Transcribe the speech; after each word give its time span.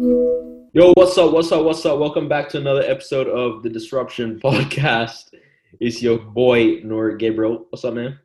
Yo, 0.00 0.92
what's 0.94 1.18
up? 1.18 1.32
What's 1.32 1.50
up? 1.50 1.64
What's 1.64 1.84
up? 1.84 1.98
Welcome 1.98 2.28
back 2.28 2.48
to 2.50 2.58
another 2.58 2.82
episode 2.82 3.26
of 3.26 3.64
the 3.64 3.68
Disruption 3.68 4.38
Podcast. 4.44 5.34
It's 5.80 6.00
your 6.00 6.18
boy 6.18 6.82
Noor 6.84 7.16
Gabriel. 7.16 7.66
What's 7.70 7.84
up, 7.84 7.94
man? 7.94 8.16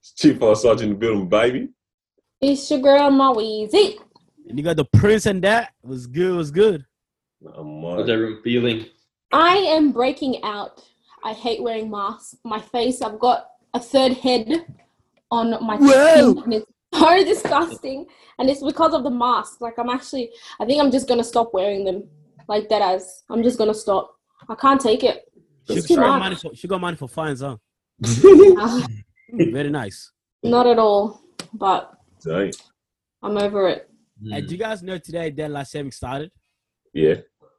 It's 0.00 0.12
Chief 0.14 0.38
Fire 0.38 0.54
Sergeant 0.54 0.84
in 0.84 0.88
the 0.90 0.94
building, 0.94 1.28
baby. 1.28 1.68
It's 2.40 2.70
your 2.70 2.80
girl, 2.80 3.10
my 3.10 3.26
Weezy. 3.26 3.98
And 4.48 4.56
you 4.58 4.64
got 4.64 4.76
the 4.78 4.86
prince 4.86 5.26
and 5.26 5.44
that 5.44 5.74
was 5.82 6.06
good. 6.06 6.34
Was 6.34 6.50
good. 6.50 6.86
I'm 7.46 7.82
How's 7.82 8.04
on. 8.04 8.10
everyone 8.10 8.42
feeling? 8.42 8.86
I 9.30 9.56
am 9.56 9.92
breaking 9.92 10.42
out. 10.44 10.82
I 11.22 11.34
hate 11.34 11.62
wearing 11.62 11.90
masks. 11.90 12.36
My 12.42 12.58
face, 12.58 13.02
I've 13.02 13.18
got 13.18 13.50
a 13.74 13.80
third 13.80 14.12
head 14.14 14.64
on 15.30 15.50
my 15.62 15.76
Whoa. 15.76 16.40
skin. 16.40 16.62
And 16.92 17.02
so 17.02 17.24
disgusting. 17.24 18.06
And 18.38 18.48
it's 18.48 18.62
because 18.62 18.94
of 18.94 19.04
the 19.04 19.10
mask. 19.10 19.60
Like, 19.60 19.78
I'm 19.78 19.90
actually, 19.90 20.30
I 20.60 20.64
think 20.64 20.82
I'm 20.82 20.90
just 20.90 21.08
going 21.08 21.18
to 21.18 21.24
stop 21.24 21.52
wearing 21.52 21.84
them. 21.84 22.04
Like 22.48 22.68
that, 22.70 22.80
as 22.80 23.24
I'm 23.28 23.42
just 23.42 23.58
going 23.58 23.68
to 23.68 23.74
stop. 23.78 24.14
I 24.48 24.54
can't 24.54 24.80
take 24.80 25.04
it. 25.04 25.30
She, 25.68 25.82
she 25.82 25.96
got 25.96 26.18
money 26.18 26.34
for 26.34 26.54
she 26.54 26.66
got 26.66 26.80
money 26.80 26.96
for 26.96 27.08
fines, 27.08 27.42
huh? 27.42 27.56
Uh, 28.58 28.86
Very 29.32 29.68
nice. 29.68 30.12
not 30.42 30.66
at 30.66 30.78
all. 30.78 31.20
But 31.52 31.92
Dang. 32.24 32.52
I'm 33.22 33.36
over 33.36 33.68
it. 33.68 33.90
And 34.32 34.46
do 34.46 34.54
you 34.54 34.58
guys 34.58 34.82
know 34.82 34.98
today 34.98 35.30
daylight 35.30 35.66
saving 35.66 35.92
started? 35.92 36.30
Yeah. 36.94 37.16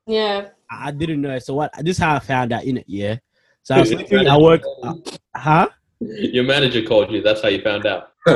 Yeah. 0.08 0.50
I, 0.72 0.88
I 0.88 0.92
didn't 0.92 1.22
know. 1.22 1.38
So 1.40 1.54
what? 1.54 1.72
This 1.84 1.98
is 1.98 2.04
how 2.04 2.16
I 2.16 2.20
found 2.20 2.52
out 2.52 2.64
in 2.64 2.78
it. 2.78 2.86
Yeah. 2.88 3.18
So 3.62 3.76
I 3.76 3.80
was 3.82 3.94
looking. 3.94 4.28
I 4.28 4.38
work. 4.38 4.64
Uh, 4.82 4.96
huh? 5.36 5.70
Your 6.00 6.46
manager 6.46 6.82
called 6.84 7.12
you. 7.12 7.22
That's 7.22 7.42
how 7.42 7.50
you 7.50 7.62
found 7.62 7.86
out. 7.86 8.14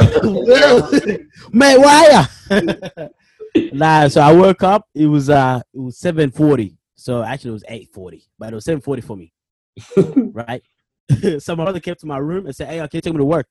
Man, 1.54 1.82
why? 1.82 2.28
nah. 3.74 4.08
So 4.10 4.22
I 4.22 4.34
woke 4.34 4.64
up. 4.64 4.88
It 4.94 5.08
was 5.08 5.30
uh, 5.30 5.62
it 5.74 5.80
was 5.80 5.98
seven 5.98 6.32
forty. 6.32 6.78
So 6.96 7.24
actually, 7.24 7.52
it 7.52 7.54
was 7.54 7.64
eight 7.70 7.90
forty, 7.94 8.28
but 8.38 8.52
it 8.52 8.56
was 8.56 8.66
seven 8.66 8.82
forty 8.82 9.02
for 9.02 9.16
me. 9.16 9.32
right? 10.08 10.62
so 11.40 11.56
my 11.56 11.64
brother 11.64 11.80
came 11.80 11.96
to 11.96 12.06
my 12.06 12.18
room 12.18 12.46
and 12.46 12.56
said, 12.56 12.68
"Hey, 12.68 12.78
can 12.80 12.90
you 12.92 13.02
take 13.02 13.14
me 13.14 13.20
to 13.20 13.26
work?" 13.26 13.48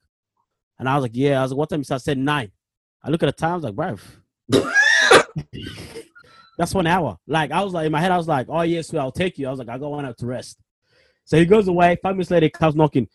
And 0.78 0.88
I 0.88 0.94
was 0.94 1.02
like, 1.02 1.12
"Yeah." 1.14 1.38
I 1.38 1.42
was 1.42 1.52
like, 1.52 1.58
"What 1.58 1.70
time?" 1.70 1.80
He 1.80 1.84
said, 1.84 1.94
I 1.94 1.98
said 1.98 2.18
nine. 2.18 2.52
I 3.02 3.08
look 3.08 3.22
at 3.22 3.26
the 3.26 3.32
time. 3.32 3.52
I 3.52 3.56
was 3.56 3.64
like, 3.64 3.74
"Bruv, 3.74 4.00
that's 6.58 6.74
one 6.74 6.86
hour." 6.86 7.18
Like 7.26 7.50
I 7.50 7.62
was 7.62 7.72
like 7.72 7.86
in 7.86 7.92
my 7.92 8.00
head, 8.00 8.10
I 8.10 8.18
was 8.18 8.28
like, 8.28 8.46
"Oh 8.50 8.62
yes, 8.62 8.92
I'll 8.92 9.10
take 9.10 9.38
you." 9.38 9.46
I 9.46 9.50
was 9.50 9.58
like, 9.58 9.70
"I 9.70 9.78
got 9.78 9.90
one 9.90 10.04
hour 10.04 10.12
to 10.12 10.26
rest." 10.26 10.58
So 11.24 11.38
he 11.38 11.46
goes 11.46 11.68
away. 11.68 11.96
Five 12.02 12.14
minutes 12.14 12.30
later, 12.30 12.46
he 12.46 12.50
comes 12.50 12.74
knocking. 12.74 13.08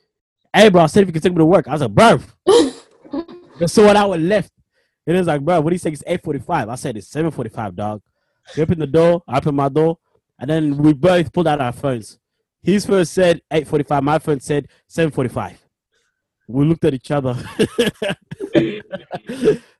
Hey, 0.58 0.70
bro, 0.70 0.82
I 0.82 0.88
said 0.88 1.04
if 1.04 1.10
you 1.10 1.14
can 1.14 1.22
take 1.22 1.34
me 1.34 1.38
to 1.38 1.46
work. 1.46 1.68
I 1.68 1.74
was 1.74 1.82
like, 1.82 1.92
"Bruv, 1.94 2.24
there's 3.60 3.72
so 3.72 3.86
one 3.86 3.96
hour 3.96 4.18
left." 4.18 4.52
It 5.06 5.16
is 5.16 5.28
like, 5.28 5.42
bro, 5.42 5.62
what 5.62 5.70
do 5.70 5.76
you 5.76 5.80
say? 5.80 5.92
It's 5.92 6.02
eight 6.08 6.24
forty-five. 6.24 6.68
I 6.68 6.74
said 6.74 6.98
it's 6.98 7.08
seven 7.10 7.30
forty-five, 7.30 7.76
dog. 7.76 8.02
He 8.56 8.64
opened 8.64 8.82
the 8.82 8.88
door. 8.88 9.22
I 9.28 9.38
opened 9.38 9.56
my 9.56 9.70
door, 9.70 10.00
and 10.40 10.50
then 10.50 10.76
we 10.80 10.94
both 10.94 11.32
pulled 11.32 11.48
out 11.48 11.62
our 11.62 11.72
phones. 11.72 12.18
His 12.64 12.88
phone 12.88 13.06
said 13.06 13.40
eight 13.52 13.68
forty-five. 13.68 14.02
My 14.04 14.18
phone 14.18 14.40
said 14.40 14.68
seven 14.88 15.12
forty-five. 15.12 15.64
We 16.48 16.66
looked 16.66 16.86
at 16.86 16.96
each 16.96 17.12
other. 17.12 17.36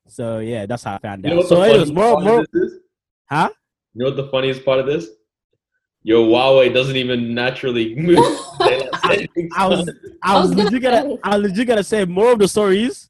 so 0.08 0.38
yeah, 0.38 0.68
that's 0.68 0.84
how 0.84 0.94
I 0.94 1.00
found 1.00 1.24
You 1.24 1.32
know 1.32 1.40
out. 1.40 1.48
So 1.48 1.64
it 1.64 1.80
was 1.80 1.90
funniest 1.90 1.94
more, 1.96 2.22
more, 2.22 2.40
of 2.42 2.48
this 2.54 2.62
is? 2.62 2.80
huh? 3.28 3.50
You 3.96 4.04
know 4.04 4.12
what 4.12 4.18
the 4.18 4.30
funniest 4.30 4.64
part 4.64 4.80
of 4.80 4.86
this? 4.86 5.08
Your 6.08 6.26
Huawei 6.26 6.74
doesn't 6.74 6.96
even 6.96 7.36
naturally 7.36 7.94
move. 7.96 8.18
I 8.62 9.28
was, 9.68 9.90
I 10.24 10.36
I 10.36 10.40
was, 10.40 10.48
was 10.48 10.52
gonna 10.52 10.64
legit 10.64 10.82
gonna, 10.82 11.02
say. 11.02 11.20
I 11.22 11.38
was 11.38 11.50
legit 11.50 11.68
gonna 11.68 11.84
say 11.84 12.06
more 12.06 12.32
of 12.32 12.40
the 12.40 12.48
stories. 12.48 13.10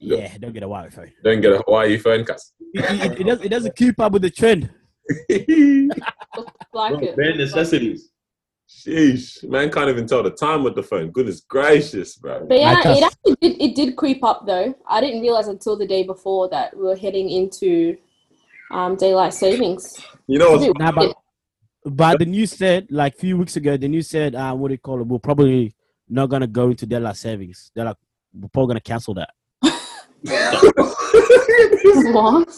Yep. 0.00 0.18
Yeah, 0.18 0.38
don't 0.38 0.52
get 0.52 0.64
a 0.64 0.66
Huawei 0.66 0.92
phone. 0.92 1.12
Don't 1.22 1.40
get 1.40 1.52
a 1.52 1.58
Huawei 1.58 2.00
phone, 2.00 2.24
cuz. 2.24 2.54
It, 2.74 3.12
it, 3.12 3.20
it, 3.20 3.24
does, 3.24 3.40
it 3.42 3.48
doesn't 3.50 3.76
keep 3.76 4.00
up 4.00 4.10
with 4.10 4.22
the 4.22 4.30
trend. 4.30 4.68
like 5.30 5.46
Bro, 6.72 6.98
it. 6.98 7.16
bare 7.16 7.36
necessities. 7.36 8.10
Sheesh. 8.68 9.48
Man 9.48 9.70
can't 9.70 9.88
even 9.88 10.08
tell 10.08 10.24
the 10.24 10.32
time 10.32 10.64
with 10.64 10.74
the 10.74 10.82
phone. 10.82 11.12
Goodness 11.12 11.42
gracious, 11.42 12.16
bro. 12.16 12.44
But 12.48 12.58
yeah, 12.58 12.80
it 12.84 13.04
actually 13.04 13.36
did, 13.40 13.62
it 13.62 13.76
did 13.76 13.94
creep 13.94 14.24
up 14.24 14.44
though. 14.44 14.74
I 14.88 15.00
didn't 15.00 15.20
realize 15.20 15.46
until 15.46 15.76
the 15.76 15.86
day 15.86 16.02
before 16.02 16.48
that 16.48 16.76
we 16.76 16.82
were 16.82 16.96
heading 16.96 17.30
into 17.30 17.96
um, 18.72 18.96
daylight 18.96 19.34
savings. 19.34 20.04
You 20.26 20.40
know 20.40 20.50
what's 20.50 20.64
Dude, 20.64 20.78
Nah, 20.80 20.90
but, 20.90 21.16
but 21.84 22.18
the 22.18 22.26
news 22.26 22.52
said, 22.52 22.88
like 22.90 23.14
a 23.14 23.18
few 23.18 23.36
weeks 23.36 23.56
ago, 23.56 23.76
the 23.76 23.88
news 23.88 24.08
said, 24.08 24.34
uh, 24.34 24.54
what 24.54 24.68
do 24.68 24.74
you 24.74 24.78
call 24.78 25.00
it? 25.00 25.06
We're 25.06 25.18
probably 25.18 25.74
not 26.08 26.26
gonna 26.26 26.46
go 26.46 26.70
into 26.70 26.86
daylight 26.86 27.16
savings. 27.16 27.70
They're 27.74 27.84
like, 27.84 27.96
we're 28.32 28.48
probably 28.48 28.74
gonna 28.74 28.80
cancel 28.80 29.14
that. 29.14 29.30
What? 32.12 32.48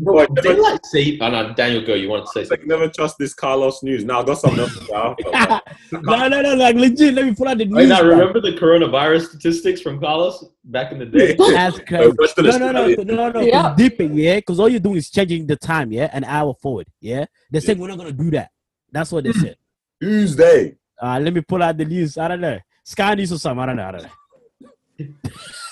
Bro, 0.00 0.14
Like, 0.14 0.28
they 0.42 0.56
like 0.56 0.80
say, 0.86 1.18
oh, 1.20 1.28
no, 1.30 1.52
Daniel, 1.54 1.84
go. 1.84 1.94
You 1.94 2.08
want 2.08 2.26
to 2.26 2.32
say 2.32 2.42
It's 2.42 2.50
like 2.50 2.60
something? 2.60 2.78
never 2.78 2.88
trust 2.90 3.16
this 3.18 3.34
Carlos 3.34 3.82
news. 3.82 4.04
Now 4.04 4.20
I 4.20 4.24
got 4.24 4.38
something 4.38 4.60
else 4.60 4.78
to 4.78 4.84
say 4.84 4.92
after. 4.92 5.60
no, 6.02 6.28
no, 6.28 6.42
no, 6.42 6.54
like 6.54 6.76
legit. 6.76 7.14
Let 7.14 7.26
me 7.26 7.34
pull 7.34 7.48
out 7.48 7.58
the 7.58 7.64
Wait, 7.64 7.70
news. 7.82 7.88
now 7.88 8.02
remember 8.02 8.40
the 8.40 8.52
coronavirus 8.52 9.28
statistics 9.28 9.80
from 9.80 10.00
Carlos 10.00 10.44
back 10.64 10.92
in 10.92 10.98
the 10.98 11.06
day? 11.06 11.34
That's 11.36 11.78
crazy. 11.80 12.12
Western 12.18 12.46
No, 12.46 12.58
no, 12.58 12.86
no, 12.86 13.02
no, 13.02 13.30
no. 13.30 13.40
Yeah. 13.40 13.72
It's 13.72 13.82
dipping, 13.82 14.14
yeah. 14.14 14.36
Because 14.36 14.60
all 14.60 14.68
you're 14.68 14.80
doing 14.80 14.96
is 14.96 15.10
changing 15.10 15.46
the 15.46 15.56
time, 15.56 15.92
yeah, 15.92 16.08
an 16.12 16.24
hour 16.24 16.54
forward, 16.54 16.86
yeah. 17.00 17.26
They 17.50 17.60
said 17.60 17.78
we're 17.78 17.88
not 17.88 17.98
gonna 17.98 18.12
do 18.12 18.30
that. 18.32 18.50
That's 18.92 19.10
what 19.12 19.24
they 19.24 19.32
said. 19.32 19.56
Tuesday. 20.00 20.76
Uh, 21.02 21.18
let 21.20 21.32
me 21.32 21.40
pull 21.40 21.62
out 21.62 21.76
the 21.76 21.84
news. 21.84 22.18
I 22.18 22.28
don't 22.28 22.40
know. 22.40 22.58
Sky 22.84 23.14
News 23.14 23.32
or 23.32 23.38
something. 23.38 23.62
I 23.62 23.66
don't 23.66 23.76
know. 23.76 23.88
I 23.88 23.92
don't 23.92 24.02
know. 24.02 24.10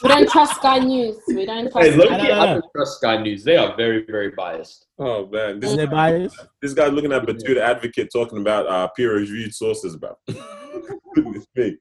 We 0.03 0.09
don't 0.09 0.29
trust 0.31 0.57
Sky 0.57 0.79
News. 0.79 1.17
We 1.29 1.45
don't 1.45 1.71
trust. 1.71 1.89
Hey, 1.91 1.97
look, 1.97 2.11
I 2.11 2.15
I, 2.15 2.19
don't 2.19 2.29
know. 2.29 2.47
don't 2.61 2.65
trust 2.75 2.97
Sky 2.99 3.21
News. 3.23 3.45
They 3.45 3.57
are 3.57 3.77
very, 3.77 4.05
very 4.07 4.31
biased. 4.31 4.87
Oh 4.99 5.27
man. 5.27 5.61
This 5.61 5.71
Is 5.73 5.77
they 5.77 5.87
biased? 5.87 6.37
this 6.63 6.73
guy's 6.75 6.93
looking 6.93 7.13
at 7.13 7.25
Batuta 7.27 7.59
Advocate 7.59 8.09
talking 8.13 8.39
about 8.39 8.67
uh, 8.67 8.89
peer 8.89 9.15
reviewed 9.17 9.55
sources, 9.55 9.97
bro. 9.97 10.17
Goodness 11.15 11.47
me. 11.57 11.77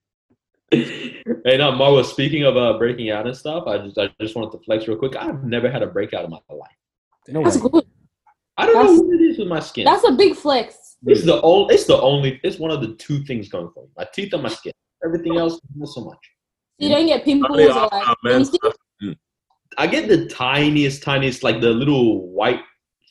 hey, 0.72 1.58
now 1.58 1.72
Marwa, 1.72 2.04
speaking 2.04 2.44
of 2.44 2.58
uh, 2.58 2.78
breaking 2.78 3.10
out 3.12 3.26
and 3.28 3.36
stuff, 3.36 3.68
I 3.68 3.78
just 3.78 3.98
I 3.98 4.10
just 4.20 4.36
wanted 4.36 4.52
to 4.52 4.64
flex 4.66 4.88
real 4.88 4.98
quick. 4.98 5.16
I've 5.16 5.44
never 5.44 5.70
had 5.70 5.84
a 5.84 5.88
breakout 5.88 6.26
in 6.26 6.32
my 6.32 6.40
life. 6.50 6.70
No 7.30 7.44
That's 7.44 7.58
way. 7.58 7.70
good. 7.72 7.86
I 8.58 8.66
don't 8.66 8.76
That's- 8.76 8.96
know 8.98 9.02
what 9.04 9.16
it 9.22 9.24
is 9.24 9.38
with 9.38 9.48
my 9.48 9.60
skin. 9.60 9.86
That's 9.86 10.04
a 10.08 10.12
big 10.12 10.36
flex. 10.36 10.98
It's 11.06 11.24
the 11.24 11.40
only. 11.42 11.76
It's 11.76 11.86
the 11.86 12.02
only. 12.02 12.40
It's 12.44 12.58
one 12.58 12.72
of 12.72 12.82
the 12.82 12.96
two 12.96 13.24
things 13.24 13.48
going 13.50 13.70
for 13.74 13.84
me: 13.84 13.90
my 13.96 14.08
teeth 14.14 14.34
and 14.34 14.42
my 14.44 14.50
skin. 14.50 14.74
Everything 15.06 15.38
else, 15.38 15.60
not 15.76 15.88
so 15.90 16.02
much. 16.04 16.18
You 16.80 16.90
don't 16.90 17.08
get 17.08 17.24
pimples 17.24 17.60
or 17.60 17.90
like 17.92 18.08
our 18.08 18.16
man 18.24 18.46
I 19.78 19.86
get 19.88 20.08
the 20.08 20.28
tiniest, 20.28 21.04
tiniest, 21.04 21.44
like 21.44 21.62
the 21.62 21.70
little 21.70 22.28
white 22.30 22.62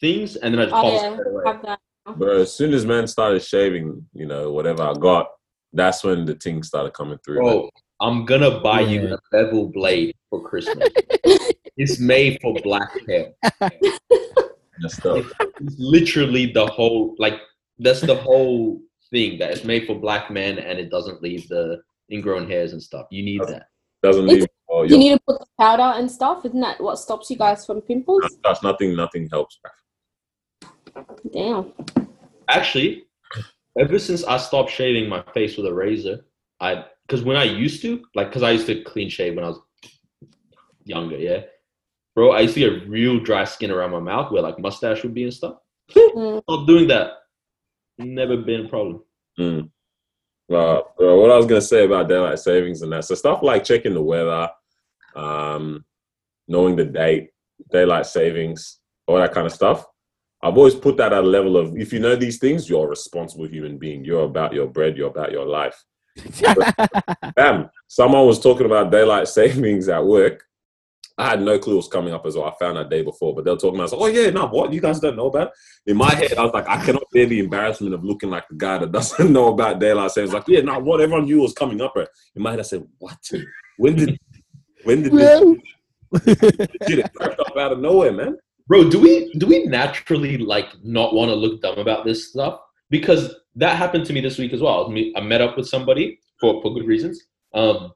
things, 0.01 0.37
and 0.37 0.55
then 0.55 0.61
I 0.61 0.65
just 0.65 0.75
Oh 0.75 0.81
polish 0.83 1.03
yeah, 1.03 1.15
it 1.15 1.27
away. 1.27 1.79
have. 2.07 2.19
But 2.19 2.29
as 2.37 2.53
soon 2.53 2.73
as 2.75 2.87
man 2.87 3.07
started 3.07 3.43
shaving, 3.43 4.07
you 4.13 4.27
know, 4.27 4.53
whatever 4.53 4.83
I 4.83 4.95
got, 4.95 5.29
that's 5.73 6.05
when 6.05 6.25
the 6.25 6.35
things 6.35 6.69
started 6.69 6.93
coming 6.95 7.19
through. 7.25 7.37
Bro, 7.37 7.71
I'm 8.01 8.25
gonna 8.25 8.61
buy 8.61 8.81
you 8.81 9.15
a 9.15 9.19
bevel 9.33 9.69
blade 9.69 10.15
for 10.31 10.43
Christmas. 10.43 10.89
it's 11.77 11.99
made 11.99 12.39
for 12.41 12.55
black 12.63 12.91
hair. 13.09 13.33
that's 13.61 14.97
stuff. 14.97 15.31
It's 15.61 15.77
literally 15.79 16.53
the 16.53 16.67
whole 16.67 17.15
like 17.19 17.41
that's 17.79 18.01
the 18.01 18.17
whole 18.17 18.81
thing 19.11 19.39
that 19.39 19.51
it's 19.51 19.65
made 19.65 19.87
for 19.87 19.95
black 19.95 20.31
men 20.31 20.59
and 20.59 20.79
it 20.79 20.91
doesn't 20.91 21.23
leave 21.23 21.49
the 21.49 21.81
ingrown 22.13 22.49
hairs 22.49 22.73
and 22.73 22.83
stuff. 22.83 23.07
You 23.11 23.23
need 23.25 23.41
that. 23.43 23.69
Doesn't 24.03 24.25
It's- 24.25 24.41
leave. 24.41 24.49
Oh, 24.69 24.83
You 24.83 24.99
need 24.99 25.11
to 25.15 25.21
put 25.27 25.39
the 25.39 25.47
powder 25.59 25.83
and 25.99 26.11
stuff. 26.11 26.45
Isn't 26.45 26.61
that 26.61 26.81
what 26.81 26.99
stops 26.99 27.31
you 27.31 27.37
guys 27.37 27.65
from 27.65 27.81
pimples? 27.81 28.23
touch, 28.43 28.63
nothing, 28.63 28.97
nothing 28.97 29.29
helps. 29.31 29.59
Damn. 31.33 31.73
Actually, 32.49 33.07
ever 33.79 33.99
since 33.99 34.25
I 34.25 34.37
stopped 34.39 34.71
shaving 34.71 35.09
my 35.09 35.23
face 35.35 35.57
with 35.57 35.67
a 35.67 35.73
razor, 35.73 36.27
I 36.61 36.85
because 37.07 37.23
when 37.23 37.37
I 37.37 37.45
used 37.45 37.81
to 37.83 38.05
like 38.15 38.29
because 38.29 38.43
I 38.43 38.51
used 38.51 38.67
to 38.67 38.83
clean 38.83 39.09
shave 39.09 39.37
when 39.37 39.45
I 39.45 39.49
was 39.49 39.61
younger, 40.85 41.17
yeah. 41.17 41.43
Bro, 42.15 42.33
I 42.33 42.41
used 42.41 42.55
to 42.55 42.61
get 42.61 42.89
real 42.89 43.21
dry 43.21 43.45
skin 43.45 43.71
around 43.71 43.91
my 43.93 44.01
mouth 44.01 44.33
where 44.33 44.43
like 44.43 44.59
mustache 44.59 45.03
would 45.03 45.15
be 45.15 45.25
and 45.25 45.35
stuff. 45.35 45.59
Mm. 45.93 46.43
Stop 46.43 46.67
doing 46.67 46.89
that. 46.89 47.13
Never 47.99 48.37
been 48.39 48.67
a 48.67 48.69
problem. 48.69 49.03
Mm. 49.39 49.71
Uh, 50.53 50.83
what 50.99 51.31
I 51.31 51.37
was 51.37 51.47
gonna 51.47 51.61
say 51.61 51.85
about 51.85 52.09
daylight 52.09 52.39
savings 52.39 52.83
and 52.83 52.93
that, 52.93 53.05
so 53.05 53.15
stuff 53.15 53.43
like 53.43 53.65
checking 53.65 53.95
the 53.95 54.03
weather, 54.03 54.49
um, 55.17 55.85
knowing 56.47 56.77
the 56.77 56.85
date, 56.85 57.31
daylight 57.71 58.07
savings, 58.07 58.79
all 59.07 59.19
that 59.19 59.33
kind 59.33 59.47
of 59.47 59.53
stuff. 59.53 59.85
I've 60.43 60.57
always 60.57 60.75
put 60.75 60.97
that 60.99 61.13
at 61.13 61.25
a 61.25 61.27
level 61.27 61.57
of 61.57 61.77
if 61.77 61.93
you 61.93 61.99
know 61.99 62.15
these 62.15 62.39
things, 62.39 62.69
you're 62.69 62.87
a 62.87 62.89
responsible 62.89 63.49
human 63.49 63.79
being. 63.79 64.05
You're 64.05 64.25
about 64.25 64.53
your 64.53 64.69
bread. 64.69 64.97
You're 64.97 65.11
about 65.11 65.33
your 65.33 65.47
life. 65.47 65.83
Bam! 67.37 67.69
Someone 67.89 68.27
was 68.27 68.41
talking 68.41 68.67
about 68.67 68.93
daylight 68.93 69.29
savings 69.41 69.89
at 69.89 70.05
work. 70.05 70.46
I 71.19 71.31
had 71.31 71.41
no 71.41 71.59
clue 71.59 71.75
it 71.75 71.77
was 71.77 71.89
coming 71.89 72.13
up 72.13 72.27
as 72.27 72.37
well. 72.37 72.45
I 72.45 72.53
found 72.59 72.77
out 72.77 72.91
day 72.91 73.03
before, 73.03 73.35
but 73.35 73.45
they 73.45 73.51
were 73.51 73.57
talking 73.57 73.77
about, 73.77 73.81
I 73.81 73.85
was 73.85 73.93
like, 73.93 74.01
oh 74.03 74.07
yeah, 74.07 74.31
now 74.31 74.49
what? 74.49 74.73
You 74.73 74.81
guys 74.83 75.01
don't 75.01 75.17
know 75.17 75.27
about? 75.27 75.49
it?" 75.49 75.91
In 75.91 75.97
my 75.97 76.15
head, 76.15 76.35
I 76.35 76.43
was 76.43 76.53
like, 76.53 76.69
I 76.69 76.85
cannot 76.85 77.05
bear 77.13 77.27
the 77.27 77.39
embarrassment 77.39 77.95
of 77.95 78.05
looking 78.05 78.29
like 78.29 78.47
the 78.49 78.57
guy 78.57 78.79
that 78.79 78.93
doesn't 78.93 79.33
know 79.33 79.53
about 79.53 79.79
daylight 79.79 80.11
savings. 80.11 80.35
Like, 80.35 80.49
yeah, 80.49 80.61
now 80.61 80.79
what? 80.79 81.01
Everyone 81.01 81.25
knew 81.25 81.41
was 81.41 81.55
coming 81.55 81.81
up. 81.81 81.95
Right? 81.97 82.09
In 82.35 82.43
my 82.43 82.51
head, 82.51 82.61
I 82.61 82.65
said, 82.65 82.87
what? 82.99 83.17
When 83.79 83.97
did, 83.97 84.19
when 84.85 85.03
did 85.03 85.13
this 85.13 85.41
shit? 86.89 86.99
It 86.99 87.15
crept 87.15 87.41
up 87.41 87.57
out 87.57 87.73
of 87.73 87.81
nowhere, 87.81 88.13
man. 88.13 88.39
bro, 88.69 88.89
do 88.89 89.01
we 89.01 89.33
do 89.35 89.47
we 89.47 89.65
naturally 89.65 90.39
like 90.39 90.69
not 90.83 91.15
want 91.15 91.31
to 91.31 91.35
look 91.35 91.63
dumb 91.63 91.79
about 91.79 92.05
this 92.05 92.29
stuff? 92.31 92.61
Because 92.91 93.35
that 93.55 93.77
happened 93.77 94.05
to 94.07 94.13
me 94.13 94.21
this 94.21 94.39
week 94.39 94.53
as 94.53 94.61
well. 94.61 94.93
I 94.95 95.13
I 95.17 95.21
met 95.21 95.41
up 95.41 95.57
with 95.57 95.67
somebody 95.67 96.19
for 96.41 96.61
for 96.63 96.75
good 96.75 96.87
reasons. 96.87 97.23
Um, 97.55 97.93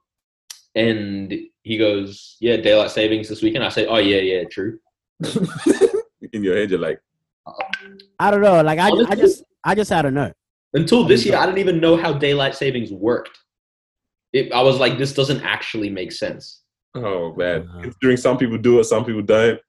and 0.74 1.32
he 1.62 1.78
goes, 1.78 2.36
"Yeah, 2.40 2.56
daylight 2.56 2.90
savings 2.90 3.28
this 3.28 3.42
weekend." 3.42 3.64
I 3.64 3.68
say, 3.68 3.86
"Oh 3.86 3.98
yeah, 3.98 4.18
yeah, 4.18 4.44
true." 4.44 4.78
In 6.32 6.44
your 6.44 6.56
head, 6.56 6.70
you're 6.70 6.78
like, 6.78 7.00
I 8.18 8.30
don't 8.30 8.40
know. 8.40 8.62
Like 8.62 8.78
I, 8.78 8.88
I 8.88 9.14
just, 9.14 9.44
I 9.64 9.74
just, 9.74 9.90
I 9.92 10.02
don't 10.02 10.14
know. 10.14 10.32
Until 10.74 11.04
this 11.04 11.24
year, 11.26 11.36
I 11.36 11.46
didn't 11.46 11.58
even 11.58 11.80
know 11.80 11.96
how 11.96 12.12
daylight 12.12 12.54
savings 12.54 12.92
worked. 12.92 13.36
It, 14.32 14.52
I 14.52 14.62
was 14.62 14.78
like, 14.78 14.98
this 14.98 15.12
doesn't 15.12 15.42
actually 15.42 15.90
make 15.90 16.12
sense. 16.12 16.62
oh 16.94 17.34
man. 17.34 17.62
Uh-huh. 17.62 17.82
Considering 17.82 18.16
some 18.16 18.38
people 18.38 18.58
do 18.58 18.78
it, 18.78 18.84
some 18.84 19.04
people 19.04 19.22
don't. 19.22 19.60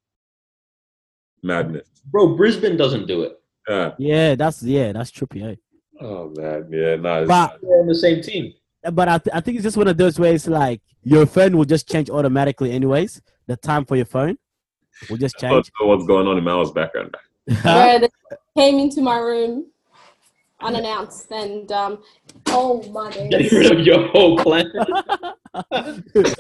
Madness. 1.44 1.88
Bro, 2.06 2.36
Brisbane 2.36 2.78
doesn't 2.78 3.08
do 3.08 3.24
it. 3.24 3.40
Yeah. 3.68 3.92
Yeah, 3.98 4.36
that's 4.36 4.62
yeah, 4.62 4.92
that's 4.92 5.12
trippy. 5.12 5.52
Eh? 5.52 5.56
Oh 6.00 6.32
man, 6.36 6.68
yeah, 6.72 6.96
nice. 6.96 7.28
But 7.28 7.60
We're 7.64 7.80
on 7.80 7.88
the 7.88 7.96
same 7.96 8.22
team. 8.22 8.54
But 8.92 9.08
I, 9.08 9.18
th- 9.18 9.34
I 9.36 9.42
think 9.42 9.56
it's 9.58 9.64
just 9.64 9.78
one 9.78 9.88
of 9.88 9.98
those 9.98 10.20
ways 10.20 10.48
like 10.48 10.82
your 11.04 11.26
phone 11.26 11.58
will 11.58 11.66
just 11.66 11.90
change 11.90 12.10
automatically 12.10 12.72
anyways. 12.72 13.22
The 13.48 13.58
time 13.58 13.86
for 13.86 13.96
your 13.96 14.06
phone 14.06 14.38
will 15.10 15.18
just 15.18 15.36
I 15.38 15.50
change. 15.50 15.72
know 15.80 15.88
what's 15.88 16.06
going 16.06 16.28
on 16.28 16.38
in 16.38 16.44
Mal's 16.44 16.72
background. 16.72 17.16
Where 17.64 18.00
they 18.00 18.10
came 18.58 18.80
into 18.80 19.02
my 19.02 19.18
room 19.18 19.66
unannounced 20.62 21.32
and 21.32 21.72
um, 21.72 22.04
oh 22.48 22.84
my 22.92 23.10
Getting 23.12 23.30
days. 23.32 23.52
rid 23.52 23.72
of 23.72 23.80
your 23.86 24.08
whole 24.10 24.38
plan. 24.38 24.72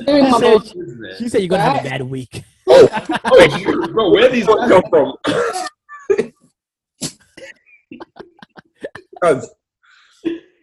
Doing 0.06 0.30
my 0.30 0.60
She 0.62 0.70
said- 0.70 1.18
she 1.18 1.30
said 1.30 1.42
you're 1.42 1.50
gonna 1.50 1.64
have 1.64 1.84
a 1.86 1.90
bad 1.90 2.02
week. 2.04 2.44
oh, 2.68 3.88
bro, 3.92 4.12
where 4.12 4.30
these 4.30 4.48
Where 4.48 4.70
come 4.70 4.84
from? 4.90 6.32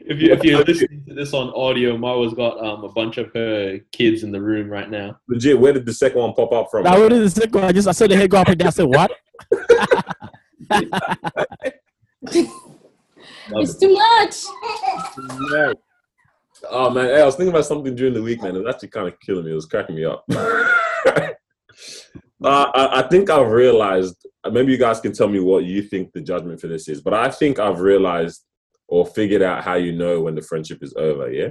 Guys, 0.08 0.16
If 0.16 0.22
you 0.22 0.32
if 0.32 0.44
you're 0.44 0.64
listening 0.64 1.04
to 1.08 1.14
this 1.14 1.32
on 1.34 1.50
audio, 1.54 1.96
Marwa's 1.96 2.34
got 2.34 2.58
um 2.64 2.84
a 2.84 2.88
bunch 2.92 3.18
of 3.18 3.30
her 3.34 3.78
kids 3.92 4.22
in 4.22 4.32
the 4.32 4.40
room 4.40 4.68
right 4.70 4.90
now. 4.90 5.18
legit, 5.28 5.58
where 5.58 5.72
did 5.72 5.86
the 5.86 5.92
second 5.92 6.20
one 6.20 6.32
pop 6.34 6.52
up 6.52 6.68
from? 6.70 6.84
Now 6.84 6.98
what 7.00 7.12
is 7.12 7.34
the 7.34 7.40
second 7.42 7.54
one? 7.60 7.64
I 7.64 7.72
just 7.72 7.88
I 7.88 7.92
saw 7.92 8.06
the 8.06 8.16
head 8.16 8.30
go 8.30 8.38
up 8.38 8.48
and 8.48 8.58
down. 8.58 8.68
I 8.68 8.70
said 8.70 8.86
what? 8.86 9.10
It's 13.50 13.78
too 13.78 13.92
much. 13.92 14.44
Oh 16.70 16.90
man, 16.90 17.04
hey, 17.04 17.22
I 17.22 17.24
was 17.24 17.36
thinking 17.36 17.54
about 17.54 17.66
something 17.66 17.94
during 17.94 18.14
the 18.14 18.20
week, 18.22 18.42
man. 18.42 18.56
It 18.56 18.64
was 18.64 18.74
actually 18.74 18.88
kind 18.88 19.06
of 19.06 19.14
killing 19.20 19.44
me. 19.44 19.52
It 19.52 19.54
was 19.54 19.66
cracking 19.66 19.94
me 19.94 20.04
up. 20.04 20.24
uh, 20.34 21.30
I, 22.42 22.98
I 22.98 23.08
think 23.08 23.30
I've 23.30 23.48
realized. 23.52 24.16
Maybe 24.50 24.72
you 24.72 24.78
guys 24.78 24.98
can 25.00 25.12
tell 25.12 25.28
me 25.28 25.38
what 25.38 25.64
you 25.66 25.82
think 25.82 26.12
the 26.12 26.20
judgment 26.20 26.60
for 26.60 26.66
this 26.66 26.88
is, 26.88 27.00
but 27.00 27.14
I 27.14 27.30
think 27.30 27.60
I've 27.60 27.78
realized 27.78 28.42
or 28.88 29.06
figured 29.06 29.42
out 29.42 29.62
how 29.62 29.74
you 29.74 29.92
know 29.92 30.20
when 30.22 30.34
the 30.34 30.42
friendship 30.42 30.82
is 30.82 30.92
over. 30.96 31.30
Yeah. 31.30 31.50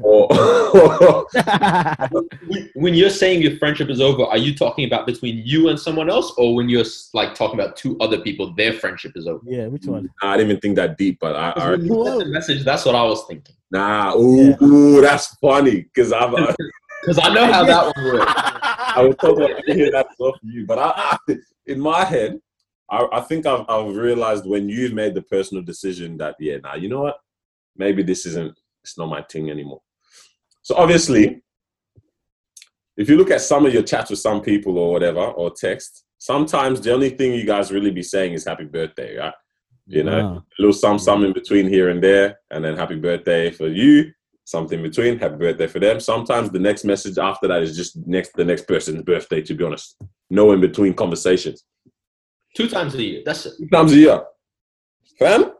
Or 0.00 0.28
When- 2.46 2.70
When 2.74 2.94
you're 2.94 3.10
saying 3.10 3.42
your 3.42 3.56
friendship 3.58 3.88
is 3.90 4.00
over, 4.00 4.24
are 4.24 4.36
you 4.36 4.54
talking 4.54 4.84
about 4.86 5.06
between 5.06 5.42
you 5.44 5.68
and 5.68 5.78
someone 5.78 6.10
else, 6.10 6.32
or 6.38 6.54
when 6.54 6.68
you're 6.68 6.84
like 7.14 7.34
talking 7.34 7.58
about 7.58 7.76
two 7.76 7.96
other 8.00 8.20
people, 8.20 8.54
their 8.54 8.72
friendship 8.72 9.12
is 9.16 9.26
over? 9.26 9.40
yeah, 9.46 9.66
which 9.66 9.84
one? 9.86 10.08
I 10.22 10.36
didn't 10.36 10.50
even 10.50 10.60
think 10.60 10.76
that 10.76 10.98
deep, 10.98 11.18
but 11.20 11.34
I, 11.36 11.50
I 11.56 11.70
When 11.70 11.86
the 12.18 12.26
message, 12.26 12.64
that's 12.64 12.84
what 12.84 12.94
I 12.94 13.02
was 13.04 13.24
thinking. 13.26 13.54
nah. 13.70 14.14
Ooh, 14.16 14.54
ooh, 14.62 15.00
that's 15.00 15.34
funny 15.36 15.82
because 15.82 16.12
I've. 16.12 16.34
Uh, 16.34 16.54
Because 17.02 17.20
I 17.22 17.32
know 17.32 17.46
how 17.46 17.64
that 17.64 17.96
one 17.96 18.04
works. 18.06 18.32
I 18.36 19.02
was 19.06 19.14
talking 19.20 19.44
about 19.44 19.62
to 19.64 19.72
hear 19.72 19.88
that 19.92 20.12
stuff 20.14 20.34
from 20.40 20.50
you, 20.50 20.66
but 20.66 20.78
I, 20.80 21.16
I 21.28 21.36
in 21.66 21.78
my 21.78 22.04
head, 22.04 22.40
I, 22.90 23.06
I 23.12 23.20
think 23.20 23.46
I've, 23.46 23.64
I've 23.68 23.94
realized 23.94 24.46
when 24.46 24.68
you've 24.68 24.94
made 24.94 25.14
the 25.14 25.22
personal 25.22 25.62
decision 25.62 26.16
that 26.18 26.36
yeah, 26.40 26.56
now 26.58 26.74
you 26.74 26.88
know 26.88 27.02
what, 27.02 27.16
maybe 27.76 28.02
this 28.02 28.26
isn't 28.26 28.58
it's 28.82 28.96
not 28.98 29.08
my 29.08 29.22
thing 29.22 29.50
anymore. 29.50 29.80
So 30.62 30.74
obviously, 30.76 31.42
if 32.96 33.08
you 33.08 33.16
look 33.16 33.30
at 33.30 33.40
some 33.40 33.64
of 33.66 33.72
your 33.72 33.82
chats 33.82 34.10
with 34.10 34.18
some 34.18 34.40
people 34.40 34.78
or 34.78 34.92
whatever 34.92 35.20
or 35.20 35.50
text, 35.50 36.04
sometimes 36.18 36.80
the 36.80 36.92
only 36.92 37.10
thing 37.10 37.32
you 37.32 37.44
guys 37.44 37.70
really 37.72 37.90
be 37.90 38.02
saying 38.02 38.32
is 38.32 38.44
happy 38.44 38.64
birthday, 38.64 39.16
right? 39.16 39.34
You 39.86 40.04
know, 40.04 40.18
Wow. 40.22 40.36
a 40.36 40.62
little 40.62 40.72
some 40.74 40.98
some 40.98 41.24
in 41.24 41.32
between 41.32 41.66
here 41.68 41.88
and 41.88 42.02
there, 42.02 42.38
and 42.50 42.64
then 42.64 42.76
happy 42.76 42.96
birthday 42.96 43.50
for 43.50 43.68
you. 43.68 44.12
Something 44.44 44.82
between, 44.82 45.18
happy 45.18 45.36
birthday 45.36 45.66
for 45.66 45.78
them. 45.78 46.00
Sometimes 46.00 46.50
the 46.50 46.58
next 46.58 46.84
message 46.84 47.18
after 47.18 47.46
that 47.48 47.62
is 47.62 47.76
just 47.76 47.96
next 48.06 48.32
the 48.34 48.44
next 48.44 48.66
person's 48.66 49.02
birthday. 49.02 49.40
To 49.42 49.54
be 49.54 49.64
honest, 49.64 49.96
no 50.30 50.52
in 50.52 50.60
between 50.60 50.94
conversations. 50.94 51.64
Two 52.54 52.68
times 52.68 52.94
a 52.94 53.02
year. 53.02 53.22
That's 53.24 53.46
it. 53.46 53.54
Two 53.58 53.68
times 53.68 53.92
a 53.92 53.96
year, 53.96 54.22
fam. 55.18 55.52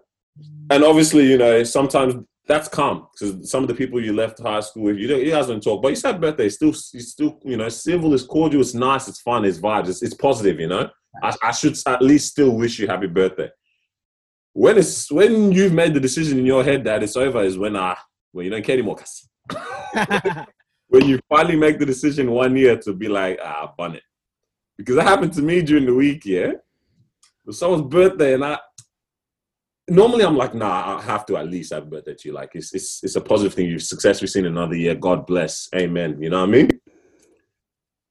And 0.71 0.85
obviously, 0.85 1.31
you 1.31 1.39
know, 1.39 1.63
sometimes 1.65 2.15
that's 2.47 2.69
calm 2.69 3.07
because 3.13 3.51
some 3.51 3.63
of 3.63 3.69
the 3.69 3.75
people 3.75 4.03
you 4.03 4.13
left 4.13 4.41
high 4.41 4.61
school 4.61 4.85
with, 4.85 4.97
you 4.97 5.07
don't, 5.07 5.23
you 5.23 5.31
guys 5.31 5.47
don't 5.47 5.63
talk. 5.63 5.83
But 5.83 5.89
you 5.89 5.97
said 5.97 6.21
birthday, 6.21 6.47
it's 6.47 6.57
still, 6.57 6.71
it's 6.71 7.09
still, 7.09 7.39
you 7.45 7.57
know, 7.57 7.69
civil, 7.69 8.15
it's 8.15 8.23
cordial, 8.23 8.63
it's 8.63 8.75
nice, 8.75 9.07
it's 9.07 9.21
fun, 9.21 9.45
it's 9.45 9.59
vibes, 9.59 9.89
it's, 9.89 10.03
it's 10.03 10.15
positive. 10.15 10.59
You 10.59 10.69
know, 10.69 10.91
I, 11.23 11.35
I 11.43 11.53
should 11.53 11.77
at 11.87 12.03
least 12.03 12.31
still 12.31 12.51
wish 12.51 12.79
you 12.79 12.87
happy 12.87 13.07
birthday. 13.07 13.51
When 14.55 14.79
it's 14.79 15.11
when 15.11 15.53
you've 15.53 15.75
made 15.75 15.95
the 15.95 16.01
decision 16.01 16.39
in 16.39 16.47
your 16.47 16.65
head 16.65 16.85
that 16.85 17.03
it's 17.03 17.17
over 17.17 17.43
is 17.43 17.59
when 17.59 17.77
I 17.77 17.97
when 18.33 18.45
you 18.45 18.51
don't 18.51 18.65
care 18.65 18.75
anymore. 18.75 18.97
cuz. 18.97 19.29
when 20.89 21.07
you 21.07 21.21
finally 21.29 21.57
make 21.57 21.79
the 21.79 21.87
decision 21.87 22.31
one 22.31 22.57
year 22.57 22.77
to 22.79 22.93
be 22.95 23.09
like, 23.09 23.39
ah, 23.43 23.73
bun 23.77 23.97
it. 23.97 24.03
Because 24.77 24.97
that 24.97 25.07
happened 25.07 25.35
to 25.35 25.43
me 25.43 25.61
during 25.63 25.87
the 25.87 25.95
week, 25.95 26.25
yeah. 26.25 26.53
It 27.49 27.53
was 27.53 27.59
someone's 27.61 27.91
birthday, 27.91 28.35
and 28.35 28.45
I 28.45 28.59
normally 29.89 30.23
I'm 30.27 30.37
like, 30.37 30.55
nah, 30.55 30.99
I 30.99 31.01
have 31.01 31.25
to 31.27 31.39
at 31.39 31.47
least 31.47 31.73
have 31.73 31.89
birthday 31.89 32.13
to 32.13 32.29
you. 32.29 32.35
Like 32.35 32.51
it's 32.53 32.75
it's 32.75 33.03
it's 33.03 33.17
a 33.17 33.23
positive 33.23 33.55
thing. 33.55 33.71
You've 33.71 33.83
successfully 33.83 34.29
seen 34.29 34.45
another 34.45 34.75
year. 34.75 34.95
God 34.95 35.27
bless. 35.27 35.67
Amen. 35.75 36.21
You 36.21 36.29
know 36.29 36.41
what 36.41 36.51
I 36.51 36.53
mean? 36.53 36.69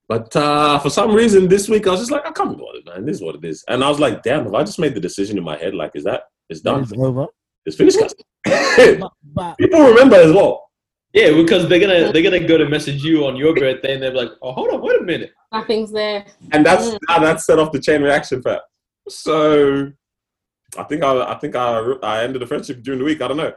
But 0.08 0.34
uh, 0.34 0.80
for 0.80 0.90
some 0.90 1.14
reason 1.14 1.46
this 1.46 1.68
week 1.68 1.86
I 1.86 1.90
was 1.92 2.00
just 2.00 2.10
like, 2.10 2.26
I 2.26 2.32
can't 2.32 2.50
be 2.50 2.64
bothered, 2.64 2.84
man. 2.84 3.06
This 3.06 3.18
is 3.18 3.22
what 3.22 3.36
it 3.36 3.44
is. 3.44 3.64
And 3.68 3.84
I 3.84 3.88
was 3.88 4.00
like, 4.00 4.24
damn, 4.24 4.42
have 4.42 4.54
I 4.54 4.64
just 4.64 4.80
made 4.80 4.96
the 4.96 5.00
decision 5.00 5.38
in 5.38 5.44
my 5.44 5.56
head? 5.56 5.72
Like, 5.72 5.92
is 5.94 6.02
that 6.02 6.22
it's 6.48 6.60
done? 6.60 6.82
It's 6.82 6.92
over. 6.94 7.26
It's 7.64 7.76
finished. 7.76 7.98
But, 8.44 9.12
but 9.34 9.56
People 9.58 9.82
remember 9.82 10.16
as 10.16 10.32
well. 10.32 10.64
Yeah, 11.12 11.30
because 11.32 11.68
they're 11.68 11.78
gonna 11.78 12.12
they're 12.12 12.24
gonna 12.24 12.44
go 12.44 12.58
to 12.58 12.68
message 12.68 13.04
you 13.04 13.24
on 13.24 13.36
your 13.36 13.54
birthday, 13.54 13.94
and 13.94 14.02
they're 14.02 14.12
like, 14.12 14.30
"Oh, 14.42 14.50
hold 14.52 14.70
on, 14.70 14.82
wait 14.82 15.00
a 15.00 15.04
minute." 15.04 15.30
Nothing's 15.52 15.92
there. 15.92 16.26
and 16.50 16.66
that's 16.66 16.86
Mm. 16.88 16.98
now 17.08 17.18
that 17.20 17.40
set 17.40 17.60
off 17.60 17.70
the 17.70 17.80
chain 17.80 18.02
reaction 18.02 18.42
part. 18.42 18.62
So 19.08 19.92
I 20.76 20.82
think 20.84 21.02
I 21.02 21.32
I 21.32 21.34
think 21.38 21.56
I 21.56 21.78
I 22.02 22.24
ended 22.24 22.42
the 22.42 22.46
friendship 22.46 22.82
during 22.82 22.98
the 22.98 23.04
week. 23.04 23.20
I 23.22 23.28
don't 23.28 23.36
know. 23.36 23.52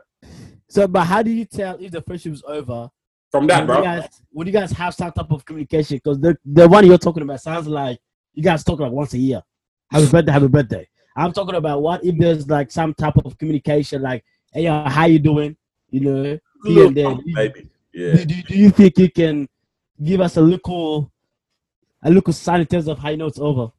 so, 0.69 0.87
but 0.87 1.03
how 1.05 1.21
do 1.21 1.31
you 1.31 1.45
tell 1.45 1.77
if 1.79 1.91
the 1.91 2.01
friendship 2.01 2.33
is 2.33 2.43
over? 2.47 2.89
From 3.31 3.47
that, 3.47 3.65
bro. 3.65 3.77
You 3.77 3.83
guys, 3.83 4.21
would 4.33 4.47
you 4.47 4.53
guys 4.53 4.71
have 4.73 4.93
some 4.93 5.11
type 5.11 5.31
of 5.31 5.45
communication? 5.45 5.97
Because 5.97 6.19
the 6.19 6.37
the 6.45 6.67
one 6.67 6.85
you're 6.85 6.97
talking 6.97 7.23
about 7.23 7.39
sounds 7.41 7.67
like 7.67 7.99
you 8.33 8.43
guys 8.43 8.63
talk 8.63 8.79
like 8.79 8.91
once 8.91 9.13
a 9.13 9.17
year. 9.17 9.41
Happy 9.89 10.07
birthday, 10.11 10.31
happy 10.31 10.47
birthday. 10.47 10.87
I'm 11.15 11.31
talking 11.33 11.55
about 11.55 11.81
what 11.81 12.03
if 12.03 12.17
there's 12.17 12.47
like 12.49 12.71
some 12.71 12.93
type 12.93 13.15
of 13.25 13.37
communication, 13.37 14.01
like, 14.01 14.23
hey, 14.53 14.67
uh, 14.67 14.89
how 14.89 15.05
you 15.05 15.19
doing? 15.19 15.55
You 15.89 15.99
know, 15.99 16.39
here 16.65 16.87
and 16.87 16.95
there. 16.95 17.13
Do 17.15 17.21
you- 17.25 17.35
Maybe. 17.35 17.69
Yeah. 17.93 18.13
do, 18.15 18.25
do, 18.25 18.41
do 18.43 18.57
you 18.57 18.69
think 18.69 18.97
you 18.97 19.11
can 19.11 19.49
give 20.01 20.21
us 20.21 20.37
a 20.37 20.41
little 20.41 21.11
a 22.03 22.09
little 22.09 22.31
sign 22.33 22.61
in 22.61 22.65
terms 22.65 22.87
of 22.87 22.97
how 22.99 23.09
you 23.09 23.17
know 23.17 23.27
it's 23.27 23.39
over? 23.39 23.71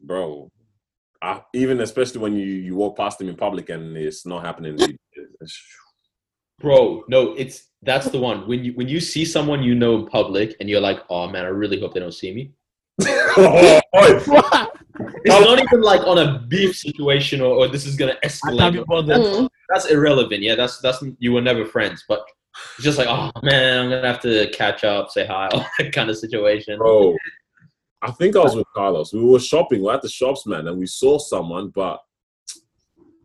Bro. 0.00 0.50
I, 1.22 1.42
even 1.54 1.80
especially 1.80 2.20
when 2.20 2.36
you, 2.36 2.46
you 2.46 2.76
walk 2.76 2.96
past 2.96 3.18
them 3.18 3.28
in 3.28 3.36
public 3.36 3.70
and 3.70 3.96
it's 3.96 4.26
not 4.26 4.44
happening. 4.44 4.78
Bro, 6.60 7.04
no, 7.08 7.32
it's 7.32 7.68
that's 7.82 8.08
the 8.08 8.18
one. 8.18 8.48
When 8.48 8.64
you 8.64 8.72
when 8.72 8.88
you 8.88 9.00
see 9.00 9.24
someone 9.24 9.62
you 9.62 9.74
know 9.74 9.96
in 9.96 10.06
public, 10.06 10.56
and 10.58 10.70
you're 10.70 10.80
like, 10.80 11.00
"Oh 11.10 11.28
man, 11.28 11.44
I 11.44 11.48
really 11.48 11.78
hope 11.78 11.92
they 11.92 12.00
don't 12.00 12.12
see 12.12 12.32
me." 12.32 12.52
oh, 13.06 13.80
boy. 13.92 14.40
It's 15.24 15.40
not 15.40 15.60
even 15.60 15.82
like 15.82 16.00
on 16.06 16.18
a 16.18 16.38
beef 16.48 16.76
situation, 16.76 17.42
or, 17.42 17.54
or 17.54 17.68
this 17.68 17.84
is 17.84 17.96
gonna 17.96 18.16
escalate. 18.24 18.72
be 18.72 18.84
bothered. 18.86 19.18
Mm. 19.18 19.48
That's 19.68 19.86
irrelevant. 19.86 20.42
Yeah, 20.42 20.54
that's 20.54 20.78
that's 20.80 21.02
you 21.18 21.32
were 21.32 21.42
never 21.42 21.66
friends, 21.66 22.04
but 22.08 22.24
it's 22.76 22.84
just 22.84 22.98
like, 22.98 23.08
oh 23.08 23.30
man, 23.42 23.84
I'm 23.84 23.90
gonna 23.90 24.06
have 24.06 24.20
to 24.22 24.48
catch 24.50 24.84
up, 24.84 25.10
say 25.10 25.26
hi, 25.26 25.48
all 25.52 25.66
that 25.78 25.92
kind 25.92 26.08
of 26.08 26.16
situation. 26.16 26.78
Bro. 26.78 27.16
I 28.02 28.10
think 28.10 28.36
I 28.36 28.40
was 28.40 28.54
with 28.54 28.66
Carlos. 28.74 29.12
We 29.12 29.24
were 29.24 29.40
shopping. 29.40 29.80
We 29.80 29.86
were 29.86 29.94
at 29.94 30.02
the 30.02 30.08
shops, 30.08 30.46
man, 30.46 30.66
and 30.68 30.78
we 30.78 30.86
saw 30.86 31.18
someone, 31.18 31.68
but 31.68 32.00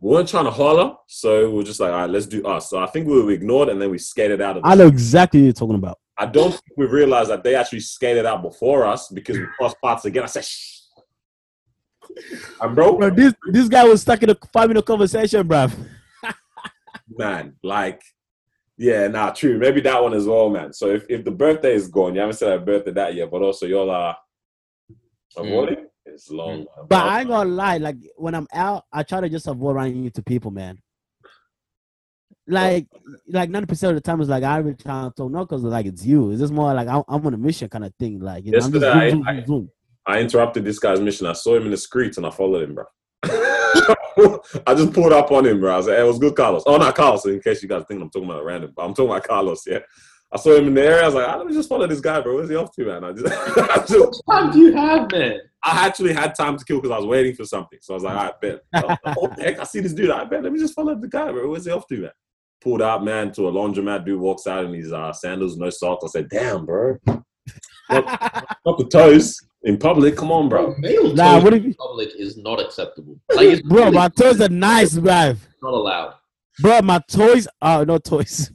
we 0.00 0.10
weren't 0.10 0.28
trying 0.28 0.44
to 0.44 0.50
holler. 0.50 0.96
So 1.06 1.48
we 1.48 1.56
were 1.56 1.62
just 1.62 1.78
like, 1.78 1.92
all 1.92 2.00
right, 2.00 2.10
let's 2.10 2.26
do 2.26 2.44
us. 2.44 2.70
So 2.70 2.78
I 2.78 2.86
think 2.86 3.06
we 3.06 3.22
were 3.22 3.30
ignored 3.30 3.68
and 3.68 3.80
then 3.80 3.90
we 3.90 3.98
skated 3.98 4.40
out 4.40 4.56
of 4.56 4.62
the 4.64 4.68
I 4.68 4.74
know 4.74 4.88
exactly 4.88 5.40
what 5.40 5.44
you're 5.44 5.52
talking 5.52 5.76
about. 5.76 5.98
I 6.18 6.26
don't 6.26 6.50
think 6.50 6.76
we 6.76 6.86
realized 6.86 7.30
that 7.30 7.44
they 7.44 7.54
actually 7.54 7.80
skated 7.80 8.26
out 8.26 8.42
before 8.42 8.84
us 8.84 9.08
because 9.08 9.38
we 9.38 9.46
crossed 9.56 9.76
paths 9.82 10.04
again. 10.04 10.24
I 10.24 10.26
said, 10.26 10.44
Shh. 10.44 10.80
And 12.60 12.74
bro, 12.74 12.98
Bro, 12.98 13.10
this 13.10 13.32
this 13.46 13.68
guy 13.68 13.84
was 13.84 14.02
stuck 14.02 14.22
in 14.22 14.30
a 14.30 14.36
five 14.52 14.68
minute 14.68 14.84
conversation, 14.84 15.46
bruv. 15.46 15.72
man, 17.16 17.54
like, 17.62 18.02
yeah, 18.76 19.06
nah, 19.06 19.30
true. 19.30 19.56
Maybe 19.58 19.80
that 19.82 20.02
one 20.02 20.14
as 20.14 20.26
well, 20.26 20.50
man. 20.50 20.72
So 20.72 20.88
if, 20.88 21.06
if 21.08 21.24
the 21.24 21.30
birthday 21.30 21.74
is 21.74 21.88
gone, 21.88 22.14
you 22.14 22.20
haven't 22.20 22.36
said 22.36 22.50
happy 22.50 22.64
birthday 22.64 22.90
that 22.90 23.14
year, 23.14 23.28
but 23.28 23.40
also 23.40 23.66
y'all 23.66 23.90
are 23.90 24.16
Avoiding 25.36 25.76
mm. 25.76 26.14
is 26.14 26.30
long. 26.30 26.50
Mm. 26.50 26.76
man. 26.76 26.86
But 26.88 27.04
I 27.04 27.20
ain't 27.20 27.28
gonna 27.28 27.50
lie, 27.50 27.78
like 27.78 27.96
when 28.16 28.34
I'm 28.34 28.46
out, 28.52 28.84
I 28.92 29.02
try 29.02 29.20
to 29.20 29.28
just 29.28 29.46
avoid 29.46 29.76
running 29.76 30.04
into 30.04 30.22
people, 30.22 30.50
man. 30.50 30.78
Like, 32.46 32.86
like 33.28 33.50
ninety 33.50 33.66
percent 33.66 33.90
of 33.90 33.96
the 33.96 34.00
time, 34.00 34.20
it's 34.20 34.28
like 34.28 34.42
I 34.42 34.58
every 34.58 34.74
time 34.74 35.06
I 35.06 35.10
talk, 35.16 35.30
not 35.30 35.48
because 35.48 35.62
like 35.62 35.86
it's 35.86 36.04
you. 36.04 36.30
It's 36.30 36.40
just 36.40 36.52
more 36.52 36.74
like 36.74 36.88
I'm, 36.88 37.02
I'm 37.08 37.24
on 37.26 37.34
a 37.34 37.38
mission 37.38 37.68
kind 37.68 37.84
of 37.84 37.94
thing. 37.98 38.20
Like, 38.20 38.44
you 38.44 38.52
know, 38.52 38.58
I'm 38.58 38.72
just 38.72 38.82
Yesterday, 38.82 39.10
zoom, 39.10 39.28
I- 39.28 39.44
zoom. 39.44 39.70
I 40.04 40.18
interrupted 40.18 40.64
this 40.64 40.80
guy's 40.80 41.00
mission. 41.00 41.28
I 41.28 41.32
saw 41.32 41.54
him 41.54 41.64
in 41.64 41.70
the 41.70 41.76
streets 41.76 42.16
and 42.16 42.26
I 42.26 42.30
followed 42.30 42.64
him, 42.64 42.74
bro. 42.74 42.84
I 44.66 44.74
just 44.74 44.92
pulled 44.92 45.12
up 45.12 45.30
on 45.30 45.46
him, 45.46 45.60
bro. 45.60 45.74
I 45.74 45.76
was 45.76 45.86
like, 45.86 45.96
hey, 45.96 46.02
it 46.02 46.06
was 46.06 46.18
good, 46.18 46.34
Carlos. 46.34 46.64
Oh, 46.66 46.76
not 46.76 46.94
Carlos, 46.94 47.24
in 47.26 47.40
case 47.40 47.62
you 47.62 47.68
guys 47.68 47.84
think 47.86 48.02
I'm 48.02 48.10
talking 48.10 48.28
about 48.28 48.44
random, 48.44 48.72
but 48.74 48.84
I'm 48.84 48.94
talking 48.94 49.10
about 49.10 49.24
Carlos, 49.24 49.62
yeah. 49.66 49.78
I 50.34 50.38
saw 50.38 50.54
him 50.56 50.68
in 50.68 50.74
the 50.74 50.82
area. 50.82 51.02
I 51.02 51.06
was 51.06 51.14
like, 51.14 51.28
ah, 51.28 51.36
let 51.36 51.46
me 51.46 51.52
just 51.52 51.68
follow 51.68 51.86
this 51.86 52.00
guy, 52.00 52.20
bro. 52.20 52.36
Where's 52.36 52.48
he 52.48 52.56
off 52.56 52.72
to, 52.76 52.84
man? 52.86 53.04
I 53.04 53.12
just, 53.12 53.26
I, 53.58 53.76
just, 53.86 54.22
What 54.24 54.34
time 54.34 54.50
do 54.52 54.58
you 54.60 54.72
have, 54.74 55.10
man? 55.12 55.40
I 55.64 55.86
actually 55.86 56.12
had 56.14 56.34
time 56.34 56.56
to 56.56 56.64
kill 56.64 56.78
because 56.80 56.90
I 56.90 56.96
was 56.98 57.06
waiting 57.06 57.34
for 57.34 57.44
something. 57.44 57.78
So 57.82 57.92
I 57.92 57.96
was 57.96 58.02
like, 58.04 58.16
I 58.16 58.32
bet. 58.40 58.60
Oh, 58.74 59.28
heck, 59.38 59.60
I 59.60 59.64
see 59.64 59.80
this 59.80 59.92
dude. 59.92 60.10
I 60.10 60.24
bet. 60.24 60.42
Let 60.42 60.52
me 60.52 60.58
just 60.58 60.74
follow 60.74 60.94
the 60.94 61.06
guy, 61.06 61.30
bro. 61.30 61.48
Where's 61.50 61.66
he 61.66 61.70
off 61.70 61.86
to, 61.88 61.98
man? 62.00 62.10
Pulled 62.62 62.80
out, 62.82 63.04
man, 63.04 63.30
to 63.32 63.48
a 63.48 63.52
laundromat. 63.52 64.04
Dude 64.06 64.20
walks 64.20 64.46
out 64.46 64.64
in 64.64 64.72
his 64.72 64.92
uh, 64.92 65.12
sandals, 65.12 65.56
no 65.58 65.68
socks. 65.70 66.04
I 66.04 66.08
said, 66.08 66.28
damn, 66.30 66.64
bro. 66.64 66.96
Not 67.90 68.46
the 68.64 68.88
toes 68.90 69.38
in 69.64 69.76
public. 69.78 70.16
Come 70.16 70.32
on, 70.32 70.48
bro. 70.48 70.74
Male 70.78 71.14
Nah, 71.14 71.34
toes 71.34 71.44
what 71.44 71.54
if 71.54 71.62
you, 71.62 71.68
in 71.68 71.74
public 71.74 72.10
is 72.16 72.36
not 72.38 72.58
acceptable. 72.60 73.20
Like 73.34 73.46
it's 73.48 73.62
bro? 73.62 73.84
really 73.84 73.90
My 73.96 74.08
toes 74.08 74.40
are 74.40 74.48
nice, 74.48 74.96
bro. 74.96 75.34
not 75.62 75.74
allowed. 75.74 76.14
Bro, 76.60 76.82
my 76.82 77.00
toys 77.08 77.46
are 77.60 77.84
no 77.84 77.98
toys. 77.98 78.50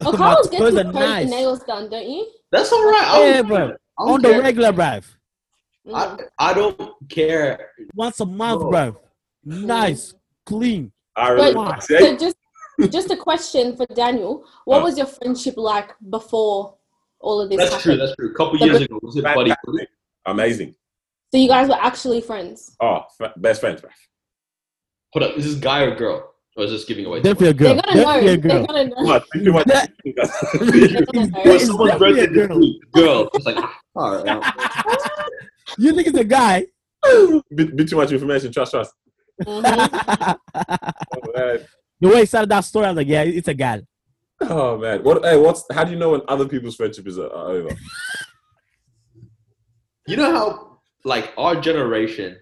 Oh, 0.00 0.12
my 0.12 0.16
Carlos 0.16 0.48
gets 0.48 0.64
his 0.64 0.84
nice. 0.94 1.28
nails 1.28 1.64
done, 1.64 1.90
don't 1.90 2.08
you? 2.08 2.26
That's 2.52 2.70
all 2.72 2.84
right. 2.84 3.04
I 3.04 3.26
Yeah, 3.26 3.36
don't 3.38 3.46
bro. 3.48 3.56
care. 3.68 3.78
On 3.98 4.22
the 4.22 4.40
regular, 4.40 4.72
bro. 4.72 5.00
I. 5.92 6.18
I 6.38 6.54
don't 6.54 6.92
care. 7.08 7.70
Once 7.94 8.20
a 8.20 8.26
month, 8.26 8.60
Bro. 8.60 8.70
bro. 8.70 9.00
Nice, 9.44 10.14
clean. 10.46 10.92
I 11.16 11.34
But 11.34 11.54
really, 11.54 11.80
so 11.80 12.16
just 12.16 12.36
just 12.92 13.10
a 13.10 13.16
question 13.16 13.76
for 13.76 13.86
Daniel. 13.86 14.44
What 14.66 14.82
Oh. 14.82 14.84
was 14.84 14.96
your 14.96 15.06
friendship 15.06 15.54
like 15.56 15.90
before 16.10 16.76
all 17.18 17.40
of 17.40 17.50
this 17.50 17.58
That's 17.58 17.82
true. 17.82 17.96
That's 17.96 18.14
true. 18.16 18.30
A 18.30 18.34
couple 18.34 18.58
Yeah, 18.58 18.66
years 18.66 18.82
ago, 18.82 19.00
was 19.02 19.16
it 19.16 19.24
Buddy? 19.24 19.52
Amazing. 20.26 20.74
So 21.32 21.38
you 21.38 21.48
guys 21.48 21.68
were 21.68 21.74
actually 21.80 22.20
friends. 22.20 22.76
Oh, 22.80 23.00
f- 23.20 23.32
best 23.38 23.60
friends, 23.60 23.80
bro. 23.80 23.90
Hold 25.12 25.22
up. 25.24 25.36
Is 25.38 25.44
this 25.44 25.54
guy 25.56 25.82
or 25.82 25.94
girl? 25.94 26.24
Or 26.56 26.64
is 26.64 26.70
this 26.72 26.84
giving 26.84 27.06
away? 27.06 27.20
Definitely 27.22 27.48
a 27.48 27.54
They're 27.54 27.74
girl. 27.74 27.82
gonna 27.82 27.94
know. 27.94 28.04
Definitely 28.04 28.32
a 28.32 28.36
They're 28.36 28.64
girl. 28.64 28.66
gonna 28.66 29.44
Too 29.44 29.52
much. 29.52 29.66
That- 29.66 29.90
They're 30.04 30.12
gonna 30.12 31.26
know. 31.26 31.30
much? 31.30 31.46
It 31.46 31.48
was 31.48 31.54
It's 31.62 31.66
someone's 31.66 31.98
birthday 31.98 32.24
a 32.24 32.26
this 32.26 32.46
girl. 32.48 32.58
week. 32.58 32.82
Girl. 32.92 33.30
It's 33.34 33.46
like, 33.46 33.56
ah, 33.58 33.78
all 33.96 34.24
right. 34.24 34.54
You 35.78 35.92
think 35.94 36.08
it's 36.08 36.18
a 36.18 36.24
guy? 36.24 36.66
bit, 37.54 37.76
bit 37.76 37.88
too 37.88 37.96
much 37.96 38.10
information. 38.10 38.50
Trust, 38.50 38.72
trust. 38.72 38.92
Mhm. 39.44 39.62
Oh 40.54 41.32
man. 41.36 41.58
the 42.00 42.08
way 42.08 42.20
he 42.20 42.26
started 42.26 42.48
that 42.50 42.60
story, 42.64 42.86
I 42.86 42.90
was 42.90 42.96
like, 42.96 43.06
yeah, 43.06 43.22
it's 43.22 43.48
a 43.48 43.54
guy. 43.54 43.82
Oh, 44.40 44.78
man. 44.78 45.02
What? 45.04 45.22
Hey, 45.24 45.36
what's? 45.36 45.64
How 45.70 45.84
do 45.84 45.90
you 45.92 45.98
know 45.98 46.10
when 46.12 46.22
other 46.26 46.46
people's 46.48 46.74
friendship 46.76 47.06
is 47.06 47.18
uh, 47.18 47.28
over? 47.28 47.68
You 50.06 50.16
know 50.16 50.32
how, 50.32 50.78
like, 51.04 51.32
our 51.36 51.60
generation, 51.60 52.38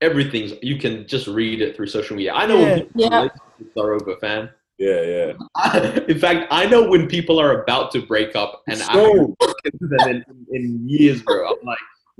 everything's, 0.00 0.52
you 0.62 0.76
can 0.78 1.06
just 1.06 1.26
read 1.26 1.60
it 1.60 1.76
through 1.76 1.86
social 1.86 2.16
media. 2.16 2.32
I 2.34 2.46
know 2.46 2.58
Yeah. 2.58 2.70
when 2.70 2.80
people's 2.86 3.72
Yeah. 3.76 3.82
are 3.82 3.92
over, 3.94 4.16
fam. 4.20 4.50
Yeah, 4.78 5.02
yeah. 5.02 5.32
I, 5.56 6.04
in 6.08 6.18
fact, 6.18 6.46
I 6.50 6.66
know 6.66 6.88
when 6.88 7.06
people 7.06 7.38
are 7.38 7.62
about 7.62 7.90
to 7.92 8.00
break 8.06 8.34
up, 8.34 8.62
and 8.66 8.80
I 8.82 8.92
So, 8.94 9.36
haven't 9.64 9.90
them 9.98 10.08
in, 10.08 10.46
in 10.56 10.88
years, 10.88 11.22
bro. 11.22 11.48
I'm 11.50 11.66
like, 11.66 11.78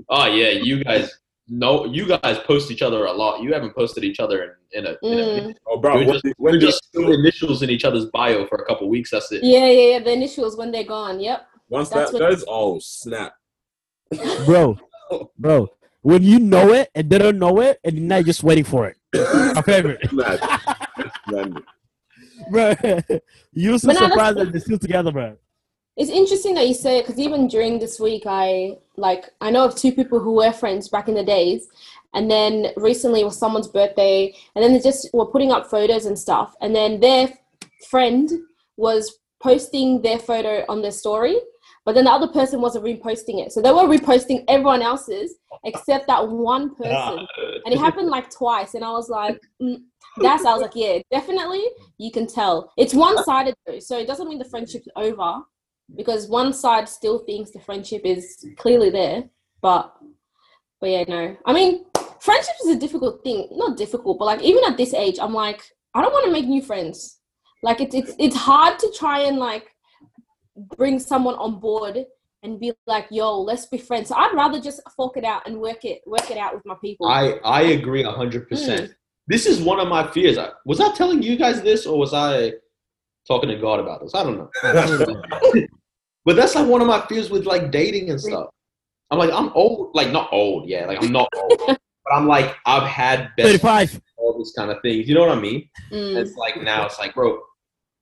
oh 0.09 0.25
yeah, 0.27 0.49
you 0.49 0.83
guys 0.83 1.11
know, 1.47 1.85
you 1.85 2.05
guys 2.07 2.37
post 2.45 2.69
each 2.71 2.81
other 2.83 3.05
a 3.05 3.11
lot. 3.11 3.41
You 3.41 3.51
haven't 3.53 3.75
posted 3.75 4.03
each 4.03 4.19
other 4.19 4.55
in, 4.73 4.85
in 4.85 4.85
a. 4.85 4.95
In 5.01 5.19
a 5.19 5.23
Mm. 5.49 5.55
oh, 5.67 5.79
bro, 5.79 5.95
You're 5.97 6.05
when, 6.05 6.13
just- 6.13 6.23
did- 6.23 6.33
when 6.37 6.53
We're 6.53 6.59
just 6.59 6.87
initials 6.95 7.63
in 7.63 7.69
each 7.71 7.83
other's 7.83 8.05
bio 8.05 8.45
for 8.45 8.59
a 8.59 8.65
couple 8.65 8.87
weeks. 8.89 9.09
That's 9.09 9.31
it. 9.31 9.43
Yeah, 9.43 9.65
yeah, 9.65 9.89
yeah. 9.93 9.99
The 9.99 10.13
initials 10.13 10.55
when 10.55 10.71
they're 10.71 10.83
gone. 10.83 11.19
Yep. 11.19 11.41
once 11.69 11.89
that's 11.89 12.11
that 12.11 12.21
what- 12.21 12.29
goes, 12.29 12.45
oh 12.47 12.77
snap! 12.79 13.33
Bro, 14.45 14.77
bro. 15.39 15.67
When 16.01 16.23
you 16.23 16.39
know 16.39 16.73
it 16.73 16.89
and 16.95 17.09
they 17.09 17.17
don't 17.17 17.37
know 17.37 17.59
it, 17.61 17.79
and 17.83 18.07
now 18.07 18.17
you're 18.17 18.25
just 18.25 18.43
waiting 18.43 18.63
for 18.63 18.87
it. 18.87 18.97
My 19.55 19.61
favorite. 19.61 20.09
Snap. 20.09 20.89
Man, 21.27 21.55
bro. 22.49 22.73
You're 23.53 23.77
so 23.77 23.87
But 23.87 23.97
surprised 23.97 24.37
that 24.37 24.51
they're 24.51 24.61
still 24.61 24.79
together, 24.79 25.11
bro. 25.11 25.37
It's 25.97 26.09
interesting 26.09 26.55
that 26.55 26.67
you 26.67 26.73
say 26.73 26.99
it 26.99 27.05
because 27.05 27.19
even 27.19 27.47
during 27.47 27.77
this 27.77 27.99
week, 27.99 28.23
I 28.25 28.77
like 28.97 29.25
I 29.41 29.51
know 29.51 29.65
of 29.65 29.75
two 29.75 29.91
people 29.91 30.19
who 30.19 30.33
were 30.33 30.51
friends 30.51 30.87
back 30.87 31.07
in 31.07 31.15
the 31.15 31.23
days, 31.23 31.67
and 32.13 32.31
then 32.31 32.67
recently 32.77 33.23
was 33.23 33.37
someone's 33.37 33.67
birthday, 33.67 34.33
and 34.55 34.63
then 34.63 34.73
they 34.73 34.79
just 34.79 35.09
were 35.13 35.25
putting 35.25 35.51
up 35.51 35.69
photos 35.69 36.05
and 36.05 36.17
stuff, 36.17 36.55
and 36.61 36.73
then 36.75 36.99
their 36.99 37.29
friend 37.89 38.31
was 38.77 39.19
posting 39.41 40.01
their 40.01 40.19
photo 40.19 40.63
on 40.69 40.81
their 40.81 40.91
story, 40.91 41.37
but 41.85 41.95
then 41.95 42.05
the 42.05 42.11
other 42.11 42.27
person 42.27 42.61
wasn't 42.61 42.85
reposting 42.85 43.45
it, 43.45 43.51
so 43.51 43.61
they 43.61 43.71
were 43.71 43.83
reposting 43.83 44.43
everyone 44.47 44.81
else's 44.81 45.35
except 45.63 46.07
that 46.07 46.27
one 46.27 46.75
person, 46.75 47.27
and 47.65 47.73
it 47.73 47.79
happened 47.79 48.09
like 48.09 48.29
twice, 48.29 48.73
and 48.73 48.83
I 48.83 48.91
was 48.91 49.09
like, 49.09 49.39
mm, 49.61 49.77
that's 50.17 50.45
I 50.45 50.53
was 50.53 50.61
like, 50.61 50.75
yeah, 50.75 50.99
definitely, 51.11 51.63
you 51.97 52.11
can 52.11 52.27
tell 52.27 52.71
it's 52.77 52.93
one 52.93 53.23
sided 53.23 53.55
though, 53.65 53.79
so 53.79 53.97
it 53.97 54.07
doesn't 54.07 54.27
mean 54.27 54.39
the 54.39 54.45
friendship's 54.45 54.87
over 54.95 55.41
because 55.95 56.27
one 56.27 56.53
side 56.53 56.87
still 56.87 57.19
thinks 57.19 57.51
the 57.51 57.59
friendship 57.59 58.01
is 58.05 58.45
clearly 58.57 58.89
there, 58.89 59.23
but 59.61 59.93
but 60.79 60.89
yeah, 60.89 61.03
no. 61.07 61.37
I 61.45 61.53
mean, 61.53 61.85
friendship 62.19 62.55
is 62.63 62.75
a 62.75 62.79
difficult 62.79 63.23
thing. 63.23 63.47
Not 63.51 63.77
difficult, 63.77 64.17
but 64.17 64.25
like 64.25 64.41
even 64.41 64.63
at 64.65 64.77
this 64.77 64.93
age, 64.93 65.17
I'm 65.21 65.33
like, 65.33 65.61
I 65.93 66.01
don't 66.01 66.11
want 66.11 66.25
to 66.25 66.31
make 66.31 66.47
new 66.47 66.61
friends. 66.61 67.19
Like 67.63 67.81
it's 67.81 67.93
it's 67.93 68.13
it's 68.17 68.35
hard 68.35 68.79
to 68.79 68.91
try 68.97 69.21
and 69.21 69.37
like 69.37 69.70
bring 70.55 70.99
someone 70.99 71.35
on 71.35 71.59
board 71.59 72.05
and 72.43 72.59
be 72.59 72.73
like, 72.87 73.07
yo, 73.11 73.39
let's 73.39 73.65
be 73.67 73.77
friends. 73.77 74.09
So 74.09 74.15
I'd 74.15 74.33
rather 74.33 74.59
just 74.59 74.81
fork 74.95 75.17
it 75.17 75.23
out 75.23 75.47
and 75.47 75.59
work 75.59 75.85
it 75.85 76.01
work 76.05 76.29
it 76.31 76.37
out 76.37 76.53
with 76.53 76.65
my 76.65 76.75
people. 76.81 77.07
I 77.07 77.39
I 77.43 77.61
agree 77.61 78.03
hundred 78.03 78.49
percent. 78.49 78.93
This 79.27 79.45
is 79.45 79.61
one 79.61 79.79
of 79.79 79.87
my 79.87 80.07
fears. 80.11 80.37
I, 80.37 80.49
was 80.65 80.79
I 80.79 80.91
telling 80.93 81.21
you 81.21 81.37
guys 81.37 81.61
this, 81.61 81.85
or 81.85 81.97
was 81.97 82.13
I 82.13 82.53
talking 83.27 83.49
to 83.49 83.55
God 83.55 83.79
about 83.79 84.01
this? 84.01 84.15
I 84.15 84.23
don't 84.23 84.37
know. 84.37 84.49
but 86.25 86.35
that's 86.35 86.55
like 86.55 86.67
one 86.67 86.81
of 86.81 86.87
my 86.87 87.05
fears 87.07 87.29
with 87.29 87.45
like 87.45 87.71
dating 87.71 88.09
and 88.09 88.19
stuff. 88.19 88.49
I'm 89.11 89.19
like, 89.19 89.31
I'm 89.31 89.51
old, 89.53 89.93
like 89.93 90.11
not 90.11 90.29
old, 90.31 90.67
yeah, 90.67 90.85
like 90.85 91.03
I'm 91.03 91.11
not 91.11 91.29
old, 91.35 91.61
but 91.67 92.13
I'm 92.13 92.27
like, 92.27 92.55
I've 92.65 92.87
had 92.87 93.29
best 93.35 93.61
35. 93.61 94.01
all 94.17 94.37
this 94.39 94.53
kind 94.57 94.71
of 94.71 94.81
things. 94.81 95.07
You 95.07 95.15
know 95.15 95.21
what 95.21 95.37
I 95.37 95.41
mean? 95.41 95.69
Mm. 95.91 96.15
It's 96.15 96.35
like 96.35 96.61
now 96.61 96.85
it's 96.85 96.97
like, 96.97 97.13
bro, 97.13 97.39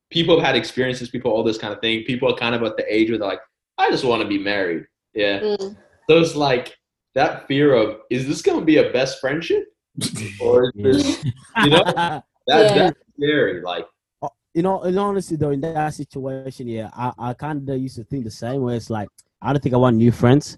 people 0.10 0.38
have 0.38 0.46
had 0.46 0.56
experiences, 0.56 1.10
people 1.10 1.32
all 1.32 1.44
this 1.44 1.58
kind 1.58 1.74
of 1.74 1.80
thing. 1.82 2.04
People 2.04 2.32
are 2.32 2.38
kind 2.38 2.56
of 2.56 2.64
at 2.64 2.78
the 2.78 2.94
age 2.94 3.10
where 3.10 3.20
they're 3.20 3.28
like, 3.28 3.42
I 3.78 3.90
just 3.90 4.04
want 4.04 4.22
to 4.22 4.28
be 4.28 4.38
married. 4.38 4.86
Yeah. 5.14 5.40
Mm. 5.40 5.78
So 6.10 6.20
it's 6.20 6.36
like 6.36 6.76
that 7.16 7.48
fear 7.48 7.74
of 7.74 8.00
is 8.10 8.28
this 8.28 8.42
gonna 8.42 8.66
be 8.66 8.78
a 8.78 8.92
best 8.92 9.20
friendship? 9.20 9.66
Or 10.42 10.72
is 10.76 11.04
this 11.04 11.26
you 11.64 11.70
know 11.70 11.84
that, 11.96 12.24
Yeah. 12.48 12.74
that's 12.74 13.00
scary. 13.18 13.62
Like 13.62 13.86
you 14.54 14.64
know, 14.64 14.84
in 14.84 14.98
honesty 14.98 15.36
though, 15.36 15.52
in 15.52 15.62
that 15.62 15.94
situation, 15.94 16.68
yeah, 16.68 16.90
I, 16.94 17.14
I 17.18 17.34
kind 17.34 17.70
of 17.70 17.80
used 17.80 17.96
to 17.98 18.04
think 18.04 18.24
the 18.24 18.32
same 18.32 18.62
way. 18.62 18.76
It's 18.76 18.90
like 18.90 19.10
I 19.42 19.54
don't 19.54 19.62
think 19.62 19.76
I 19.76 19.78
want 19.78 19.98
new 19.98 20.12
friends, 20.12 20.58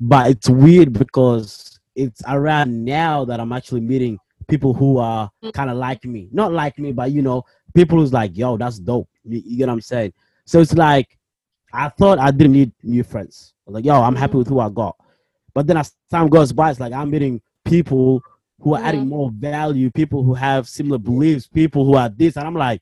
but 0.00 0.30
it's 0.30 0.48
weird 0.48 0.92
because 0.92 1.80
it's 1.94 2.22
around 2.28 2.84
now 2.84 3.24
that 3.24 3.40
I'm 3.40 3.52
actually 3.52 3.80
meeting 3.80 4.18
people 4.48 4.74
who 4.74 4.98
are 4.98 5.30
kind 5.52 5.70
of 5.70 5.76
like 5.76 6.04
me, 6.04 6.28
not 6.32 6.52
like 6.52 6.78
me, 6.78 6.92
but 6.92 7.10
you 7.12 7.22
know, 7.22 7.44
people 7.74 7.98
was 7.98 8.12
like, 8.12 8.36
yo, 8.36 8.56
that's 8.56 8.78
dope. 8.78 9.08
You, 9.24 9.42
you 9.44 9.58
get 9.58 9.68
what 9.68 9.74
I'm 9.74 9.80
saying? 9.80 10.12
So 10.44 10.60
it's 10.60 10.74
like 10.74 11.18
I 11.72 11.88
thought 11.88 12.18
I 12.18 12.30
didn't 12.30 12.52
need 12.52 12.72
new 12.82 13.02
friends. 13.02 13.54
I 13.66 13.70
was 13.70 13.74
like, 13.74 13.84
yo, 13.84 14.00
I'm 14.02 14.16
happy 14.16 14.32
mm-hmm. 14.32 14.38
with 14.38 14.48
who 14.48 14.60
I 14.60 14.68
got. 14.68 14.96
But 15.54 15.66
then 15.66 15.76
as 15.76 15.92
time 16.10 16.28
goes 16.28 16.52
by, 16.52 16.70
it's 16.70 16.80
like 16.80 16.92
I'm 16.92 17.10
meeting 17.10 17.40
people 17.64 18.22
who 18.60 18.74
are 18.74 18.82
adding 18.82 19.00
mm-hmm. 19.00 19.10
more 19.10 19.30
value, 19.30 19.90
people 19.90 20.22
who 20.22 20.34
have 20.34 20.68
similar 20.68 20.98
beliefs, 20.98 21.46
people 21.46 21.84
who 21.84 21.96
are 21.96 22.08
this, 22.08 22.36
and 22.36 22.46
I'm 22.46 22.54
like, 22.54 22.80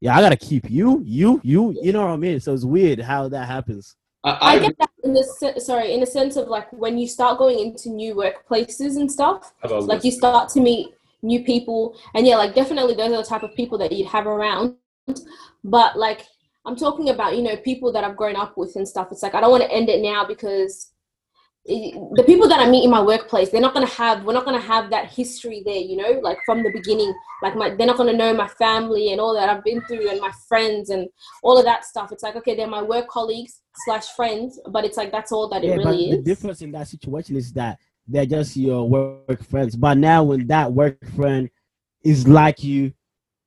yeah, 0.00 0.16
I 0.16 0.20
gotta 0.20 0.36
keep 0.36 0.70
you, 0.70 1.02
you, 1.04 1.40
you. 1.44 1.76
You 1.82 1.92
know 1.92 2.06
what 2.06 2.12
I 2.12 2.16
mean? 2.16 2.40
So 2.40 2.54
it's 2.54 2.64
weird 2.64 3.00
how 3.00 3.28
that 3.28 3.46
happens. 3.46 3.96
I, 4.24 4.30
I 4.30 4.50
I, 4.52 4.58
get 4.58 4.78
that 4.78 4.90
in 5.04 5.12
the 5.14 5.24
se- 5.24 5.60
sorry 5.60 5.92
in 5.92 6.00
the 6.00 6.06
sense 6.06 6.36
of 6.36 6.48
like 6.48 6.70
when 6.72 6.98
you 6.98 7.06
start 7.06 7.38
going 7.38 7.58
into 7.58 7.90
new 7.90 8.14
workplaces 8.14 8.96
and 8.96 9.10
stuff, 9.10 9.52
That's 9.62 9.70
what 9.70 9.72
I 9.72 9.76
was 9.76 9.86
like 9.86 10.04
you 10.04 10.10
start 10.10 10.48
to 10.50 10.60
meet 10.60 10.94
new 11.22 11.44
people, 11.44 11.98
and 12.14 12.26
yeah, 12.26 12.36
like 12.36 12.54
definitely 12.54 12.94
those 12.94 13.12
are 13.12 13.22
the 13.22 13.28
type 13.28 13.42
of 13.42 13.54
people 13.54 13.78
that 13.78 13.92
you'd 13.92 14.08
have 14.08 14.26
around. 14.26 14.76
But 15.64 15.98
like 15.98 16.26
I'm 16.66 16.76
talking 16.76 17.08
about, 17.10 17.36
you 17.36 17.42
know, 17.42 17.56
people 17.56 17.92
that 17.92 18.04
I've 18.04 18.16
grown 18.16 18.36
up 18.36 18.56
with 18.56 18.76
and 18.76 18.86
stuff. 18.86 19.08
It's 19.10 19.22
like 19.22 19.34
I 19.34 19.40
don't 19.40 19.50
want 19.50 19.62
to 19.64 19.72
end 19.72 19.88
it 19.88 20.02
now 20.02 20.24
because 20.26 20.92
the 21.66 22.24
people 22.26 22.48
that 22.48 22.60
I 22.60 22.68
meet 22.68 22.84
in 22.84 22.90
my 22.90 23.02
workplace, 23.02 23.50
they're 23.50 23.60
not 23.60 23.74
gonna 23.74 23.86
have 23.86 24.24
we're 24.24 24.32
not 24.32 24.44
gonna 24.44 24.60
have 24.60 24.90
that 24.90 25.12
history 25.12 25.62
there, 25.64 25.76
you 25.76 25.96
know, 25.96 26.18
like 26.22 26.38
from 26.46 26.62
the 26.62 26.70
beginning. 26.70 27.14
Like 27.42 27.54
my 27.54 27.74
they're 27.74 27.86
not 27.86 27.96
gonna 27.96 28.12
know 28.14 28.34
my 28.34 28.48
family 28.48 29.12
and 29.12 29.20
all 29.20 29.34
that 29.34 29.48
I've 29.48 29.64
been 29.64 29.82
through 29.82 30.10
and 30.10 30.20
my 30.20 30.32
friends 30.48 30.90
and 30.90 31.08
all 31.42 31.58
of 31.58 31.64
that 31.64 31.84
stuff. 31.84 32.12
It's 32.12 32.22
like 32.22 32.36
okay, 32.36 32.56
they're 32.56 32.66
my 32.66 32.82
work 32.82 33.08
colleagues 33.08 33.60
slash 33.84 34.08
friends, 34.16 34.58
but 34.70 34.84
it's 34.84 34.96
like 34.96 35.12
that's 35.12 35.32
all 35.32 35.48
that 35.50 35.62
Yeah, 35.62 35.74
it 35.74 35.78
really 35.78 35.84
but 35.84 35.90
really 35.90 36.16
the 36.16 36.22
difference 36.22 36.62
in 36.62 36.72
that 36.72 36.88
situation 36.88 37.36
is 37.36 37.52
that 37.52 37.78
they're 38.10 38.26
just 38.26 38.56
your 38.56 38.88
work 38.88 39.42
friends. 39.44 39.76
But 39.76 39.98
now, 39.98 40.24
when 40.24 40.46
that 40.48 40.72
work 40.72 40.98
friend 41.16 41.48
is 42.04 42.26
like 42.26 42.62
you, 42.64 42.92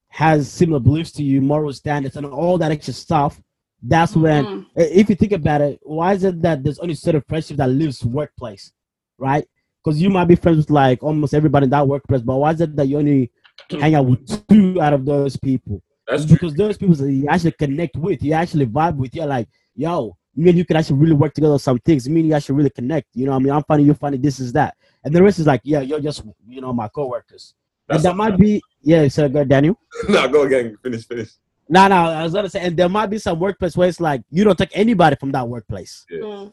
has 0.09 0.49
similar 0.51 0.79
beliefs 0.79 1.11
to 1.13 1.23
you, 1.23 1.41
moral 1.41 1.73
standards, 1.73 2.15
and 2.17 2.25
all 2.25 2.57
that 2.59 2.71
extra 2.71 2.93
stuff, 2.93 3.41
that's 3.81 4.15
when, 4.15 4.45
Mm. 4.45 4.65
i- 4.77 4.81
if 4.81 5.09
you 5.09 5.15
think 5.15 5.31
about 5.31 5.61
it, 5.61 5.79
why 5.81 6.13
is 6.13 6.23
it 6.23 6.41
that 6.41 6.63
there's 6.63 6.79
only 6.79 6.93
certain 6.93 7.23
friendship 7.27 7.57
that 7.57 7.69
lives 7.69 8.05
workplace, 8.05 8.71
right? 9.17 9.45
Because 9.83 10.01
you 10.01 10.09
might 10.09 10.25
be 10.25 10.35
friends 10.35 10.57
with 10.57 10.69
like 10.69 11.03
almost 11.03 11.33
everybody 11.33 11.65
in 11.65 11.69
that 11.71 11.87
workplace, 11.87 12.21
but 12.21 12.37
why 12.37 12.51
is 12.51 12.61
it 12.61 12.75
that 12.75 12.87
you 12.87 12.97
only 12.99 13.31
hang 13.71 13.95
out 13.95 14.05
with 14.05 14.47
two 14.47 14.79
out 14.81 14.93
of 14.93 15.03
those 15.05 15.35
people? 15.35 15.81
That's 16.07 16.25
true. 16.25 16.35
because 16.35 16.53
those 16.53 16.77
people 16.77 16.95
that 16.95 17.11
you 17.11 17.27
actually 17.27 17.53
connect 17.53 17.95
with, 17.97 18.21
you 18.23 18.33
actually 18.33 18.67
vibe 18.67 18.97
with, 18.97 19.15
you're 19.15 19.25
like, 19.25 19.47
yo, 19.75 20.15
me 20.35 20.49
and 20.49 20.57
you 20.57 20.65
can 20.65 20.77
actually 20.77 20.97
really 20.97 21.13
work 21.13 21.33
together 21.33 21.53
on 21.53 21.59
some 21.59 21.79
things. 21.79 22.07
Me 22.09 22.21
and 22.21 22.29
you 22.29 22.35
actually 22.35 22.55
really 22.55 22.69
connect. 22.69 23.07
You 23.13 23.25
know 23.25 23.31
what 23.31 23.41
I 23.41 23.43
mean? 23.43 23.53
I'm 23.53 23.63
funny, 23.63 23.83
you're 23.83 23.95
funny, 23.95 24.17
this 24.17 24.39
is 24.39 24.53
that. 24.53 24.75
And 25.03 25.13
the 25.13 25.21
rest 25.21 25.39
is 25.39 25.47
like, 25.47 25.61
yeah, 25.63 25.81
you're 25.81 25.99
just, 25.99 26.23
you 26.47 26.61
know, 26.61 26.73
my 26.73 26.87
coworkers. 26.87 27.53
And 27.87 27.95
That's 27.95 28.03
that 28.03 28.15
might 28.15 28.37
be, 28.37 28.61
yeah, 28.81 29.07
so 29.07 29.27
go, 29.29 29.43
Daniel. 29.43 29.77
no, 30.09 30.27
go 30.27 30.43
again. 30.43 30.77
Finish, 30.81 31.05
finish. 31.05 31.31
No, 31.69 31.87
no, 31.87 31.95
I 31.95 32.23
was 32.23 32.33
gonna 32.33 32.49
say, 32.49 32.59
and 32.61 32.75
there 32.75 32.89
might 32.89 33.07
be 33.07 33.17
some 33.17 33.39
workplace 33.39 33.75
where 33.77 33.87
it's 33.87 33.99
like 33.99 34.21
you 34.29 34.43
don't 34.43 34.57
take 34.57 34.75
anybody 34.77 35.15
from 35.15 35.31
that 35.31 35.47
workplace. 35.47 36.05
Mm. 36.11 36.51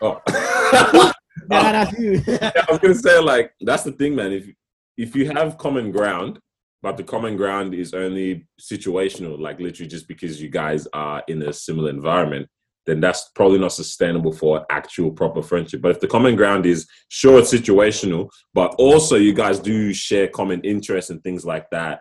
Oh. 0.00 0.20
Yeah, 1.50 1.72
that's 1.72 1.98
you. 1.98 2.22
Yeah, 2.26 2.52
I 2.54 2.70
was 2.70 2.78
gonna 2.78 2.94
say 2.94 3.18
like 3.18 3.52
that's 3.60 3.82
the 3.82 3.92
thing, 3.92 4.14
man. 4.14 4.32
If 4.32 4.48
if 4.96 5.16
you 5.16 5.30
have 5.30 5.58
common 5.58 5.90
ground, 5.90 6.38
but 6.84 6.98
the 6.98 7.02
common 7.02 7.34
ground 7.34 7.74
is 7.74 7.94
only 7.94 8.46
situational, 8.60 9.40
like 9.40 9.58
literally 9.58 9.88
just 9.88 10.06
because 10.06 10.42
you 10.42 10.50
guys 10.50 10.86
are 10.92 11.22
in 11.28 11.40
a 11.40 11.50
similar 11.50 11.88
environment, 11.88 12.46
then 12.84 13.00
that's 13.00 13.30
probably 13.34 13.58
not 13.58 13.72
sustainable 13.72 14.32
for 14.32 14.66
actual 14.70 15.10
proper 15.10 15.42
friendship. 15.42 15.80
But 15.80 15.92
if 15.92 16.00
the 16.00 16.06
common 16.06 16.36
ground 16.36 16.66
is 16.66 16.86
sure 17.08 17.38
it's 17.38 17.54
situational, 17.54 18.28
but 18.52 18.74
also 18.74 19.16
you 19.16 19.32
guys 19.32 19.58
do 19.58 19.94
share 19.94 20.28
common 20.28 20.60
interests 20.60 21.08
and 21.08 21.22
things 21.22 21.46
like 21.46 21.70
that, 21.70 22.00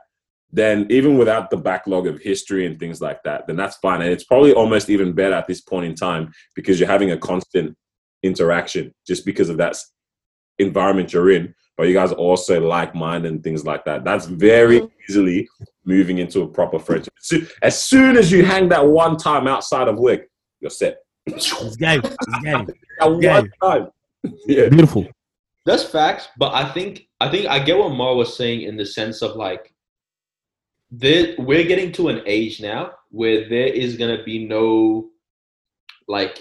then 0.52 0.86
even 0.90 1.18
without 1.18 1.50
the 1.50 1.56
backlog 1.56 2.06
of 2.06 2.20
history 2.20 2.66
and 2.66 2.78
things 2.78 3.00
like 3.00 3.24
that, 3.24 3.48
then 3.48 3.56
that's 3.56 3.78
fine. 3.78 4.02
And 4.02 4.12
it's 4.12 4.26
probably 4.26 4.52
almost 4.52 4.90
even 4.90 5.14
better 5.14 5.36
at 5.36 5.48
this 5.48 5.62
point 5.62 5.86
in 5.86 5.96
time 5.96 6.34
because 6.56 6.78
you're 6.78 6.90
having 6.90 7.12
a 7.12 7.18
constant 7.18 7.74
interaction 8.22 8.94
just 9.08 9.26
because 9.26 9.48
of 9.48 9.56
that 9.60 9.78
environment 10.60 11.14
you're 11.14 11.32
in. 11.32 11.56
But 11.78 11.88
you 11.88 11.94
guys 11.94 12.12
also 12.12 12.62
like 12.62 12.94
minded 12.94 13.32
and 13.32 13.44
things 13.44 13.66
like 13.66 13.84
that. 13.86 14.04
That's 14.04 14.26
very 14.26 14.82
Mhm. 14.82 14.92
easily 15.10 15.50
moving 15.86 16.20
into 16.20 16.42
a 16.42 16.48
proper 16.48 16.78
friendship. 16.80 17.14
So- 17.20 17.40
As 17.62 17.82
soon 17.84 18.16
as 18.18 18.32
you 18.32 18.44
hang 18.46 18.70
that 18.70 18.86
one 18.86 19.18
time 19.18 19.48
outside 19.48 19.88
of 19.88 19.98
work, 19.98 20.28
you're 20.60 20.70
set. 20.70 20.98
It's 21.26 21.76
game. 21.78 22.02
It's 22.04 22.40
game. 22.44 22.68
That 23.00 23.20
Yeah. 23.22 23.40
one 23.40 23.52
time. 23.62 23.88
Yeah. 24.46 24.70
Beautiful. 24.70 25.08
That's 25.66 25.84
facts, 25.84 26.28
but 26.38 26.54
I 26.54 26.66
think 26.74 27.08
I 27.22 27.30
think 27.30 27.48
I 27.48 27.58
get 27.60 27.78
what 27.78 27.90
Mar 27.94 28.16
was 28.16 28.36
saying 28.36 28.64
in 28.64 28.76
the 28.76 28.86
sense 28.86 29.22
of 29.22 29.36
like 29.38 29.74
there 30.92 31.36
we're 31.40 31.64
getting 31.64 31.92
to 31.94 32.10
an 32.10 32.22
age 32.26 32.62
now 32.62 32.92
where 33.10 33.48
there 33.48 33.68
is 33.68 33.96
gonna 33.98 34.22
be 34.24 34.46
no 34.46 35.10
like 36.08 36.38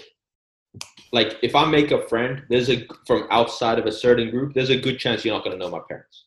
like 1.13 1.37
if 1.43 1.55
I 1.55 1.65
make 1.65 1.91
a 1.91 2.01
friend, 2.07 2.43
there's 2.49 2.69
a 2.69 2.85
from 3.05 3.27
outside 3.29 3.79
of 3.79 3.85
a 3.85 3.91
certain 3.91 4.31
group, 4.31 4.53
there's 4.53 4.71
a 4.71 4.79
good 4.79 4.99
chance 4.99 5.23
you're 5.23 5.33
not 5.33 5.43
gonna 5.43 5.57
know 5.57 5.69
my 5.69 5.79
parents. 5.87 6.25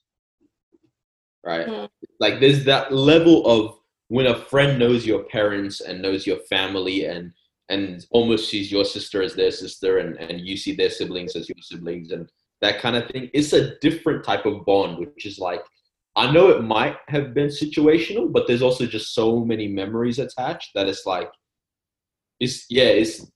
Right? 1.44 1.66
Mm. 1.66 1.88
Like 2.20 2.40
there's 2.40 2.64
that 2.64 2.92
level 2.92 3.44
of 3.46 3.78
when 4.08 4.26
a 4.26 4.38
friend 4.38 4.78
knows 4.78 5.04
your 5.04 5.24
parents 5.24 5.80
and 5.80 6.00
knows 6.00 6.26
your 6.26 6.38
family 6.48 7.04
and 7.04 7.32
and 7.68 8.06
almost 8.10 8.48
sees 8.48 8.70
your 8.70 8.84
sister 8.84 9.22
as 9.22 9.34
their 9.34 9.50
sister 9.50 9.98
and, 9.98 10.16
and 10.18 10.40
you 10.40 10.56
see 10.56 10.72
their 10.72 10.88
siblings 10.88 11.34
as 11.34 11.48
your 11.48 11.58
siblings 11.60 12.12
and 12.12 12.30
that 12.60 12.80
kind 12.80 12.94
of 12.94 13.10
thing. 13.10 13.28
It's 13.34 13.52
a 13.52 13.76
different 13.80 14.24
type 14.24 14.46
of 14.46 14.64
bond, 14.64 14.98
which 14.98 15.26
is 15.26 15.40
like 15.40 15.62
I 16.14 16.30
know 16.30 16.48
it 16.50 16.62
might 16.62 16.96
have 17.08 17.34
been 17.34 17.48
situational, 17.48 18.32
but 18.32 18.46
there's 18.46 18.62
also 18.62 18.86
just 18.86 19.14
so 19.14 19.44
many 19.44 19.66
memories 19.66 20.20
attached 20.20 20.70
that 20.74 20.88
it's 20.88 21.04
like 21.06 21.30
it's 22.38 22.66
yeah, 22.70 22.84
it's 22.84 23.26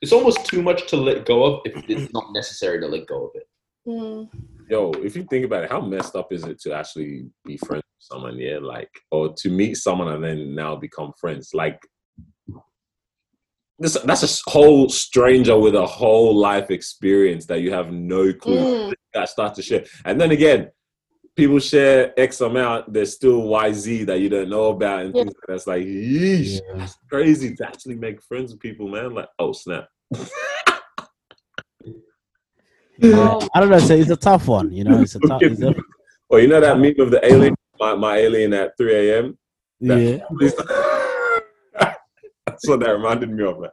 it's 0.00 0.12
almost 0.12 0.46
too 0.46 0.62
much 0.62 0.88
to 0.88 0.96
let 0.96 1.26
go 1.26 1.44
of 1.44 1.60
if 1.64 1.84
it's 1.88 2.12
not 2.12 2.32
necessary 2.32 2.80
to 2.80 2.86
let 2.86 3.06
go 3.06 3.26
of 3.26 3.30
it. 3.34 3.48
Mm. 3.86 4.28
Yo, 4.68 4.92
if 4.92 5.16
you 5.16 5.24
think 5.24 5.44
about 5.44 5.64
it, 5.64 5.70
how 5.70 5.80
messed 5.80 6.14
up 6.16 6.32
is 6.32 6.44
it 6.44 6.60
to 6.60 6.72
actually 6.72 7.26
be 7.44 7.56
friends 7.58 7.82
with 7.82 7.98
someone, 7.98 8.38
yeah? 8.38 8.58
Like, 8.58 8.90
or 9.10 9.34
to 9.34 9.50
meet 9.50 9.76
someone 9.76 10.08
and 10.08 10.22
then 10.22 10.54
now 10.54 10.76
become 10.76 11.12
friends? 11.20 11.50
Like, 11.52 11.80
this, 13.78 13.94
that's 14.04 14.22
a 14.46 14.50
whole 14.50 14.88
stranger 14.88 15.58
with 15.58 15.74
a 15.74 15.86
whole 15.86 16.36
life 16.36 16.70
experience 16.70 17.46
that 17.46 17.60
you 17.60 17.72
have 17.72 17.90
no 17.92 18.32
clue. 18.32 18.90
Mm. 18.90 18.94
That 19.14 19.28
start 19.28 19.54
to 19.56 19.62
share. 19.62 19.84
And 20.04 20.20
then 20.20 20.30
again, 20.30 20.70
people 21.36 21.58
share 21.58 22.12
X 22.18 22.40
amount, 22.40 22.92
there's 22.92 23.14
still 23.14 23.42
YZ 23.42 24.06
that 24.06 24.20
you 24.20 24.28
don't 24.28 24.50
know 24.50 24.70
about 24.70 25.04
and 25.06 25.14
Yeah. 25.14 25.22
things 25.24 25.34
like 25.34 25.46
that. 25.48 25.54
It's 25.54 25.66
like, 25.66 25.82
yeesh, 25.84 26.60
Yeah. 26.66 26.84
it's 26.84 26.96
crazy 27.08 27.54
to 27.56 27.66
actually 27.66 27.94
make 27.96 28.22
friends 28.22 28.52
with 28.52 28.60
people, 28.60 28.88
man. 28.88 29.14
Like, 29.14 29.28
oh, 29.38 29.52
snap. 29.52 29.88
Oh. 33.02 33.48
I 33.54 33.60
don't 33.60 33.70
know. 33.70 33.78
It's 33.78 33.88
a, 33.88 33.98
it's 33.98 34.10
a 34.10 34.16
tough 34.16 34.46
one. 34.46 34.70
You 34.72 34.84
know, 34.84 35.00
it's 35.00 35.14
a 35.14 35.20
tough. 35.20 35.40
It's 35.42 35.62
a, 35.62 35.74
Well, 36.28 36.38
you 36.40 36.48
know 36.48 36.60
that 36.60 36.78
meme 36.78 37.00
of 37.00 37.10
the 37.10 37.24
alien, 37.24 37.54
my, 37.78 37.94
my 37.94 38.18
alien 38.18 38.52
at 38.52 38.76
3 38.76 38.94
a.m.? 39.10 39.38
yeah. 39.80 40.18
That's 42.46 42.68
what 42.68 42.80
that 42.80 42.90
reminded 42.90 43.30
me 43.30 43.42
of, 43.44 43.58
man. 43.58 43.70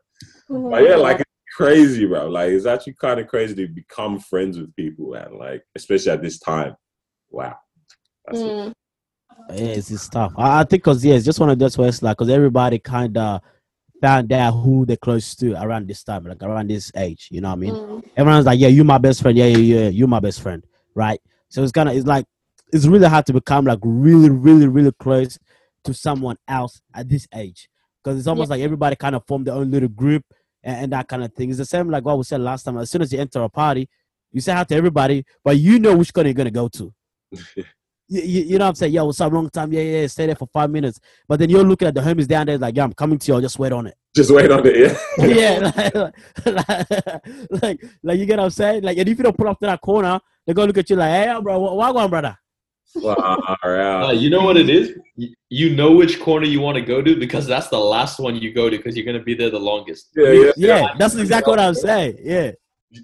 Oh 0.49 0.69
but 0.69 0.81
yeah, 0.83 0.95
like 0.95 1.19
it's 1.19 1.29
crazy, 1.57 2.05
bro. 2.05 2.29
Like 2.29 2.51
it's 2.51 2.65
actually 2.65 2.93
kind 2.93 3.19
of 3.19 3.27
crazy 3.27 3.53
to 3.55 3.67
become 3.67 4.17
friends 4.19 4.57
with 4.57 4.73
people, 4.77 5.13
and 5.15 5.35
Like 5.37 5.61
especially 5.75 6.11
at 6.13 6.21
this 6.21 6.39
time. 6.39 6.75
Wow. 7.29 7.57
Mm. 8.31 8.73
Yeah, 9.49 9.65
it's, 9.65 9.91
it's 9.91 10.09
tough. 10.09 10.33
I, 10.37 10.59
I 10.59 10.63
think 10.63 10.83
because 10.83 11.03
yeah, 11.05 11.15
it's 11.15 11.25
just 11.25 11.39
one 11.39 11.49
of 11.49 11.59
those 11.59 11.77
where 11.77 11.87
it's 11.87 12.01
like 12.01 12.17
because 12.17 12.31
everybody 12.31 12.79
kind 12.79 13.17
of 13.17 13.41
found 14.01 14.31
out 14.31 14.51
who 14.51 14.85
they're 14.85 14.97
close 14.97 15.35
to 15.35 15.53
around 15.61 15.87
this 15.87 16.03
time, 16.03 16.25
like 16.25 16.43
around 16.43 16.69
this 16.69 16.91
age. 16.95 17.29
You 17.31 17.41
know 17.41 17.49
what 17.49 17.55
I 17.55 17.57
mean? 17.57 17.73
Mm. 17.73 18.09
Everyone's 18.17 18.45
like, 18.45 18.59
yeah, 18.59 18.67
you 18.67 18.83
my 18.83 18.97
best 18.97 19.21
friend. 19.21 19.37
Yeah, 19.37 19.45
yeah, 19.45 19.57
yeah, 19.57 19.89
you 19.89 20.07
my 20.07 20.19
best 20.19 20.41
friend, 20.41 20.63
right? 20.95 21.19
So 21.49 21.63
it's 21.63 21.71
kind 21.71 21.89
of 21.89 21.95
it's 21.95 22.05
like 22.05 22.25
it's 22.73 22.85
really 22.85 23.07
hard 23.07 23.25
to 23.27 23.33
become 23.33 23.65
like 23.65 23.79
really, 23.81 24.29
really, 24.29 24.67
really 24.67 24.91
close 24.91 25.37
to 25.83 25.93
someone 25.93 26.37
else 26.47 26.81
at 26.93 27.07
this 27.07 27.27
age 27.33 27.69
because 28.03 28.17
it's 28.17 28.27
almost 28.27 28.49
like 28.49 28.61
everybody 28.61 28.95
kind 28.95 29.15
of 29.15 29.25
formed 29.25 29.47
their 29.47 29.55
own 29.55 29.71
little 29.71 29.89
group 29.89 30.23
and, 30.63 30.77
and 30.77 30.93
that 30.93 31.07
kind 31.07 31.23
of 31.23 31.33
thing. 31.33 31.49
It's 31.49 31.59
the 31.59 31.65
same 31.65 31.89
like 31.89 32.03
what 32.03 32.17
we 32.17 32.23
said 32.23 32.41
last 32.41 32.63
time. 32.63 32.77
As 32.77 32.89
soon 32.89 33.01
as 33.01 33.13
you 33.13 33.19
enter 33.19 33.41
a 33.41 33.49
party, 33.49 33.89
you 34.31 34.41
say 34.41 34.53
hi 34.53 34.63
to 34.65 34.75
everybody, 34.75 35.25
but 35.43 35.57
you 35.57 35.79
know 35.79 35.95
which 35.95 36.13
corner 36.13 36.27
you're 36.27 36.33
gonna 36.33 36.51
go 36.51 36.67
to. 36.67 36.93
You, 38.09 38.21
you, 38.21 38.41
you 38.43 38.57
know 38.57 38.63
what 38.65 38.69
I'm 38.69 38.75
saying? 38.75 38.93
Yo, 38.93 39.03
what's 39.05 39.19
up? 39.19 39.33
Long 39.33 39.49
time. 39.49 39.73
Yeah, 39.73 39.81
yeah, 39.81 40.01
yeah. 40.01 40.07
Stay 40.07 40.27
there 40.27 40.35
for 40.35 40.47
five 40.53 40.69
minutes. 40.71 40.97
But 41.27 41.39
then 41.39 41.49
you're 41.49 41.63
looking 41.65 41.89
at 41.89 41.93
the 41.93 41.99
homies 41.99 42.25
down 42.27 42.45
there, 42.45 42.57
like, 42.57 42.75
yeah, 42.77 42.83
I'm 42.85 42.93
coming 42.93 43.19
to 43.19 43.27
you. 43.27 43.33
I'll 43.35 43.41
just 43.41 43.59
wait 43.59 43.73
on 43.73 43.85
it. 43.87 43.95
Just 44.15 44.31
wait 44.31 44.49
on 44.49 44.65
it, 44.65 44.97
yeah. 45.17 45.25
yeah, 45.27 45.71
like, 45.75 45.93
like, 46.45 47.61
like, 47.61 47.85
like, 48.03 48.19
you 48.19 48.25
get 48.25 48.37
what 48.39 48.45
I'm 48.45 48.49
saying? 48.49 48.83
Like, 48.83 48.97
and 48.97 49.09
if 49.09 49.17
you 49.17 49.23
don't 49.25 49.37
pull 49.37 49.49
up 49.49 49.59
to 49.59 49.65
that 49.65 49.81
corner, 49.81 50.19
they're 50.45 50.55
gonna 50.55 50.67
look 50.67 50.77
at 50.77 50.89
you 50.89 50.95
like, 50.95 51.11
hey, 51.11 51.37
bro, 51.41 51.59
what, 51.59 51.75
what 51.75 51.91
going, 51.93 52.09
brother? 52.09 52.37
wow. 52.95 53.57
Uh, 54.07 54.11
you 54.13 54.29
know 54.29 54.41
what 54.41 54.55
it 54.57 54.69
is? 54.69 54.97
You- 55.17 55.35
You 55.49 55.75
know 55.75 55.91
which 55.91 56.19
corner 56.21 56.45
you 56.45 56.61
want 56.61 56.75
to 56.77 56.81
go 56.81 57.01
to 57.01 57.15
because 57.19 57.45
that's 57.45 57.67
the 57.67 57.77
last 57.79 58.19
one 58.19 58.35
you 58.37 58.53
go 58.53 58.69
to 58.69 58.77
because 58.77 58.95
you're 58.95 59.05
gonna 59.05 59.21
be 59.23 59.35
there 59.35 59.49
the 59.49 59.59
longest. 59.59 60.09
yeah, 60.15 60.31
yeah. 60.31 60.51
Yeah, 60.55 60.87
that's 60.97 61.15
exactly 61.15 61.51
what 61.51 61.59
I'm 61.59 61.73
saying. 61.73 62.17
Yeah. 62.21 62.51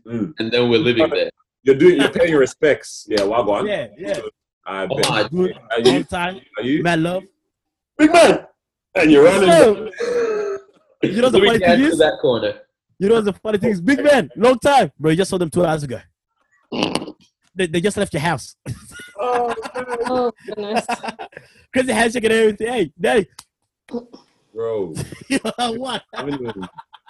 And 0.06 0.52
then 0.52 0.70
we're 0.70 0.80
living 0.80 1.10
there. 1.10 1.30
You're 1.64 1.76
doing 1.76 2.00
you're 2.00 2.10
paying 2.10 2.30
your 2.30 2.40
respects. 2.40 3.06
Yeah, 3.10 3.22
wagwan. 3.22 3.68
yeah, 3.68 3.88
yeah. 3.98 4.20
I 4.66 4.86
Oh 4.90 4.96
bet. 4.98 5.10
my 5.10 5.24
Good, 5.30 5.54
Are 5.72 5.80
long 5.80 5.96
you, 5.96 6.04
time, 6.04 6.42
are 6.58 6.64
you 6.64 6.84
man, 6.84 7.04
love. 7.04 7.24
big 7.98 8.12
man? 8.12 8.46
And 8.96 9.12
you're 9.12 9.24
running. 9.24 9.48
Yo, 9.50 9.90
you 11.04 11.22
know 11.22 11.30
the 11.30 11.40
funny 11.46 11.60
thing 11.60 11.80
is, 11.82 11.98
that 12.00 12.20
corner. 12.22 12.54
you 13.00 13.10
know 13.10 13.22
the 13.22 13.34
funny 13.34 13.58
thing 13.58 13.72
is, 13.72 13.82
big 13.82 14.04
man, 14.04 14.30
long 14.36 14.60
time, 14.60 14.92
bro. 15.00 15.12
You 15.12 15.18
just 15.18 15.30
saw 15.30 15.38
them 15.38 15.50
two 15.50 15.66
hours 15.66 15.84
ago. 15.84 16.00
They, 17.56 17.68
they 17.68 17.82
just 17.82 17.98
left 17.98 18.14
your 18.14 18.22
house. 18.22 18.56
Oh, 19.18 19.54
Oh 20.06 20.32
goodness. 20.46 20.86
Crazy 21.72 21.92
handshake 21.94 22.24
and 22.26 22.34
everything. 22.34 22.68
Hey, 22.68 22.92
hey, 23.02 23.28
bro. 24.54 24.94
what? 25.78 26.04
I 26.14 26.18
haven't 26.18 26.58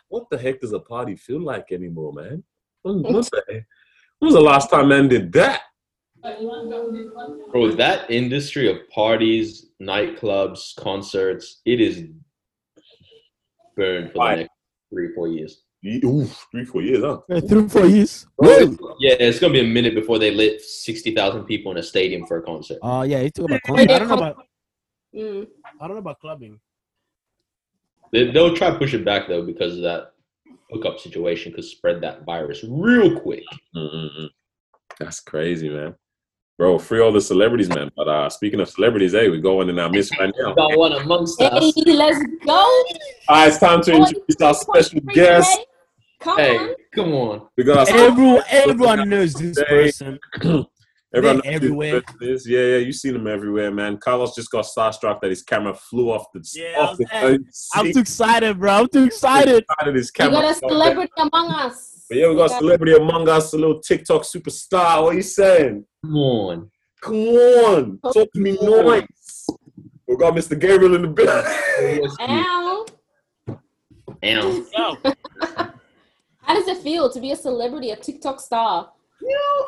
what 0.10 0.30
the 0.30 0.38
heck 0.38 0.62
does 0.62 0.74
a 0.74 0.80
party 0.80 1.16
feel 1.16 1.42
like 1.42 1.72
anymore, 1.72 2.14
man? 2.14 2.44
When, 2.84 3.02
what 3.02 3.30
the 3.32 3.44
heck? 3.50 3.66
when 4.24 4.28
was 4.28 4.36
the 4.36 4.42
last 4.42 4.70
time 4.70 4.88
man 4.88 5.10
did 5.10 5.34
that? 5.34 5.64
Bro, 7.52 7.74
that 7.76 8.10
industry 8.10 8.72
of 8.72 8.90
parties, 8.90 9.72
nightclubs, 9.82 10.74
concerts, 10.78 11.60
it 11.66 11.82
is 11.82 12.06
burned 13.76 14.14
for 14.14 14.20
Why? 14.20 14.36
the 14.36 14.42
next 14.44 14.52
three, 14.94 15.14
four 15.14 15.28
years. 15.28 15.64
Ye- 15.82 16.02
Oof, 16.06 16.48
three, 16.52 16.64
four 16.64 16.82
years, 16.82 17.04
huh? 17.04 17.20
Uh, 17.30 17.42
Three, 17.42 17.68
four 17.68 17.86
years. 17.86 18.26
Bro, 18.38 18.78
yeah, 19.00 19.16
it's 19.20 19.40
gonna 19.40 19.52
be 19.52 19.60
a 19.60 19.64
minute 19.66 19.94
before 19.94 20.20
they 20.20 20.32
lit 20.32 20.62
sixty 20.62 21.14
thousand 21.14 21.44
people 21.44 21.74
in 21.74 21.78
a 21.78 21.84
stadium 21.84 22.26
for 22.26 22.38
a 22.38 22.42
concert. 22.42 22.80
Oh 22.82 23.02
yeah, 23.02 23.22
he 23.22 23.30
talking 23.30 23.46
about 23.46 23.62
clubbing. 23.64 23.90
I 23.90 24.00
don't 24.00 24.08
know 24.08 24.14
about 24.16 24.38
Mm. 25.14 25.48
I 25.80 25.88
don't 25.88 25.98
know 25.98 26.00
about 26.00 26.20
clubbing. 26.20 26.60
They, 28.12 28.32
they'll 28.32 28.56
try 28.56 28.72
to 28.72 28.78
push 28.80 28.94
it 28.94 29.04
back 29.06 29.28
though 29.28 29.46
because 29.46 29.76
of 29.76 29.84
that 29.84 30.13
hookup 30.72 31.00
situation 31.00 31.54
could 31.54 31.64
spread 31.64 32.02
that 32.02 32.26
virus 32.26 32.64
real 32.68 33.20
quick. 33.20 33.44
Mm-mm-mm. 33.76 34.30
That's 35.00 35.20
crazy, 35.20 35.70
man. 35.70 35.96
Bro, 36.58 36.80
free 36.80 37.00
all 37.02 37.12
the 37.12 37.22
celebrities, 37.22 37.70
man. 37.70 37.92
But 37.96 38.08
uh, 38.08 38.30
speaking 38.30 38.60
of 38.60 38.70
celebrities, 38.70 39.14
hey, 39.14 39.30
we're 39.30 39.42
going 39.42 39.70
in 39.70 39.80
our 39.80 39.90
midst 39.90 40.14
right 40.20 40.32
now. 40.40 40.54
Got 40.54 40.78
one 40.78 40.94
amongst 40.94 41.42
Hey, 41.42 41.48
us. 41.48 41.74
let's 41.86 42.24
go. 42.46 42.52
All 42.54 42.86
right, 43.30 43.48
it's 43.48 43.58
time 43.58 43.82
to 43.82 43.94
introduce 43.94 44.42
our 44.42 44.54
special 44.54 45.00
guest. 45.14 45.60
Come 46.22 46.38
Hey, 46.38 46.58
on. 46.60 46.76
come 46.94 47.14
on. 47.14 47.48
We 47.58 47.64
got 47.64 47.90
our 47.90 47.96
Everyone, 47.96 48.44
everyone 48.50 49.10
knows 49.10 49.34
this 49.34 49.62
person. 49.64 50.20
Everyone 51.16 51.38
knows 51.38 51.46
everywhere. 51.46 52.02
this. 52.20 52.48
Yeah, 52.48 52.60
yeah, 52.60 52.78
you've 52.78 52.96
seen 52.96 53.16
him 53.16 53.28
everywhere, 53.28 53.72
man. 53.72 53.98
Carlos 53.98 54.34
just 54.36 54.50
got 54.50 54.66
starstruck 54.66 55.22
that 55.22 55.30
his 55.30 55.44
camera 55.44 55.74
flew 55.76 56.12
off 56.12 56.26
the 56.34 56.44
Yeah, 56.56 56.74
I 56.78 56.82
off 56.82 56.90
was- 56.92 56.98
the 57.00 57.06
hey, 57.12 57.38
I'm 57.76 57.92
too 57.94 58.00
excited, 58.00 58.60
bro. 58.60 58.72
I'm 58.72 58.88
too 58.88 59.04
excited. 59.04 59.64
Excited 59.70 59.96
his 59.96 60.12
We 60.20 60.30
got 60.30 60.46
a 60.52 60.56
celebrity 60.56 61.14
among 61.18 61.52
us. 61.52 62.06
But 62.10 62.18
yeah, 62.18 62.30
we 62.30 62.36
got 62.36 62.52
a 62.52 62.56
celebrity 62.56 62.96
among 62.96 63.30
us, 63.30 63.54
a 63.54 63.58
little 63.58 63.80
TikTok 63.80 64.24
superstar. 64.24 65.04
What 65.04 65.14
are 65.14 65.18
you 65.18 65.22
saying? 65.22 65.86
Come 66.04 66.16
on. 66.18 66.72
Come 67.02 67.16
on, 67.16 68.00
talk 68.14 68.32
to 68.32 68.40
me 68.40 68.54
nice. 68.62 69.48
We 70.08 70.16
got 70.16 70.34
Mr. 70.36 70.58
Gabriel 70.58 70.96
in 70.96 71.02
the 71.02 71.08
building. 71.10 72.10
Ow. 72.22 72.86
Damn. 74.22 74.66
How 76.42 76.54
does 76.56 76.68
it 76.68 76.78
feel 76.78 77.10
to 77.12 77.20
be 77.20 77.32
a 77.32 77.36
celebrity, 77.36 77.92
a 77.92 77.98
TikTok 77.98 78.40
star? 78.40 78.92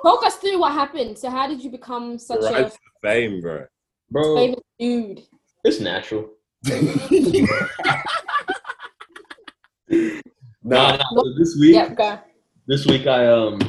Talk 0.03 0.25
us 0.25 0.35
through 0.37 0.59
what 0.59 0.71
happened. 0.73 1.17
So, 1.17 1.29
how 1.29 1.47
did 1.47 1.63
you 1.63 1.69
become 1.71 2.17
such 2.19 2.41
right 2.41 2.65
a 2.67 2.71
fame, 3.01 3.41
bro. 3.41 3.65
Bro, 4.11 4.35
famous 4.35 4.59
dude? 4.79 5.23
it's 5.63 5.79
natural. 5.79 6.29
Nah, 10.67 10.91
Nah, 10.91 10.97
nah, 10.97 11.21
so 11.21 11.33
this 11.37 11.55
week, 11.59 11.75
Yep, 11.75 11.95
go. 11.95 12.19
this 12.67 12.85
week 12.87 13.05
I 13.05 13.27
um 13.27 13.59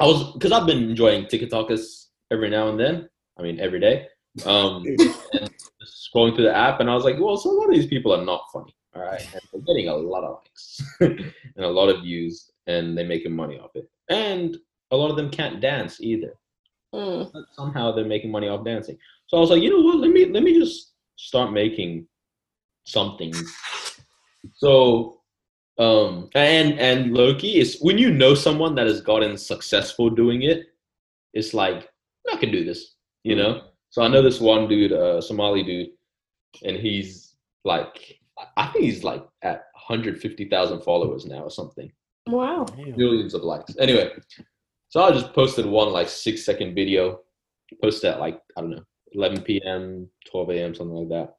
I 0.00 0.04
was 0.04 0.32
because 0.32 0.50
I've 0.50 0.66
been 0.66 0.82
enjoying 0.90 1.26
TikTokers 1.26 2.06
every 2.32 2.50
now 2.50 2.68
and 2.68 2.78
then. 2.78 3.08
I 3.38 3.42
mean 3.42 3.60
every 3.60 3.78
day. 3.78 4.08
Um 4.44 4.84
and 5.32 5.50
scrolling 5.86 6.34
through 6.34 6.44
the 6.46 6.56
app 6.56 6.80
and 6.80 6.90
I 6.90 6.94
was 6.94 7.04
like, 7.04 7.20
well, 7.20 7.36
so 7.36 7.50
a 7.50 7.56
lot 7.56 7.68
of 7.68 7.74
these 7.74 7.86
people 7.86 8.12
are 8.12 8.24
not 8.24 8.42
funny. 8.52 8.74
All 8.96 9.02
right. 9.02 9.20
And 9.32 9.40
they're 9.52 9.60
getting 9.62 9.88
a 9.88 9.94
lot 9.94 10.24
of 10.24 10.38
likes 10.38 10.82
and 11.00 11.64
a 11.64 11.68
lot 11.68 11.88
of 11.88 12.02
views 12.02 12.50
and 12.66 12.98
they're 12.98 13.06
making 13.06 13.34
money 13.34 13.58
off 13.58 13.70
it. 13.76 13.88
And 14.08 14.56
a 14.90 14.96
lot 14.96 15.10
of 15.10 15.16
them 15.16 15.30
can't 15.30 15.60
dance 15.60 16.00
either. 16.00 16.34
Mm. 16.94 17.30
But 17.32 17.44
somehow 17.52 17.92
they're 17.92 18.04
making 18.04 18.30
money 18.30 18.48
off 18.48 18.64
dancing. 18.64 18.96
So 19.26 19.36
I 19.36 19.40
was 19.40 19.50
like, 19.50 19.62
you 19.62 19.70
know 19.70 19.80
what? 19.80 19.98
Let 19.98 20.10
me 20.10 20.26
let 20.26 20.42
me 20.42 20.58
just 20.58 20.92
start 21.16 21.52
making 21.52 22.06
something. 22.84 23.34
So 24.54 25.20
um 25.78 26.30
and 26.34 26.78
and 26.78 27.12
Loki 27.12 27.58
is 27.58 27.78
when 27.80 27.98
you 27.98 28.10
know 28.12 28.34
someone 28.34 28.74
that 28.76 28.86
has 28.86 29.00
gotten 29.00 29.36
successful 29.36 30.08
doing 30.10 30.42
it, 30.42 30.66
it's 31.34 31.52
like 31.52 31.88
I 32.32 32.36
can 32.36 32.50
do 32.50 32.64
this, 32.64 32.94
you 33.24 33.36
know. 33.36 33.62
So 33.90 34.02
I 34.02 34.08
know 34.08 34.22
this 34.22 34.40
one 34.40 34.68
dude, 34.68 34.92
uh, 34.92 35.20
Somali 35.20 35.62
dude, 35.62 35.90
and 36.64 36.76
he's 36.76 37.36
like, 37.64 38.18
I 38.56 38.66
think 38.68 38.84
he's 38.84 39.04
like 39.04 39.24
at 39.42 39.66
150,000 39.88 40.80
followers 40.82 41.24
now 41.26 41.40
or 41.42 41.50
something 41.50 41.90
Wow. 42.26 42.66
millions 42.76 43.34
of 43.34 43.42
likes. 43.42 43.74
Anyway, 43.78 44.10
so 44.96 45.04
I 45.04 45.10
just 45.12 45.34
posted 45.34 45.66
one 45.66 45.92
like 45.92 46.08
six 46.08 46.42
second 46.42 46.74
video, 46.74 47.20
posted 47.82 48.12
at 48.12 48.18
like 48.18 48.40
I 48.56 48.62
don't 48.62 48.70
know, 48.70 48.82
11 49.12 49.42
p.m., 49.42 50.08
12 50.30 50.50
a.m., 50.52 50.74
something 50.74 50.96
like 50.96 51.08
that. 51.10 51.34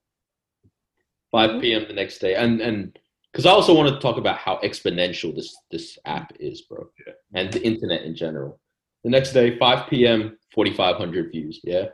5 1.32 1.50
Mhm. 1.50 1.62
p.m. 1.62 1.86
the 1.88 1.93
next 1.93 2.20
day, 2.20 2.36
and 2.36 2.62
and 2.62 3.00
because 3.32 3.48
I 3.48 3.50
also 3.52 3.74
want 3.74 3.91
to 3.91 4.00
talk 4.00 4.17
about 4.17 4.38
how 4.38 4.58
exponential 4.63 5.36
this 5.36 5.58
this 5.72 5.98
app 6.06 6.34
is, 6.39 6.62
bro, 6.70 6.88
and 7.34 7.52
the 7.52 7.63
internet 7.63 8.04
in 8.04 8.15
general. 8.15 8.60
The 9.04 9.10
next 9.10 9.34
day, 9.34 9.58
5 9.58 9.89
p.m., 9.89 10.38
4,500 10.54 11.32
views. 11.32 11.60
Yeah, 11.63 11.86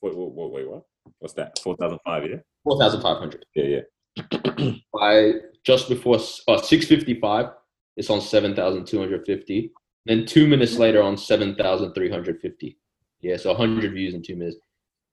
wait, 0.00 0.14
wait, 0.16 0.32
wait, 0.36 0.52
wait, 0.52 0.70
what? 0.70 0.82
What's 1.18 1.34
that? 1.34 1.58
Four 1.64 1.76
thousand 1.76 1.98
five, 2.04 2.30
yeah. 2.30 2.36
4,500. 2.62 3.44
Yeah, 3.56 3.64
yeah. 3.74 4.72
By 4.94 5.32
just 5.64 5.88
before 5.88 6.14
uh, 6.46 6.60
6:55, 6.60 7.54
it's 7.96 8.08
on 8.08 8.20
7,250. 8.20 9.72
Then 10.06 10.24
two 10.26 10.46
minutes 10.46 10.76
later, 10.78 11.02
on 11.02 11.16
7,350. 11.16 12.78
Yeah, 13.20 13.36
so 13.36 13.50
100 13.52 13.92
views 13.92 14.14
in 14.14 14.22
two 14.22 14.36
minutes. 14.36 14.56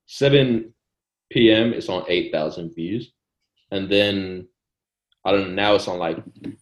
7 0.06 0.72
p.m. 1.30 1.72
it's 1.72 1.88
on 1.88 2.04
8,000 2.08 2.72
views, 2.74 3.12
and 3.72 3.90
then 3.90 4.46
I 5.24 5.32
don't 5.32 5.48
know. 5.48 5.54
Now 5.54 5.74
it's 5.74 5.88
on 5.88 5.98
like 5.98 6.16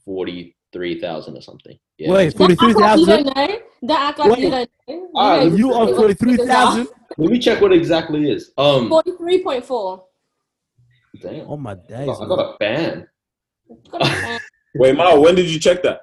43,000 0.06 1.36
or 1.36 1.42
something. 1.42 1.78
Yeah. 1.98 2.10
Wait, 2.10 2.34
Don't 2.34 2.50
act 2.50 2.60
forty-three 2.60 2.72
like 2.74 2.98
you 2.98 3.06
thousand. 3.06 3.24
don't 3.24 3.36
know. 3.36 3.58
Don't 3.86 3.90
act 4.00 4.18
you 4.18 4.30
Wait. 4.30 4.50
don't. 4.88 5.10
Ah, 5.14 5.42
You 5.42 5.72
are 5.74 5.86
what 5.86 5.96
forty-three 5.96 6.36
figures 6.38 6.88
Let 7.18 7.30
me 7.30 7.38
check 7.38 7.60
what 7.60 7.72
exactly 7.72 8.30
is. 8.30 8.50
Um, 8.58 8.88
Forty-three 8.88 9.42
point 9.44 9.64
four. 9.64 10.06
damn. 11.20 11.46
Oh 11.48 11.56
my 11.56 11.72
I 11.72 11.74
days. 11.74 12.06
got, 12.06 12.22
I 12.22 12.26
got 12.26 12.54
a 12.54 12.56
fan. 12.58 13.06
Wait, 14.74 14.96
Mao, 14.96 15.20
when 15.20 15.34
did 15.36 15.48
you 15.48 15.60
check 15.60 15.82
that? 15.84 16.00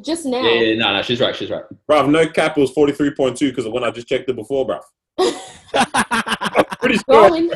Just 0.00 0.24
now. 0.24 0.42
Yeah, 0.42 0.60
yeah, 0.60 0.74
no, 0.76 0.94
no, 0.94 1.02
she's 1.02 1.20
right. 1.20 1.36
She's 1.36 1.50
right. 1.50 1.64
Bruv, 1.88 2.08
no 2.10 2.26
cap, 2.26 2.56
it 2.56 2.60
was 2.60 2.72
43.2 2.72 3.38
because 3.40 3.66
of 3.66 3.72
when 3.72 3.84
I 3.84 3.90
just 3.90 4.08
checked 4.08 4.28
it 4.28 4.36
before, 4.36 4.66
bruv. 4.66 4.80
Pretty 6.80 6.96
sure. 6.96 7.28
Going. 7.28 7.50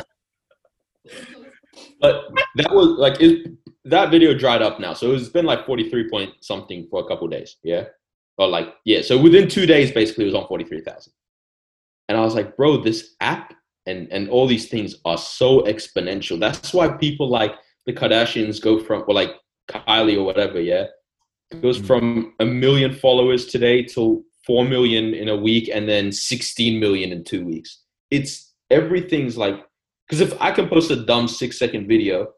But 1.99 2.25
that 2.55 2.71
was 2.71 2.89
like 2.89 3.19
it, 3.19 3.51
that 3.85 4.11
video 4.11 4.37
dried 4.37 4.61
up 4.61 4.79
now, 4.79 4.93
so 4.93 5.13
it's 5.13 5.29
been 5.29 5.45
like 5.45 5.65
forty 5.65 5.89
three 5.89 6.09
point 6.09 6.33
something 6.41 6.87
for 6.89 7.03
a 7.03 7.07
couple 7.07 7.27
days. 7.27 7.57
Yeah, 7.63 7.85
or 8.37 8.47
like 8.47 8.75
yeah. 8.85 9.01
So 9.01 9.17
within 9.19 9.47
two 9.47 9.65
days, 9.65 9.91
basically, 9.91 10.25
it 10.25 10.27
was 10.27 10.35
on 10.35 10.47
forty 10.47 10.63
three 10.63 10.81
thousand. 10.81 11.13
And 12.07 12.17
I 12.17 12.21
was 12.21 12.35
like, 12.35 12.55
bro, 12.55 12.77
this 12.77 13.15
app 13.19 13.53
and 13.85 14.07
and 14.11 14.29
all 14.29 14.47
these 14.47 14.69
things 14.69 14.95
are 15.05 15.17
so 15.17 15.61
exponential. 15.61 16.39
That's 16.39 16.73
why 16.73 16.89
people 16.89 17.29
like 17.29 17.55
the 17.85 17.93
Kardashians 17.93 18.61
go 18.61 18.79
from 18.79 19.03
or 19.07 19.13
like 19.15 19.31
Kylie 19.69 20.17
or 20.17 20.23
whatever. 20.23 20.61
Yeah, 20.61 20.85
goes 21.61 21.79
Mhm. 21.79 21.85
from 21.87 22.33
a 22.39 22.45
million 22.45 22.93
followers 22.93 23.45
today 23.47 23.81
to 23.83 24.23
four 24.45 24.65
million 24.65 25.13
in 25.13 25.27
a 25.29 25.35
week, 25.35 25.69
and 25.73 25.87
then 25.87 26.11
sixteen 26.11 26.79
million 26.79 27.11
in 27.11 27.23
two 27.23 27.45
weeks. 27.45 27.83
It's 28.11 28.53
everything's 28.69 29.37
like 29.37 29.63
because 30.07 30.21
if 30.21 30.39
I 30.41 30.51
can 30.51 30.69
post 30.69 30.91
a 30.91 30.95
dumb 31.05 31.27
six 31.27 31.57
second 31.59 31.87
video 31.87 32.33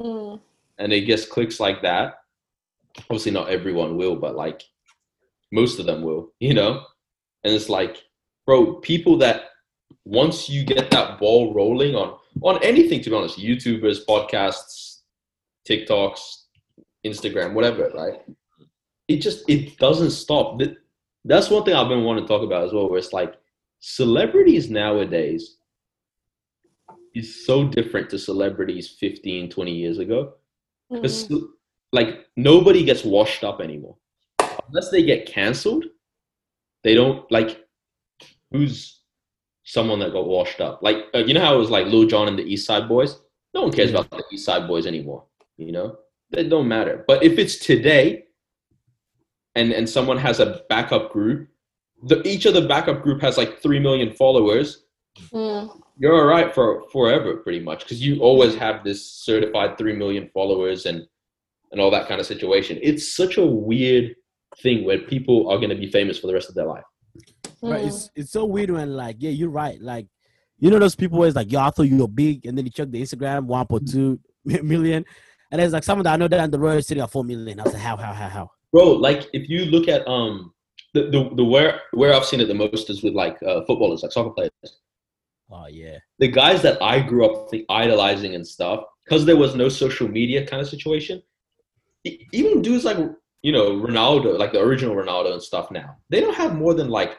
Mm. 0.00 0.40
and 0.78 0.92
it 0.92 1.02
gets 1.02 1.24
clicks 1.24 1.58
like 1.60 1.80
that, 1.82 2.14
obviously 3.10 3.32
not 3.32 3.48
everyone 3.48 3.96
will, 3.96 4.16
but 4.16 4.34
like 4.34 4.62
most 5.52 5.78
of 5.78 5.86
them 5.86 6.02
will, 6.02 6.32
you 6.40 6.52
know? 6.52 6.84
And 7.44 7.54
it's 7.54 7.68
like, 7.68 8.02
bro, 8.46 8.74
people 8.80 9.16
that 9.18 9.50
once 10.04 10.48
you 10.50 10.64
get 10.64 10.90
that 10.90 11.18
ball 11.18 11.54
rolling 11.54 11.94
on 11.94 12.18
on 12.42 12.62
anything 12.64 13.00
to 13.02 13.10
be 13.10 13.16
honest, 13.16 13.38
YouTubers, 13.38 14.04
podcasts, 14.06 15.00
TikToks, 15.68 16.20
Instagram, 17.06 17.54
whatever, 17.54 17.90
right? 17.94 18.20
It 19.08 19.16
just 19.18 19.48
it 19.48 19.78
doesn't 19.78 20.10
stop. 20.10 20.60
That's 21.24 21.50
one 21.50 21.64
thing 21.64 21.74
I've 21.74 21.88
been 21.88 22.04
wanting 22.04 22.24
to 22.24 22.28
talk 22.28 22.42
about 22.42 22.64
as 22.64 22.72
well, 22.72 22.88
where 22.88 22.98
it's 22.98 23.12
like 23.12 23.34
celebrities 23.80 24.70
nowadays 24.70 25.56
is 27.14 27.46
so 27.46 27.64
different 27.64 28.10
to 28.10 28.18
celebrities 28.18 28.96
15, 28.98 29.50
20 29.50 29.72
years 29.72 29.98
ago. 29.98 30.34
Mm. 30.92 31.02
Because 31.02 31.32
like 31.92 32.26
nobody 32.36 32.84
gets 32.84 33.04
washed 33.04 33.44
up 33.44 33.60
anymore. 33.60 33.96
Unless 34.68 34.90
they 34.90 35.02
get 35.02 35.26
cancelled, 35.26 35.84
they 36.82 36.94
don't 36.94 37.30
like 37.30 37.64
who's 38.50 39.00
someone 39.64 39.98
that 40.00 40.12
got 40.12 40.26
washed 40.26 40.60
up. 40.60 40.82
Like 40.82 41.04
uh, 41.14 41.18
you 41.18 41.34
know 41.34 41.40
how 41.40 41.54
it 41.54 41.58
was 41.58 41.70
like 41.70 41.86
Lil 41.86 42.06
Jon 42.06 42.28
and 42.28 42.38
the 42.38 42.42
East 42.42 42.66
Side 42.66 42.84
Boyz? 42.84 43.16
No 43.54 43.62
one 43.62 43.72
cares 43.72 43.90
about 43.90 44.10
the 44.10 44.24
East 44.32 44.44
Side 44.44 44.62
Boyz 44.62 44.86
anymore. 44.86 45.24
You 45.56 45.72
know? 45.72 45.98
They 46.30 46.48
don't 46.48 46.66
matter. 46.66 47.04
But 47.06 47.22
if 47.22 47.38
it's 47.38 47.58
today 47.58 48.23
and 49.54 49.72
and 49.72 49.88
someone 49.88 50.18
has 50.18 50.40
a 50.40 50.62
backup 50.68 51.12
group, 51.12 51.48
the 52.04 52.26
each 52.26 52.46
of 52.46 52.54
the 52.54 52.62
backup 52.62 53.02
group 53.02 53.20
has 53.22 53.36
like 53.38 53.60
three 53.62 53.80
million 53.80 54.12
followers, 54.12 54.80
Mm. 55.32 55.70
you're 55.96 56.14
all 56.18 56.26
right 56.26 56.52
for 56.52 56.82
forever 56.90 57.36
pretty 57.36 57.60
much 57.60 57.84
because 57.84 58.04
you 58.04 58.20
always 58.20 58.56
have 58.56 58.82
this 58.82 59.00
certified 59.08 59.78
3 59.78 59.92
million 59.94 60.28
followers 60.34 60.86
and 60.86 61.06
and 61.70 61.80
all 61.80 61.88
that 61.92 62.08
kind 62.08 62.20
of 62.20 62.26
situation 62.26 62.80
it's 62.82 63.14
such 63.14 63.36
a 63.38 63.46
weird 63.46 64.16
thing 64.58 64.84
where 64.84 64.98
people 64.98 65.48
are 65.48 65.56
going 65.58 65.70
to 65.70 65.76
be 65.76 65.88
famous 65.88 66.18
for 66.18 66.26
the 66.26 66.34
rest 66.34 66.48
of 66.48 66.56
their 66.56 66.66
life 66.66 66.82
Right, 67.62 67.82
Mm. 67.84 67.86
it's 67.86 68.10
it's 68.16 68.32
so 68.32 68.44
weird 68.44 68.70
when 68.72 68.96
like 68.96 69.16
yeah, 69.20 69.30
you're 69.30 69.50
right. 69.50 69.80
Like 69.80 70.08
you 70.58 70.68
know 70.68 70.80
those 70.80 70.96
people 70.96 71.16
where 71.20 71.28
it's 71.28 71.36
like 71.36 71.52
yo, 71.52 71.60
I 71.60 71.70
thought 71.70 71.84
you 71.84 71.98
were 71.98 72.08
big, 72.08 72.44
and 72.44 72.58
then 72.58 72.64
you 72.66 72.72
check 72.72 72.90
the 72.90 73.00
Instagram 73.00 73.44
one 73.46 73.64
point 73.68 73.88
two 73.88 74.18
million, 74.44 75.04
and 75.52 75.60
there's 75.60 75.72
like 75.72 75.84
someone 75.84 76.02
that 76.04 76.14
I 76.14 76.16
know 76.16 76.26
down 76.26 76.42
in 76.44 76.50
the 76.50 76.58
royal 76.58 76.82
city 76.82 77.00
are 77.00 77.06
four 77.08 77.22
million. 77.22 77.60
I 77.60 77.62
was 77.62 77.72
like, 77.72 77.82
how 77.82 77.96
how 77.96 78.12
how 78.12 78.28
how? 78.28 78.50
Bro. 78.74 78.90
Like 78.90 79.28
if 79.32 79.48
you 79.48 79.66
look 79.66 79.86
at 79.88 80.06
um 80.08 80.52
the 80.94 81.02
the, 81.04 81.30
the 81.36 81.44
where 81.44 81.80
where 81.92 82.12
I've 82.12 82.26
seen 82.26 82.40
it 82.40 82.48
the 82.48 82.54
most 82.54 82.90
is 82.90 83.02
with 83.04 83.14
like 83.14 83.40
uh, 83.42 83.64
footballers, 83.66 84.02
like 84.02 84.12
soccer 84.12 84.30
players. 84.30 84.80
Oh 85.50 85.68
yeah. 85.68 85.98
The 86.18 86.28
guys 86.28 86.60
that 86.62 86.82
I 86.82 87.00
grew 87.00 87.24
up 87.24 87.50
idolizing 87.68 88.34
and 88.34 88.46
stuff, 88.46 88.84
because 89.04 89.24
there 89.24 89.36
was 89.36 89.54
no 89.54 89.68
social 89.68 90.08
media 90.08 90.44
kind 90.44 90.60
of 90.60 90.68
situation. 90.68 91.22
Even 92.32 92.62
dudes 92.62 92.84
like 92.84 92.98
you 93.42 93.52
know 93.52 93.70
Ronaldo, 93.86 94.38
like 94.38 94.52
the 94.52 94.60
original 94.60 94.96
Ronaldo 94.96 95.32
and 95.32 95.42
stuff. 95.42 95.70
Now 95.70 95.96
they 96.10 96.20
don't 96.20 96.36
have 96.36 96.56
more 96.56 96.74
than 96.74 96.88
like 96.88 97.16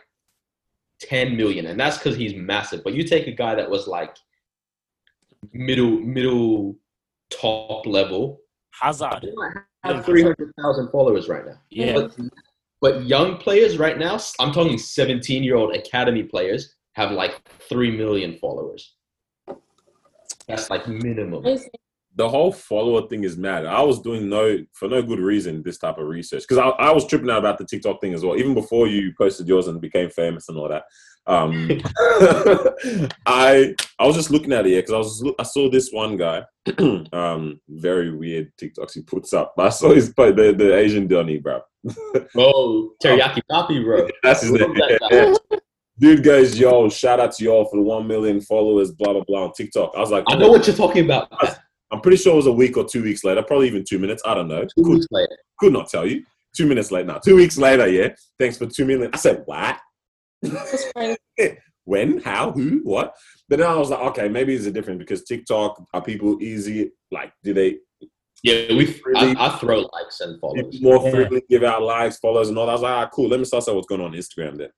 ten 1.00 1.38
million, 1.38 1.68
and 1.68 1.80
that's 1.80 1.98
because 1.98 2.18
he's 2.18 2.36
massive. 2.36 2.84
But 2.84 2.94
you 2.94 3.04
take 3.04 3.28
a 3.28 3.32
guy 3.32 3.56
that 3.56 3.70
was 3.70 3.88
like 3.88 4.16
middle 5.54 6.00
middle 6.02 6.76
top 7.30 7.86
level, 7.86 8.42
Hazard. 8.82 9.20
they 9.22 9.32
might 9.36 9.54
have 9.84 10.06
three 10.06 10.24
hundred 10.24 10.52
thousand 10.60 10.90
followers 10.90 11.28
right 11.28 11.46
now. 11.46 11.58
Yeah. 11.70 11.94
But, 11.94 12.16
but 12.82 13.06
young 13.06 13.38
players 13.38 13.78
right 13.78 13.98
now, 13.98 14.20
I'm 14.40 14.52
talking 14.52 14.78
17 14.78 15.44
year 15.44 15.56
old 15.56 15.76
academy 15.76 16.24
players, 16.24 16.76
have 16.94 17.12
like 17.12 17.42
3 17.70 17.98
million 17.98 18.38
followers. 18.38 18.94
That's 20.48 20.70
like 20.70 20.88
minimum. 20.88 21.44
the 22.16 22.30
whole 22.30 22.52
follower 22.52 23.08
thing 23.08 23.24
is 23.24 23.38
mad. 23.38 23.66
I 23.66 23.82
was 23.82 24.00
doing 24.00 24.30
no 24.30 24.60
for 24.74 24.88
no 24.88 25.02
good 25.02 25.20
reason 25.20 25.64
this 25.64 25.78
type 25.78 25.98
of 25.98 26.08
research 26.08 26.44
because 26.48 26.58
I, 26.60 26.70
I 26.70 26.92
was 26.92 27.08
tripping 27.08 27.30
out 27.30 27.40
about 27.40 27.58
the 27.58 27.66
TikTok 27.66 28.02
thing 28.02 28.14
as 28.14 28.24
well. 28.24 28.38
Even 28.38 28.54
before 28.54 28.88
you 28.88 29.14
posted 29.18 29.48
yours 29.48 29.68
and 29.68 29.82
became 29.82 30.10
famous 30.10 30.48
and 30.48 30.58
all 30.58 30.70
that, 30.70 30.84
um, 31.28 31.70
I 33.26 33.74
I 34.00 34.06
was 34.06 34.16
just 34.16 34.32
looking 34.32 34.54
at 34.54 34.68
it 34.68 34.76
because 34.76 34.94
I 34.94 34.98
was 34.98 35.34
I 35.40 35.44
saw 35.44 35.70
this 35.70 35.90
one 35.92 36.18
guy, 36.18 36.44
um, 37.14 37.60
very 37.68 38.16
weird 38.16 38.52
TikToks 38.62 38.94
he 38.94 39.02
puts 39.02 39.34
up. 39.34 39.54
But 39.58 39.68
I 39.68 39.70
saw 39.70 39.94
his 39.94 40.14
the 40.14 40.56
the 40.58 40.76
Asian 40.76 41.08
Donny, 41.08 41.40
bro. 41.40 41.62
Oh, 42.38 42.92
teriyaki 43.04 43.42
papi, 43.52 43.84
bro. 43.84 44.08
That's 44.24 44.42
his 44.42 44.52
name. 44.52 44.74
That 44.74 45.38
guy. 45.52 45.58
Dude 45.98 46.24
goes, 46.24 46.60
yo, 46.60 46.90
shout 46.90 47.22
out 47.22 47.32
to 47.34 47.44
y'all 47.44 47.66
for 47.66 47.78
the 47.78 47.82
one 47.82 48.06
million 48.06 48.42
followers, 48.42 48.92
blah 48.92 49.14
blah 49.14 49.24
blah 49.28 49.46
on 49.46 49.54
TikTok. 49.54 49.94
I 49.96 50.00
was 50.00 50.12
like, 50.12 50.26
I 50.28 50.36
know 50.36 50.50
what 50.50 50.68
you're 50.68 50.76
talking 50.76 51.06
about. 51.06 51.32
I'm 51.92 52.02
pretty 52.02 52.18
sure 52.18 52.34
it 52.34 52.38
was 52.38 52.48
a 52.48 52.52
week 52.52 52.76
or 52.78 52.86
two 52.86 53.04
weeks 53.04 53.24
later, 53.24 53.42
probably 53.44 53.68
even 53.68 53.86
two 53.88 54.00
minutes. 54.00 54.22
I 54.26 54.34
don't 54.34 54.48
know. 54.48 54.64
Two 54.64 54.84
Could, 54.84 54.88
weeks 54.88 55.08
later. 55.12 55.38
could 55.60 55.72
not 55.72 55.88
tell 55.88 56.06
you. 56.06 56.24
Two 56.56 56.66
minutes 56.68 56.92
later, 56.92 57.08
now 57.08 57.18
two 57.20 57.36
weeks 57.36 57.58
later, 57.58 57.88
yeah. 57.88 58.10
Thanks 58.40 58.58
for 58.58 58.66
two 58.66 58.86
million. 58.86 59.12
I 59.14 59.18
said, 59.18 59.44
what? 59.46 59.78
Just 60.46 60.92
friends. 60.94 61.18
When? 61.86 62.18
How? 62.18 62.52
Who? 62.52 62.80
What? 62.84 63.14
But 63.48 63.60
then 63.60 63.68
I 63.68 63.76
was 63.76 63.92
like, 63.92 64.00
okay, 64.00 64.28
maybe 64.28 64.56
it's 64.56 64.66
a 64.66 64.72
different 64.72 64.98
because 64.98 65.24
TikTok 65.24 65.86
are 65.94 66.02
people 66.02 66.42
easy? 66.42 66.92
Like, 67.12 67.32
do 67.44 67.54
they 67.54 67.78
Yeah, 68.42 68.70
we. 68.70 69.00
Really? 69.06 69.36
I, 69.38 69.46
I 69.54 69.58
throw 69.60 69.82
likes 69.94 70.20
and 70.20 70.40
follows. 70.42 70.82
more 70.82 71.00
Yeah. 71.04 71.12
freely 71.12 71.44
give 71.48 71.64
out 71.64 71.84
likes, 71.84 72.18
follows, 72.18 72.50
and 72.50 72.58
all 72.58 72.66
that? 72.66 72.72
I 72.72 72.74
was 72.74 72.82
like, 72.82 72.92
ah, 72.92 73.10
cool. 73.14 73.30
Let 73.30 73.40
me 73.40 73.46
start 73.46 73.64
seeing 73.66 73.76
what's 73.76 73.88
going 73.88 74.02
on 74.02 74.08
on 74.08 74.14
Instagram 74.14 74.58
then. 74.58 74.70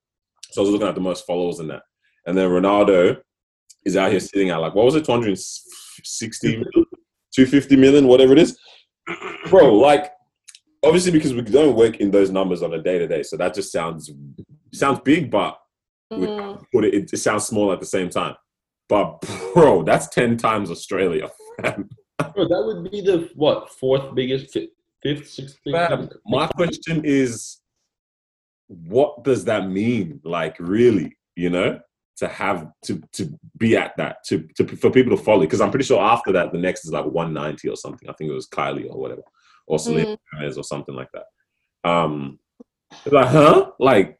So 0.50 0.60
I 0.60 0.64
was 0.64 0.70
looking 0.70 0.86
at 0.86 0.94
the 0.94 1.00
most 1.00 1.26
followers 1.26 1.60
and 1.60 1.70
that, 1.70 1.82
and 2.26 2.36
then 2.36 2.50
Ronaldo 2.50 3.22
is 3.86 3.96
out 3.96 4.10
here 4.10 4.20
sitting 4.20 4.50
at 4.50 4.56
like 4.56 4.74
what 4.74 4.84
was 4.84 4.94
it, 4.94 5.04
260 5.06 6.46
million, 6.48 6.66
250 7.34 7.76
million, 7.76 8.06
whatever 8.06 8.34
it 8.34 8.38
is, 8.38 8.58
bro. 9.48 9.74
Like, 9.74 10.12
obviously 10.84 11.12
because 11.12 11.32
we 11.32 11.40
don't 11.42 11.74
work 11.76 11.96
in 12.00 12.10
those 12.10 12.30
numbers 12.30 12.62
on 12.62 12.74
a 12.74 12.82
day 12.82 12.98
to 12.98 13.06
day, 13.08 13.22
so 13.22 13.36
that 13.38 13.54
just 13.54 13.72
sounds 13.72 14.10
sounds 14.72 15.00
big, 15.00 15.30
but 15.30 15.58
Mm. 16.12 16.64
but 16.72 16.84
it, 16.86 17.12
it 17.12 17.18
sounds 17.18 17.44
small 17.44 17.70
at 17.70 17.80
the 17.80 17.86
same 17.86 18.08
time. 18.08 18.34
But 18.88 19.22
bro, 19.54 19.82
that's 19.82 20.08
ten 20.08 20.36
times 20.36 20.70
Australia. 20.70 21.28
Bro, 22.34 22.48
that 22.48 22.62
would 22.66 22.90
be 22.90 23.00
the 23.00 23.30
what 23.36 23.70
fourth 23.70 24.14
biggest, 24.14 24.56
fifth, 25.02 25.28
sixth. 25.28 25.58
Fam, 25.70 26.00
biggest? 26.00 26.18
my 26.26 26.46
question 26.48 27.02
is, 27.04 27.58
what 28.66 29.22
does 29.22 29.44
that 29.44 29.68
mean? 29.68 30.20
Like, 30.24 30.56
really, 30.58 31.16
you 31.36 31.50
know, 31.50 31.78
to 32.16 32.26
have 32.26 32.72
to 32.86 33.00
to 33.12 33.38
be 33.56 33.76
at 33.76 33.96
that 33.98 34.24
to, 34.28 34.48
to 34.56 34.66
for 34.66 34.90
people 34.90 35.16
to 35.16 35.22
follow? 35.22 35.40
Because 35.40 35.60
I'm 35.60 35.70
pretty 35.70 35.84
sure 35.84 36.00
after 36.02 36.32
that, 36.32 36.52
the 36.52 36.58
next 36.58 36.84
is 36.86 36.92
like 36.92 37.04
190 37.04 37.68
or 37.68 37.76
something. 37.76 38.08
I 38.08 38.14
think 38.14 38.30
it 38.30 38.34
was 38.34 38.48
Kylie 38.48 38.90
or 38.90 38.98
whatever, 38.98 39.22
or 39.66 39.78
Selena 39.78 40.16
Gomez 40.32 40.56
or 40.58 40.64
something 40.64 40.94
like 40.94 41.10
that. 41.12 41.88
Um, 41.88 42.38
like, 43.06 43.28
huh? 43.28 43.70
Like, 43.78 44.17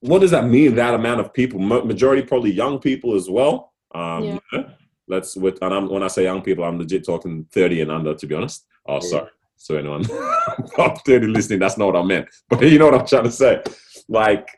what 0.00 0.20
does 0.20 0.30
that 0.30 0.46
mean? 0.46 0.74
That 0.74 0.94
amount 0.94 1.20
of 1.20 1.32
people, 1.32 1.58
majority 1.58 2.22
probably 2.22 2.52
young 2.52 2.78
people 2.78 3.14
as 3.14 3.28
well. 3.28 3.72
Um, 3.94 4.24
Yeah. 4.24 4.38
you 4.52 4.58
know? 4.58 4.70
let's 5.10 5.36
with 5.36 5.56
and 5.62 5.72
I'm, 5.72 5.88
when 5.88 6.02
I 6.02 6.08
say 6.08 6.24
young 6.24 6.42
people, 6.42 6.64
I'm 6.64 6.78
legit 6.78 7.02
talking 7.04 7.46
30 7.52 7.80
and 7.80 7.90
under. 7.90 8.14
To 8.14 8.26
be 8.26 8.34
honest. 8.34 8.66
Oh, 8.86 8.94
Yeah. 8.94 9.00
sorry. 9.00 9.30
So 9.56 9.76
anyone 9.76 10.04
up 10.78 10.98
30 11.06 11.26
listening, 11.28 11.58
that's 11.58 11.78
not 11.78 11.86
what 11.86 11.96
I 11.96 12.02
meant. 12.02 12.28
But 12.50 12.62
you 12.70 12.78
know 12.78 12.84
what 12.86 12.94
I'm 13.00 13.06
trying 13.06 13.24
to 13.24 13.30
say. 13.32 13.62
Like, 14.08 14.48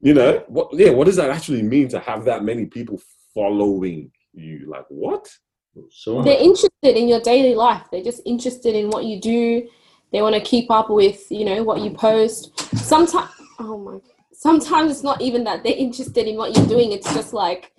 you 0.00 0.14
know, 0.14 0.44
what? 0.48 0.68
Yeah, 0.72 0.90
what 0.90 1.06
does 1.06 1.16
that 1.16 1.30
actually 1.30 1.62
mean 1.62 1.88
to 1.88 1.98
have 1.98 2.24
that 2.26 2.44
many 2.44 2.66
people 2.66 3.00
following 3.34 4.10
you? 4.34 4.66
Like, 4.68 4.84
what? 4.88 5.28
So 5.90 6.22
They're 6.22 6.40
interested 6.40 6.96
in 6.96 7.08
your 7.08 7.20
daily 7.20 7.54
life. 7.54 7.82
They're 7.90 8.02
just 8.04 8.20
interested 8.24 8.74
in 8.74 8.88
what 8.90 9.04
you 9.04 9.20
do. 9.20 9.68
They 10.12 10.22
want 10.22 10.34
to 10.34 10.40
keep 10.40 10.70
up 10.70 10.88
with, 10.90 11.30
you 11.30 11.44
know, 11.44 11.62
what 11.64 11.80
you 11.80 11.90
post. 11.90 12.58
Sometimes, 12.76 13.30
oh 13.58 13.76
my, 13.78 13.98
sometimes 14.36 14.90
it's 14.90 15.02
not 15.02 15.20
even 15.20 15.44
that 15.44 15.62
they're 15.62 15.76
interested 15.76 16.26
in 16.26 16.36
what 16.36 16.56
you're 16.56 16.66
doing. 16.66 16.92
It's 16.92 17.12
just 17.14 17.32
like, 17.32 17.72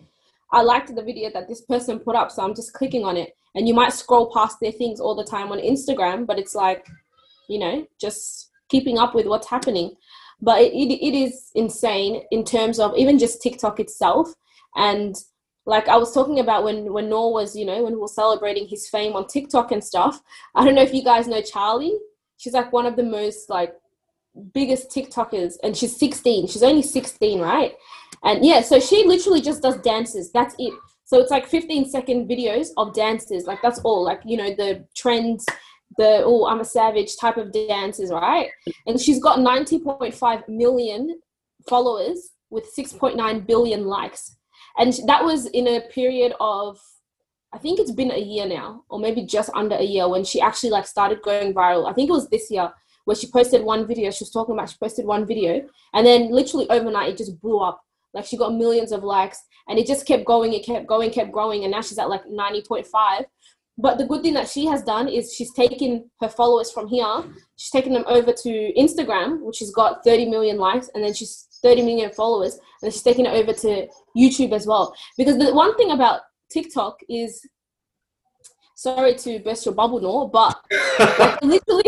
I 0.52 0.62
liked 0.62 0.94
the 0.94 1.04
video 1.04 1.30
that 1.34 1.48
this 1.48 1.62
person 1.62 2.00
put 2.00 2.16
up, 2.16 2.32
so 2.32 2.44
I'm 2.44 2.56
just 2.56 2.74
clicking 2.74 3.04
on 3.04 3.16
it. 3.16 3.36
And 3.56 3.68
you 3.68 3.74
might 3.74 3.94
scroll 3.94 4.32
past 4.34 4.58
their 4.60 4.72
things 4.72 5.00
all 5.00 5.16
the 5.16 5.24
time 5.24 5.52
on 5.52 5.60
Instagram, 5.60 6.26
but 6.26 6.40
it's 6.40 6.56
like, 6.56 6.86
you 7.48 7.60
know, 7.60 7.86
just 8.00 8.52
keeping 8.70 8.98
up 8.98 9.14
with 9.14 9.28
what's 9.28 9.50
happening. 9.50 9.96
But 10.42 10.62
it, 10.62 10.74
it, 10.74 10.94
it 10.94 11.14
is 11.16 11.52
insane 11.56 12.24
in 12.32 12.44
terms 12.44 12.80
of 12.80 12.96
even 12.98 13.18
just 13.18 13.42
TikTok 13.42 13.80
itself. 13.80 14.34
And 14.76 15.16
like 15.66 15.88
I 15.88 15.98
was 15.98 16.14
talking 16.14 16.40
about 16.40 16.64
when 16.64 16.94
when 16.94 17.10
Noor 17.10 17.34
was, 17.34 17.56
you 17.56 17.66
know, 17.66 17.84
when 17.84 17.94
we 17.94 18.00
were 18.00 18.08
celebrating 18.08 18.68
his 18.68 18.88
fame 18.88 19.16
on 19.16 19.28
TikTok 19.28 19.72
and 19.72 19.84
stuff. 19.84 20.22
I 20.56 20.64
don't 20.64 20.76
know 20.76 20.84
if 20.84 20.94
you 20.94 21.04
guys 21.04 21.28
know 21.28 21.42
Charli. 21.42 21.92
She's 22.38 22.54
like 22.54 22.72
one 22.72 22.86
of 22.86 22.96
the 22.96 23.04
most 23.04 23.50
like 23.50 23.74
biggest 24.54 24.90
TikTokers, 24.92 25.56
and 25.64 25.76
she's 25.76 25.98
16. 25.98 26.48
She's 26.48 26.64
only 26.64 26.82
16, 26.82 27.40
right? 27.40 27.74
And 28.24 28.46
yeah, 28.46 28.62
so 28.62 28.80
she 28.80 29.06
literally 29.06 29.42
just 29.42 29.62
does 29.62 29.78
dances. 29.78 30.32
That's 30.32 30.56
it. 30.60 30.74
So 31.06 31.20
it's 31.20 31.32
like 31.32 31.48
15 31.48 31.90
second 31.90 32.30
videos 32.30 32.70
of 32.78 32.94
dances. 32.94 33.46
Like 33.46 33.62
that's 33.62 33.80
all. 33.80 34.04
Like 34.04 34.22
you 34.26 34.38
know 34.38 34.54
the 34.56 34.86
trends, 34.96 35.46
the 35.98 36.24
oh 36.26 36.48
I'm 36.48 36.60
a 36.60 36.66
savage 36.66 37.18
type 37.18 37.38
of 37.38 37.52
dances, 37.52 38.12
right? 38.12 38.50
And 38.86 39.00
she's 39.00 39.22
got 39.22 39.40
90.5 39.40 40.48
million 40.50 41.20
followers 41.68 42.32
with 42.50 42.66
6.9 42.76 43.46
billion 43.46 43.86
likes 43.86 44.38
and 44.78 44.94
that 45.08 45.24
was 45.24 45.48
in 45.48 45.68
a 45.68 45.82
period 45.92 46.34
of 46.40 46.80
i 47.54 47.58
think 47.58 47.80
it's 47.80 47.92
been 47.92 48.12
a 48.12 48.20
year 48.20 48.48
now 48.48 48.84
or 48.90 49.00
maybe 49.00 49.24
just 49.24 49.50
under 49.54 49.76
a 49.76 49.84
year 49.84 50.08
when 50.08 50.24
she 50.24 50.40
actually 50.40 50.70
like 50.70 50.88
started 50.88 51.22
going 51.22 51.54
viral 51.54 51.90
i 51.90 51.94
think 51.94 52.10
it 52.10 52.14
was 52.14 52.30
this 52.30 52.50
year 52.50 52.72
where 53.08 53.16
she 53.16 53.28
posted 53.32 53.64
one 53.64 53.88
video 53.88 54.12
she 54.12 54.24
was 54.24 54.32
talking 54.32 54.54
about 54.54 54.70
she 54.70 54.78
posted 54.82 55.06
one 55.06 55.26
video 55.26 55.66
and 55.94 56.06
then 56.06 56.32
literally 56.32 56.70
overnight 56.70 57.10
it 57.10 57.18
just 57.18 57.40
blew 57.42 57.60
up 57.60 57.82
like 58.14 58.26
she 58.26 58.38
got 58.38 58.54
millions 58.54 58.92
of 58.92 59.04
likes 59.04 59.40
and 59.68 59.80
it 59.80 59.88
just 59.88 60.06
kept 60.06 60.26
going 60.26 60.54
it 60.54 60.66
kept 60.66 60.88
going 60.88 61.10
kept 61.10 61.32
growing 61.32 61.64
and 61.64 61.72
now 61.72 61.82
she's 61.82 61.98
at 62.00 62.10
like 62.10 62.26
90.5 62.26 63.26
but 63.80 63.98
the 63.98 64.06
good 64.06 64.24
thing 64.24 64.34
that 64.34 64.50
she 64.50 64.66
has 64.66 64.82
done 64.84 65.08
is 65.08 65.34
she's 65.34 65.54
taken 65.54 66.10
her 66.20 66.30
followers 66.30 66.72
from 66.72 66.88
here 66.88 67.24
she's 67.56 67.72
taken 67.72 67.94
them 67.94 68.06
over 68.08 68.34
to 68.34 68.74
instagram 68.78 69.42
which 69.42 69.60
has 69.60 69.72
got 69.72 70.04
30 70.04 70.30
million 70.30 70.58
likes 70.58 70.90
and 70.94 71.04
then 71.04 71.14
she's 71.14 71.48
30 71.62 71.84
million 71.84 72.12
followers 72.12 72.54
and 72.54 72.62
then 72.84 72.92
she's 72.92 73.04
taking 73.04 73.26
it 73.26 73.34
over 73.34 73.54
to 73.54 73.88
YouTube 74.18 74.54
as 74.54 74.68
well. 74.68 74.96
Because 75.18 75.38
the 75.38 75.54
one 75.54 75.76
thing 75.78 75.92
about 75.92 76.22
TikTok 76.52 77.00
is, 77.10 77.46
sorry 78.76 79.16
to 79.16 79.40
burst 79.40 79.66
your 79.66 79.76
bubble, 79.76 80.00
Noor, 80.00 80.30
but 80.30 80.60
like, 81.20 81.42
literally, 81.42 81.84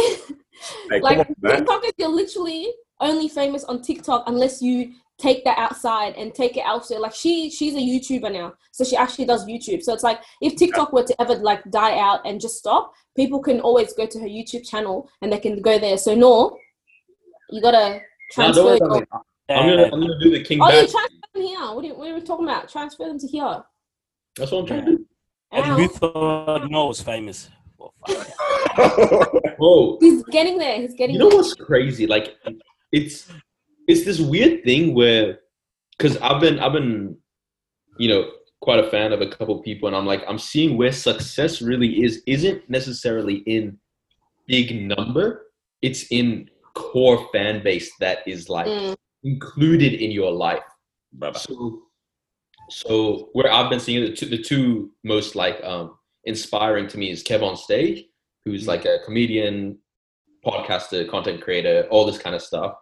Hey, 0.89 0.99
like 1.01 1.17
come 1.17 1.27
on, 1.27 1.35
man. 1.41 1.65
TikTokers, 1.65 1.91
you're 1.97 2.09
literally 2.09 2.67
only 2.99 3.29
famous 3.29 3.63
on 3.65 3.81
TikTok 3.81 4.23
unless 4.27 4.61
you 4.61 4.93
take 5.17 5.43
that 5.43 5.57
outside 5.57 6.15
and 6.15 6.33
take 6.33 6.55
it 6.57 6.63
elsewhere. 6.65 6.99
Like 6.99 7.13
she, 7.13 7.49
she's 7.49 7.73
a 7.75 7.77
YouTuber 7.77 8.31
now, 8.31 8.53
so 8.71 8.83
she 8.83 8.95
actually 8.95 9.25
does 9.25 9.45
YouTube. 9.45 9.83
So 9.83 9.93
it's 9.93 10.03
like 10.03 10.21
if 10.41 10.55
TikTok 10.55 10.93
were 10.93 11.03
to 11.03 11.21
ever 11.21 11.35
like 11.35 11.69
die 11.71 11.97
out 11.99 12.21
and 12.25 12.39
just 12.39 12.57
stop, 12.57 12.93
people 13.15 13.39
can 13.41 13.59
always 13.59 13.93
go 13.93 14.05
to 14.05 14.19
her 14.19 14.27
YouTube 14.27 14.67
channel 14.67 15.09
and 15.21 15.31
they 15.31 15.39
can 15.39 15.61
go 15.61 15.77
there. 15.79 15.97
So 15.97 16.15
no, 16.15 16.57
you 17.49 17.61
gotta 17.61 18.01
transfer. 18.31 18.63
worry 18.63 18.77
your- 18.79 19.07
I'm 19.49 19.67
gonna, 19.67 19.83
I'm 19.85 19.99
gonna 20.01 20.19
do 20.19 20.29
the 20.31 20.43
king 20.43 20.59
Oh, 20.61 20.67
you 20.69 20.81
badge. 20.83 20.91
transfer 20.91 21.17
them 21.33 21.41
here. 21.43 21.59
What 21.59 21.83
are, 21.83 21.87
you, 21.87 21.95
what 21.95 22.09
are 22.09 22.13
we 22.13 22.21
talking 22.21 22.45
about? 22.45 22.69
Transfer 22.69 23.05
them 23.05 23.17
to 23.19 23.27
here. 23.27 23.63
That's 24.37 24.51
what 24.51 24.59
I'm 24.59 24.65
trying 24.67 24.85
to 24.85 24.91
do. 24.97 25.05
And 25.51 25.65
Ow. 25.65 25.77
we 25.77 25.87
thought 25.87 26.69
Noor 26.69 26.87
was 26.89 27.01
famous. 27.01 27.49
Well, 27.79 27.93
fuck. 28.07 29.57
Bro, 29.57 29.97
He's 30.01 30.23
getting 30.25 30.57
there. 30.57 30.81
He's 30.81 30.93
getting 30.93 31.15
you 31.15 31.19
know 31.19 31.29
there. 31.29 31.37
what's 31.39 31.53
crazy? 31.53 32.05
Like, 32.07 32.35
it's 32.91 33.27
it's 33.87 34.05
this 34.05 34.19
weird 34.19 34.63
thing 34.63 34.93
where, 34.93 35.39
because 35.97 36.17
I've 36.17 36.41
been 36.41 36.59
I've 36.59 36.73
been, 36.73 37.17
you 37.97 38.09
know, 38.09 38.29
quite 38.61 38.79
a 38.79 38.89
fan 38.89 39.13
of 39.13 39.21
a 39.21 39.27
couple 39.27 39.57
people, 39.61 39.87
and 39.87 39.95
I'm 39.95 40.05
like 40.05 40.23
I'm 40.27 40.37
seeing 40.39 40.77
where 40.77 40.91
success 40.91 41.61
really 41.61 42.03
is 42.03 42.21
isn't 42.27 42.69
necessarily 42.69 43.35
in 43.47 43.77
big 44.47 44.75
number. 44.81 45.47
It's 45.81 46.05
in 46.11 46.49
core 46.75 47.27
fan 47.31 47.63
base 47.63 47.89
that 47.99 48.19
is 48.27 48.49
like 48.49 48.67
Mm. 48.67 48.95
included 49.23 49.93
in 49.93 50.11
your 50.11 50.31
life. 50.31 50.63
Brother. 51.13 51.39
So, 51.39 51.81
so 52.69 53.29
where 53.33 53.51
I've 53.51 53.69
been 53.69 53.79
seeing 53.79 54.03
the 54.05 54.13
two, 54.15 54.25
the 54.27 54.37
two 54.41 54.91
most 55.03 55.35
like 55.35 55.59
um, 55.63 55.97
inspiring 56.25 56.87
to 56.87 56.97
me 56.97 57.11
is 57.11 57.23
KevOnStage, 57.23 58.05
who's 58.45 58.67
like 58.67 58.85
a 58.85 58.99
comedian, 59.05 59.77
podcaster, 60.45 61.09
content 61.09 61.41
creator, 61.41 61.87
all 61.89 62.05
this 62.05 62.17
kind 62.17 62.35
of 62.35 62.41
stuff, 62.41 62.75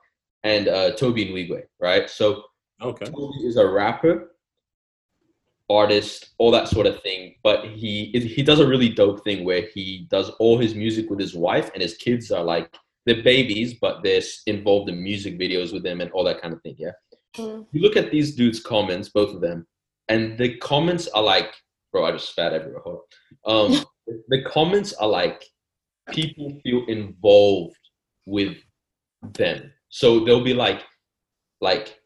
and 0.44 0.68
uh, 0.68 0.92
Tobe 0.96 1.18
Nwigwe, 1.18 1.64
right? 1.80 2.10
So 2.10 2.44
Okay. 2.82 3.06
Tobe 3.06 3.34
is 3.44 3.58
a 3.58 3.68
rapper, 3.68 4.36
artist, 5.70 6.30
all 6.38 6.52
that 6.52 6.68
sort 6.68 6.86
of 6.86 7.02
thing. 7.02 7.36
But 7.44 7.66
he 7.66 8.06
he 8.14 8.44
does 8.44 8.60
a 8.60 8.68
really 8.68 8.90
dope 8.90 9.24
thing 9.24 9.44
where 9.44 9.68
he 9.74 10.08
does 10.10 10.30
all 10.40 10.58
his 10.58 10.76
music 10.76 11.10
with 11.10 11.20
his 11.20 11.36
wife, 11.36 11.72
and 11.74 11.82
his 11.82 11.96
kids 11.96 12.32
are 12.32 12.44
like 12.44 12.74
they're 13.06 13.24
babies, 13.24 13.76
but 13.76 14.04
they're 14.04 14.22
involved 14.46 14.90
in 14.90 15.02
music 15.02 15.40
videos 15.40 15.74
with 15.74 15.84
them 15.84 16.02
and 16.02 16.12
all 16.12 16.24
that 16.26 16.42
kind 16.42 16.54
of 16.54 16.62
thing. 16.62 16.76
Yeah. 16.78 16.92
Mm. 17.38 17.66
You 17.72 17.82
look 17.82 17.96
at 17.96 18.12
these 18.12 18.36
dudes' 18.36 18.60
comments, 18.60 19.10
both 19.10 19.34
of 19.34 19.42
them, 19.42 19.66
and 20.08 20.38
the 20.38 20.58
comments 20.58 21.08
are 21.10 21.24
like, 21.24 21.54
bro, 21.92 22.06
I 22.06 22.12
just 22.12 22.30
spat 22.30 22.54
everywhere. 22.54 22.82
Hold. 22.84 23.02
Um, 23.46 23.86
the 24.30 24.44
comments 24.44 24.94
are 24.94 25.08
like 25.08 25.44
people 26.12 26.60
feel 26.64 26.86
involved 26.88 27.78
with 28.26 28.58
them. 29.34 29.72
So 29.90 30.24
they'll 30.24 30.44
be 30.44 30.54
like, 30.54 30.82
like, 31.62 32.00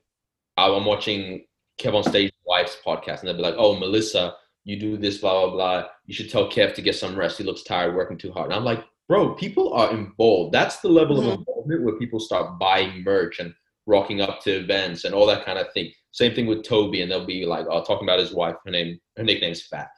I'm 0.58 0.86
watching 0.86 1.46
KevOnStage 1.80 2.32
wife's 2.46 2.78
podcast, 2.86 3.20
and 3.20 3.28
they'll 3.28 3.36
be 3.36 3.41
like, 3.41 3.56
"Oh, 3.58 3.76
Melissa, 3.78 4.36
you 4.63 4.80
do 4.80 4.98
this, 4.98 5.17
blah 5.17 5.46
blah 5.48 5.52
blah. 5.56 5.88
You 6.06 6.13
should 6.13 6.30
tell 6.30 6.50
Kev 6.50 6.74
to 6.76 6.82
get 6.82 6.96
some 6.96 7.15
rest. 7.15 7.38
He 7.38 7.44
looks 7.44 7.63
tired, 7.63 7.96
working 7.96 8.17
too 8.17 8.32
hard." 8.32 8.48
And 8.48 8.56
I'm 8.56 8.63
like, 8.63 8.84
"Bro, 9.08 9.36
people 9.36 9.74
are 9.74 9.91
involved. 9.91 10.54
That's 10.54 10.80
the 10.80 10.89
level 10.89 11.17
Mhm. 11.17 11.28
of 11.34 11.39
involvement 11.39 11.84
where 11.84 11.98
people 11.98 12.20
start 12.20 12.60
buying 12.60 13.04
merch 13.04 13.39
and 13.39 13.54
rocking 13.88 14.22
up 14.22 14.41
to 14.41 14.52
events 14.52 15.04
and 15.06 15.15
all 15.15 15.26
that 15.28 15.46
kind 15.46 15.58
of 15.58 15.72
thing." 15.74 15.91
Same 16.12 16.34
thing 16.36 16.45
with 16.47 16.63
Tobe, 16.63 16.95
and 16.95 17.10
they'll 17.10 17.26
be 17.26 17.45
like, 17.45 17.65
"Oh, 17.69 17.84
talking 17.84 18.08
about 18.08 18.19
his 18.19 18.34
wife. 18.34 18.56
Her 18.65 18.71
name, 18.71 19.00
her 19.17 19.24
nickname's 19.24 19.65
Fat." 19.67 19.89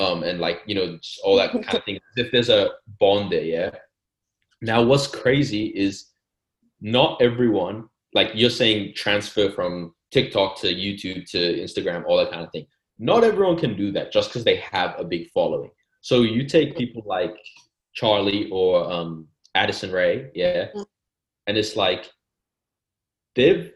Um, 0.00 0.22
and 0.22 0.40
like 0.40 0.62
you 0.66 0.74
know, 0.74 0.96
just 0.96 1.20
all 1.24 1.36
that 1.36 1.52
kind 1.52 1.74
of 1.74 1.84
thing. 1.84 1.96
As 1.96 2.24
if 2.26 2.32
there's 2.32 2.48
a 2.48 2.70
bond 2.98 3.30
there, 3.32 3.42
yeah. 3.44 3.70
Now, 4.62 4.82
what's 4.82 5.06
crazy 5.06 5.66
is 5.66 6.06
not 6.80 7.20
everyone, 7.22 7.88
like 8.14 8.30
you're 8.34 8.50
saying, 8.50 8.94
transfer 8.94 9.50
from 9.50 9.94
TikTok 10.10 10.58
to 10.60 10.66
YouTube 10.74 11.28
to 11.30 11.38
Instagram, 11.38 12.04
all 12.06 12.16
that 12.18 12.30
kind 12.30 12.44
of 12.44 12.50
thing. 12.52 12.66
Not 12.98 13.24
everyone 13.24 13.56
can 13.58 13.76
do 13.76 13.92
that 13.92 14.12
just 14.12 14.28
because 14.30 14.44
they 14.44 14.56
have 14.56 14.94
a 14.98 15.04
big 15.04 15.30
following. 15.30 15.70
So 16.02 16.22
you 16.22 16.46
take 16.46 16.76
people 16.76 17.02
like 17.06 17.34
Charli 17.98 18.50
or 18.50 18.90
um, 18.90 19.28
Addison 19.54 19.90
Rae, 19.92 20.30
yeah, 20.34 20.66
Mm. 20.74 20.84
and 21.46 21.56
it's 21.56 21.76
like 21.76 22.10
they've 23.34 23.72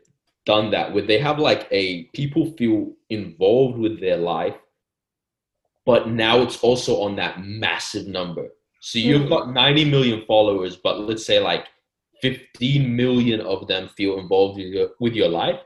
done 0.46 0.70
that 0.70 0.92
where 0.92 1.02
they 1.06 1.18
have 1.18 1.38
like 1.38 1.66
a 1.70 2.04
people 2.14 2.46
feel 2.58 2.92
involved 3.10 3.78
with 3.78 4.00
their 4.00 4.16
life, 4.18 4.56
but 5.86 6.08
now 6.08 6.40
it's 6.42 6.62
also 6.62 7.00
on 7.02 7.16
that 7.16 7.42
massive 7.42 8.06
number. 8.06 8.48
So 8.80 8.98
you've 8.98 9.22
Mm. 9.22 9.28
got 9.28 9.52
90 9.52 9.84
million 9.86 10.24
followers, 10.26 10.76
but 10.76 11.00
let's 11.00 11.24
say 11.24 11.38
like 11.40 11.66
15 12.20 12.94
million 12.94 13.40
of 13.40 13.66
them 13.68 13.88
feel 13.88 14.18
involved 14.18 14.58
with 14.58 14.68
your, 14.68 14.90
with 15.00 15.14
your 15.14 15.28
life. 15.28 15.60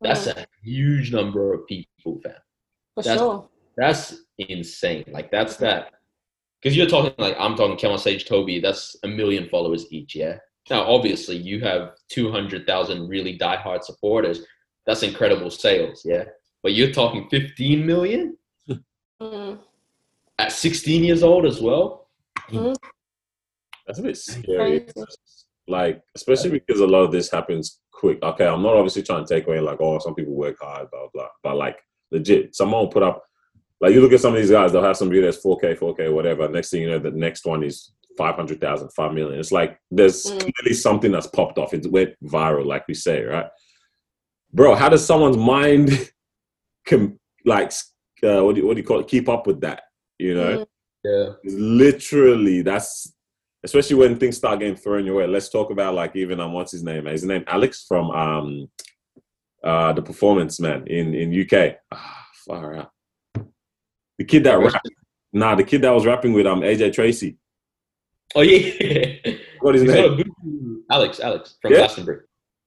That's 0.00 0.26
Mm. 0.26 0.36
a 0.38 0.46
huge 0.62 1.12
number 1.12 1.52
of 1.54 1.66
people, 1.66 2.20
fam. 2.22 2.32
for 2.94 3.02
that's- 3.02 3.18
sure. 3.18 3.48
That's 3.76 4.14
insane. 4.38 5.04
Like 5.08 5.30
that's 5.32 5.56
that. 5.56 5.92
Because 6.62 6.76
you're 6.76 6.86
talking 6.86 7.12
like 7.18 7.34
I'm 7.38 7.56
talking 7.56 7.76
Kevin 7.76 7.98
Sage, 7.98 8.24
Tobe. 8.24 8.62
That's 8.62 8.96
a 9.02 9.08
million 9.08 9.48
followers 9.48 9.92
each. 9.92 10.14
Yeah. 10.14 10.38
Now, 10.70 10.82
obviously, 10.84 11.36
you 11.36 11.60
have 11.60 11.92
200,000 12.08 13.08
really 13.08 13.38
diehard 13.38 13.84
supporters. 13.84 14.40
That's 14.86 15.02
incredible 15.02 15.50
sales. 15.50 16.02
Yeah. 16.04 16.24
But 16.62 16.72
you're 16.72 16.92
talking 16.92 17.28
15 17.30 17.86
million 17.86 18.36
Mm. 19.22 19.58
at 20.38 20.52
16 20.52 21.04
years 21.04 21.22
old 21.22 21.46
as 21.46 21.60
well. 21.60 22.08
That's 23.86 23.98
a 23.98 24.02
bit 24.02 24.16
scary. 24.16 24.86
Like, 25.68 26.02
especially 26.14 26.50
because 26.50 26.80
a 26.80 26.86
lot 26.86 27.04
of 27.04 27.12
this 27.12 27.30
happens 27.30 27.80
quick. 27.92 28.22
Okay, 28.22 28.46
I'm 28.46 28.62
not 28.62 28.74
obviously 28.74 29.02
trying 29.02 29.24
to 29.24 29.34
take 29.34 29.46
away 29.46 29.60
like, 29.60 29.80
oh, 29.80 29.98
some 29.98 30.14
people 30.14 30.34
work 30.34 30.56
hard, 30.60 30.90
blah 30.90 31.08
blah. 31.12 31.28
But 31.42 31.56
like, 31.56 31.78
legit, 32.10 32.54
someone 32.54 32.80
will 32.80 32.88
put 32.88 33.02
up. 33.02 33.22
Like, 33.80 33.92
you 33.92 34.00
look 34.00 34.12
at 34.12 34.20
some 34.20 34.34
of 34.34 34.40
these 34.40 34.50
guys, 34.50 34.72
they'll 34.72 34.82
have 34.82 34.96
some 34.96 35.10
videos 35.10 35.42
4K, 35.42 35.78
4K, 35.78 36.12
whatever. 36.12 36.48
Next 36.48 36.70
thing 36.70 36.82
you 36.82 36.90
know, 36.90 36.98
the 36.98 37.10
next 37.10 37.44
one 37.46 37.62
is 37.62 37.92
500,000, 38.16 38.90
5 38.92 39.12
million. 39.12 39.38
It's 39.40 39.52
like 39.52 39.78
there's 39.90 40.24
Mm. 40.26 40.38
clearly 40.40 40.74
something 40.74 41.12
that's 41.12 41.26
popped 41.26 41.58
off. 41.58 41.74
It 41.74 41.90
went 41.90 42.14
viral, 42.24 42.64
like 42.66 42.86
we 42.88 42.94
say, 42.94 43.22
right? 43.22 43.46
Bro, 44.52 44.76
how 44.76 44.88
does 44.88 45.04
someone's 45.04 45.36
mind, 45.36 45.90
com- 46.86 47.18
like, 47.44 47.72
uh, 48.22 48.42
what 48.44 48.54
do 48.54 48.60
you, 48.60 48.66
what 48.66 48.74
do 48.74 48.80
you 48.80 48.86
call 48.86 49.00
it? 49.00 49.08
Keep 49.08 49.28
up 49.28 49.46
with 49.46 49.60
that, 49.62 49.82
you 50.18 50.34
know? 50.34 50.58
Mm. 50.58 50.66
Yeah. 51.06 51.32
literally 51.44 52.62
that's 52.62 53.12
especially 53.62 53.96
when 53.96 54.16
things 54.18 54.38
start 54.38 54.58
getting 54.60 54.74
thrown 54.74 55.04
your 55.04 55.16
way 55.16 55.26
let's 55.26 55.50
talk 55.50 55.70
about 55.70 55.92
like 55.94 56.16
even 56.16 56.40
um 56.40 56.54
what's 56.54 56.72
his 56.72 56.82
name 56.82 57.04
his 57.04 57.24
name 57.24 57.44
alex 57.46 57.84
from 57.86 58.10
um 58.10 58.70
uh 59.62 59.92
the 59.92 60.00
performance 60.00 60.58
man 60.58 60.86
in 60.86 61.12
in 61.14 61.42
uk 61.42 61.76
ah, 61.92 62.26
far 62.48 62.72
out 62.74 62.90
the 64.16 64.24
kid 64.24 64.44
that 64.44 64.58
rapped 64.58 64.88
nah 65.34 65.54
the 65.54 65.62
kid 65.62 65.82
that 65.82 65.90
was 65.90 66.06
rapping 66.06 66.32
with 66.32 66.46
um 66.46 66.62
AJ 66.62 66.94
Tracey 66.94 67.36
Oh 68.34 68.42
yeah. 68.42 69.32
what 69.60 69.74
is 69.76 69.82
his 69.82 69.92
name 69.92 70.84
Alex, 70.90 71.20
Alex 71.20 71.56
from 71.62 71.72
Yeah? 71.72 71.78
Glastonbury. 71.78 72.20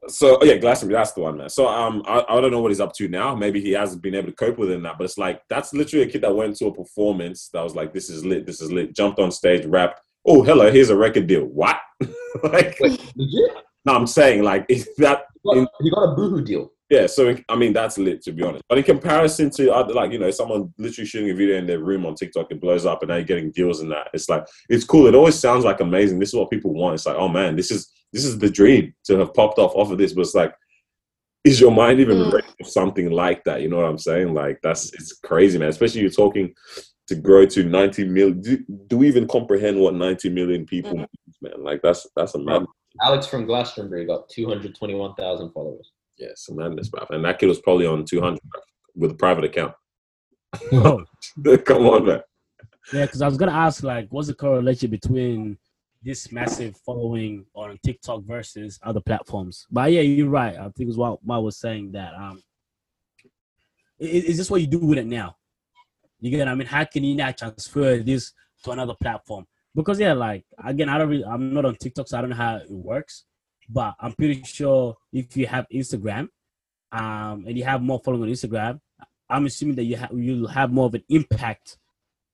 so 0.08 0.38
oh 0.42 0.46
yeah 0.46 0.58
glastonbury 0.58 0.98
that's 0.98 1.12
the 1.14 1.22
one 1.22 1.38
man 1.38 1.50
so 1.50 1.68
um 1.68 2.02
I, 2.08 2.24
I 2.30 2.42
don't 2.42 2.52
know 2.52 2.62
what 2.62 2.72
he's 2.72 2.80
up 2.80 2.94
to 2.94 3.08
now 3.08 3.36
maybe 3.36 3.60
he 3.60 3.72
hasn't 3.72 4.02
been 4.02 4.16
able 4.16 4.28
to 4.30 4.36
cope 4.36 4.58
with 4.58 4.72
it 4.72 4.80
now 4.82 4.96
but 4.98 5.04
it's 5.06 5.18
like 5.18 5.42
that's 5.50 5.74
literally 5.74 6.06
a 6.06 6.10
kid 6.10 6.22
that 6.22 6.36
went 6.36 6.56
to 6.58 6.68
a 6.68 6.74
performance 6.74 7.50
that 7.54 7.62
was 7.64 7.76
like 7.76 7.94
this 7.94 8.10
is 8.10 8.24
lit 8.26 8.46
this 8.46 8.62
is 8.62 8.72
lit 8.72 8.96
jumped 8.96 9.20
on 9.20 9.32
stage 9.32 9.66
rapped 9.66 10.00
oh 10.26 10.44
hello 10.44 10.72
here's 10.72 10.90
a 10.90 10.96
record 10.96 11.28
deal 11.28 11.46
what 11.46 11.78
like 12.44 12.78
Wait, 12.80 13.00
legit? 13.16 13.52
No, 13.86 13.94
I'm 13.96 14.08
saying 14.08 14.44
like 14.44 14.66
is 14.70 14.90
that 14.98 15.24
He 15.44 15.56
got, 15.62 15.70
he 15.82 15.90
got 15.92 16.04
a 16.12 16.16
boohoo 16.16 16.44
deal. 16.44 16.72
Yeah. 16.90 17.06
So 17.08 17.36
I 17.50 17.56
mean 17.56 17.74
that's 17.74 17.98
lit 17.98 18.22
to 18.24 18.32
be 18.32 18.44
honest. 18.44 18.64
But 18.70 18.78
in 18.78 18.84
comparison 18.84 19.50
to 19.52 19.74
other 19.74 19.94
like 19.94 20.12
you 20.12 20.20
know 20.20 20.32
someone 20.32 20.74
literally 20.78 21.08
shooting 21.08 21.30
a 21.30 21.34
video 21.36 21.58
in 21.58 21.68
their 21.68 21.80
room 21.80 22.06
on 22.06 22.16
TikTok, 22.16 22.52
it 22.52 22.62
blows 22.62 22.86
up, 22.86 23.02
and 23.02 23.10
now 23.10 23.16
you're 23.16 23.26
getting 23.26 23.52
deals 23.52 23.82
and 23.82 23.92
that. 23.92 24.08
It's 24.14 24.30
like 24.30 24.46
it's 24.70 24.86
cool. 24.86 25.08
It 25.08 25.16
always 25.16 25.38
sounds 25.40 25.66
like 25.66 25.80
amazing. 25.82 26.20
This 26.20 26.30
is 26.30 26.36
what 26.36 26.50
people 26.50 26.74
want. 26.74 26.96
It's 26.96 27.06
like 27.06 27.18
oh 27.18 27.28
man, 27.28 27.56
this 27.56 27.72
is 27.72 27.92
this 28.14 28.24
is 28.26 28.38
the 28.40 28.50
dream 28.50 28.94
to 29.06 29.18
have 29.20 29.34
popped 29.34 29.60
off 29.60 29.76
off 29.76 29.92
of 29.92 29.98
this. 29.98 30.14
But 30.14 30.22
it's 30.22 30.36
like, 30.36 30.54
is 31.44 31.60
your 31.62 31.72
mind 31.72 32.00
even 32.00 32.18
Mm. 32.18 32.34
ready 32.34 32.48
for 32.58 32.70
something 32.70 33.10
like 33.10 33.44
that? 33.44 33.62
You 33.62 33.70
know 33.70 33.78
what 33.78 33.90
I'm 33.90 33.98
saying? 33.98 34.34
Like 34.34 34.60
that's 34.64 34.94
it's 34.94 35.14
crazy, 35.20 35.58
man. 35.58 35.70
Especially 35.70 36.02
you're 36.02 36.10
talking 36.10 36.54
to 37.08 37.16
grow 37.16 37.46
to 37.46 37.64
90 37.64 38.06
million. 38.06 38.42
Do, 38.42 38.58
do 38.88 38.98
we 38.98 39.08
even 39.08 39.28
comprehend 39.28 39.80
what 39.80 39.94
90 39.94 40.30
million 40.30 40.66
people 40.66 40.92
Mhm. 40.92 40.98
means, 41.00 41.38
man? 41.42 41.64
Like 41.64 41.82
that's 41.82 42.08
that's 42.16 42.36
a 42.36 42.40
man. 42.40 42.66
Alex 43.04 43.28
from 43.28 43.46
Glastonbury 43.46 44.06
got 44.06 44.28
221,000 44.30 45.52
followers. 45.52 45.92
Yeah, 46.18 46.30
it's 46.30 46.50
a 46.50 46.56
madness, 46.56 46.90
bruv. 46.90 47.10
And 47.12 47.24
that 47.26 47.40
kid 47.40 47.48
was 47.48 47.60
probably 47.60 47.86
on 47.86 48.06
200 48.06 48.40
bruv, 48.42 48.62
with 48.96 49.12
a 49.12 49.16
private 49.16 49.46
account. 49.46 49.74
Come 50.72 51.86
on, 51.88 52.06
man. 52.06 52.22
Yeah, 52.94 53.06
because 53.06 53.22
I 53.22 53.28
was 53.28 53.38
gonna 53.38 53.52
ask 53.52 53.84
like, 53.84 54.08
what's 54.10 54.28
the 54.30 54.34
correlation 54.34 54.90
between 54.90 55.58
this 56.02 56.32
massive 56.32 56.78
following 56.86 57.46
on 57.54 57.78
TikTok 57.86 58.24
versus 58.24 58.80
other 58.82 59.02
platforms? 59.02 59.68
But 59.70 59.92
yeah, 59.92 60.02
you're 60.02 60.30
right. 60.30 60.56
I 60.56 60.64
think 60.64 60.82
it 60.82 60.88
was 60.88 60.98
what 60.98 61.20
I 61.30 61.38
was 61.38 61.58
saying 61.58 61.92
that 61.92 62.14
um, 62.16 62.42
i- 64.02 64.06
is 64.06 64.38
this 64.38 64.50
what 64.50 64.62
you 64.62 64.68
do 64.68 64.80
with 64.80 64.98
it 65.00 65.06
now? 65.06 65.36
You 66.20 66.32
get? 66.32 66.40
what 66.40 66.48
I 66.48 66.56
mean, 66.56 66.68
how 66.68 66.84
can 66.86 67.04
you 67.04 67.16
now 67.16 67.32
transfer 67.32 67.98
this 67.98 68.32
to 68.64 68.72
another 68.72 68.96
platform? 68.96 69.46
Because 69.76 70.00
yeah, 70.00 70.14
like 70.14 70.46
again, 70.64 70.90
I 70.90 70.98
don't 70.98 71.10
really, 71.10 71.26
I'm 71.26 71.54
not 71.54 71.66
on 71.66 71.76
TikTok, 71.76 72.08
so 72.08 72.18
I 72.18 72.22
don't 72.22 72.32
know 72.32 72.36
how 72.38 72.56
it 72.56 72.72
works. 72.72 73.26
But 73.70 73.96
I'm 74.00 74.14
pretty 74.14 74.44
sure 74.44 74.96
if 75.12 75.36
you 75.36 75.48
have 75.48 75.66
Instagram, 75.74 76.30
um, 76.92 77.46
and 77.48 77.58
you 77.58 77.64
have 77.64 77.82
more 77.82 78.00
following 78.04 78.24
on 78.24 78.30
Instagram, 78.30 78.80
I'm 79.30 79.46
assuming 79.46 79.76
that 79.76 79.84
you 79.84 79.98
have 79.98 80.12
you'll 80.14 80.48
have 80.48 80.72
more 80.72 80.86
of 80.86 80.94
an 80.94 81.04
impact 81.10 81.78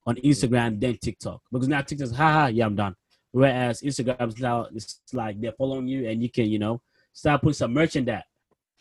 on 0.06 0.16
Instagram 0.18 0.80
than 0.80 0.98
TikTok 0.98 1.42
because 1.52 1.68
now 1.68 1.82
TikTok's 1.82 2.16
haha 2.16 2.48
yeah 2.48 2.66
I'm 2.66 2.76
done. 2.76 2.96
Whereas 3.32 3.82
Instagram's 3.82 4.40
now 4.40 4.68
it's 4.74 5.02
like 5.12 5.42
they're 5.42 5.54
following 5.54 5.88
you 5.88 6.08
and 6.08 6.22
you 6.22 6.30
can 6.30 6.46
you 6.46 6.60
know 6.60 6.82
start 7.12 7.42
putting 7.42 7.54
some 7.54 7.74
merch 7.74 7.96
in 7.96 8.06
that. 8.06 8.26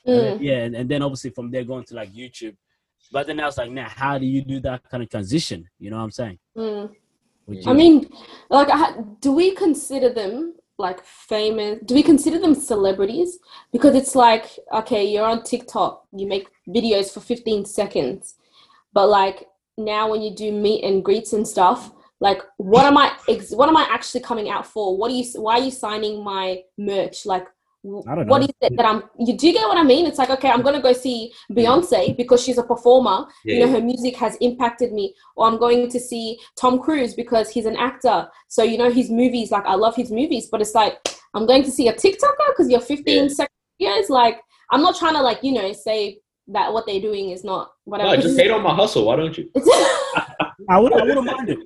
Mm. 0.07 0.39
yeah, 0.41 0.65
and, 0.65 0.75
and 0.75 0.89
then 0.89 1.01
obviously 1.03 1.31
from 1.31 1.51
there 1.51 1.65
going 1.65 1.85
to 1.85 1.95
like 1.95 2.13
YouTube. 2.13 2.57
But 3.11 3.27
then 3.27 3.41
I 3.41 3.47
was 3.47 3.57
like, 3.57 3.71
now 3.71 3.89
how 3.89 4.19
do 4.19 4.27
you 4.27 4.43
do 4.43 4.61
that 4.61 4.83
kind 4.91 5.03
of 5.03 5.09
transition? 5.09 5.69
You 5.79 5.91
know 5.91 5.97
what 5.99 6.05
I'm 6.05 6.11
saying? 6.11 6.39
Mm. 6.57 6.91
I 7.67 7.73
mean, 7.73 8.09
like, 8.49 8.71
do 9.21 9.33
we 9.33 9.55
consider 9.55 10.13
them 10.13 10.55
like 10.83 11.03
famous? 11.05 11.79
Do 11.87 11.95
we 11.95 12.03
consider 12.03 12.39
them 12.39 12.55
celebrities? 12.55 13.39
Because 13.73 13.95
it's 13.95 14.15
like, 14.15 14.47
okay, 14.75 15.05
you're 15.05 15.25
on 15.25 15.43
TikTok, 15.43 16.05
you 16.13 16.27
make 16.27 16.49
videos 16.69 17.11
for 17.11 17.21
15 17.21 17.65
seconds, 17.65 18.35
but 18.93 19.09
like 19.09 19.47
now 19.79 20.11
when 20.11 20.21
you 20.21 20.35
do 20.35 20.53
meet 20.53 20.85
and 20.85 21.03
greets 21.03 21.33
and 21.33 21.49
stuff, 21.49 21.91
like, 22.23 22.41
what 22.59 22.87
am 22.87 22.97
I? 22.97 23.17
Ex- 23.29 23.51
what 23.51 23.69
am 23.69 23.77
I 23.77 23.85
actually 23.91 24.21
coming 24.21 24.49
out 24.49 24.65
for? 24.65 24.97
What 24.97 25.11
are 25.11 25.15
you? 25.15 25.25
Why 25.41 25.59
are 25.59 25.65
you 25.65 25.73
signing 25.73 26.23
my 26.23 26.63
merch? 26.79 27.27
Like, 27.27 27.49
what 27.83 28.07
know. 28.29 28.37
is 28.37 28.49
it 28.61 28.77
that 28.77 28.87
I'm 28.87 29.03
you 29.19 29.37
do 29.37 29.47
you 29.49 29.53
get 29.53 29.67
what 29.67 29.77
I 29.77 29.83
mean? 29.83 30.07
It's 30.07 30.19
like 30.19 30.31
okay, 30.31 30.49
I'm 30.51 30.63
gonna 30.63 30.81
go 30.81 30.93
see 30.93 31.33
Beyonce 31.51 32.17
because 32.17 32.43
she's 32.43 32.59
a 32.59 32.63
performer. 32.63 33.27
Yeah. 33.45 33.55
You 33.55 33.67
know, 33.67 33.73
her 33.73 33.81
music 33.81 34.17
has 34.17 34.37
impacted 34.37 34.93
me. 34.93 35.15
Or 35.37 35.47
I'm 35.49 35.59
going 35.59 35.89
to 35.91 35.99
see 36.01 36.39
Tom 36.57 36.79
Cruise 36.79 37.15
because 37.15 37.51
he's 37.51 37.67
an 37.67 37.77
actor. 37.77 38.29
So 38.49 38.63
you 38.63 38.79
know 38.79 38.91
his 38.91 39.11
movies, 39.11 39.51
like 39.51 39.65
I 39.67 39.75
love 39.75 39.97
his 39.97 40.11
movies, 40.13 40.49
but 40.51 40.61
it's 40.61 40.75
like 40.75 40.99
I'm 41.35 41.47
going 41.47 41.65
to 41.65 41.71
see 41.71 41.89
a 41.89 41.93
TikToker 41.93 42.49
because 42.51 42.71
you're 42.71 42.81
15 42.81 43.23
Yeah. 43.23 43.29
seconds. 43.29 43.57
Yeah, 43.79 43.99
it's 43.99 44.11
like 44.11 44.41
I'm 44.71 44.83
not 44.83 44.97
trying 44.97 45.15
to 45.15 45.23
like, 45.23 45.43
you 45.43 45.53
know, 45.53 45.73
say 45.73 46.19
that 46.49 46.73
what 46.73 46.87
they're 46.87 47.01
doing 47.01 47.31
is 47.31 47.43
not 47.45 47.73
whatever. 47.85 48.17
No, 48.17 48.23
just 48.23 48.39
hate 48.39 48.51
on 48.51 48.63
my 48.63 48.75
hustle. 48.75 49.07
Why 49.07 49.17
don't 49.17 49.37
you? 49.37 49.51
I 50.71 50.79
would 50.79 50.93
I 50.93 51.03
wouldn't 51.03 51.25
mind 51.27 51.49
it. 51.51 51.59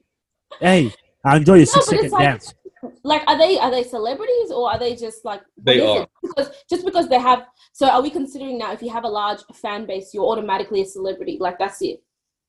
Hey, 0.61 0.93
I 1.25 1.37
enjoy 1.37 1.55
your 1.55 1.61
No, 1.61 1.65
six 1.65 1.87
but 1.87 1.97
second 1.97 2.11
like- 2.13 2.23
dance. 2.23 2.55
Like 3.03 3.23
are 3.27 3.39
they 3.39 3.59
are 3.59 3.71
they 3.71 3.83
celebrities 3.83 4.51
or 4.51 4.71
are 4.71 4.79
they 4.79 4.95
just 4.95 5.25
like 5.25 5.41
They 5.57 5.81
are. 5.81 6.03
it? 6.03 6.09
because 6.23 6.51
just 6.69 6.85
because 6.85 7.09
they 7.09 7.19
have 7.19 7.47
so 7.73 7.89
are 7.89 8.03
we 8.03 8.11
considering 8.11 8.59
now 8.59 8.73
if 8.73 8.83
you 8.83 8.91
have 8.91 9.05
a 9.05 9.09
large 9.09 9.41
fan 9.55 9.87
base 9.87 10.13
you're 10.13 10.25
automatically 10.27 10.83
a 10.83 10.85
celebrity 10.85 11.39
like 11.41 11.59
that's 11.59 11.81
it 11.83 12.03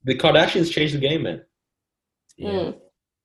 The 0.04 0.16
Kardashians 0.18 0.72
changed 0.72 0.96
the 0.96 1.00
game, 1.00 1.24
man. 1.24 1.42
Yeah. 2.38 2.50
Mm. 2.52 2.78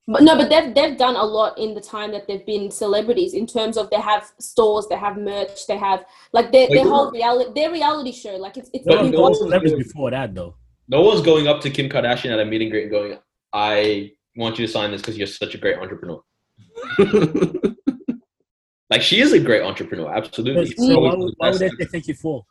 but 0.07 0.22
no 0.22 0.36
but 0.36 0.48
they've 0.48 0.72
they've 0.74 0.96
done 0.96 1.16
a 1.16 1.22
lot 1.24 1.59
in 1.59 1.74
the 1.74 1.80
time 1.80 2.12
that 2.12 2.26
they've 2.26 2.46
been 2.46 2.70
celebrities 2.70 3.34
in 3.34 3.46
terms 3.46 3.76
of 3.76 3.90
they 3.90 4.00
have 4.00 4.30
stores 4.38 4.86
they 4.88 4.96
have 4.96 5.16
merch 5.18 5.66
they 5.66 5.76
have 5.76 6.05
like 6.32 6.50
their, 6.53 6.66
Wait, 6.68 6.76
their 6.76 6.88
whole 6.88 7.11
reality 7.11 7.50
their 7.55 7.70
reality 7.72 8.12
show 8.12 8.36
like 8.36 8.57
it's 8.57 8.70
it's 8.72 8.84
But 8.86 8.94
There 8.94 9.03
been 9.05 9.12
no 9.12 9.20
was 9.28 9.40
one- 9.40 9.48
celebrities 9.48 9.86
before 9.86 10.11
that 10.12 10.34
though. 10.34 10.55
No 10.88 11.00
one's 11.03 11.20
going 11.22 11.46
up 11.46 11.61
to 11.62 11.70
Kim 11.70 11.88
Kardashian 11.88 12.32
at 12.32 12.40
a 12.40 12.44
meeting 12.44 12.66
and 12.66 12.72
greet 12.72 12.82
and 12.82 12.90
going, 12.90 13.18
"I 13.53 14.11
want 14.36 14.59
you 14.59 14.66
to 14.66 14.72
sign 14.72 14.90
this 14.90 15.00
because 15.00 15.16
you're 15.16 15.26
such 15.28 15.55
a 15.55 15.59
great 15.59 15.78
entrepreneur." 15.78 16.20
Like 18.91 19.01
she 19.01 19.22
is 19.22 19.33
a 19.33 19.41
great 19.41 19.62
entrepreneur, 19.62 20.14
absolutely. 20.14 20.76
So 20.76 20.99
why 20.99 21.14
would, 21.14 21.33
why 21.39 21.49
would 21.49 21.61
they 21.61 21.70
say 21.70 21.87
thank 21.87 22.09
you 22.09 22.14
for? 22.14 22.45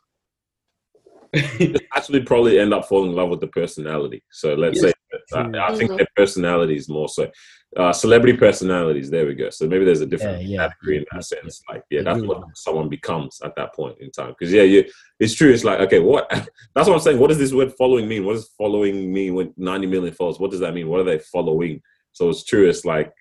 actually 1.94 2.20
probably 2.22 2.58
end 2.58 2.74
up 2.74 2.84
falling 2.86 3.10
in 3.10 3.16
love 3.16 3.30
with 3.30 3.38
the 3.40 3.46
personality. 3.46 4.24
So 4.32 4.54
let's 4.54 4.82
Yes. 4.82 4.92
say 4.92 5.38
uh, 5.38 5.44
I 5.62 5.72
think 5.76 5.92
Mhm. 5.92 5.98
their 5.98 6.08
personalities 6.16 6.88
more 6.88 7.08
so. 7.08 7.30
Uh, 7.76 7.92
celebrity 7.92 8.36
personalities. 8.36 9.08
There 9.08 9.24
we 9.26 9.34
go. 9.34 9.50
So 9.50 9.68
maybe 9.68 9.84
there's 9.84 10.00
a 10.00 10.06
different 10.06 10.42
Yeah, 10.42 10.48
yeah. 10.48 10.58
category 10.68 10.96
in 10.98 11.04
that 11.12 11.24
sense. 11.24 11.62
Like, 11.70 11.84
yeah, 11.90 12.02
that's 12.02 12.20
what 12.22 12.42
someone 12.54 12.88
becomes 12.88 13.40
at 13.42 13.54
that 13.56 13.72
point 13.74 13.98
in 14.00 14.10
time. 14.10 14.34
Because 14.36 14.52
yeah, 14.52 14.62
you, 14.62 14.84
it's 15.20 15.34
true. 15.34 15.52
It's 15.52 15.64
like 15.64 15.78
okay, 15.80 16.00
what? 16.00 16.28
That's 16.74 16.88
what 16.88 16.94
I'm 16.94 17.00
saying. 17.00 17.18
What 17.20 17.28
does 17.28 17.38
this 17.38 17.52
word 17.54 17.72
"following" 17.78 18.08
mean? 18.08 18.24
What 18.24 18.34
does 18.34 18.50
"following" 18.58 19.12
mean 19.12 19.34
when 19.34 19.54
90 19.56 19.86
million 19.86 20.12
followers? 20.12 20.40
What 20.40 20.50
does 20.50 20.60
that 20.60 20.74
mean? 20.74 20.88
What 20.88 21.00
are 21.00 21.04
they 21.04 21.18
following? 21.18 21.80
So 22.12 22.28
it's 22.30 22.44
true. 22.44 22.68
It's 22.68 22.84
like 22.84 23.12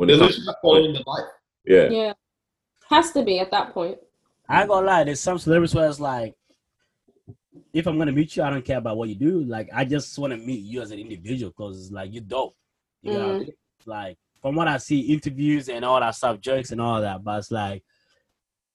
when 0.00 0.08
They're 0.08 0.16
it 0.16 0.20
comes, 0.20 0.38
literally 0.38 0.56
following 0.62 0.92
the 0.94 1.04
life. 1.06 1.30
yeah, 1.66 1.88
yeah 1.90 2.12
has 2.88 3.12
to 3.12 3.22
be 3.22 3.38
at 3.38 3.50
that 3.50 3.74
point 3.74 3.98
I 4.48 4.60
ain't 4.60 4.68
gonna 4.68 4.86
lie, 4.86 5.04
there's 5.04 5.20
some 5.20 5.38
celebrities 5.38 5.74
where 5.74 5.88
it's 5.88 6.00
like, 6.00 6.34
if 7.74 7.86
I'm 7.86 7.98
gonna 7.98 8.10
meet 8.12 8.34
you, 8.34 8.42
I 8.42 8.48
don't 8.50 8.64
care 8.64 8.78
about 8.78 8.96
what 8.96 9.10
you 9.10 9.14
do. 9.14 9.44
Like, 9.44 9.68
I 9.72 9.84
just 9.84 10.18
want 10.18 10.32
to 10.32 10.38
meet 10.38 10.62
you 10.64 10.80
as 10.80 10.90
an 10.90 10.98
individual 10.98 11.52
because 11.56 11.80
it's 11.80 11.92
like 11.92 12.12
you're 12.12 12.22
dope. 12.22 12.54
You 13.02 13.12
know, 13.12 13.20
what 13.28 13.28
I 13.28 13.34
Mm. 13.34 13.40
mean? 13.40 13.52
like 13.86 14.16
from 14.42 14.54
what 14.56 14.68
I 14.68 14.78
see, 14.78 15.00
interviews 15.12 15.68
and 15.68 15.84
all 15.84 16.00
that 16.00 16.14
stuff, 16.14 16.40
jokes 16.40 16.72
and 16.72 16.80
all 16.80 17.00
that. 17.02 17.22
But 17.22 17.38
it's 17.40 17.50
like 17.50 17.84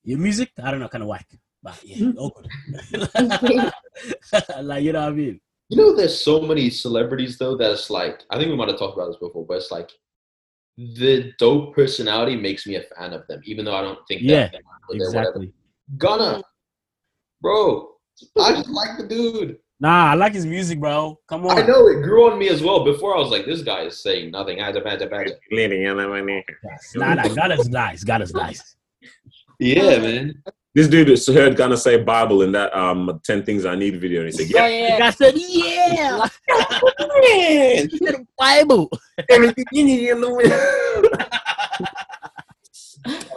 your 0.04 0.20
music, 0.20 0.52
I 0.64 0.70
don't 0.72 0.80
know, 0.80 0.88
kind 0.88 1.02
of 1.04 1.10
whack. 1.10 1.28
But 1.64 1.78
yeah, 1.84 2.12
awkward. 2.18 2.48
like 4.62 4.84
you 4.84 4.94
know 4.94 5.02
what 5.02 5.10
I 5.10 5.12
mean? 5.12 5.42
You 5.70 5.78
know, 5.78 5.96
there's 5.96 6.18
so 6.18 6.40
many 6.42 6.70
celebrities 6.70 7.38
though 7.38 7.58
that 7.58 7.72
it's 7.72 7.90
like 7.90 8.24
I 8.30 8.38
think 8.38 8.50
we 8.52 8.56
might 8.56 8.70
have 8.70 8.78
talked 8.80 8.96
about 8.96 9.08
this 9.08 9.18
before, 9.18 9.46
but 9.46 9.58
it's 9.58 9.72
like 9.72 9.90
the 10.78 11.32
dope 11.40 11.74
personality 11.76 12.36
makes 12.36 12.68
me 12.68 12.76
a 12.76 12.84
fan 12.98 13.14
of 13.14 13.26
them, 13.28 13.42
even 13.46 13.66
though 13.66 13.76
I 13.76 13.82
don't 13.82 14.00
think 14.08 14.22
Yeah, 14.22 14.48
that 14.48 14.52
they're 14.52 14.62
whatever. 14.88 15.06
Exactly. 15.06 15.54
Gunna, 15.98 16.44
bro, 17.42 17.90
I 18.40 18.52
just 18.54 18.70
like 18.70 18.98
the 18.98 19.08
dude. 19.08 19.58
Nah, 19.80 20.12
I 20.12 20.14
like 20.16 20.34
his 20.34 20.46
music, 20.46 20.80
bro. 20.80 21.20
Come 21.28 21.46
on. 21.46 21.58
I 21.60 21.66
know 21.66 21.88
it 21.88 22.02
grew 22.02 22.32
on 22.32 22.40
me 22.40 22.48
as 22.48 22.62
well. 22.64 22.84
Before 22.86 23.16
I 23.16 23.20
was 23.20 23.30
like, 23.30 23.46
this 23.46 23.62
guy 23.62 23.82
is 23.84 24.02
saying 24.02 24.32
nothing. 24.32 24.62
I 24.62 24.66
had 24.68 24.76
to- 24.76 24.88
I 24.88 24.92
had 24.92 25.00
to- 25.00 25.14
I 25.14 25.18
had 25.20 25.28
to- 25.28 25.40
Nah, 26.96 27.14
nah, 27.16 27.28
God 27.28 27.52
is 27.60 27.70
nice. 27.70 28.04
God 28.04 28.22
is 28.22 28.34
nice. 28.34 28.76
Yeah, 29.60 30.00
man. 30.00 30.42
This 30.76 30.90
dude 30.90 31.10
is 31.10 31.26
heard 31.26 31.56
gonna 31.56 31.78
say 31.78 32.04
Bible 32.04 32.42
in 32.42 32.52
that 32.52 32.76
um 32.76 33.22
10 33.24 33.44
things 33.44 33.66
I 33.66 33.76
need 33.76 34.00
video, 34.02 34.22
and 34.22 34.30
he 34.30 34.34
said, 34.34 34.62
oh 34.62 34.68
yeah, 34.68 34.98
yeah 34.98 35.06
I 35.06 35.10
said, 35.10 35.34
yeah. 35.38 36.28
Man, 37.80 37.90
he 37.90 37.98
said 37.98 38.28
Bible. 38.38 38.90
everything 39.30 39.64
you 39.72 39.86
need 39.86 40.10
in 40.10 40.22
the 40.22 40.30
world. 40.30 41.24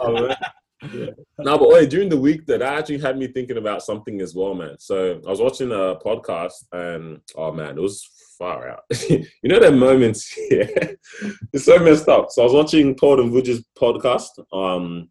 Oh, 0.01 0.13
man. 0.13 1.15
No, 1.37 1.57
but 1.59 1.69
wait, 1.69 1.91
during 1.91 2.09
the 2.09 2.19
week 2.19 2.47
that 2.47 2.63
I 2.63 2.79
actually 2.79 2.97
had 2.97 3.19
me 3.19 3.27
thinking 3.27 3.57
about 3.57 3.83
something 3.83 4.19
as 4.21 4.33
well, 4.33 4.55
man. 4.55 4.77
So 4.79 5.21
I 5.27 5.29
was 5.29 5.41
watching 5.41 5.71
a 5.71 5.95
podcast 6.03 6.63
and 6.71 7.19
oh 7.35 7.51
man, 7.51 7.77
it 7.77 7.81
was 7.81 8.09
far 8.39 8.69
out. 8.69 8.83
you 9.09 9.25
know 9.43 9.59
that 9.59 9.73
moments, 9.73 10.35
yeah. 10.49 10.65
It's 11.53 11.65
so 11.65 11.77
messed 11.77 12.07
up. 12.07 12.31
So 12.31 12.41
I 12.41 12.45
was 12.45 12.53
watching 12.53 12.95
Poet 12.95 13.19
and 13.19 13.31
Vuj's 13.31 13.63
podcast, 13.79 14.29
um, 14.51 15.09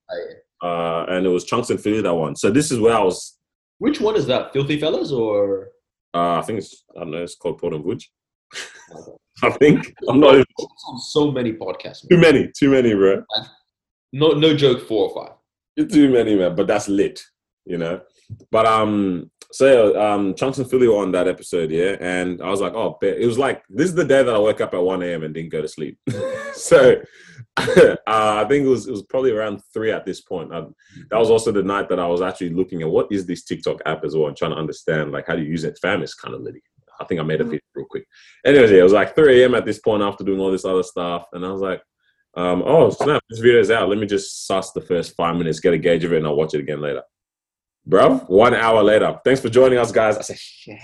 uh, 0.62 1.04
and 1.09 1.26
it 1.26 1.28
was 1.30 1.44
Chunkz 1.44 1.70
and 1.70 1.80
Filly 1.80 2.00
that 2.02 2.14
one. 2.14 2.36
So 2.36 2.50
this 2.50 2.70
is 2.70 2.78
where 2.80 2.94
I 2.96 3.02
was 3.02 3.38
Which 3.78 4.00
one 4.00 4.16
is 4.16 4.26
that? 4.26 4.52
Filthy 4.52 4.78
Fellas 4.78 5.12
or? 5.12 5.68
uh, 6.14 6.38
I 6.38 6.42
think 6.42 6.59
it's 6.61 6.84
I 6.96 7.00
don't 7.00 7.11
know, 7.12 7.22
it's 7.22 7.36
called 7.36 7.59
Poet 7.59 7.74
and 7.74 7.84
Vuj. 7.84 8.04
I 9.42 9.50
think. 9.50 9.94
I'm 10.09 10.18
not 10.20 10.34
even, 10.34 10.44
on 10.88 10.98
so 11.00 11.30
many 11.30 11.52
podcasts. 11.52 12.09
too 12.09 12.18
many, 12.18 12.50
too 12.59 12.70
many, 12.70 12.92
bro. 12.94 13.22
No, 14.12 14.30
no 14.30 14.56
joke. 14.56 14.86
Four 14.88 15.11
or 15.11 15.14
five. 15.26 15.88
too 15.88 16.11
many, 16.11 16.34
man. 16.34 16.56
But 16.56 16.66
that's 16.66 16.88
lit, 16.88 17.20
you 17.64 17.78
know. 17.78 18.00
But 18.50 18.66
um, 18.66 19.30
so 19.50 19.98
um, 20.00 20.34
Chunkz 20.34 20.58
and 20.58 20.68
Filly 20.68 20.88
were 20.88 20.98
on 20.98 21.12
that 21.12 21.28
episode, 21.28 21.70
yeah, 21.70 21.96
and 22.00 22.42
I 22.42 22.50
was 22.50 22.60
like, 22.60 22.74
oh, 22.74 22.98
bet. 23.00 23.18
it 23.18 23.26
was 23.26 23.38
like 23.38 23.62
this 23.70 23.88
is 23.88 23.94
the 23.94 24.04
day 24.04 24.22
that 24.22 24.34
I 24.34 24.38
woke 24.38 24.60
up 24.60 24.74
at 24.74 24.82
one 24.82 25.02
a.m. 25.02 25.22
and 25.22 25.32
didn't 25.32 25.52
go 25.52 25.62
to 25.62 25.68
sleep. 25.68 25.98
so 26.52 26.96
uh, 27.56 27.96
I 28.06 28.44
think 28.48 28.66
it 28.66 28.68
was 28.68 28.86
it 28.86 28.90
was 28.90 29.02
probably 29.04 29.30
around 29.30 29.62
three 29.72 29.90
at 29.90 30.04
this 30.04 30.20
point. 30.20 30.54
Um, 30.54 30.74
that 31.10 31.18
was 31.18 31.30
also 31.30 31.50
the 31.50 31.62
night 31.62 31.88
that 31.88 31.98
I 31.98 32.06
was 32.06 32.20
actually 32.20 32.50
looking 32.50 32.82
at 32.82 32.90
what 32.90 33.10
is 33.10 33.24
this 33.24 33.44
TikTok 33.44 33.80
app 33.86 34.04
as 34.04 34.14
well 34.14 34.28
and 34.28 34.36
trying 34.36 34.50
to 34.52 34.58
understand 34.58 35.12
like 35.12 35.26
how 35.26 35.36
do 35.36 35.42
you 35.42 35.48
use 35.48 35.64
it. 35.64 35.78
Fam 35.80 36.02
is 36.02 36.14
kind 36.14 36.34
of 36.34 36.42
litty. 36.42 36.62
I 37.00 37.04
think 37.04 37.20
I 37.20 37.24
made 37.24 37.40
a 37.40 37.44
video 37.44 37.60
real 37.74 37.86
quick. 37.86 38.06
Anyways, 38.44 38.70
yeah, 38.70 38.80
it 38.80 38.82
was 38.82 38.92
like 38.92 39.14
3 39.14 39.42
a.m. 39.42 39.54
at 39.54 39.64
this 39.64 39.78
point 39.78 40.02
after 40.02 40.24
doing 40.24 40.40
all 40.40 40.50
this 40.50 40.64
other 40.64 40.82
stuff, 40.82 41.26
and 41.32 41.44
I 41.44 41.50
was 41.50 41.60
like. 41.60 41.82
Um, 42.36 42.62
oh 42.64 42.90
snap! 42.90 43.22
This 43.28 43.40
video's 43.40 43.70
out. 43.70 43.88
Let 43.88 43.98
me 43.98 44.06
just 44.06 44.46
suss 44.46 44.70
the 44.70 44.82
first 44.82 45.16
five 45.16 45.34
minutes, 45.34 45.58
get 45.58 45.72
a 45.72 45.78
gauge 45.78 46.04
of 46.04 46.12
it, 46.12 46.18
and 46.18 46.26
I'll 46.26 46.36
watch 46.36 46.54
it 46.54 46.60
again 46.60 46.80
later. 46.80 47.02
Bruv, 47.89 48.28
one 48.28 48.55
hour 48.55 48.82
later. 48.82 49.18
Thanks 49.24 49.41
for 49.41 49.49
joining 49.49 49.78
us, 49.78 49.91
guys. 49.91 50.18
I 50.18 50.22
said, 50.22 50.39
shit. 50.39 50.78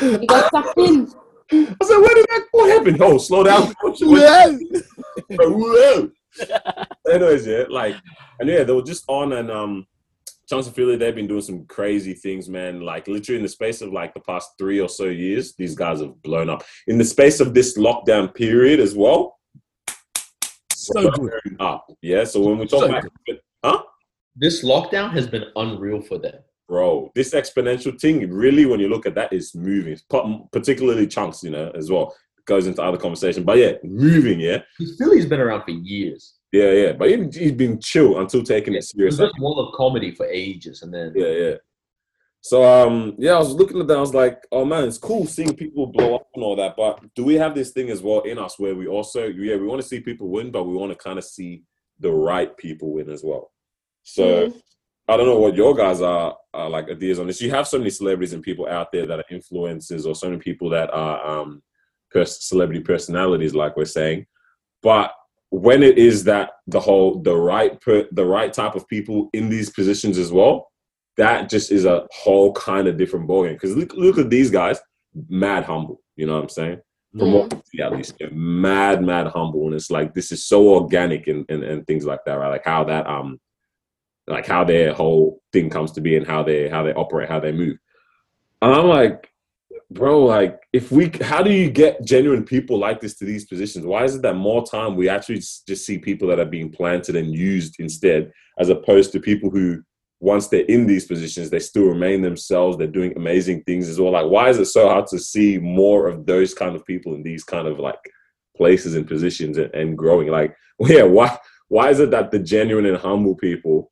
You 0.00 0.26
got 0.26 0.50
sucked 0.50 0.78
in 0.78 1.12
said, 1.52 1.98
where 1.98 2.14
did 2.14 2.26
that? 2.28 2.46
What 2.52 2.70
happened? 2.70 3.02
Oh, 3.02 3.18
slow 3.18 3.44
down. 3.44 3.72
Whoa. 5.40 6.10
Anyways, 7.12 7.46
yeah, 7.46 7.64
like, 7.68 7.96
and 8.40 8.48
yeah, 8.48 8.64
they 8.64 8.72
were 8.72 8.82
just 8.82 9.04
on, 9.08 9.34
and 9.34 9.50
um, 9.50 9.86
Chunkz 10.50 10.66
of 10.66 10.74
Filly, 10.74 10.96
they've 10.96 11.14
been 11.14 11.26
doing 11.26 11.42
some 11.42 11.66
crazy 11.66 12.14
things, 12.14 12.48
man. 12.48 12.80
Like, 12.80 13.06
literally 13.06 13.36
in 13.36 13.42
the 13.42 13.48
space 13.48 13.82
of 13.82 13.92
like 13.92 14.14
the 14.14 14.20
past 14.20 14.52
three 14.58 14.80
or 14.80 14.88
so 14.88 15.04
years, 15.04 15.54
these 15.56 15.74
guys 15.74 16.00
have 16.00 16.20
blown 16.22 16.48
up. 16.48 16.64
In 16.86 16.96
the 16.98 17.04
space 17.04 17.40
of 17.40 17.52
this 17.54 17.76
lockdown 17.76 18.34
period 18.34 18.80
as 18.80 18.94
well, 18.94 19.38
So 20.72 21.10
good. 21.10 21.56
up. 21.60 21.86
Yeah. 22.00 22.24
So 22.24 22.40
when 22.40 22.58
we 22.58 22.66
talk 22.66 22.80
So 22.80 22.88
about, 22.88 23.04
huh? 23.64 23.82
This 24.36 24.64
lockdown 24.64 25.10
has 25.12 25.26
been 25.26 25.44
unreal 25.56 26.00
for 26.00 26.18
them. 26.18 26.36
bro, 26.68 27.10
this 27.14 27.34
exponential 27.34 27.98
thing 28.00 28.30
really, 28.30 28.64
when 28.66 28.80
you 28.80 28.88
look 28.88 29.04
at 29.06 29.14
that, 29.14 29.32
is 29.32 29.54
moving. 29.54 29.96
Particularly 30.52 31.06
Chunkz, 31.06 31.42
you 31.42 31.50
know, 31.50 31.70
as 31.74 31.90
well. 31.90 32.14
Goes 32.44 32.66
into 32.66 32.82
other 32.82 32.96
conversation, 32.98 33.44
but 33.44 33.58
yeah, 33.58 33.72
moving. 33.84 34.40
Yeah, 34.40 34.62
Filly's 34.98 35.26
been 35.26 35.38
around 35.40 35.62
for 35.64 35.70
years. 35.70 36.34
yeah, 36.50 36.72
yeah. 36.72 36.92
But 36.92 37.10
he, 37.10 37.16
he's 37.38 37.52
been 37.52 37.78
chill 37.78 38.18
until 38.18 38.42
taking 38.42 38.74
it 38.74 38.78
It 38.78 38.78
was 38.78 38.88
seriously. 38.90 39.26
just 39.26 39.38
wall 39.40 39.60
of 39.60 39.74
comedy 39.74 40.10
for 40.12 40.26
ages, 40.26 40.82
and 40.82 40.92
then 40.92 41.12
Yeah, 41.14 41.28
yeah. 41.44 41.54
So 42.40 42.64
um, 42.64 43.14
yeah, 43.18 43.34
I 43.34 43.38
was 43.38 43.52
looking 43.52 43.78
at 43.80 43.86
that. 43.86 43.96
I 43.96 44.00
was 44.00 44.14
like, 44.14 44.44
oh 44.50 44.64
man, 44.64 44.84
it's 44.88 44.98
cool 44.98 45.26
seeing 45.26 45.54
people 45.54 45.86
blow 45.86 46.16
up 46.16 46.26
and 46.34 46.42
all 46.42 46.56
that. 46.56 46.74
But 46.76 47.00
do 47.14 47.22
we 47.22 47.34
have 47.34 47.54
this 47.54 47.70
thing 47.70 47.90
as 47.90 48.02
well 48.02 48.22
in 48.22 48.36
us 48.38 48.58
where 48.58 48.74
we 48.74 48.88
also, 48.88 49.28
yeah, 49.28 49.54
we 49.54 49.66
want 49.68 49.80
to 49.80 49.86
see 49.86 50.00
people 50.00 50.28
win, 50.28 50.50
but 50.50 50.64
we 50.64 50.74
want 50.74 50.90
to 50.90 50.96
kind 50.98 51.18
of 51.18 51.24
see 51.24 51.62
the 52.00 52.10
right 52.10 52.56
people 52.56 52.92
win 52.94 53.08
as 53.08 53.22
well. 53.22 53.52
So. 54.02 54.48
Mhm. 54.48 54.62
I 55.08 55.16
don't 55.16 55.26
know 55.26 55.38
what 55.40 55.56
your 55.56 55.74
guys 55.74 56.00
are, 56.00 56.36
are 56.54 56.70
like 56.70 56.88
ideas 56.88 57.18
on 57.18 57.26
this. 57.26 57.40
You 57.42 57.50
have 57.50 57.66
so 57.66 57.76
many 57.76 57.90
celebrities 57.90 58.32
and 58.34 58.42
people 58.42 58.68
out 58.68 58.92
there 58.92 59.04
that 59.04 59.18
are 59.18 59.24
influencers, 59.32 60.06
or 60.06 60.14
so 60.14 60.28
many 60.30 60.40
people 60.40 60.70
that 60.70 60.90
are 60.94 61.26
um, 61.26 61.60
pers- 62.12 62.44
celebrity 62.46 62.80
personalities, 62.80 63.52
like 63.52 63.76
we're 63.76 63.84
saying. 63.84 64.26
But 64.80 65.12
when 65.50 65.82
it 65.82 65.98
is 65.98 66.22
that 66.24 66.52
the 66.68 66.78
whole 66.80 67.20
the 67.20 67.36
right 67.36 67.78
per- 67.80 68.06
the 68.12 68.24
right 68.24 68.52
type 68.52 68.76
of 68.76 68.86
people 68.86 69.28
in 69.32 69.48
these 69.48 69.70
positions 69.70 70.18
as 70.18 70.30
well, 70.30 70.70
that 71.16 71.50
just 71.50 71.72
is 71.72 71.84
a 71.84 72.06
whole 72.12 72.52
kind 72.52 72.86
of 72.86 72.96
different 72.96 73.28
ballgame. 73.28 73.54
Because 73.54 73.76
look, 73.76 73.92
look 73.94 74.18
at 74.18 74.30
these 74.30 74.52
guys, 74.52 74.78
mad 75.28 75.64
humble. 75.64 76.00
You 76.14 76.26
know 76.26 76.34
what 76.36 76.44
I'm 76.44 76.48
saying? 76.48 76.80
From 77.18 77.32
what 77.32 77.52
I 77.54 77.60
see, 77.66 77.82
at 77.82 77.92
least, 77.92 78.14
mad, 78.30 79.02
mad 79.04 79.26
humble, 79.26 79.66
and 79.66 79.74
it's 79.74 79.90
like 79.90 80.14
this 80.14 80.30
is 80.30 80.46
so 80.46 80.68
organic 80.74 81.26
and, 81.26 81.44
and 81.50 81.64
and 81.64 81.84
things 81.88 82.06
like 82.06 82.20
that, 82.24 82.34
right? 82.34 82.48
Like 82.50 82.64
how 82.64 82.84
that 82.84 83.06
um 83.08 83.40
like 84.26 84.46
how 84.46 84.64
their 84.64 84.92
whole 84.92 85.42
thing 85.52 85.68
comes 85.68 85.92
to 85.92 86.00
be 86.00 86.16
and 86.16 86.26
how 86.26 86.42
they 86.42 86.68
how 86.68 86.82
they 86.82 86.92
operate, 86.92 87.28
how 87.28 87.40
they 87.40 87.52
move. 87.52 87.76
And 88.60 88.72
I'm 88.72 88.86
like, 88.86 89.32
bro, 89.92 90.24
like 90.24 90.60
if 90.72 90.90
we, 90.90 91.10
how 91.20 91.42
do 91.42 91.52
you 91.52 91.70
get 91.70 92.04
genuine 92.04 92.44
people 92.44 92.78
like 92.78 93.00
this 93.00 93.14
to 93.16 93.24
these 93.24 93.44
positions? 93.44 93.84
Why 93.84 94.04
is 94.04 94.16
it 94.16 94.22
that 94.22 94.34
more 94.34 94.64
time 94.64 94.96
we 94.96 95.08
actually 95.08 95.36
just 95.36 95.84
see 95.84 95.98
people 95.98 96.28
that 96.28 96.38
are 96.38 96.46
being 96.46 96.70
planted 96.70 97.16
and 97.16 97.34
used 97.34 97.76
instead, 97.78 98.32
as 98.58 98.68
opposed 98.68 99.12
to 99.12 99.20
people 99.20 99.50
who, 99.50 99.82
once 100.20 100.46
they're 100.46 100.64
in 100.66 100.86
these 100.86 101.04
positions, 101.06 101.50
they 101.50 101.58
still 101.58 101.84
remain 101.84 102.22
themselves. 102.22 102.76
They're 102.76 102.86
doing 102.86 103.12
amazing 103.16 103.64
things 103.64 103.88
as 103.88 104.00
well. 104.00 104.12
Like, 104.12 104.30
why 104.30 104.48
is 104.48 104.58
it 104.58 104.66
so 104.66 104.88
hard 104.88 105.08
to 105.08 105.18
see 105.18 105.58
more 105.58 106.06
of 106.06 106.26
those 106.26 106.54
kind 106.54 106.76
of 106.76 106.86
people 106.86 107.14
in 107.14 107.24
these 107.24 107.42
kind 107.42 107.66
of 107.66 107.80
like 107.80 107.98
places 108.56 108.94
and 108.94 109.06
positions 109.06 109.58
and, 109.58 109.74
and 109.74 109.98
growing? 109.98 110.28
Like, 110.28 110.54
yeah, 110.78 111.02
why? 111.02 111.36
Why 111.68 111.88
is 111.88 112.00
it 112.00 112.10
that 112.10 112.30
the 112.30 112.38
genuine 112.38 112.84
and 112.84 112.98
humble 112.98 113.34
people 113.34 113.90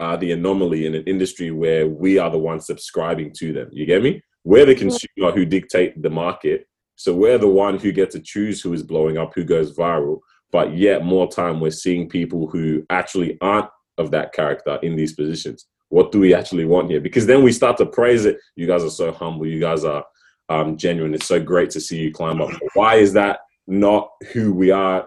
are 0.00 0.16
the 0.16 0.32
anomaly 0.32 0.86
in 0.86 0.94
an 0.94 1.04
industry 1.04 1.50
where 1.50 1.86
we 1.86 2.18
are 2.18 2.30
the 2.30 2.38
ones 2.38 2.66
subscribing 2.66 3.32
to 3.38 3.52
them? 3.52 3.68
You 3.70 3.86
get 3.86 4.02
me? 4.02 4.22
We're 4.44 4.66
the 4.66 4.74
consumer 4.74 5.32
who 5.32 5.44
dictate 5.44 6.00
the 6.02 6.10
market. 6.10 6.66
So 6.96 7.14
we're 7.14 7.38
the 7.38 7.48
one 7.48 7.78
who 7.78 7.92
get 7.92 8.10
to 8.12 8.20
choose 8.20 8.60
who 8.60 8.72
is 8.72 8.82
blowing 8.82 9.18
up, 9.18 9.32
who 9.34 9.44
goes 9.44 9.76
viral. 9.76 10.20
But 10.50 10.76
yet, 10.76 11.04
more 11.04 11.30
time 11.30 11.60
we're 11.60 11.70
seeing 11.70 12.08
people 12.08 12.48
who 12.48 12.84
actually 12.90 13.38
aren't 13.40 13.68
of 13.98 14.10
that 14.10 14.32
character 14.32 14.78
in 14.82 14.96
these 14.96 15.12
positions. 15.12 15.66
What 15.90 16.12
do 16.12 16.20
we 16.20 16.34
actually 16.34 16.64
want 16.64 16.90
here? 16.90 17.00
Because 17.00 17.26
then 17.26 17.42
we 17.42 17.52
start 17.52 17.76
to 17.78 17.86
praise 17.86 18.24
it. 18.24 18.38
You 18.56 18.66
guys 18.66 18.82
are 18.82 18.90
so 18.90 19.12
humble. 19.12 19.46
You 19.46 19.60
guys 19.60 19.84
are 19.84 20.04
um, 20.48 20.76
genuine. 20.76 21.14
It's 21.14 21.26
so 21.26 21.40
great 21.40 21.70
to 21.70 21.80
see 21.80 21.98
you 21.98 22.12
climb 22.12 22.40
up. 22.40 22.50
Why 22.74 22.96
is 22.96 23.12
that 23.14 23.40
not 23.66 24.10
who 24.32 24.52
we 24.52 24.70
are 24.70 25.06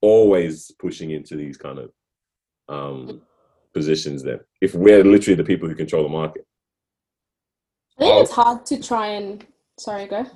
always 0.00 0.70
pushing 0.78 1.12
into 1.12 1.36
these 1.36 1.56
kind 1.56 1.78
of 1.78 1.92
um, 2.68 3.22
positions 3.72 4.22
then? 4.22 4.40
If 4.60 4.74
we're 4.74 5.04
literally 5.04 5.36
the 5.36 5.44
people 5.44 5.68
who 5.68 5.74
control 5.74 6.02
the 6.02 6.08
market. 6.08 6.46
I 7.98 8.04
think 8.04 8.22
it's 8.22 8.32
hard 8.32 8.66
to 8.66 8.82
try 8.82 9.08
and. 9.08 9.44
Sorry, 9.78 10.06
go. 10.06 10.26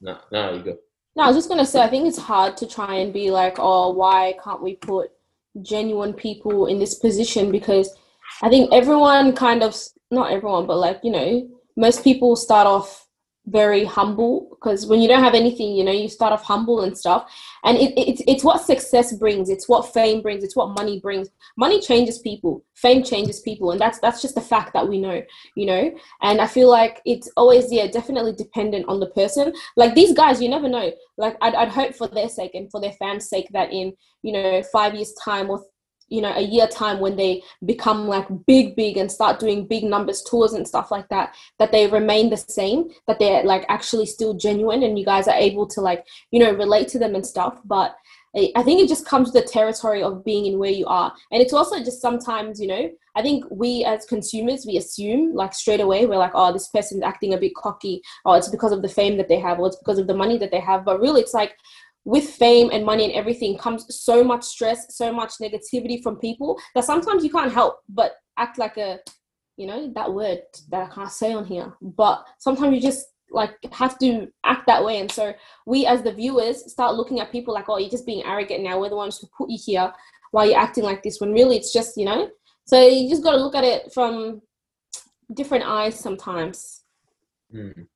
No, 0.00 0.18
no, 0.30 0.54
you 0.54 0.62
go. 0.62 0.78
No, 1.16 1.24
I 1.24 1.28
was 1.28 1.36
just 1.36 1.48
gonna 1.48 1.64
say 1.64 1.80
I 1.80 1.88
think 1.88 2.06
it's 2.06 2.18
hard 2.18 2.56
to 2.58 2.66
try 2.66 2.96
and 2.96 3.12
be 3.12 3.30
like, 3.30 3.56
oh, 3.58 3.92
why 3.92 4.34
can't 4.42 4.62
we 4.62 4.76
put 4.76 5.10
genuine 5.62 6.12
people 6.12 6.66
in 6.66 6.78
this 6.78 6.94
position? 6.96 7.50
Because 7.50 7.96
I 8.42 8.48
think 8.48 8.72
everyone 8.72 9.34
kind 9.34 9.62
of 9.62 9.74
not 10.10 10.30
everyone, 10.30 10.66
but 10.66 10.76
like 10.76 11.00
you 11.02 11.10
know, 11.10 11.48
most 11.76 12.04
people 12.04 12.36
start 12.36 12.66
off 12.66 13.05
very 13.46 13.84
humble 13.84 14.48
because 14.50 14.86
when 14.86 15.00
you 15.00 15.08
don't 15.08 15.22
have 15.22 15.34
anything, 15.34 15.76
you 15.76 15.84
know, 15.84 15.92
you 15.92 16.08
start 16.08 16.32
off 16.32 16.42
humble 16.42 16.80
and 16.80 16.96
stuff. 16.96 17.30
And 17.64 17.76
it, 17.76 17.94
it's 17.96 18.22
it's 18.26 18.44
what 18.44 18.60
success 18.62 19.12
brings. 19.12 19.48
It's 19.48 19.68
what 19.68 19.92
fame 19.92 20.20
brings. 20.20 20.42
It's 20.42 20.56
what 20.56 20.70
money 20.70 21.00
brings. 21.00 21.28
Money 21.56 21.80
changes 21.80 22.18
people. 22.18 22.64
Fame 22.74 23.02
changes 23.02 23.40
people, 23.40 23.70
and 23.70 23.80
that's 23.80 23.98
that's 24.00 24.20
just 24.20 24.36
a 24.36 24.40
fact 24.40 24.72
that 24.72 24.88
we 24.88 24.98
know. 24.98 25.22
You 25.54 25.66
know, 25.66 25.94
and 26.22 26.40
I 26.40 26.46
feel 26.46 26.68
like 26.68 27.00
it's 27.04 27.30
always 27.36 27.72
yeah, 27.72 27.86
definitely 27.86 28.32
dependent 28.32 28.86
on 28.88 29.00
the 29.00 29.10
person. 29.10 29.52
Like 29.76 29.94
these 29.94 30.12
guys, 30.12 30.42
you 30.42 30.48
never 30.48 30.68
know. 30.68 30.90
Like 31.16 31.36
I'd 31.40 31.54
I'd 31.54 31.68
hope 31.68 31.94
for 31.94 32.08
their 32.08 32.28
sake 32.28 32.54
and 32.54 32.70
for 32.70 32.80
their 32.80 32.92
fans' 32.92 33.28
sake 33.28 33.48
that 33.52 33.72
in 33.72 33.92
you 34.22 34.32
know 34.32 34.62
five 34.72 34.94
years 34.94 35.14
time 35.22 35.50
or 35.50 35.64
you 36.08 36.20
know 36.20 36.32
a 36.34 36.40
year 36.40 36.66
time 36.66 37.00
when 37.00 37.16
they 37.16 37.42
become 37.64 38.06
like 38.06 38.26
big 38.46 38.76
big 38.76 38.96
and 38.96 39.10
start 39.10 39.38
doing 39.40 39.66
big 39.66 39.84
numbers 39.84 40.22
tours 40.22 40.52
and 40.52 40.66
stuff 40.66 40.90
like 40.90 41.08
that 41.08 41.34
that 41.58 41.72
they 41.72 41.86
remain 41.88 42.30
the 42.30 42.36
same 42.36 42.88
that 43.06 43.18
they're 43.18 43.44
like 43.44 43.64
actually 43.68 44.06
still 44.06 44.34
genuine 44.34 44.82
and 44.82 44.98
you 44.98 45.04
guys 45.04 45.28
are 45.28 45.34
able 45.36 45.66
to 45.66 45.80
like 45.80 46.06
you 46.30 46.38
know 46.38 46.52
relate 46.52 46.88
to 46.88 46.98
them 46.98 47.14
and 47.14 47.26
stuff 47.26 47.60
but 47.64 47.96
I 48.54 48.62
think 48.62 48.82
it 48.82 48.88
just 48.88 49.06
comes 49.06 49.32
with 49.32 49.44
the 49.44 49.50
territory 49.50 50.02
of 50.02 50.22
being 50.22 50.44
in 50.44 50.58
where 50.58 50.70
you 50.70 50.84
are. 50.86 51.10
And 51.32 51.40
it's 51.40 51.54
also 51.54 51.78
just 51.78 52.02
sometimes, 52.02 52.60
you 52.60 52.66
know, 52.66 52.90
I 53.14 53.22
think 53.22 53.44
we 53.50 53.82
as 53.84 54.04
consumers, 54.04 54.66
we 54.66 54.76
assume 54.76 55.34
like 55.34 55.54
straight 55.54 55.80
away, 55.80 56.04
we're 56.04 56.18
like, 56.18 56.32
oh, 56.34 56.52
this 56.52 56.68
person's 56.68 57.02
acting 57.02 57.32
a 57.32 57.38
bit 57.38 57.54
cocky, 57.54 58.02
or 58.26 58.36
it's 58.36 58.50
because 58.50 58.72
of 58.72 58.82
the 58.82 58.90
fame 58.90 59.16
that 59.16 59.28
they 59.28 59.40
have, 59.40 59.58
or 59.58 59.68
it's 59.68 59.78
because 59.78 59.98
of 59.98 60.06
the 60.06 60.14
money 60.14 60.36
that 60.36 60.50
they 60.50 60.60
have. 60.60 60.84
But 60.84 61.00
really, 61.00 61.22
it's 61.22 61.32
like 61.32 61.56
with 62.06 62.30
fame 62.30 62.70
and 62.72 62.84
money 62.84 63.04
and 63.04 63.12
everything 63.14 63.58
comes 63.58 63.84
so 63.90 64.22
much 64.22 64.44
stress, 64.44 64.96
so 64.96 65.12
much 65.12 65.34
negativity 65.42 66.00
from 66.00 66.16
people 66.16 66.58
that 66.76 66.84
sometimes 66.84 67.24
you 67.24 67.30
can't 67.30 67.52
help 67.52 67.80
but 67.88 68.12
act 68.38 68.58
like 68.58 68.76
a, 68.76 69.00
you 69.56 69.66
know, 69.66 69.92
that 69.92 70.14
word 70.14 70.38
that 70.70 70.88
I 70.88 70.94
can't 70.94 71.10
say 71.10 71.32
on 71.32 71.44
here. 71.44 71.72
But 71.82 72.24
sometimes 72.38 72.76
you 72.76 72.80
just 72.80 73.08
like 73.32 73.56
have 73.72 73.98
to 73.98 74.28
act 74.44 74.68
that 74.68 74.84
way. 74.84 75.00
And 75.00 75.10
so 75.10 75.34
we 75.66 75.84
as 75.84 76.02
the 76.02 76.12
viewers 76.12 76.70
start 76.70 76.94
looking 76.94 77.18
at 77.18 77.32
people 77.32 77.52
like, 77.52 77.68
oh, 77.68 77.78
you're 77.78 77.90
just 77.90 78.06
being 78.06 78.24
arrogant 78.24 78.62
now. 78.62 78.80
We're 78.80 78.90
the 78.90 78.96
ones 78.96 79.18
who 79.18 79.26
put 79.36 79.50
you 79.50 79.58
here 79.60 79.92
while 80.30 80.46
you're 80.46 80.60
acting 80.60 80.84
like 80.84 81.02
this 81.02 81.20
when 81.20 81.32
really 81.32 81.56
it's 81.56 81.72
just, 81.72 81.96
you 81.96 82.04
know. 82.04 82.30
So 82.66 82.80
you 82.80 83.10
just 83.10 83.24
got 83.24 83.32
to 83.32 83.38
look 83.38 83.56
at 83.56 83.64
it 83.64 83.92
from 83.92 84.42
different 85.34 85.64
eyes 85.64 85.98
sometimes. 85.98 86.84
Mm. 87.52 87.88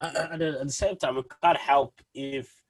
At, 0.00 0.16
at 0.16 0.38
the, 0.40 0.72
same 0.72 0.96
time, 0.96 1.18
it 1.18 1.26
can't 1.40 1.56
help 1.56 1.94
if 2.14 2.61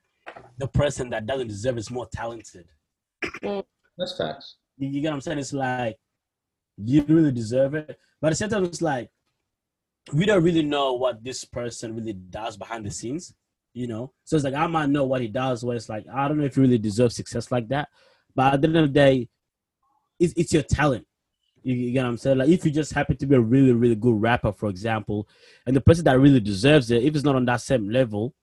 the 0.58 0.68
person 0.68 1.10
that 1.10 1.26
doesn't 1.26 1.48
deserve 1.48 1.78
is 1.78 1.90
more 1.90 2.08
talented. 2.12 2.66
Mm. 3.42 3.64
That's 3.98 4.16
facts. 4.16 4.56
You, 4.78 4.88
you 4.88 5.00
get 5.00 5.08
what 5.08 5.14
I'm 5.14 5.20
saying? 5.20 5.38
It's 5.38 5.52
like 5.52 5.96
you 6.76 7.04
really 7.08 7.32
deserve 7.32 7.74
it, 7.74 7.98
but 8.20 8.28
at 8.28 8.30
the 8.30 8.36
same 8.36 8.48
time, 8.48 8.64
it's 8.64 8.82
like 8.82 9.10
we 10.12 10.26
don't 10.26 10.42
really 10.42 10.62
know 10.62 10.94
what 10.94 11.22
this 11.22 11.44
person 11.44 11.94
really 11.94 12.12
does 12.12 12.56
behind 12.56 12.84
the 12.84 12.90
scenes. 12.90 13.34
You 13.74 13.86
know, 13.86 14.12
so 14.24 14.36
it's 14.36 14.44
like 14.44 14.54
I 14.54 14.66
might 14.66 14.90
know 14.90 15.04
what 15.04 15.22
he 15.22 15.28
does. 15.28 15.64
Where 15.64 15.76
it's 15.76 15.88
like 15.88 16.04
I 16.12 16.28
don't 16.28 16.38
know 16.38 16.44
if 16.44 16.56
you 16.56 16.62
really 16.62 16.78
deserve 16.78 17.12
success 17.12 17.50
like 17.50 17.68
that, 17.68 17.88
but 18.34 18.54
at 18.54 18.60
the 18.60 18.68
end 18.68 18.76
of 18.76 18.82
the 18.84 18.92
day, 18.92 19.28
it's 20.18 20.34
it's 20.36 20.52
your 20.52 20.62
talent. 20.62 21.06
You, 21.62 21.74
you 21.76 21.92
get 21.92 22.02
what 22.02 22.10
I'm 22.10 22.18
saying? 22.18 22.38
Like 22.38 22.48
if 22.48 22.64
you 22.64 22.70
just 22.70 22.92
happen 22.92 23.16
to 23.16 23.26
be 23.26 23.34
a 23.34 23.40
really 23.40 23.72
really 23.72 23.94
good 23.94 24.20
rapper, 24.20 24.52
for 24.52 24.68
example, 24.68 25.26
and 25.66 25.74
the 25.74 25.80
person 25.80 26.04
that 26.04 26.18
really 26.18 26.40
deserves 26.40 26.90
it, 26.90 27.02
if 27.02 27.14
it's 27.14 27.24
not 27.24 27.36
on 27.36 27.46
that 27.46 27.62
same 27.62 27.88
level, 27.88 28.34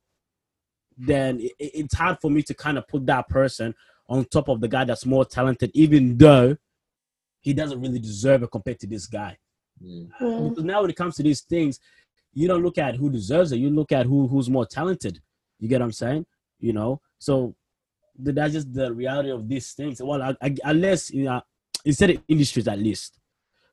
then 1.00 1.40
it, 1.40 1.54
it- 1.60 1.72
it's 1.76 1.96
hard 1.96 2.18
for 2.22 2.30
me 2.30 2.44
to 2.44 2.54
kind 2.54 2.78
of 2.78 2.88
put 2.88 3.06
that 3.08 3.28
person 3.30 3.74
on 4.08 4.26
top 4.26 4.50
of 4.50 4.60
the 4.60 4.68
guy 4.68 4.84
that's 4.84 5.06
more 5.06 5.24
talented, 5.24 5.72
even 5.74 6.18
though 6.18 6.58
he 7.42 7.54
doesn't 7.54 7.80
really 7.80 8.00
deserve 8.00 8.44
it 8.44 8.52
compared 8.52 8.80
to 8.80 8.88
this 8.88 9.06
guy. 9.08 9.38
Mm. 9.84 10.10
Because 10.50 10.64
now 10.66 10.82
when 10.82 10.90
it 10.90 10.96
comes 10.96 11.16
to 11.16 11.24
these 11.24 11.42
things, 11.42 11.80
you 12.34 12.48
don't 12.48 12.64
look 12.64 12.78
at 12.78 12.96
who 12.96 13.10
deserves 13.10 13.52
it. 13.52 13.58
You 13.60 13.70
look 13.70 13.92
at 13.92 14.06
who 14.06 14.28
who's 14.28 14.50
more 14.50 14.66
talented. 14.66 15.20
You 15.60 15.70
get 15.70 15.80
what 15.80 15.86
I'm 15.86 15.92
saying? 15.94 16.26
You 16.60 16.74
know. 16.74 17.02
So 17.18 17.56
that's 18.18 18.54
just 18.54 18.74
the 18.74 18.94
reality 18.94 19.30
of 19.30 19.48
these 19.48 19.72
things. 19.72 20.02
Well, 20.02 20.22
I, 20.22 20.36
I, 20.42 20.56
unless 20.66 21.12
you 21.12 21.24
know, 21.24 21.42
instead 21.86 22.10
of 22.10 22.22
industries, 22.28 22.68
at 22.68 22.78
least, 22.80 23.20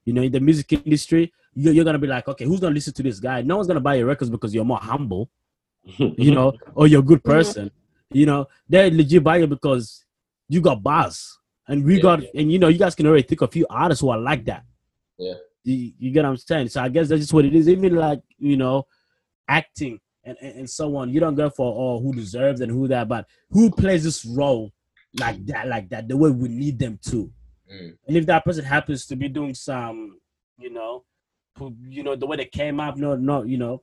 you 0.05 0.13
know, 0.13 0.23
in 0.23 0.31
the 0.31 0.41
music 0.41 0.73
industry, 0.73 1.33
you're, 1.55 1.73
you're 1.75 1.85
gonna 1.85 1.99
be 1.99 2.07
like, 2.07 2.29
okay, 2.29 2.45
who's 2.45 2.61
gonna 2.61 2.75
listen 2.75 2.93
to 2.95 3.03
this 3.03 3.19
guy? 3.21 3.43
No 3.43 3.57
one's 3.57 3.67
gonna 3.67 3.81
buy 3.81 3.97
your 3.97 4.07
records 4.07 4.31
because 4.31 4.55
you're 4.55 4.65
more 4.65 4.79
humble, 4.79 5.29
you 5.99 6.33
know, 6.33 6.53
or 6.75 6.87
you're 6.87 7.01
a 7.01 7.05
good 7.05 7.23
person. 7.25 7.71
You 8.11 8.27
know, 8.27 8.47
they're 8.69 8.91
legit 8.91 9.23
buying 9.25 9.43
it 9.45 9.51
because 9.51 10.05
you 10.49 10.61
got 10.61 10.83
bars, 10.83 11.39
and 11.69 11.85
we 11.85 11.97
Yeah, 11.97 12.03
got, 12.03 12.23
yeah. 12.23 12.29
and 12.41 12.53
you 12.53 12.59
know, 12.59 12.69
you 12.69 12.79
guys 12.79 12.95
can 12.95 13.07
already 13.07 13.23
think 13.23 13.41
of 13.41 13.49
a 13.49 13.53
few 13.53 13.67
artists 13.69 14.01
who 14.01 14.11
are 14.11 14.19
like 14.19 14.45
that. 14.47 14.65
Yeah. 15.19 15.35
You, 15.65 15.93
you 15.99 16.11
get 16.13 16.23
what 16.23 16.31
I'm 16.31 16.37
saying? 16.37 16.69
So 16.69 16.81
I 16.83 16.89
guess 16.89 17.09
that's 17.09 17.23
just 17.23 17.33
what 17.33 17.45
it 17.45 17.55
is. 17.55 17.69
Even 17.69 17.97
like, 17.97 18.21
you 18.39 18.57
know, 18.57 18.87
acting 19.49 19.99
and, 20.23 20.37
and, 20.41 20.59
and 20.61 20.71
so 20.71 20.95
on. 20.97 21.11
You 21.11 21.19
don't 21.21 21.35
go 21.35 21.51
for 21.51 21.75
oh 21.77 22.01
who 22.01 22.13
deserves 22.15 22.61
and 22.61 22.71
who 22.71 22.87
that, 22.89 23.09
but 23.09 23.27
who 23.51 23.71
plays 23.71 24.05
this 24.05 24.25
role 24.25 24.73
like 25.19 25.45
that, 25.47 25.67
like 25.67 25.89
that, 25.89 26.09
the 26.09 26.17
way 26.17 26.31
we 26.31 26.49
need 26.49 26.79
them 26.79 26.99
to. 27.07 27.33
Mm. 27.73 27.97
And 28.07 28.17
if 28.17 28.27
that 28.27 28.45
person 28.45 28.65
happens 28.65 29.07
to 29.07 29.17
be 29.17 29.29
doing 29.29 29.55
some, 29.55 30.19
you 30.59 30.71
know, 30.71 31.05
you 31.89 32.03
know, 32.03 32.15
the 32.15 32.27
way 32.27 32.37
they 32.37 32.45
came 32.45 32.79
up, 32.79 32.97
not 32.97 33.21
not, 33.21 33.49
you 33.49 33.59
know, 33.59 33.83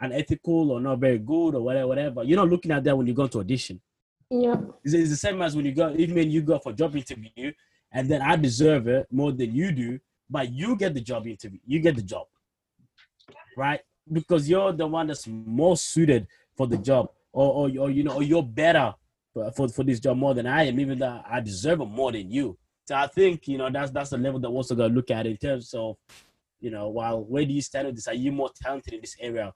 unethical 0.00 0.70
or 0.70 0.80
not 0.80 0.98
very 0.98 1.18
good 1.18 1.54
or 1.54 1.62
whatever, 1.62 1.88
whatever. 1.88 2.24
You're 2.24 2.36
not 2.36 2.48
looking 2.48 2.70
at 2.70 2.84
that 2.84 2.96
when 2.96 3.06
you 3.06 3.14
go 3.14 3.26
to 3.26 3.40
audition. 3.40 3.80
Yeah. 4.30 4.56
It's, 4.84 4.94
it's 4.94 5.10
the 5.10 5.16
same 5.16 5.40
as 5.42 5.56
when 5.56 5.64
you 5.64 5.72
go, 5.72 5.94
even 5.96 6.14
when 6.14 6.30
you 6.30 6.42
go 6.42 6.58
for 6.58 6.72
job 6.72 6.94
interview, 6.96 7.52
and 7.92 8.08
then 8.08 8.20
I 8.20 8.36
deserve 8.36 8.86
it 8.88 9.06
more 9.10 9.32
than 9.32 9.54
you 9.54 9.72
do, 9.72 9.98
but 10.28 10.52
you 10.52 10.76
get 10.76 10.94
the 10.94 11.00
job 11.00 11.26
interview, 11.26 11.58
you 11.66 11.80
get 11.80 11.96
the 11.96 12.02
job, 12.02 12.26
right? 13.56 13.80
Because 14.10 14.48
you're 14.48 14.72
the 14.72 14.86
one 14.86 15.06
that's 15.06 15.26
more 15.26 15.76
suited 15.76 16.26
for 16.56 16.66
the 16.66 16.76
job, 16.76 17.10
or, 17.32 17.68
or, 17.68 17.70
or 17.80 17.90
you 17.90 18.04
know, 18.04 18.14
or 18.14 18.22
you're 18.22 18.42
better 18.42 18.94
for, 19.32 19.50
for, 19.52 19.68
for 19.68 19.84
this 19.84 20.00
job 20.00 20.18
more 20.18 20.34
than 20.34 20.46
I 20.46 20.64
am, 20.64 20.78
even 20.78 20.98
though 20.98 21.22
I 21.28 21.40
deserve 21.40 21.80
it 21.80 21.86
more 21.86 22.12
than 22.12 22.30
you. 22.30 22.58
So 22.86 22.94
I 22.94 23.06
think 23.06 23.46
you 23.48 23.58
know 23.58 23.70
that's 23.70 23.90
that's 23.90 24.10
the 24.10 24.18
level 24.18 24.40
that 24.40 24.50
we're 24.50 24.56
also 24.56 24.74
gonna 24.74 24.94
look 24.94 25.10
at 25.10 25.26
in 25.26 25.36
terms 25.36 25.74
of, 25.74 25.96
you 26.58 26.70
know, 26.70 26.88
while 26.88 27.22
where 27.22 27.44
do 27.44 27.52
you 27.52 27.60
stand 27.60 27.86
with 27.86 27.96
this? 27.96 28.08
Are 28.08 28.14
you 28.14 28.32
more 28.32 28.50
talented 28.62 28.94
in 28.94 29.00
this 29.00 29.16
area? 29.20 29.52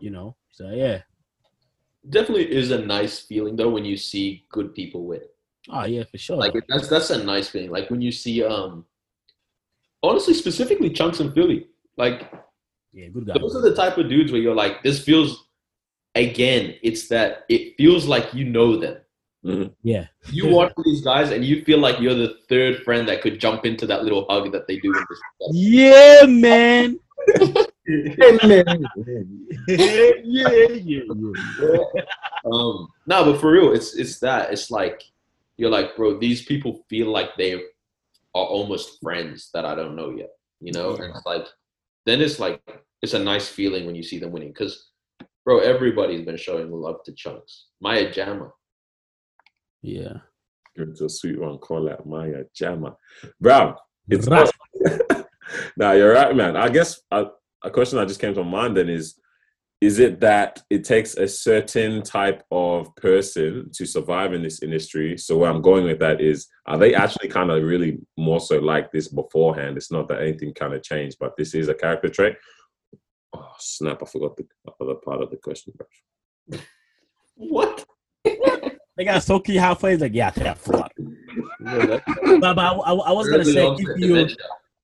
You 0.00 0.10
know, 0.10 0.36
so 0.50 0.70
yeah. 0.70 1.02
Definitely 2.08 2.50
is 2.50 2.70
a 2.70 2.78
nice 2.78 3.20
feeling 3.20 3.56
though 3.56 3.68
when 3.68 3.84
you 3.84 3.96
see 3.96 4.46
good 4.50 4.74
people 4.74 5.06
win. 5.06 5.20
Oh 5.68 5.84
yeah, 5.84 6.04
for 6.04 6.18
sure. 6.18 6.36
Like 6.36 6.54
that's 6.68 6.88
that's 6.88 7.10
a 7.10 7.22
nice 7.22 7.48
feeling. 7.48 7.70
Like 7.70 7.90
when 7.90 8.00
you 8.00 8.10
see 8.10 8.42
um 8.42 8.86
honestly 10.02 10.34
specifically 10.34 10.90
Chunkz 10.90 11.20
in 11.20 11.32
Filly. 11.32 11.66
Like 11.96 12.32
yeah, 12.92 13.08
good 13.08 13.26
guy. 13.26 13.34
those 13.38 13.54
are 13.54 13.62
the 13.62 13.74
type 13.74 13.98
of 13.98 14.08
dudes 14.08 14.32
where 14.32 14.40
you're 14.40 14.54
like, 14.54 14.82
this 14.82 15.02
feels 15.02 15.46
again, 16.14 16.74
it's 16.82 17.08
that 17.08 17.44
it 17.48 17.76
feels 17.76 18.06
like 18.06 18.32
you 18.32 18.44
know 18.44 18.76
them. 18.76 18.96
Mhm. 19.44 19.74
Yeah. 19.82 20.06
You 20.30 20.48
watch 20.48 20.72
these 20.84 21.02
guys 21.02 21.30
and 21.30 21.44
you 21.44 21.64
feel 21.64 21.78
like 21.78 22.00
you're 22.00 22.14
the 22.14 22.36
third 22.48 22.82
friend 22.82 23.08
that 23.08 23.22
could 23.22 23.38
jump 23.38 23.64
into 23.64 23.86
that 23.86 24.04
little 24.04 24.26
hug 24.28 24.52
that 24.52 24.66
they 24.66 24.78
do 24.78 24.92
in 24.94 25.04
this. 25.08 25.20
Yeah, 25.52 26.26
man. 26.26 26.98
yeah, 29.68 30.18
yeah, 30.24 30.68
yeah. 30.68 31.02
Um, 32.44 32.88
no, 33.06 33.24
but 33.24 33.40
for 33.40 33.52
real, 33.52 33.72
it's 33.72 33.94
it's 33.94 34.18
that. 34.20 34.52
It's 34.52 34.70
like 34.70 35.02
you're 35.56 35.70
like, 35.70 35.96
bro, 35.96 36.18
these 36.18 36.44
people 36.44 36.84
feel 36.88 37.08
like 37.08 37.36
they 37.36 37.54
are 37.54 37.60
almost 38.34 38.98
friends 39.02 39.50
that 39.54 39.64
I 39.64 39.74
don't 39.74 39.96
know 39.96 40.10
yet. 40.10 40.30
You 40.60 40.72
know, 40.72 40.94
and 40.94 41.14
it's 41.14 41.26
like 41.26 41.46
then 42.06 42.20
it's 42.20 42.38
like 42.38 42.60
it's 43.02 43.14
a 43.14 43.18
nice 43.18 43.48
feeling 43.48 43.86
when 43.86 43.94
you 43.94 44.02
see 44.02 44.18
them 44.18 44.32
winning 44.32 44.50
because, 44.52 44.90
bro, 45.44 45.58
everybody's 45.58 46.24
been 46.24 46.36
showing 46.36 46.70
love 46.70 47.02
to 47.04 47.12
Chunkz. 47.12 47.64
Maya 47.80 48.10
Jama. 48.12 48.52
Yeah. 49.82 50.18
Give 50.76 50.88
it 50.88 50.96
to 50.96 51.06
a 51.06 51.08
sweet 51.08 51.40
one. 51.40 51.58
Call 51.58 51.84
that 51.84 52.06
Maya 52.06 52.44
Jama. 52.54 52.96
Bro, 53.40 53.74
it's 54.08 54.28
Right. 54.28 54.50
now 55.76 55.92
you're 55.92 56.12
right, 56.12 56.34
man. 56.34 56.56
I 56.56 56.68
guess 56.68 57.00
a, 57.10 57.26
a 57.62 57.70
question 57.70 57.98
that 57.98 58.08
just 58.08 58.20
came 58.20 58.34
to 58.34 58.44
mind 58.44 58.76
then 58.76 58.88
is 58.88 59.20
is 59.80 59.98
it 59.98 60.20
that 60.20 60.62
it 60.68 60.84
takes 60.84 61.14
a 61.14 61.26
certain 61.26 62.02
type 62.02 62.44
of 62.50 62.94
person 62.96 63.70
to 63.72 63.86
survive 63.86 64.34
in 64.34 64.42
this 64.42 64.62
industry? 64.62 65.16
So 65.16 65.38
where 65.38 65.50
I'm 65.50 65.62
going 65.62 65.84
with 65.84 65.98
that 66.00 66.20
is 66.20 66.48
are 66.66 66.76
they 66.76 66.94
actually 66.94 67.28
kind 67.28 67.50
of 67.50 67.62
really 67.62 67.98
more 68.18 68.40
so 68.40 68.58
like 68.58 68.92
this 68.92 69.08
beforehand? 69.08 69.78
It's 69.78 69.90
not 69.90 70.06
that 70.08 70.20
anything 70.20 70.52
kind 70.52 70.74
of 70.74 70.82
changed, 70.82 71.16
but 71.18 71.34
this 71.38 71.54
is 71.54 71.68
a 71.68 71.74
character 71.74 72.10
trait. 72.10 72.36
Oh 73.34 73.52
snap, 73.58 74.02
I 74.02 74.06
forgot 74.06 74.36
the 74.36 74.46
other 74.80 74.96
part 74.96 75.22
of 75.22 75.30
the 75.30 75.36
question. 75.36 75.72
What? 77.36 77.86
They 78.96 79.04
got 79.04 79.22
so 79.22 79.40
key 79.40 79.56
halfway. 79.56 79.92
He's 79.92 80.00
like, 80.02 80.12
yeah, 80.12 80.26
I 80.26 80.30
think 80.30 80.46
I 80.46 80.52
forgot. 80.52 80.92
That's 81.60 82.02
But, 82.04 82.40
but 82.40 82.58
I, 82.58 82.72
I, 82.72 82.92
I 82.92 83.12
was 83.12 83.30
gonna 83.30 83.46
say, 83.46 83.66
if 83.66 83.78
you, 83.96 84.08
dementia. 84.08 84.36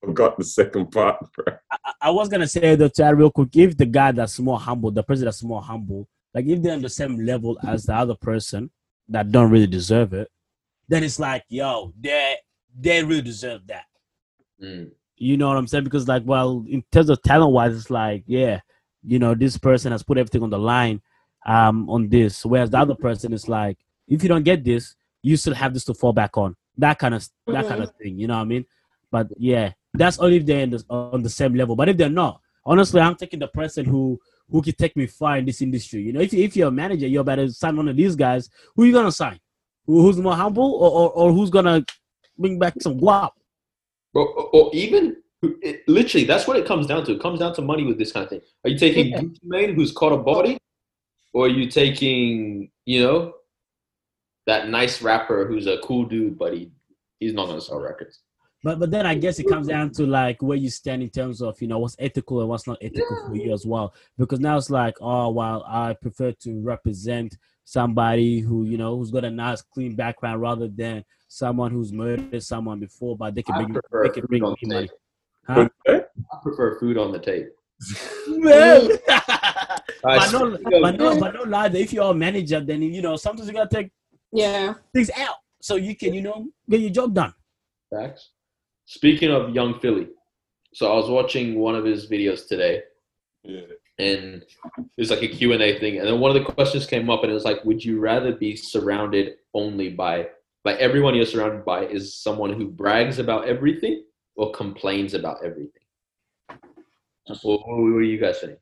Forgot 0.06 0.38
the 0.38 0.44
second 0.44 0.92
part, 0.92 1.18
bro. 1.32 1.56
I, 1.72 1.92
I 2.02 2.10
was 2.10 2.28
gonna 2.28 2.46
say 2.46 2.76
though, 2.76 2.86
to 2.86 3.04
add 3.04 3.18
real 3.18 3.30
quick, 3.30 3.56
if 3.56 3.76
the 3.76 3.86
guy 3.86 4.12
that's 4.12 4.38
more 4.38 4.58
humble, 4.58 4.92
the 4.92 5.02
person 5.02 5.24
that's 5.24 5.42
more 5.42 5.60
humble, 5.60 6.08
like 6.32 6.46
if 6.46 6.62
they're 6.62 6.74
on 6.74 6.82
the 6.82 6.88
same 6.88 7.26
level 7.26 7.58
as 7.66 7.86
the 7.86 7.94
other 7.94 8.14
person 8.14 8.70
that 9.08 9.32
don't 9.32 9.50
really 9.50 9.66
deserve 9.66 10.12
it, 10.12 10.28
then 10.86 11.02
it's 11.02 11.18
like, 11.18 11.42
yo, 11.48 11.92
they 12.00 12.36
they 12.78 13.02
really 13.02 13.20
deserve 13.22 13.66
that. 13.66 13.86
Mm. 14.62 14.92
You 15.16 15.36
know 15.36 15.48
what 15.48 15.56
I'm 15.56 15.66
saying? 15.66 15.82
Because 15.82 16.06
like, 16.06 16.22
well, 16.24 16.64
in 16.68 16.84
terms 16.92 17.10
of 17.10 17.20
talent 17.22 17.52
wise, 17.52 17.74
it's 17.74 17.90
like, 17.90 18.22
yeah, 18.26 18.60
you 19.02 19.18
know, 19.18 19.34
this 19.34 19.58
person 19.58 19.90
has 19.90 20.04
put 20.04 20.18
everything 20.18 20.44
on 20.44 20.50
the 20.50 20.58
line 20.58 21.02
um 21.46 21.90
on 21.90 22.08
this. 22.08 22.46
Whereas 22.46 22.70
the 22.70 22.78
other 22.78 22.94
person 22.94 23.32
is 23.32 23.48
like, 23.48 23.76
if 24.06 24.22
you 24.22 24.28
don't 24.28 24.44
get 24.44 24.62
this, 24.62 24.94
you 25.22 25.36
still 25.36 25.54
have 25.54 25.74
this 25.74 25.84
to 25.86 25.94
fall 25.94 26.12
back 26.12 26.38
on. 26.38 26.54
That 26.78 27.00
kind 27.00 27.16
of 27.16 27.28
that 27.48 27.66
kind 27.66 27.82
of 27.82 27.90
thing. 27.96 28.20
You 28.20 28.28
know 28.28 28.36
what 28.36 28.42
I 28.42 28.44
mean? 28.44 28.66
But 29.10 29.28
yeah, 29.38 29.72
that's 29.96 30.18
only 30.18 30.36
if 30.36 30.46
they're 30.46 30.60
in 30.60 30.70
the, 30.70 30.84
on 30.88 31.22
the 31.22 31.30
same 31.30 31.54
level. 31.54 31.76
But 31.76 31.88
if 31.88 31.96
they're 31.96 32.08
not, 32.08 32.40
honestly, 32.64 33.00
I'm 33.00 33.16
taking 33.16 33.40
the 33.40 33.48
person 33.48 33.84
who 33.84 34.18
who 34.48 34.62
can 34.62 34.74
take 34.74 34.96
me 34.96 35.06
far 35.06 35.38
in 35.38 35.44
this 35.44 35.60
industry. 35.60 36.02
You 36.02 36.12
know, 36.12 36.20
if 36.20 36.32
if 36.32 36.56
you're 36.56 36.68
a 36.68 36.72
manager, 36.72 37.06
you're 37.06 37.22
about 37.22 37.36
to 37.36 37.50
sign 37.50 37.76
one 37.76 37.88
of 37.88 37.96
these 37.96 38.16
guys. 38.16 38.48
Who 38.74 38.84
you 38.84 38.92
gonna 38.92 39.12
sign? 39.12 39.40
Who, 39.86 40.02
who's 40.02 40.18
more 40.18 40.34
humble, 40.34 40.72
or, 40.74 40.90
or 40.90 41.10
or 41.10 41.32
who's 41.32 41.50
gonna 41.50 41.84
bring 42.38 42.58
back 42.58 42.74
some 42.80 42.98
guap? 43.00 43.30
Or, 44.14 44.26
or, 44.28 44.44
or 44.54 44.70
even 44.74 45.16
it, 45.42 45.82
literally, 45.88 46.26
that's 46.26 46.46
what 46.46 46.56
it 46.56 46.66
comes 46.66 46.86
down 46.86 47.04
to. 47.04 47.12
It 47.12 47.20
comes 47.20 47.40
down 47.40 47.54
to 47.54 47.62
money 47.62 47.84
with 47.84 47.98
this 47.98 48.12
kind 48.12 48.24
of 48.24 48.30
thing. 48.30 48.40
Are 48.64 48.70
you 48.70 48.78
taking 48.78 49.08
Yeah. 49.08 49.20
Gucci 49.20 49.38
Mane, 49.42 49.74
who's 49.74 49.92
caught 49.92 50.12
a 50.12 50.16
body, 50.16 50.58
or 51.32 51.46
are 51.46 51.48
you 51.48 51.70
taking, 51.70 52.70
you 52.84 53.02
know, 53.02 53.34
that 54.46 54.68
nice 54.68 55.02
rapper 55.02 55.46
who's 55.46 55.66
a 55.66 55.78
cool 55.78 56.04
dude, 56.04 56.38
but 56.38 56.54
he 56.54 56.70
he's 57.18 57.34
not 57.34 57.46
gonna 57.46 57.60
sell 57.60 57.80
records. 57.80 58.20
But 58.62 58.78
but 58.78 58.90
then 58.90 59.06
I 59.06 59.14
guess 59.14 59.38
it 59.38 59.48
comes 59.48 59.68
down 59.68 59.90
to 59.92 60.06
like 60.06 60.42
where 60.42 60.56
you 60.56 60.70
stand 60.70 61.02
in 61.02 61.10
terms 61.10 61.40
of 61.42 61.60
you 61.60 61.68
know 61.68 61.78
what's 61.78 61.96
ethical 61.98 62.40
and 62.40 62.48
what's 62.48 62.66
not 62.66 62.78
ethical 62.80 63.16
for 63.26 63.36
you 63.36 63.52
as 63.52 63.66
well. 63.66 63.94
Because 64.18 64.40
now 64.40 64.56
it's 64.56 64.70
like, 64.70 64.96
oh 65.00 65.30
well, 65.30 65.64
I 65.68 65.94
prefer 65.94 66.32
to 66.32 66.60
represent 66.62 67.36
somebody 67.64 68.40
who 68.40 68.64
you 68.64 68.78
know 68.78 68.96
who's 68.96 69.10
got 69.10 69.24
a 69.24 69.30
nice 69.30 69.62
clean 69.62 69.94
background 69.94 70.40
rather 70.40 70.68
than 70.68 71.04
someone 71.28 71.70
who's 71.70 71.92
murdered 71.92 72.42
someone 72.42 72.80
before, 72.80 73.16
but 73.16 73.34
they 73.34 73.42
can 73.42 73.54
I 73.54 73.58
bring 73.58 73.72
prefer 73.72 74.02
they 74.02 74.08
can 74.10 74.22
food 74.22 74.28
bring 74.28 74.44
on 74.44 74.50
me 74.52 74.56
the 74.62 74.74
money. 74.74 74.90
Huh? 75.46 75.68
I 75.88 76.36
prefer 76.42 76.78
food 76.80 76.98
on 76.98 77.12
the 77.12 77.18
tape. 77.18 77.48
Man. 78.26 78.88
But 80.02 80.32
no, 80.32 80.58
but 80.80 80.96
no, 80.96 81.18
but 81.18 81.34
no 81.34 81.42
lie. 81.42 81.66
If 81.66 81.92
you're 81.92 82.10
a 82.10 82.14
manager, 82.14 82.60
then 82.60 82.80
you 82.82 83.02
know 83.02 83.16
sometimes 83.16 83.48
you 83.48 83.54
gotta 83.54 83.74
take 83.74 83.90
Yeah. 84.32 84.74
things 84.94 85.10
out 85.16 85.36
so 85.60 85.74
you 85.76 85.96
can 85.96 86.14
you 86.14 86.22
know 86.22 86.46
get 86.70 86.80
your 86.80 86.90
job 86.90 87.12
done. 87.12 87.34
Facts. 87.92 88.30
Speaking 88.86 89.30
of 89.30 89.54
Yung 89.54 89.78
Filly, 89.80 90.08
so 90.72 90.90
I 90.92 90.94
was 90.96 91.10
watching 91.10 91.58
one 91.58 91.74
of 91.74 91.84
his 91.84 92.08
videos 92.08 92.46
today, 92.46 92.82
Yeah. 93.42 93.62
and 93.98 94.42
it 94.42 94.98
was 94.98 95.10
like 95.10 95.22
a 95.22 95.28
Q&A 95.28 95.78
thing, 95.78 95.98
and 95.98 96.06
then 96.06 96.20
one 96.20 96.30
of 96.34 96.36
the 96.42 96.52
questions 96.52 96.86
came 96.86 97.10
up, 97.10 97.22
and 97.22 97.30
it 97.30 97.34
was 97.34 97.44
like, 97.44 97.64
would 97.64 97.84
you 97.84 97.98
rather 97.98 98.32
be 98.32 98.54
surrounded 98.54 99.34
only 99.54 99.88
by, 99.90 100.28
like 100.64 100.78
everyone 100.78 101.14
you're 101.14 101.26
surrounded 101.26 101.64
by 101.64 101.86
is 101.86 102.16
someone 102.16 102.52
who 102.52 102.68
brags 102.68 103.18
about 103.18 103.48
everything 103.48 104.04
or 104.36 104.52
complains 104.52 105.14
about 105.14 105.44
everything? 105.44 105.82
What, 107.42 107.66
what 107.66 107.66
were 107.78 108.02
you 108.02 108.18
guys 108.20 108.40
saying? 108.40 108.56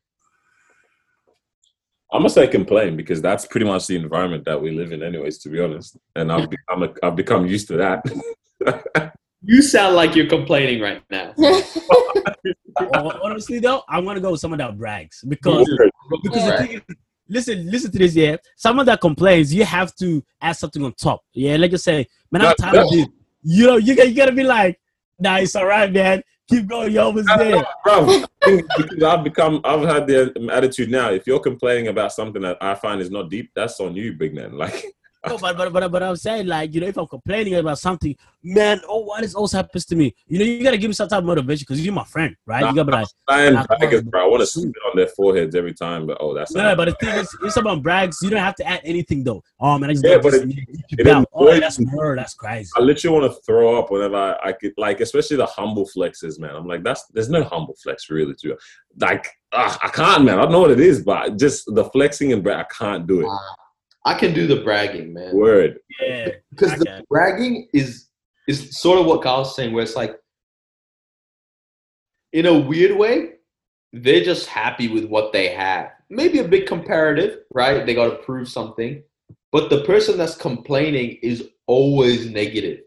I'm 2.12 2.20
gonna 2.20 2.30
say 2.30 2.46
complain 2.46 2.96
because 2.96 3.20
that's 3.20 3.44
pretty 3.44 3.66
much 3.66 3.88
the 3.88 3.96
environment 3.96 4.44
that 4.44 4.60
we 4.62 4.70
live 4.70 4.92
in, 4.92 5.02
anyways. 5.02 5.38
To 5.38 5.48
be 5.48 5.60
honest, 5.60 5.98
and 6.14 6.30
I've 6.32 6.48
become 6.48 6.82
a, 6.84 6.94
I've 7.02 7.16
become 7.16 7.44
used 7.46 7.66
to 7.68 7.76
that. 7.76 9.12
You 9.46 9.60
sound 9.60 9.94
like 9.94 10.14
you're 10.14 10.28
complaining 10.28 10.80
right 10.80 11.02
now. 11.10 11.34
Honestly 13.22 13.58
though, 13.58 13.82
I'm 13.88 14.04
gonna 14.04 14.20
go 14.20 14.32
with 14.32 14.40
someone 14.40 14.58
that 14.58 14.76
brags 14.78 15.22
because 15.28 15.68
because 16.22 16.44
the 16.46 16.56
thing 16.58 16.72
is, 16.72 16.96
listen, 17.28 17.70
listen 17.70 17.92
to 17.92 17.98
this. 17.98 18.14
Yeah, 18.16 18.36
someone 18.56 18.86
that 18.86 19.00
complains, 19.00 19.52
you 19.52 19.64
have 19.64 19.94
to 19.96 20.24
add 20.40 20.52
something 20.52 20.82
on 20.82 20.92
top. 20.94 21.22
Yeah, 21.32 21.56
let's 21.56 21.84
say, 21.84 22.06
man, 22.30 22.42
I'm 22.42 22.48
No, 22.48 22.54
tired 22.54 22.76
of 22.76 22.90
no. 22.90 22.96
this. 22.96 23.06
You 23.42 23.66
know, 23.66 23.76
you 23.76 23.94
got 23.94 24.08
you 24.08 24.14
gotta 24.14 24.32
be 24.32 24.44
like, 24.44 24.80
nah, 25.18 25.36
it's 25.36 25.54
all 25.54 25.66
right, 25.66 25.92
man. 25.92 26.22
Keep 26.48 26.66
going. 26.66 26.92
You're 26.92 27.04
almost 27.04 27.28
there. 27.38 27.64
Bro, 27.84 28.24
because 28.44 29.02
I've 29.02 29.24
become, 29.24 29.60
I've 29.64 29.82
had 29.82 30.06
the 30.06 30.48
attitude 30.52 30.90
now. 30.90 31.10
If 31.10 31.26
you're 31.26 31.40
complaining 31.40 31.88
about 31.88 32.12
something 32.12 32.42
that 32.42 32.58
I 32.60 32.74
find 32.74 33.00
is 33.00 33.10
not 33.10 33.30
deep, 33.30 33.50
that's 33.54 33.80
on 33.80 33.96
you, 33.96 34.12
big 34.12 34.34
man. 34.34 34.52
Like, 34.58 34.84
No, 35.26 35.38
but, 35.38 35.56
but 35.56 35.72
but 35.72 35.90
but 35.90 36.02
I'm 36.02 36.16
saying 36.16 36.46
like 36.46 36.74
you 36.74 36.80
know 36.80 36.86
if 36.86 36.96
I'm 36.98 37.06
complaining 37.06 37.54
about 37.54 37.78
something, 37.78 38.14
man, 38.42 38.80
oh 38.88 39.00
what 39.00 39.24
is 39.24 39.34
also 39.34 39.56
happens 39.58 39.84
to 39.86 39.96
me? 39.96 40.14
You 40.26 40.38
know 40.38 40.44
you 40.44 40.62
gotta 40.62 40.76
give 40.76 40.88
me 40.88 40.94
some 40.94 41.08
type 41.08 41.20
of 41.20 41.24
motivation 41.24 41.64
because 41.68 41.84
you're 41.84 41.94
my 41.94 42.04
friend, 42.04 42.36
right? 42.46 42.60
You 42.68 42.74
gotta 42.74 42.84
be 42.84 42.92
like, 42.92 43.06
lion 43.28 43.54
Nah, 43.54 43.64
braggers, 43.66 44.04
bro. 44.04 44.24
I 44.24 44.28
want 44.28 44.40
to 44.42 44.46
shoot. 44.46 44.60
spit 44.62 44.74
on 44.90 44.96
their 44.96 45.06
foreheads 45.08 45.54
every 45.54 45.72
time, 45.74 46.06
but 46.06 46.18
oh, 46.20 46.34
that's 46.34 46.52
no, 46.54 46.74
but 46.76 46.86
the 46.86 46.94
thing 47.06 47.14
is, 47.18 47.36
if 47.42 47.52
someone 47.52 47.80
brags, 47.80 48.18
you 48.22 48.30
don't 48.30 48.40
have 48.40 48.54
to 48.56 48.66
add 48.66 48.80
anything 48.84 49.24
though. 49.24 49.42
Oh 49.60 49.78
man, 49.78 49.90
I 49.90 49.92
just 49.94 50.04
Yeah, 50.04 50.18
but 50.18 50.32
this 50.32 50.42
it- 50.42 50.68
it. 50.98 51.26
Oh, 51.32 51.48
annoys 51.48 51.60
that's 51.60 51.78
me. 51.80 51.86
murder. 51.92 52.16
That's 52.16 52.34
crazy. 52.34 52.70
I 52.76 52.80
literally 52.80 53.18
want 53.18 53.32
to 53.32 53.40
throw 53.42 53.78
up 53.78 53.90
whenever 53.90 54.16
I, 54.16 54.48
I 54.48 54.52
could, 54.52 54.72
like, 54.76 55.00
especially 55.00 55.36
the 55.38 55.46
humble 55.46 55.88
flexes, 55.88 56.38
man. 56.38 56.54
I'm 56.54 56.66
like, 56.66 56.82
that's 56.84 57.04
there's 57.12 57.28
no 57.30 57.42
humble 57.44 57.74
flex 57.82 58.10
really 58.10 58.34
to 58.42 58.56
like. 59.00 59.26
ah, 59.52 59.78
I 59.82 59.88
can't, 59.88 60.24
man. 60.24 60.38
I 60.38 60.42
don't 60.42 60.52
know 60.52 60.60
what 60.60 60.70
it 60.70 60.80
is, 60.80 61.02
but 61.02 61.36
just 61.38 61.64
the 61.74 61.84
flexing 61.86 62.32
and 62.32 62.42
brag, 62.42 62.66
I 62.66 62.74
can't 62.84 63.06
do 63.06 63.20
it. 63.22 63.28
I 64.04 64.14
can 64.14 64.34
do 64.34 64.46
the 64.46 64.62
bragging, 64.62 65.12
man. 65.14 65.34
Word. 65.34 65.78
Yeah, 66.00 66.28
because 66.50 66.72
the 66.78 67.04
bragging 67.08 67.68
is 67.72 68.08
is 68.46 68.76
sort 68.76 68.98
of 68.98 69.06
what 69.06 69.22
Kyle's 69.22 69.56
saying, 69.56 69.72
where 69.72 69.82
it's 69.82 69.96
like, 69.96 70.18
in 72.32 72.46
a 72.46 72.58
weird 72.58 72.96
way, 72.98 73.34
they're 73.92 74.24
just 74.24 74.46
happy 74.46 74.88
with 74.88 75.04
what 75.04 75.32
they 75.32 75.48
have. 75.48 75.92
Maybe 76.10 76.40
a 76.40 76.48
bit 76.48 76.66
comparative, 76.66 77.38
right? 77.52 77.86
They 77.86 77.94
got 77.94 78.10
to 78.10 78.16
prove 78.16 78.48
something, 78.48 79.02
but 79.50 79.70
the 79.70 79.82
person 79.84 80.18
that's 80.18 80.36
complaining 80.36 81.18
is 81.22 81.48
always 81.66 82.28
negative. 82.28 82.80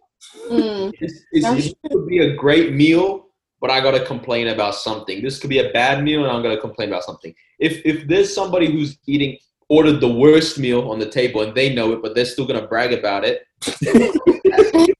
Mm. 0.49 0.93
It's, 0.99 1.22
it's, 1.32 1.45
That's 1.45 1.65
it 1.68 1.78
could 1.89 2.07
be 2.07 2.20
a 2.20 2.36
great 2.36 2.74
meal, 2.74 3.28
but 3.59 3.72
I 3.72 3.82
got 3.82 3.91
to 3.91 4.05
complain 4.05 4.49
about 4.49 4.76
something. 4.76 5.24
This 5.24 5.39
could 5.39 5.49
be 5.49 5.59
a 5.59 5.72
bad 5.72 6.03
meal, 6.03 6.24
and 6.24 6.32
I'm 6.32 6.43
going 6.43 6.55
to 6.55 6.61
complain 6.61 6.89
about 6.89 7.03
something. 7.03 7.34
If 7.59 7.84
if 7.86 8.07
there's 8.07 8.34
somebody 8.34 8.72
who's 8.72 8.97
eating 9.07 9.38
ordered 9.70 9.99
the 9.99 10.11
worst 10.11 10.57
meal 10.57 10.89
on 10.89 10.99
the 10.99 11.09
table 11.09 11.41
and 11.41 11.53
they 11.55 11.74
know 11.74 11.91
it, 11.91 12.01
but 12.01 12.15
they're 12.15 12.26
still 12.26 12.45
going 12.45 12.59
to 12.59 12.68
brag 12.68 12.93
about 12.93 13.24
it. 13.26 13.45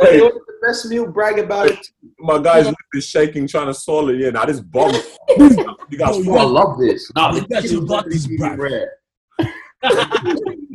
They 0.00 0.20
ordered 0.20 0.40
the 0.46 0.54
best 0.62 0.86
meal, 0.86 1.06
brag 1.10 1.38
about 1.40 1.66
it. 1.70 1.86
My 2.20 2.38
guy's 2.40 2.66
lip 2.66 2.74
is 2.94 3.04
shaking, 3.06 3.48
trying 3.48 3.66
to 3.66 3.74
swallow 3.74 4.10
it. 4.10 4.20
Yeah, 4.20 4.30
now 4.30 4.44
this 4.44 4.60
bomb. 4.60 4.94
you 4.94 5.98
guys, 5.98 6.26
Oh, 6.26 6.36
I 6.36 6.44
love 6.44 6.78
this. 6.78 7.10
Nah, 7.16 7.34
You 7.34 7.46
got 7.48 7.64
your 7.64 7.82
butt 7.84 8.06
is 8.08 8.26
brag. 8.38 8.58
rare. 8.58 8.92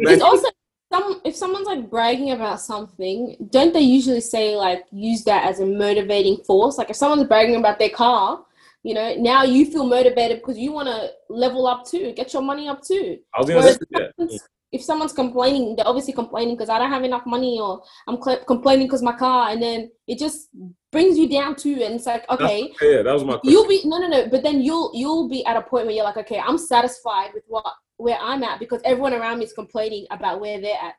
It's 0.05 0.21
also 0.21 0.47
some 0.91 1.21
if 1.23 1.35
someone's 1.35 1.65
like 1.67 1.89
bragging 1.89 2.31
about 2.31 2.61
something, 2.61 3.35
don't 3.49 3.73
they 3.73 3.81
usually 3.81 4.21
say 4.21 4.55
like 4.55 4.85
use 4.91 5.23
that 5.23 5.45
as 5.47 5.59
a 5.59 5.65
motivating 5.65 6.37
force? 6.45 6.77
Like 6.77 6.89
if 6.89 6.95
someone's 6.95 7.27
bragging 7.27 7.55
about 7.55 7.79
their 7.79 7.89
car, 7.89 8.43
you 8.83 8.93
know, 8.93 9.15
now 9.15 9.43
you 9.43 9.65
feel 9.65 9.85
motivated 9.85 10.39
because 10.39 10.57
you 10.57 10.71
want 10.71 10.87
to 10.89 11.09
level 11.29 11.65
up 11.67 11.85
too, 11.85 12.11
get 12.13 12.33
your 12.33 12.41
money 12.41 12.67
up 12.67 12.81
too. 12.83 13.17
I 13.33 13.39
was 13.39 13.49
gonna 13.49 13.73
say 13.73 13.79
that. 13.91 14.39
if 14.73 14.83
someone's 14.83 15.13
complaining, 15.13 15.75
they're 15.75 15.87
obviously 15.87 16.13
complaining 16.13 16.55
because 16.55 16.69
I 16.69 16.79
don't 16.79 16.89
have 16.89 17.03
enough 17.03 17.25
money, 17.25 17.59
or 17.61 17.81
I'm 18.07 18.21
cl- 18.21 18.43
complaining 18.45 18.87
because 18.87 19.01
my 19.01 19.13
car, 19.13 19.49
and 19.49 19.61
then 19.61 19.89
it 20.07 20.19
just 20.19 20.49
brings 20.91 21.17
you 21.17 21.29
down 21.29 21.55
too. 21.55 21.81
And 21.81 21.95
it's 21.95 22.05
like, 22.05 22.29
okay, 22.29 22.73
yeah, 22.81 23.03
that 23.03 23.13
was 23.13 23.23
my 23.23 23.33
question. 23.37 23.51
you'll 23.51 23.67
be 23.67 23.81
no, 23.85 23.99
no, 23.99 24.07
no. 24.07 24.27
But 24.27 24.43
then 24.43 24.61
you'll 24.61 24.91
you'll 24.93 25.29
be 25.29 25.45
at 25.45 25.55
a 25.55 25.61
point 25.61 25.85
where 25.85 25.95
you're 25.95 26.03
like, 26.03 26.17
okay, 26.17 26.39
I'm 26.39 26.57
satisfied 26.57 27.29
with 27.33 27.43
what 27.47 27.65
where 27.97 28.17
I'm 28.19 28.43
at 28.43 28.59
because 28.59 28.81
everyone 28.83 29.13
around 29.13 29.39
me 29.39 29.45
is 29.45 29.53
complaining 29.53 30.07
about 30.11 30.41
where 30.41 30.59
they're 30.59 30.75
at. 30.75 30.95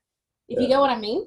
If 0.48 0.60
you 0.60 0.68
get 0.68 0.80
what 0.80 0.90
I 0.90 0.98
mean. 0.98 1.26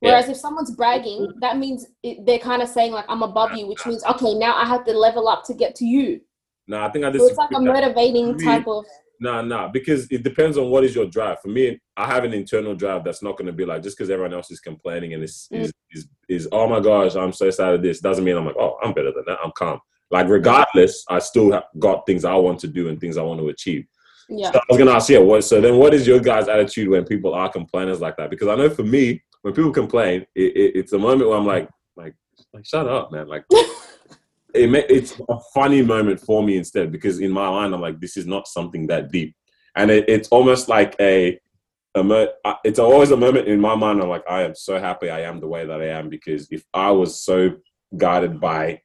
Yeah. 0.00 0.10
Whereas 0.10 0.28
if 0.28 0.36
someone's 0.36 0.70
bragging, 0.70 1.28
that 1.40 1.58
means 1.58 1.86
it, 2.02 2.24
they're 2.24 2.38
kind 2.38 2.62
of 2.62 2.68
saying 2.68 2.92
like, 2.92 3.04
I'm 3.08 3.22
above 3.22 3.52
you, 3.56 3.66
which 3.66 3.84
means 3.84 4.04
okay, 4.04 4.34
now 4.34 4.54
I 4.54 4.64
have 4.64 4.84
to 4.84 4.92
level 4.92 5.28
up 5.28 5.44
to 5.46 5.54
get 5.54 5.74
to 5.76 5.84
you. 5.84 6.20
No, 6.68 6.82
I 6.82 6.90
think 6.90 7.04
I 7.04 7.12
So 7.12 7.26
it's 7.26 7.36
like 7.36 7.50
a 7.54 7.60
motivating 7.60 8.36
Me- 8.36 8.44
type 8.44 8.66
of. 8.68 8.84
Nah, 9.20 9.42
nah, 9.42 9.66
because 9.66 10.06
it 10.12 10.22
depends 10.22 10.56
on 10.56 10.70
what 10.70 10.84
is 10.84 10.94
your 10.94 11.06
drive. 11.06 11.40
For 11.40 11.48
me, 11.48 11.80
I 11.96 12.06
have 12.06 12.22
an 12.22 12.32
internal 12.32 12.76
drive 12.76 13.02
that's 13.02 13.20
not 13.20 13.36
going 13.36 13.46
to 13.46 13.52
be 13.52 13.64
like 13.64 13.82
just 13.82 13.98
because 13.98 14.10
everyone 14.10 14.32
else 14.32 14.52
is 14.52 14.60
complaining 14.60 15.14
and 15.14 15.24
is, 15.24 15.48
Mm. 15.52 15.62
is 15.62 15.72
is 15.90 16.08
is 16.28 16.48
oh 16.52 16.68
my 16.68 16.78
gosh, 16.78 17.16
I'm 17.16 17.32
so 17.32 17.50
sad 17.50 17.74
of 17.74 17.82
this. 17.82 17.98
Doesn't 18.00 18.22
mean 18.24 18.36
I'm 18.36 18.46
like 18.46 18.56
oh 18.56 18.76
I'm 18.82 18.92
better 18.92 19.10
than 19.10 19.24
that. 19.26 19.38
I'm 19.42 19.50
calm. 19.56 19.80
Like 20.12 20.28
regardless, 20.28 21.04
I 21.08 21.18
still 21.18 21.50
have 21.50 21.64
got 21.80 22.06
things 22.06 22.24
I 22.24 22.34
want 22.36 22.60
to 22.60 22.68
do 22.68 22.88
and 22.88 23.00
things 23.00 23.16
I 23.16 23.22
want 23.22 23.40
to 23.40 23.48
achieve. 23.48 23.86
Yeah. 24.28 24.52
So 24.52 24.58
I 24.58 24.62
was 24.68 24.78
gonna 24.78 24.92
ask, 24.92 25.08
yeah, 25.08 25.18
what? 25.18 25.42
So 25.42 25.60
then, 25.60 25.76
what 25.78 25.94
is 25.94 26.06
your 26.06 26.20
guys' 26.20 26.48
attitude 26.48 26.88
when 26.88 27.04
people 27.04 27.34
are 27.34 27.48
complainers 27.48 28.00
like 28.00 28.16
that? 28.18 28.30
Because 28.30 28.48
I 28.48 28.54
know 28.56 28.70
for 28.70 28.84
me, 28.84 29.22
when 29.48 29.54
people 29.54 29.72
complain, 29.72 30.26
it, 30.34 30.56
it, 30.56 30.76
it's 30.76 30.92
a 30.92 30.98
moment 30.98 31.26
where 31.30 31.38
I'm 31.38 31.46
like, 31.46 31.70
like, 31.96 32.14
like, 32.52 32.66
shut 32.66 32.86
up, 32.86 33.10
man. 33.10 33.28
Like, 33.28 33.46
it 34.54 34.68
ma- 34.68 34.80
it's 34.90 35.18
a 35.26 35.38
funny 35.54 35.80
moment 35.80 36.20
for 36.20 36.42
me 36.42 36.58
instead 36.58 36.92
because 36.92 37.18
in 37.18 37.30
my 37.30 37.48
mind, 37.48 37.72
I'm 37.74 37.80
like, 37.80 37.98
this 37.98 38.18
is 38.18 38.26
not 38.26 38.46
something 38.46 38.86
that 38.88 39.10
deep, 39.10 39.34
and 39.74 39.90
it, 39.90 40.04
it's 40.06 40.28
almost 40.28 40.68
like 40.68 40.94
a, 41.00 41.40
a 41.94 42.04
mo- 42.04 42.28
it's 42.62 42.78
always 42.78 43.10
a 43.10 43.16
moment 43.16 43.48
in 43.48 43.58
my 43.58 43.74
mind. 43.74 44.02
I'm 44.02 44.10
like, 44.10 44.24
I 44.28 44.42
am 44.42 44.54
so 44.54 44.78
happy 44.78 45.08
I 45.08 45.22
am 45.22 45.40
the 45.40 45.48
way 45.48 45.64
that 45.64 45.80
I 45.80 45.86
am 45.86 46.10
because 46.10 46.46
if 46.50 46.62
I 46.74 46.90
was 46.90 47.18
so 47.24 47.52
guided 47.96 48.38
by 48.38 48.82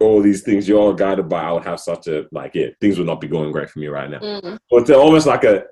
all 0.00 0.20
these 0.20 0.42
things 0.42 0.68
you're 0.68 0.80
all 0.80 0.92
guided 0.92 1.30
by, 1.30 1.44
I 1.44 1.52
would 1.52 1.64
have 1.64 1.80
such 1.80 2.08
a 2.08 2.26
like, 2.30 2.54
yeah, 2.54 2.66
things 2.78 2.98
would 2.98 3.06
not 3.06 3.22
be 3.22 3.28
going 3.28 3.52
great 3.52 3.70
for 3.70 3.78
me 3.78 3.86
right 3.86 4.10
now 4.10 4.18
Mm. 4.18 4.58
but 4.70 4.86
they're 4.86 4.96
almost 4.98 5.26
like 5.26 5.44
a 5.44 5.64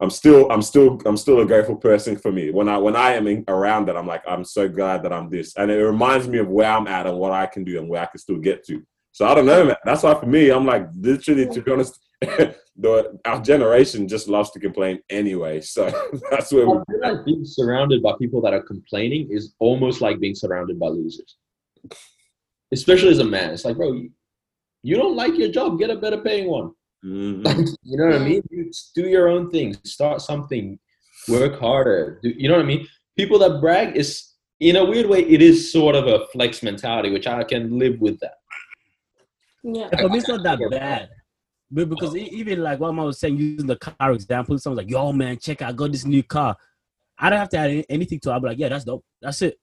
I'm 0.00 0.10
still 0.10 0.50
I'm 0.50 0.62
still 0.62 1.00
I'm 1.06 1.16
still 1.16 1.40
a 1.40 1.46
grateful 1.46 1.76
person 1.76 2.16
for 2.16 2.30
me. 2.30 2.50
When 2.50 2.68
I 2.68 2.76
when 2.76 2.96
I 2.96 3.12
am 3.12 3.26
in, 3.26 3.44
around 3.48 3.86
that, 3.86 3.96
I'm 3.96 4.06
like 4.06 4.22
I'm 4.28 4.44
so 4.44 4.68
glad 4.68 5.02
that 5.04 5.12
I'm 5.12 5.30
this, 5.30 5.56
and 5.56 5.70
it 5.70 5.82
reminds 5.82 6.28
me 6.28 6.38
of 6.38 6.48
where 6.48 6.70
I'm 6.70 6.86
at 6.86 7.06
and 7.06 7.18
what 7.18 7.32
I 7.32 7.46
can 7.46 7.64
do 7.64 7.78
and 7.78 7.88
where 7.88 8.02
I 8.02 8.06
can 8.06 8.18
still 8.18 8.38
get 8.38 8.64
to. 8.66 8.82
So 9.12 9.26
I 9.26 9.34
don't 9.34 9.46
know, 9.46 9.64
man. 9.64 9.76
That's 9.84 10.02
why 10.02 10.14
for 10.14 10.26
me, 10.26 10.50
I'm 10.50 10.66
like 10.66 10.86
literally 10.94 11.48
to 11.48 11.62
be 11.62 11.72
honest, 11.72 11.98
the 12.20 13.18
our 13.24 13.40
generation 13.40 14.06
just 14.06 14.28
loves 14.28 14.50
to 14.50 14.60
complain 14.60 15.00
anyway. 15.08 15.62
So 15.62 15.90
that's 16.30 16.52
where 16.52 16.66
we. 16.66 16.76
I 16.76 16.82
feel 16.90 17.16
like 17.16 17.24
being 17.24 17.44
surrounded 17.46 18.02
by 18.02 18.12
people 18.18 18.42
that 18.42 18.52
are 18.52 18.62
complaining 18.62 19.28
is 19.30 19.54
almost 19.58 20.02
like 20.02 20.20
being 20.20 20.34
surrounded 20.34 20.78
by 20.78 20.88
losers. 20.88 21.36
Especially 22.72 23.10
as 23.10 23.20
a 23.20 23.24
man, 23.24 23.50
it's 23.50 23.64
like, 23.64 23.76
bro, 23.76 24.02
you 24.82 24.96
don't 24.96 25.16
like 25.16 25.38
your 25.38 25.48
job, 25.48 25.78
get 25.78 25.88
a 25.88 25.96
better 25.96 26.18
paying 26.18 26.48
one. 26.50 26.72
Mhm. 27.06 27.44
Like, 27.44 27.56
you 27.82 27.96
know 27.96 28.06
what 28.06 28.16
I 28.16 28.24
mean? 28.24 28.42
You 28.50 28.70
do 28.94 29.02
your 29.02 29.28
own 29.28 29.50
thing, 29.50 29.76
start 29.84 30.20
something, 30.20 30.78
work 31.28 31.58
harder. 31.60 32.18
Do, 32.22 32.30
you 32.36 32.48
know 32.48 32.56
what 32.56 32.64
I 32.64 32.66
mean? 32.66 32.86
People 33.16 33.38
that 33.40 33.60
brag 33.60 33.96
is, 33.96 34.32
in 34.60 34.76
a 34.76 34.84
weird 34.84 35.06
way, 35.06 35.20
it 35.20 35.40
is 35.40 35.70
sort 35.72 35.94
of 35.94 36.06
a 36.06 36.26
flex 36.28 36.62
mentality, 36.62 37.10
which 37.10 37.26
I 37.26 37.44
can 37.44 37.78
live 37.78 38.00
with 38.00 38.18
that. 38.20 38.34
Yeah. 39.62 39.88
For 40.00 40.08
me, 40.08 40.18
it's 40.18 40.28
not 40.28 40.42
that 40.42 40.58
bad. 40.70 41.08
But 41.70 41.88
because 41.88 42.14
e- 42.16 42.30
even 42.32 42.62
like 42.62 42.78
what 42.78 42.96
I 42.96 43.02
was 43.02 43.18
saying, 43.18 43.36
using 43.36 43.66
the 43.66 43.76
car 43.76 44.12
example, 44.12 44.56
someone's 44.58 44.78
like, 44.78 44.90
"Yo, 44.90 45.12
man, 45.12 45.36
check! 45.38 45.62
Out 45.62 45.70
I 45.70 45.72
got 45.72 45.90
this 45.90 46.04
new 46.04 46.22
car." 46.22 46.56
I 47.18 47.30
don't 47.30 47.38
have 47.40 47.48
to 47.50 47.58
add 47.58 47.84
anything 47.88 48.20
to 48.20 48.30
it. 48.30 48.32
I'll 48.32 48.40
be 48.40 48.48
like, 48.48 48.58
"Yeah, 48.58 48.68
that's 48.68 48.84
dope. 48.84 49.04
That's 49.20 49.42
it." 49.42 49.58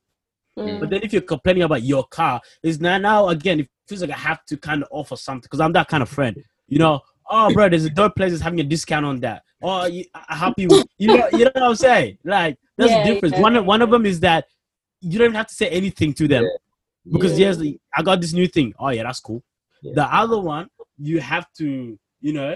Mm. 0.59 0.81
But 0.81 0.89
then 0.89 1.01
if 1.03 1.13
you're 1.13 1.21
complaining 1.21 1.63
about 1.63 1.83
your 1.83 2.03
car, 2.03 2.41
is 2.61 2.81
now 2.81 2.97
now 2.97 3.29
again 3.29 3.61
it 3.61 3.69
feels 3.87 4.01
like 4.01 4.11
I 4.11 4.17
have 4.17 4.43
to 4.45 4.57
kind 4.57 4.83
of 4.83 4.89
offer 4.91 5.15
something 5.15 5.43
because 5.43 5.61
I'm 5.61 5.71
that 5.73 5.87
kind 5.87 6.03
of 6.03 6.09
friend. 6.09 6.35
You 6.67 6.79
know, 6.79 7.01
oh 7.30 7.53
bro, 7.53 7.69
there's 7.69 7.86
a 7.86 7.89
dope 7.89 8.15
place 8.15 8.32
that's 8.32 8.41
having 8.43 8.59
a 8.59 8.63
discount 8.63 9.05
on 9.05 9.19
that. 9.21 9.43
Oh, 9.61 9.86
you, 9.86 10.05
I 10.13 10.36
help 10.36 10.55
you. 10.57 10.67
You 10.97 11.07
know, 11.07 11.30
you 11.32 11.45
know 11.45 11.51
what 11.53 11.63
I'm 11.63 11.76
saying? 11.76 12.17
Like 12.24 12.57
that's 12.78 12.91
Yeah, 12.91 13.03
the 13.07 13.13
difference. 13.13 13.36
yeah, 13.36 13.41
one 13.41 13.55
of- 13.55 13.65
one 13.65 13.82
of 13.82 13.89
them 13.91 14.05
is 14.05 14.19
that 14.21 14.45
you 15.01 15.17
don't 15.19 15.26
even 15.28 15.36
have 15.36 15.47
to 15.47 15.53
say 15.55 15.69
anything 15.69 16.13
to 16.13 16.28
them 16.28 16.43
because 17.11 17.38
Yeah. 17.39 17.53
yes, 17.53 17.76
I 17.95 18.01
got 18.03 18.21
this 18.21 18.34
new 18.34 18.47
thing. 18.47 18.74
Oh 18.80 18.89
yeah, 18.89 19.03
that's 19.03 19.19
cool. 19.19 19.43
Yeah. 19.82 19.93
The 19.95 20.15
other 20.15 20.39
one, 20.39 20.69
you 20.97 21.19
have 21.19 21.47
to, 21.59 21.97
you 22.21 22.34
know, 22.34 22.55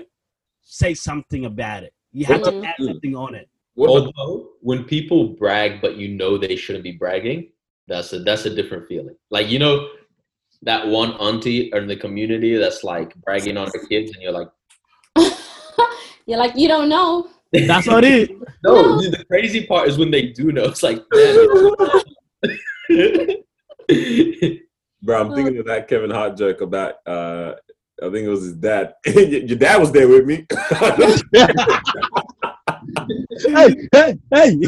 say 0.62 0.94
something 0.94 1.46
about 1.46 1.84
it. 1.84 1.94
You 2.12 2.26
have 2.26 2.42
to 2.44 2.52
Mhm. 2.52 2.66
add 2.66 2.76
something 2.80 3.16
on 3.16 3.36
it. 3.36 3.50
What 3.76 3.88
about- 3.90 4.14
Although 4.18 4.50
when 4.62 4.84
people 4.86 5.30
brag, 5.30 5.82
but 5.82 5.98
you 5.98 6.08
know 6.10 6.38
they 6.38 6.56
shouldn't 6.56 6.84
be 6.84 6.94
bragging, 6.94 7.52
that's 7.88 8.12
a 8.14 8.20
that's 8.20 8.46
a 8.46 8.54
different 8.54 8.88
feeling. 8.88 9.16
Like 9.30 9.50
you 9.50 9.60
know 9.60 9.90
that 10.64 10.88
one 10.88 11.12
auntie 11.14 11.70
in 11.74 11.88
the 11.88 11.96
community 11.96 12.56
that's 12.58 12.84
like 12.84 13.14
bragging 13.18 13.58
on 13.58 13.68
her 13.68 13.86
kids, 13.88 14.12
and 14.14 14.22
you're 14.24 14.32
like, 14.32 14.50
You're 16.28 16.38
like, 16.38 16.56
you 16.56 16.68
don't 16.68 16.90
know. 16.90 17.30
That's 17.54 17.88
not 17.94 18.04
it. 18.04 18.30
no. 18.64 19.00
The 19.02 19.26
crazy 19.32 19.66
part 19.66 19.88
is 19.88 19.98
when 19.98 20.12
they 20.12 20.28
do 20.28 20.52
know. 20.52 20.66
It's 20.66 20.84
like, 20.84 21.02
Bro, 25.02 25.22
I'm 25.22 25.34
thinking 25.34 25.58
of 25.58 25.66
that 25.66 25.88
Kevin 25.88 26.12
Hart 26.12 26.38
joke 26.38 26.62
about 26.62 26.96
uh 27.08 27.54
I 28.04 28.10
think 28.12 28.28
it 28.28 28.30
was 28.30 28.44
his 28.44 28.54
dad. 28.54 28.94
Your 29.06 29.58
dad 29.58 29.80
was 29.80 29.92
there 29.92 30.08
with 30.08 30.26
me. 30.26 30.46
hey, 33.48 33.88
hey, 33.92 34.18
hey. 34.32 34.60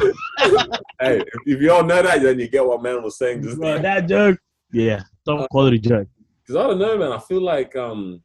hey, 1.00 1.20
if, 1.20 1.28
if 1.46 1.62
you 1.62 1.72
all 1.72 1.84
know 1.84 2.02
that, 2.02 2.24
then 2.24 2.40
you 2.40 2.48
get 2.48 2.66
what 2.66 2.82
man 2.82 3.04
was 3.04 3.20
saying 3.20 3.44
just 3.44 3.58
Bro, 3.60 3.84
that 3.84 4.08
joke. 4.08 4.40
Yeah, 4.72 5.04
don't 5.26 5.48
call 5.52 5.68
it 5.68 5.76
a 5.76 5.78
joke. 5.78 6.08
Because 6.42 6.56
I 6.56 6.68
don't 6.68 6.80
know, 6.80 6.98
man. 6.98 7.12
I 7.12 7.20
feel 7.20 7.42
like, 7.42 7.76
um, 7.76 8.24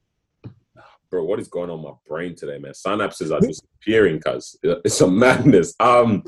bro, 1.11 1.25
what 1.25 1.39
is 1.41 1.49
going 1.49 1.71
on 1.71 1.83
my 1.83 1.93
brain 2.09 2.35
today, 2.35 2.59
man? 2.59 2.73
Synapses 2.73 3.35
are 3.35 3.41
disappearing, 3.41 4.21
cuz 4.21 4.57
it's 4.63 5.01
a 5.01 5.09
madness. 5.09 5.75
Um, 5.81 6.23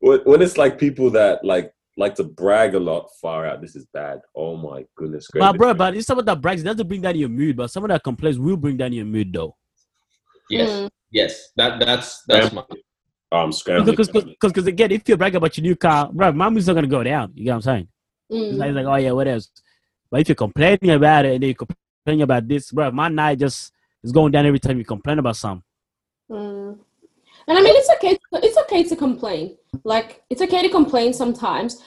when 0.00 0.20
when 0.24 0.42
it's 0.42 0.56
like 0.58 0.78
people 0.78 1.10
that 1.10 1.44
like 1.44 1.72
like 1.96 2.14
to 2.16 2.24
brag 2.24 2.74
a 2.74 2.78
lot, 2.78 3.08
far 3.22 3.46
out. 3.46 3.62
This 3.62 3.74
is 3.74 3.86
bad. 3.92 4.20
Oh 4.34 4.56
my 4.56 4.84
goodness 4.96 5.28
gracious. 5.28 5.52
But 5.52 5.58
bro, 5.58 5.74
but 5.74 5.96
it's 5.96 6.06
someone 6.06 6.26
that 6.26 6.40
brags. 6.40 6.60
It 6.60 6.64
doesn't 6.64 6.86
bring 6.88 7.00
down 7.00 7.16
your 7.16 7.30
mood, 7.30 7.56
but 7.56 7.70
someone 7.70 7.90
that 7.90 8.04
complains 8.04 8.38
will 8.38 8.56
bring 8.56 8.76
down 8.76 8.92
your 8.92 9.06
mood, 9.06 9.32
though. 9.32 9.56
yes, 10.50 10.70
Mm. 10.70 10.90
yes, 11.10 11.52
that 11.56 11.80
that's 11.80 12.22
that's 12.24 12.52
my 12.52 12.62
Oh, 13.32 13.38
I'm 13.38 13.52
scrambling. 13.52 13.96
Because, 13.96 14.24
because, 14.24 14.66
again, 14.68 14.92
if 14.92 15.08
you 15.08 15.16
brag 15.16 15.34
about 15.34 15.56
your 15.56 15.62
new 15.62 15.74
car, 15.74 16.08
bro, 16.12 16.30
my 16.32 16.48
mood's 16.48 16.68
not 16.68 16.74
gonna 16.74 16.86
go 16.86 17.02
down. 17.02 17.32
You 17.34 17.44
get 17.44 17.50
what 17.50 17.56
I'm 17.56 17.62
saying? 17.62 17.88
It's 18.30 18.54
Mm. 18.54 18.58
like, 18.58 18.68
it's 18.68 18.76
like, 18.76 18.86
oh 18.86 18.94
yeah, 18.96 19.10
what 19.12 19.26
else? 19.28 19.50
But 20.10 20.20
if 20.20 20.28
you're 20.28 20.36
complaining 20.36 20.90
about 20.90 21.24
it 21.24 21.34
and 21.34 21.42
then 21.42 21.48
you're 21.50 21.66
complaining 21.66 22.22
about 22.22 22.46
this, 22.46 22.70
bro, 22.70 22.90
my 22.92 23.08
night 23.08 23.40
just 23.40 23.72
is 24.02 24.12
going 24.12 24.32
down 24.32 24.46
every 24.46 24.60
time 24.60 24.78
you 24.78 24.84
complain 24.84 25.18
about 25.18 25.36
something. 25.36 25.62
Mm. 26.30 26.78
And 27.48 27.58
I 27.58 27.62
mean, 27.62 27.74
it's 27.76 27.90
okay. 27.90 28.18
It's 28.32 28.58
okay 28.58 28.82
to 28.84 28.96
complain. 28.96 29.56
Like, 29.84 30.22
it's 30.30 30.42
okay 30.42 30.62
to 30.62 30.68
complain 30.68 31.12
sometimes 31.12 31.82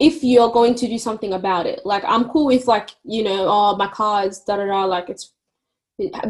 if 0.00 0.24
you're 0.24 0.50
going 0.50 0.74
to 0.76 0.86
do 0.86 0.98
something 0.98 1.34
about 1.34 1.66
it. 1.66 1.84
Like, 1.84 2.02
I'm 2.06 2.28
cool 2.28 2.46
with 2.46 2.66
like, 2.66 2.90
you 3.04 3.22
know, 3.22 3.46
oh, 3.48 3.76
my 3.76 3.88
car 3.88 4.26
is 4.26 4.40
da 4.40 4.56
da 4.56 4.64
da. 4.64 4.84
Like, 4.84 5.10
it's 5.10 5.32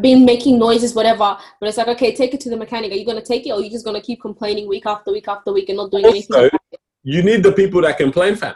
been 0.00 0.24
making 0.24 0.58
noises, 0.58 0.94
whatever. 0.94 1.36
But 1.60 1.68
it's 1.68 1.78
like, 1.78 1.88
okay, 1.88 2.14
take 2.14 2.34
it 2.34 2.40
to 2.40 2.50
the 2.50 2.56
mechanic. 2.56 2.92
Are 2.92 2.96
you 2.96 3.06
gonna 3.06 3.22
take 3.22 3.46
it, 3.46 3.50
or 3.50 3.58
are 3.58 3.62
you 3.62 3.70
just 3.70 3.84
gonna 3.84 4.00
keep 4.00 4.20
complaining 4.20 4.68
week 4.68 4.86
after 4.86 5.12
week 5.12 5.28
after 5.28 5.52
week 5.52 5.68
and 5.68 5.76
not 5.76 5.90
doing 5.90 6.04
anything? 6.04 6.34
Also, 6.34 6.48
about 6.48 6.60
it? 6.72 6.80
you 7.04 7.22
need 7.22 7.42
the 7.42 7.52
people 7.52 7.82
that 7.82 7.98
complain, 7.98 8.36
fam. 8.36 8.54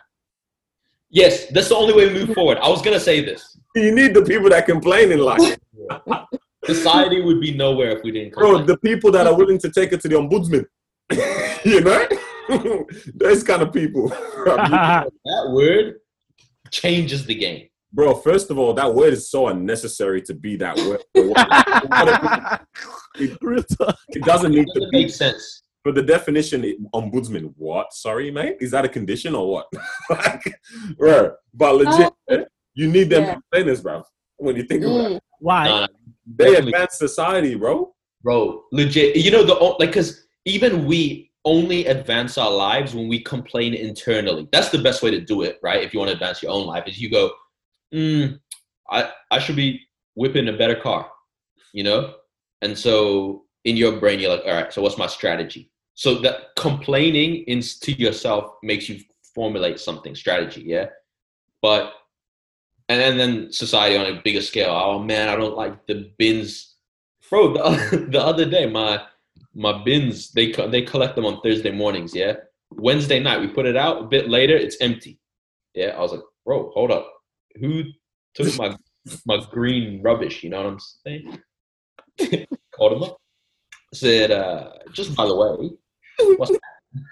yes. 1.08 1.46
That's 1.46 1.68
the 1.68 1.76
only 1.76 1.94
way 1.94 2.12
we 2.12 2.26
move 2.26 2.34
forward. 2.34 2.58
I 2.58 2.68
was 2.68 2.82
gonna 2.82 3.00
say 3.00 3.24
this. 3.24 3.58
You 3.76 3.94
need 3.94 4.14
the 4.14 4.22
people 4.22 4.48
that 4.50 4.66
complain 4.66 5.12
in 5.12 5.20
life. 5.20 5.56
Society 6.66 7.20
would 7.22 7.40
be 7.40 7.54
nowhere 7.54 7.90
if 7.96 8.02
we 8.02 8.10
didn't. 8.12 8.34
Bro, 8.34 8.56
Complain. 8.56 8.66
the 8.66 8.76
people 8.78 9.10
that 9.12 9.26
are 9.26 9.34
willing 9.36 9.58
to 9.58 9.70
take 9.70 9.92
it 9.92 10.00
to 10.02 10.08
the 10.08 10.16
ombudsman. 10.16 10.64
you 11.64 11.80
know? 11.80 12.06
Those 13.14 13.42
kind 13.42 13.62
of 13.62 13.72
people. 13.72 14.08
that 14.44 15.10
word 15.50 15.96
changes 16.70 17.24
the 17.26 17.34
game. 17.34 17.68
Bro, 17.92 18.16
first 18.16 18.50
of 18.50 18.58
all, 18.58 18.74
that 18.74 18.92
word 18.94 19.12
is 19.14 19.30
so 19.30 19.48
unnecessary 19.48 20.20
to 20.22 20.34
be 20.34 20.56
that 20.56 20.76
word. 20.76 21.02
it, 23.18 23.38
it 24.08 24.24
doesn't 24.24 24.52
need 24.52 24.66
to 24.74 24.88
make 24.92 25.10
sense. 25.10 25.62
For 25.82 25.92
the 25.92 26.02
definition, 26.02 26.62
ombudsman, 26.94 27.52
what? 27.56 27.92
Sorry, 27.92 28.30
mate? 28.30 28.56
Is 28.60 28.72
that 28.72 28.84
a 28.84 28.88
condition 28.88 29.34
or 29.36 29.48
what? 29.50 29.66
like, 30.10 30.42
bro, 30.98 31.32
but 31.54 31.76
legit, 31.76 32.12
Oh. 32.30 32.44
you 32.74 32.88
need 32.90 33.08
them 33.08 33.22
Yeah. 33.22 33.32
complainers, 33.34 33.80
bro. 33.80 34.02
When 34.36 34.56
you 34.56 34.64
think 34.64 34.82
about 34.84 35.12
it, 35.12 35.12
Mm. 35.12 35.20
Why? 35.38 35.86
They 36.26 36.46
definitely. 36.46 36.72
advance 36.72 36.98
society, 36.98 37.54
bro. 37.54 37.94
bro 38.22 38.64
legit 38.72 39.16
you 39.16 39.30
know 39.30 39.44
the 39.44 39.54
like 39.54 39.90
because 39.90 40.26
even 40.44 40.86
we 40.86 41.30
only 41.44 41.86
advance 41.86 42.38
our 42.38 42.50
lives 42.50 42.94
when 42.94 43.08
we 43.08 43.20
complain 43.22 43.72
internally 43.72 44.48
that's 44.50 44.70
the 44.70 44.82
best 44.82 45.02
way 45.02 45.10
to 45.10 45.20
do 45.20 45.42
it 45.42 45.58
right 45.62 45.84
if 45.84 45.94
you 45.94 46.00
want 46.00 46.08
to 46.08 46.14
advance 46.14 46.42
your 46.42 46.50
own 46.50 46.66
life 46.66 46.84
is 46.88 47.00
you 47.00 47.08
go 47.08 47.30
mm, 47.94 48.36
i 48.90 49.08
i 49.30 49.38
should 49.38 49.54
be 49.54 49.80
whipping 50.14 50.48
a 50.48 50.52
better 50.52 50.74
car 50.74 51.08
you 51.72 51.84
know 51.84 52.14
and 52.62 52.76
so 52.76 53.46
in 53.66 53.76
your 53.76 53.98
brain, 53.98 54.20
you're 54.20 54.30
like, 54.30 54.46
all 54.46 54.54
right, 54.54 54.72
so 54.72 54.80
what's 54.80 54.96
my 54.96 55.08
strategy? 55.08 55.70
So 55.94 56.14
that 56.20 56.54
complaining 56.56 57.44
in, 57.48 57.60
to 57.60 57.92
yourself 57.92 58.54
makes 58.62 58.88
you 58.88 59.00
formulate 59.34 59.80
something, 59.80 60.14
strategy, 60.14 60.62
yeah. 60.64 60.86
But 61.60 61.92
and 62.88 63.00
then, 63.00 63.16
then 63.16 63.52
society 63.52 63.96
on 63.96 64.06
a 64.06 64.20
bigger 64.22 64.42
scale. 64.42 64.70
Oh 64.70 64.98
man, 64.98 65.28
I 65.28 65.36
don't 65.36 65.56
like 65.56 65.86
the 65.86 66.10
bins, 66.18 66.76
bro. 67.28 67.54
The, 67.54 68.06
the 68.10 68.20
other 68.20 68.44
day, 68.44 68.66
my 68.66 69.02
my 69.54 69.82
bins 69.84 70.30
they 70.32 70.52
co- 70.52 70.68
they 70.68 70.82
collect 70.82 71.16
them 71.16 71.26
on 71.26 71.40
Thursday 71.40 71.72
mornings, 71.72 72.14
yeah. 72.14 72.34
Wednesday 72.70 73.20
night 73.20 73.40
we 73.40 73.48
put 73.48 73.66
it 73.66 73.76
out. 73.76 74.02
A 74.02 74.06
bit 74.06 74.28
later, 74.28 74.56
it's 74.56 74.76
empty. 74.80 75.18
Yeah, 75.74 75.94
I 75.96 76.00
was 76.00 76.12
like, 76.12 76.22
bro, 76.44 76.70
hold 76.70 76.90
up, 76.90 77.12
who 77.58 77.84
took 78.34 78.56
my 78.56 78.76
my 79.26 79.44
green 79.50 80.02
rubbish? 80.02 80.42
You 80.42 80.50
know 80.50 80.62
what 80.62 80.72
I'm 80.72 80.80
saying? 81.04 81.38
Called 82.74 82.92
him 82.92 83.02
up. 83.02 83.18
Said, 83.94 84.30
uh, 84.30 84.70
just 84.92 85.16
by 85.16 85.26
the 85.26 85.34
way, 85.34 85.70
what's 86.36 86.52
that? 86.52 86.60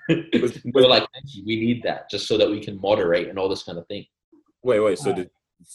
they 0.08 0.70
were 0.72 0.88
like, 0.88 1.06
thank 1.12 1.34
you, 1.34 1.44
we 1.46 1.56
need 1.56 1.82
that 1.82 2.10
just 2.10 2.26
so 2.26 2.36
that 2.38 2.50
we 2.50 2.60
can 2.60 2.80
moderate 2.80 3.28
and 3.28 3.38
all 3.38 3.48
this 3.48 3.62
kind 3.62 3.78
of 3.78 3.86
thing. 3.86 4.04
Wait, 4.62 4.80
wait. 4.80 4.98
So 4.98 5.12
did, 5.12 5.30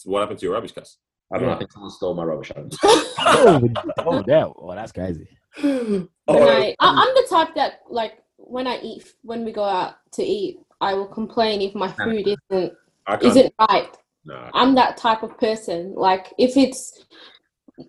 what 0.06 0.22
happened 0.22 0.40
to 0.40 0.46
your 0.46 0.54
rubbish 0.54 0.72
cast? 0.72 1.00
I 1.32 1.38
don't 1.38 1.48
know. 1.48 1.54
I 1.54 1.58
think 1.58 1.72
someone 1.72 1.92
stole 1.92 2.16
my 2.16 2.24
rubbish. 2.24 2.52
I 2.56 2.62
oh, 2.84 3.70
oh, 4.00 4.24
that, 4.24 4.52
oh, 4.56 4.76
that's 4.76 4.92
crazy. 4.92 5.28
Oh, 5.64 6.08
I, 6.28 6.76
um, 6.80 6.98
I, 6.98 7.06
I'm 7.08 7.16
the 7.16 7.28
type 7.30 7.56
that 7.56 7.82
like 7.90 8.24
when 8.38 8.68
I 8.68 8.80
eat 8.82 9.14
when 9.24 9.44
we 9.44 9.52
go 9.52 9.64
out 9.64 9.96
to 10.14 10.24
eat, 10.24 10.60
I 10.82 10.94
will 10.94 11.08
complain 11.08 11.62
if 11.62 11.76
my 11.76 11.92
food 11.92 12.28
isn't 12.28 12.74
isn't 13.22 13.54
right. 13.60 13.96
Nah. 14.26 14.50
I'm 14.54 14.76
that 14.76 14.98
type 14.98 15.24
of 15.24 15.38
person. 15.38 15.94
Like 15.96 16.34
if 16.38 16.56
it's 16.58 17.06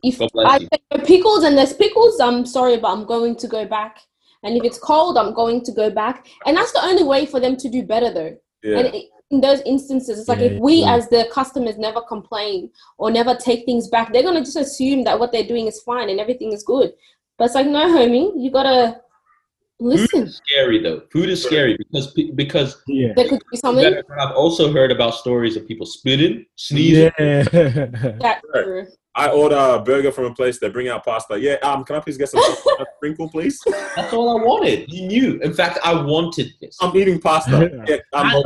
if 0.02 0.18
God 0.18 0.30
I 0.36 0.58
say 0.58 1.04
pickles 1.04 1.44
and 1.44 1.56
there's 1.56 1.72
pickles, 1.72 2.20
I'm 2.20 2.46
sorry, 2.46 2.76
but 2.76 2.88
I'm 2.92 3.04
going 3.04 3.36
to 3.36 3.48
go 3.48 3.66
back. 3.66 4.00
And 4.42 4.56
if 4.56 4.64
it's 4.64 4.78
cold, 4.78 5.18
I'm 5.18 5.34
going 5.34 5.62
to 5.64 5.72
go 5.72 5.90
back. 5.90 6.26
And 6.46 6.56
that's 6.56 6.72
the 6.72 6.82
only 6.82 7.02
way 7.02 7.26
for 7.26 7.40
them 7.40 7.56
to 7.56 7.68
do 7.68 7.82
better, 7.82 8.12
though. 8.12 8.36
Yeah. 8.62 8.78
And 8.78 8.94
it, 8.94 9.06
in 9.30 9.40
those 9.40 9.60
instances, 9.62 10.18
it's 10.18 10.28
like 10.28 10.40
Yeah, 10.40 10.46
if 10.46 10.60
we 10.60 10.76
yeah. 10.76 10.94
as 10.96 11.08
the 11.08 11.28
customers 11.32 11.78
never 11.78 12.00
complain 12.02 12.70
or 12.98 13.10
never 13.10 13.34
take 13.34 13.64
things 13.64 13.88
back, 13.88 14.12
they're 14.12 14.22
gonna 14.24 14.40
just 14.40 14.56
assume 14.56 15.04
that 15.04 15.18
what 15.18 15.30
they're 15.32 15.46
doing 15.46 15.66
is 15.66 15.80
fine 15.82 16.10
and 16.10 16.18
everything 16.20 16.52
is 16.52 16.62
good. 16.64 16.92
But 17.38 17.44
it's 17.46 17.54
like, 17.54 17.66
no, 17.66 17.86
homie, 17.86 18.32
you 18.36 18.50
gotta 18.50 19.00
Food 19.78 19.86
listen. 19.86 20.22
is 20.24 20.36
scary 20.44 20.82
though. 20.82 21.02
Food 21.12 21.30
is 21.30 21.42
scary 21.42 21.76
because 21.78 22.12
because 22.34 22.82
Yeah. 22.86 23.12
There 23.16 23.28
could 23.28 23.40
be 23.50 23.56
something 23.56 23.94
I've 24.18 24.34
also 24.34 24.72
heard 24.72 24.90
about 24.92 25.14
stories 25.14 25.56
of 25.56 25.66
people 25.66 25.86
spitting, 25.86 26.44
sneezing. 26.56 27.10
Yeah. 27.18 27.44
that's 28.20 28.42
true. 28.52 28.86
I 29.20 29.28
order 29.28 29.56
a 29.56 29.78
burger 29.78 30.10
from 30.10 30.24
a 30.24 30.34
place. 30.34 30.58
They 30.58 30.70
bring 30.70 30.88
out 30.88 31.04
pasta. 31.04 31.38
Yeah. 31.38 31.56
Um. 31.62 31.84
Can 31.84 31.96
I 31.96 32.00
please 32.00 32.16
get 32.16 32.30
some 32.30 32.40
sprinkle, 32.96 33.28
please? 33.28 33.60
That's 33.94 34.14
all 34.14 34.40
I 34.40 34.42
wanted. 34.42 34.90
You 34.90 35.06
knew. 35.08 35.40
In 35.42 35.52
fact, 35.52 35.78
I 35.84 35.92
wanted 35.92 36.54
this. 36.58 36.78
I'm 36.80 36.96
eating 36.96 37.20
pasta. 37.20 37.70
Yeah. 37.86 37.96
Yeah. 38.14 38.18
Um, 38.18 38.42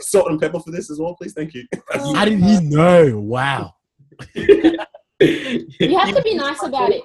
salt 0.00 0.30
and 0.30 0.38
pepper 0.38 0.60
for 0.60 0.70
this 0.70 0.90
as 0.90 1.00
well, 1.00 1.14
please. 1.14 1.32
Thank 1.32 1.54
you. 1.54 1.66
How 1.92 2.26
did 2.26 2.40
he 2.40 2.60
know? 2.60 3.18
Wow. 3.18 3.74
You 4.34 4.78
have 5.98 6.14
to 6.14 6.22
be 6.22 6.34
nice 6.46 6.62
about 6.62 6.90
it. 6.90 7.04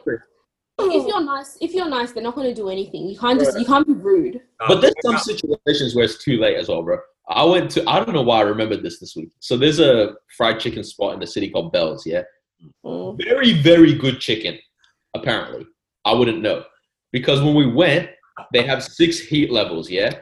If 0.80 1.07
you're 1.07 1.24
nice, 1.24 1.57
if 1.61 1.74
you're 1.74 1.89
nice, 1.89 2.11
they're 2.11 2.24
not 2.24 2.36
gonna 2.36 2.53
do 2.53 2.69
anything. 2.69 3.07
You 3.07 3.17
can't 3.17 3.39
just 3.39 3.57
you 3.57 3.65
can't 3.65 3.88
be 3.88 3.93
rude. 3.93 4.41
But 4.67 4.82
there's 4.82 4.95
some 5.01 5.17
situations 5.17 5.95
where 5.95 6.03
it's 6.03 6.21
too 6.21 6.38
late 6.38 6.57
as 6.57 6.67
well, 6.67 6.84
bro. 6.84 6.97
I 7.30 7.45
went 7.45 7.71
to. 7.71 7.89
I 7.89 8.03
don't 8.03 8.13
know 8.13 8.21
why 8.21 8.39
I 8.39 8.41
remembered 8.41 8.84
this 8.84 8.99
this 8.99 9.15
week. 9.15 9.32
So 9.39 9.55
there's 9.55 9.80
a 9.80 10.15
fried 10.36 10.59
chicken 10.59 10.84
spot 10.84 11.13
in 11.13 11.21
the 11.21 11.28
city 11.28 11.49
called 11.49 11.71
Belle's. 11.71 12.05
Yeah. 12.05 12.24
Mm. 12.86 13.18
very 13.24 13.53
very 13.53 13.93
good 13.93 14.20
chicken. 14.20 14.57
Apparently, 15.14 15.66
I 16.05 16.14
wouldn't 16.14 16.41
know 16.41 16.64
because 17.11 17.41
when 17.41 17.55
we 17.55 17.66
went, 17.66 18.09
they 18.51 18.64
have 18.64 18.84
six 18.84 19.20
heat 19.20 19.51
levels. 19.51 19.89
Yeah, 19.89 20.20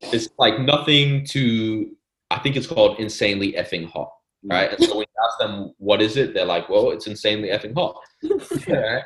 it's 0.00 0.28
like 0.38 0.60
nothing 0.60 1.24
to. 1.26 1.90
I 2.30 2.38
think 2.38 2.56
it's 2.56 2.66
called 2.66 2.98
insanely 2.98 3.52
effing 3.52 3.88
hot, 3.88 4.10
mm. 4.44 4.52
right? 4.52 4.72
And 4.72 4.82
so 4.82 4.96
when 4.96 5.06
you 5.06 5.24
ask 5.28 5.38
them 5.38 5.74
what 5.78 6.02
is 6.02 6.16
it, 6.16 6.34
they're 6.34 6.44
like, 6.44 6.68
"Well, 6.68 6.90
it's 6.90 7.06
insanely 7.06 7.48
effing 7.48 7.74
hot." 7.74 7.96
Right? 8.68 9.02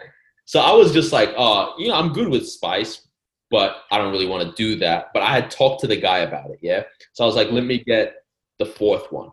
So 0.46 0.58
I 0.60 0.72
was 0.72 0.92
just 0.92 1.12
like, 1.12 1.32
"Oh, 1.36 1.74
you 1.78 1.88
know, 1.88 1.94
I'm 1.94 2.12
good 2.12 2.28
with 2.28 2.48
spice, 2.48 3.06
but 3.50 3.82
I 3.92 3.98
don't 3.98 4.12
really 4.12 4.26
want 4.26 4.48
to 4.48 4.54
do 4.54 4.76
that." 4.80 5.08
But 5.12 5.22
I 5.22 5.32
had 5.32 5.50
talked 5.50 5.80
to 5.82 5.86
the 5.86 5.96
guy 5.96 6.18
about 6.18 6.50
it. 6.50 6.58
Yeah, 6.62 6.84
so 7.12 7.24
I 7.24 7.26
was 7.26 7.36
like, 7.36 7.50
"Let 7.50 7.64
me 7.64 7.84
get 7.84 8.14
the 8.58 8.66
fourth 8.66 9.12
one." 9.12 9.30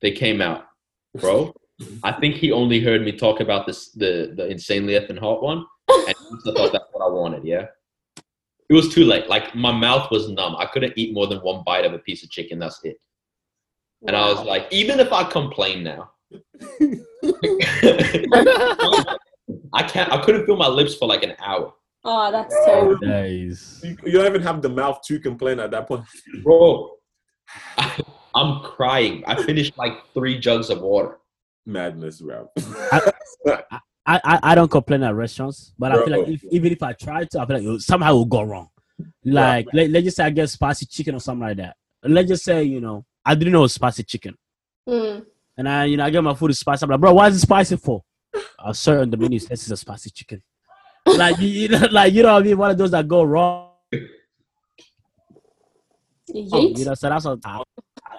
They 0.00 0.12
came 0.12 0.40
out, 0.40 0.66
bro. 1.14 1.52
I 2.02 2.12
think 2.12 2.36
he 2.36 2.50
only 2.52 2.80
heard 2.80 3.02
me 3.02 3.12
talk 3.12 3.40
about 3.40 3.66
this 3.66 3.90
the 3.92 4.32
the 4.36 4.48
insanely 4.48 4.94
effing 4.94 5.18
hot 5.18 5.42
one, 5.42 5.64
and 5.88 6.14
he 6.44 6.52
thought 6.52 6.72
that's 6.72 6.84
what 6.92 7.04
I 7.04 7.08
wanted. 7.10 7.44
Yeah, 7.44 7.66
it 8.68 8.74
was 8.74 8.92
too 8.92 9.04
late. 9.04 9.28
Like 9.28 9.54
my 9.54 9.72
mouth 9.72 10.10
was 10.10 10.28
numb. 10.28 10.56
I 10.56 10.66
couldn't 10.66 10.94
eat 10.96 11.14
more 11.14 11.26
than 11.26 11.38
one 11.38 11.62
bite 11.64 11.84
of 11.84 11.92
a 11.92 11.98
piece 11.98 12.24
of 12.24 12.30
chicken. 12.30 12.58
That's 12.58 12.82
it. 12.84 12.96
And 14.06 14.16
I 14.16 14.26
was 14.32 14.44
like, 14.44 14.66
even 14.70 15.00
if 15.00 15.12
I 15.12 15.24
complain 15.24 15.82
now, 15.82 16.10
I 19.72 19.82
can't. 19.86 20.12
I 20.12 20.22
couldn't 20.24 20.46
feel 20.46 20.56
my 20.56 20.68
lips 20.68 20.94
for 20.94 21.08
like 21.08 21.22
an 21.22 21.34
hour, 21.40 21.72
Oh, 22.04 22.30
that's 22.30 22.54
terrible. 22.64 22.96
Nice. 23.06 23.80
You, 23.82 23.96
you 24.04 24.12
don't 24.12 24.26
even 24.26 24.42
have 24.42 24.62
the 24.62 24.68
mouth 24.68 25.00
to 25.06 25.18
complain 25.18 25.60
at 25.60 25.70
that 25.72 25.88
point. 25.88 26.04
bro. 26.42 26.92
I, 27.76 28.00
I'm 28.34 28.62
crying. 28.62 29.24
I 29.26 29.42
finished 29.42 29.76
like 29.76 29.92
three 30.14 30.38
jugs 30.38 30.70
of 30.70 30.80
water. 30.80 31.17
Madness, 31.68 32.22
bro. 32.22 32.48
I, 34.06 34.20
I, 34.24 34.40
I 34.42 34.54
don't 34.54 34.70
complain 34.70 35.02
at 35.02 35.14
restaurants, 35.14 35.74
but 35.78 35.92
I 35.92 36.02
feel 36.02 36.18
like 36.18 36.28
if, 36.28 36.44
even 36.44 36.72
if 36.72 36.82
I 36.82 36.94
try 36.94 37.24
to, 37.26 37.40
I 37.40 37.46
feel 37.46 37.56
like 37.56 37.64
it 37.64 37.68
will- 37.68 37.78
somehow 37.78 38.12
it 38.12 38.14
will 38.14 38.24
go 38.24 38.42
wrong. 38.42 38.70
Like, 39.22 39.66
let, 39.74 39.90
let's 39.90 40.04
just 40.04 40.16
say 40.16 40.24
I 40.24 40.30
get 40.30 40.48
spicy 40.48 40.86
chicken 40.86 41.14
or 41.14 41.20
something 41.20 41.46
like 41.46 41.58
that. 41.58 41.76
Let's 42.02 42.28
just 42.28 42.42
say, 42.42 42.62
you 42.64 42.80
know, 42.80 43.04
I 43.24 43.34
didn't 43.34 43.52
know 43.52 43.60
it 43.60 43.62
was 43.62 43.74
spicy 43.74 44.02
chicken. 44.02 44.34
Mm. 44.88 45.26
And 45.58 45.68
I, 45.68 45.84
you 45.84 45.98
know, 45.98 46.04
I 46.04 46.10
get 46.10 46.24
my 46.24 46.34
food 46.34 46.52
is 46.52 46.58
spicy. 46.58 46.84
I'm 46.84 46.90
like, 46.90 47.00
bro, 47.00 47.12
why 47.12 47.28
is 47.28 47.36
it 47.36 47.40
spicy 47.40 47.76
for? 47.76 48.02
Uh, 48.58 48.72
sir, 48.72 49.02
on 49.02 49.10
the 49.10 49.16
menu 49.18 49.38
says 49.38 49.60
it's 49.60 49.70
a 49.70 49.76
spicy 49.76 50.10
chicken. 50.10 50.42
Like, 51.04 51.38
you, 51.38 51.48
you 51.48 51.68
know, 51.68 51.86
like, 51.92 52.14
you 52.14 52.22
know 52.22 52.32
what 52.32 52.42
I 52.42 52.46
mean? 52.46 52.56
One 52.56 52.70
of 52.70 52.78
those 52.78 52.92
that 52.92 53.06
go 53.06 53.24
wrong. 53.24 53.72
Yeet. 56.34 56.78
You 56.78 56.84
know, 56.86 56.94
so 56.94 57.08
that's 57.08 57.24
what 57.26 57.40
I, 57.44 57.62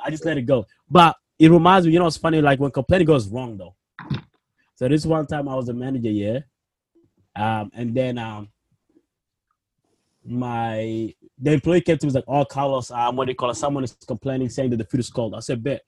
I 0.06 0.10
just 0.12 0.24
let 0.24 0.38
it 0.38 0.44
go. 0.44 0.66
But 0.90 1.16
it 1.40 1.50
reminds 1.50 1.88
me, 1.88 1.94
you 1.94 2.00
know, 2.00 2.08
it's 2.08 2.18
funny, 2.18 2.42
like 2.42 2.60
when 2.60 2.72
complaining 2.72 3.08
goes 3.08 3.28
wrong 3.28 3.58
though. 3.58 3.76
So 4.76 4.88
this 4.88 5.06
one 5.06 5.26
time 5.26 5.48
I 5.48 5.56
was 5.56 5.70
a 5.70 5.74
manager, 5.74 6.10
yeah. 6.10 6.40
Um, 7.36 7.72
and 7.74 7.96
then 7.96 8.18
um 8.18 8.50
my 10.26 11.14
the 11.38 11.52
employee 11.54 11.82
came 11.82 11.98
to 11.98 12.06
me 12.06 12.10
was 12.10 12.16
like, 12.16 12.26
Oh 12.28 12.46
Carlos, 12.46 12.92
um, 12.92 13.16
what 13.16 13.26
do 13.26 13.32
you 13.32 13.36
call 13.36 13.50
it? 13.50 13.56
Someone 13.56 13.84
is 13.84 13.96
complaining 14.06 14.50
saying 14.50 14.70
that 14.72 14.78
the 14.78 14.86
food 14.86 15.00
is 15.00 15.10
cold. 15.10 15.34
I 15.34 15.40
said, 15.40 15.64
Bet. 15.64 15.82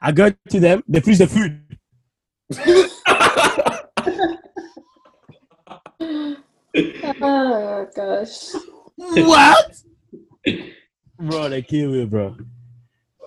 I 0.00 0.12
go 0.12 0.32
to 0.50 0.60
them, 0.60 0.82
they 0.86 1.00
freeze 1.00 1.18
the 1.18 1.26
food. 1.26 1.78
Oh 7.20 7.86
gosh. 7.94 8.52
what? 8.96 9.82
bro, 11.18 11.48
they 11.48 11.62
kill 11.62 11.90
me, 11.90 12.04
bro. 12.04 12.36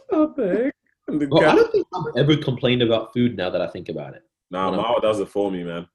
What 0.09 0.35
the 1.19 1.25
heck? 1.25 1.29
The 1.29 1.47
I 1.49 1.55
don't 1.55 1.71
think 1.71 1.87
I've 1.93 2.17
ever 2.17 2.37
complained 2.37 2.81
about 2.81 3.13
food 3.13 3.37
now 3.37 3.49
that 3.49 3.61
I 3.61 3.67
think 3.67 3.89
about 3.89 4.13
it. 4.15 4.23
Nah, 4.49 4.71
Mao 4.71 4.99
does 4.99 5.19
it 5.19 5.29
for 5.29 5.49
me, 5.51 5.63
man. 5.63 5.87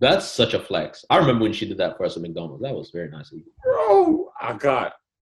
That's 0.00 0.26
such 0.26 0.54
a 0.54 0.60
flex. 0.60 1.04
I 1.10 1.16
remember 1.18 1.42
when 1.42 1.52
she 1.52 1.66
did 1.66 1.78
that 1.78 1.96
for 1.96 2.04
us 2.04 2.16
at 2.16 2.22
McDonald's. 2.22 2.62
That 2.62 2.74
was 2.74 2.90
very 2.90 3.10
nice 3.10 3.32
of. 3.32 3.40
Bro, 3.64 4.30
I 4.40 4.52
got. 4.54 4.92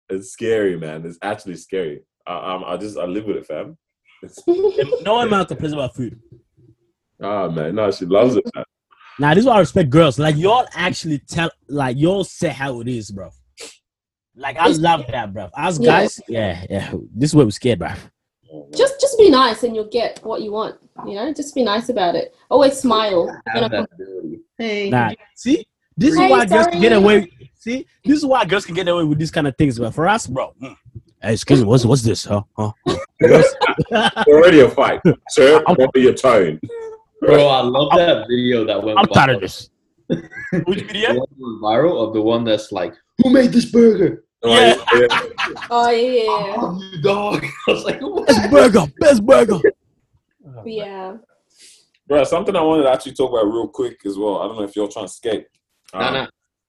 It's 0.09 0.31
scary, 0.31 0.77
man. 0.79 1.05
It's 1.05 1.19
actually 1.23 1.57
scary. 1.57 2.03
I, 2.27 2.55
um, 2.55 2.65
I 2.67 2.77
just 2.77 2.97
I 2.97 3.05
live 3.05 3.25
with 3.25 3.37
it, 3.37 3.47
fam. 3.47 3.77
It's- 4.23 4.39
No 5.03 5.15
one 5.15 5.29
man 5.31 5.45
complains 5.47 5.73
about 5.73 5.95
food. 5.97 6.21
Ah, 7.21 7.49
man, 7.49 7.75
no, 7.75 7.91
she 7.91 8.05
loves 8.07 8.37
it. 8.37 8.45
Man. 8.55 8.65
Now 9.19 9.35
this 9.35 9.43
is 9.43 9.47
why 9.47 9.57
I 9.57 9.61
respect 9.61 9.91
girls. 9.91 10.19
Like 10.19 10.37
y'all 10.37 10.67
actually 10.75 11.19
tell 11.19 11.51
like 11.69 11.97
y'all 11.99 12.25
say 12.25 12.49
how 12.49 12.81
it 12.81 12.89
is, 12.89 13.11
bro. 13.11 13.31
Like 14.35 14.57
I 14.57 14.69
love 14.69 15.05
that, 15.11 15.33
bro. 15.35 15.49
Us 15.57 15.79
Yeah. 15.79 15.87
guys, 15.87 16.21
yeah, 16.29 16.65
yeah. 16.71 16.93
This 17.15 17.31
is 17.31 17.35
where 17.35 17.45
we're 17.45 17.51
scared, 17.51 17.81
bro. 17.81 17.91
Just 18.75 19.01
just 19.01 19.19
be 19.19 19.31
nice 19.31 19.63
and 19.63 19.75
you'll 19.75 19.89
get 19.89 20.21
what 20.23 20.43
you 20.43 20.53
want. 20.53 20.77
You 21.07 21.15
know, 21.15 21.33
just 21.33 21.55
be 21.55 21.65
nice 21.65 21.89
about 21.89 22.15
it. 22.15 22.35
Always 22.51 22.79
smile. 22.79 23.31
I 23.31 23.55
You're 23.55 23.63
have 23.63 23.71
gonna 23.71 23.89
that. 23.99 24.41
Hey, 24.59 24.91
Nah, 24.91 25.11
see, 25.35 25.67
this 25.97 26.13
is 26.13 26.19
Hey, 26.21 26.31
why 26.31 26.45
girls 26.45 26.67
can 26.67 26.81
get 26.81 26.93
away. 26.93 27.31
See, 27.55 27.87
this 28.05 28.19
is 28.19 28.27
why 28.27 28.45
girls 28.45 28.67
can 28.67 28.75
get 28.75 28.89
away 28.89 29.05
with 29.05 29.19
these 29.19 29.31
kind 29.31 29.47
of 29.47 29.57
things. 29.57 29.79
But 29.79 29.95
for 29.95 30.07
us, 30.07 30.27
bro, 30.27 30.53
mm. 30.61 30.77
hey, 31.23 31.33
excuse 31.33 31.61
me, 31.61 31.67
what's 31.67 31.87
what's 31.87 32.03
this, 32.03 32.25
huh? 32.25 32.43
huh? 32.59 32.73
Already 34.29 34.61
a 34.61 34.69
fight, 34.69 35.01
sir. 35.31 35.63
i 35.67 35.73
Remember 35.73 35.99
your 35.99 36.15
tone. 36.15 36.61
bro, 37.21 37.47
I 37.47 37.63
love 37.63 37.91
that 37.97 38.27
video 38.29 38.67
that 38.67 38.83
went 38.83 38.99
I'm 38.99 39.07
tired 39.07 39.37
of 39.37 39.41
this. 39.41 39.71
Which 40.09 40.21
The 40.81 40.85
video? 40.85 41.09
one 41.15 41.17
that 41.21 41.39
went 41.39 41.63
viral 41.63 42.07
of 42.07 42.13
the 42.13 42.21
one 42.21 42.45
that's 42.45 42.71
like, 42.71 42.95
"Who 43.23 43.31
made 43.31 43.53
this 43.53 43.65
burger?" 43.71 44.25
Right, 44.45 44.77
yeah. 44.95 45.07
Oh 45.71 45.91
yeah. 45.91 46.25
Oh, 46.29 46.81
you 46.93 47.03
dog. 47.03 47.45
I 47.69 47.71
was 47.71 47.85
like, 47.85 48.01
what? 48.01 48.27
Best 48.27 48.51
burger, 48.51 48.93
best 48.99 49.25
burger. 49.27 49.61
Yeah. 50.67 51.17
Bro, 52.07 52.25
something 52.25 52.55
I 52.55 52.61
wanted 52.61 52.83
to 52.85 52.91
actually 52.91 53.13
talk 53.15 53.31
about 53.31 53.47
real 53.47 53.69
quick 53.69 53.99
as 54.05 54.19
well. 54.19 54.39
I 54.43 54.47
don't 54.47 54.57
know 54.57 54.65
if 54.65 54.77
you're 54.77 54.89
trying 54.89 55.07
to 55.07 55.13
skate. 55.13 55.47
Nah, 55.95 56.09
Um, 56.09 56.15
nah. 56.15 56.27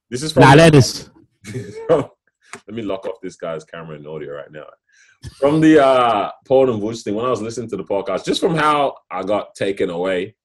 This 0.09 0.23
is 0.23 0.31
from 0.31 0.41
Nah, 0.41 0.53
let 0.53 0.73
us. 0.75 1.09
Let 1.49 2.75
me 2.75 2.81
lock 2.83 3.05
off 3.07 3.15
this 3.21 3.35
guy's 3.35 3.63
camera 3.63 3.95
and 3.97 4.07
audio 4.07 4.33
right 4.33 4.51
now. 4.51 4.65
From 5.39 5.59
the 5.59 5.83
uh, 5.83 6.31
Poet 6.47 6.69
and 6.69 6.81
Vuj 6.81 7.03
thing, 7.03 7.15
when 7.15 7.25
I 7.25 7.29
was 7.29 7.41
listening 7.41 7.69
to 7.69 7.77
the 7.77 7.83
podcast, 7.83 8.25
just 8.25 8.39
from 8.41 8.55
how 8.55 8.95
I 9.11 9.23
got 9.23 9.55
taken 9.55 9.89
away 9.89 10.35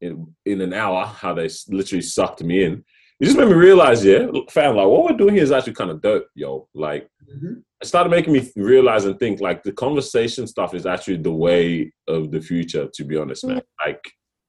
in 0.00 0.32
in 0.46 0.60
an 0.60 0.72
hour, 0.72 1.04
how 1.04 1.34
they 1.34 1.48
literally 1.68 2.02
sucked 2.02 2.42
me 2.42 2.62
in, 2.64 2.84
it 3.20 3.24
just 3.24 3.36
made 3.36 3.48
me 3.48 3.54
realize, 3.54 4.04
yeah, 4.04 4.26
fam, 4.50 4.76
like 4.76 4.86
what 4.86 5.04
we're 5.04 5.16
doing 5.16 5.34
here 5.34 5.42
is 5.42 5.50
actually 5.52 5.74
kind 5.74 5.90
of 5.90 6.00
dope, 6.00 6.28
yo. 6.34 6.68
Like, 6.74 7.08
mm-hmm. 7.28 7.54
it 7.80 7.86
started 7.86 8.10
making 8.10 8.32
me 8.32 8.48
realize 8.54 9.06
and 9.06 9.18
think, 9.18 9.40
like, 9.40 9.64
the 9.64 9.72
conversation 9.72 10.46
stuff 10.46 10.72
is 10.74 10.86
actually 10.86 11.16
the 11.16 11.32
way 11.32 11.92
of 12.06 12.30
the 12.30 12.40
future. 12.40 12.88
To 12.94 13.04
be 13.04 13.16
honest, 13.16 13.44
man, 13.44 13.56
mm-hmm. 13.56 13.90
like 13.90 14.02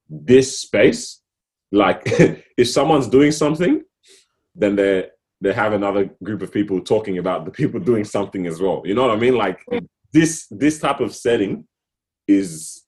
this 0.07 0.59
space, 0.59 1.21
like, 1.71 2.03
if 2.57 2.69
someone's 2.69 3.07
doing 3.07 3.31
something, 3.31 3.81
then 4.55 4.75
they 4.75 5.07
they 5.41 5.53
have 5.53 5.73
another 5.73 6.09
group 6.23 6.41
of 6.41 6.51
people 6.51 6.81
talking 6.81 7.17
about 7.17 7.45
the 7.45 7.51
people 7.51 7.79
doing 7.79 8.03
something 8.03 8.45
as 8.45 8.61
well. 8.61 8.81
You 8.85 8.93
know 8.93 9.07
what 9.07 9.15
I 9.15 9.19
mean? 9.19 9.35
Like 9.35 9.59
mm-hmm. 9.65 9.85
this 10.11 10.47
this 10.51 10.79
type 10.79 10.99
of 10.99 11.15
setting 11.15 11.65
is 12.27 12.83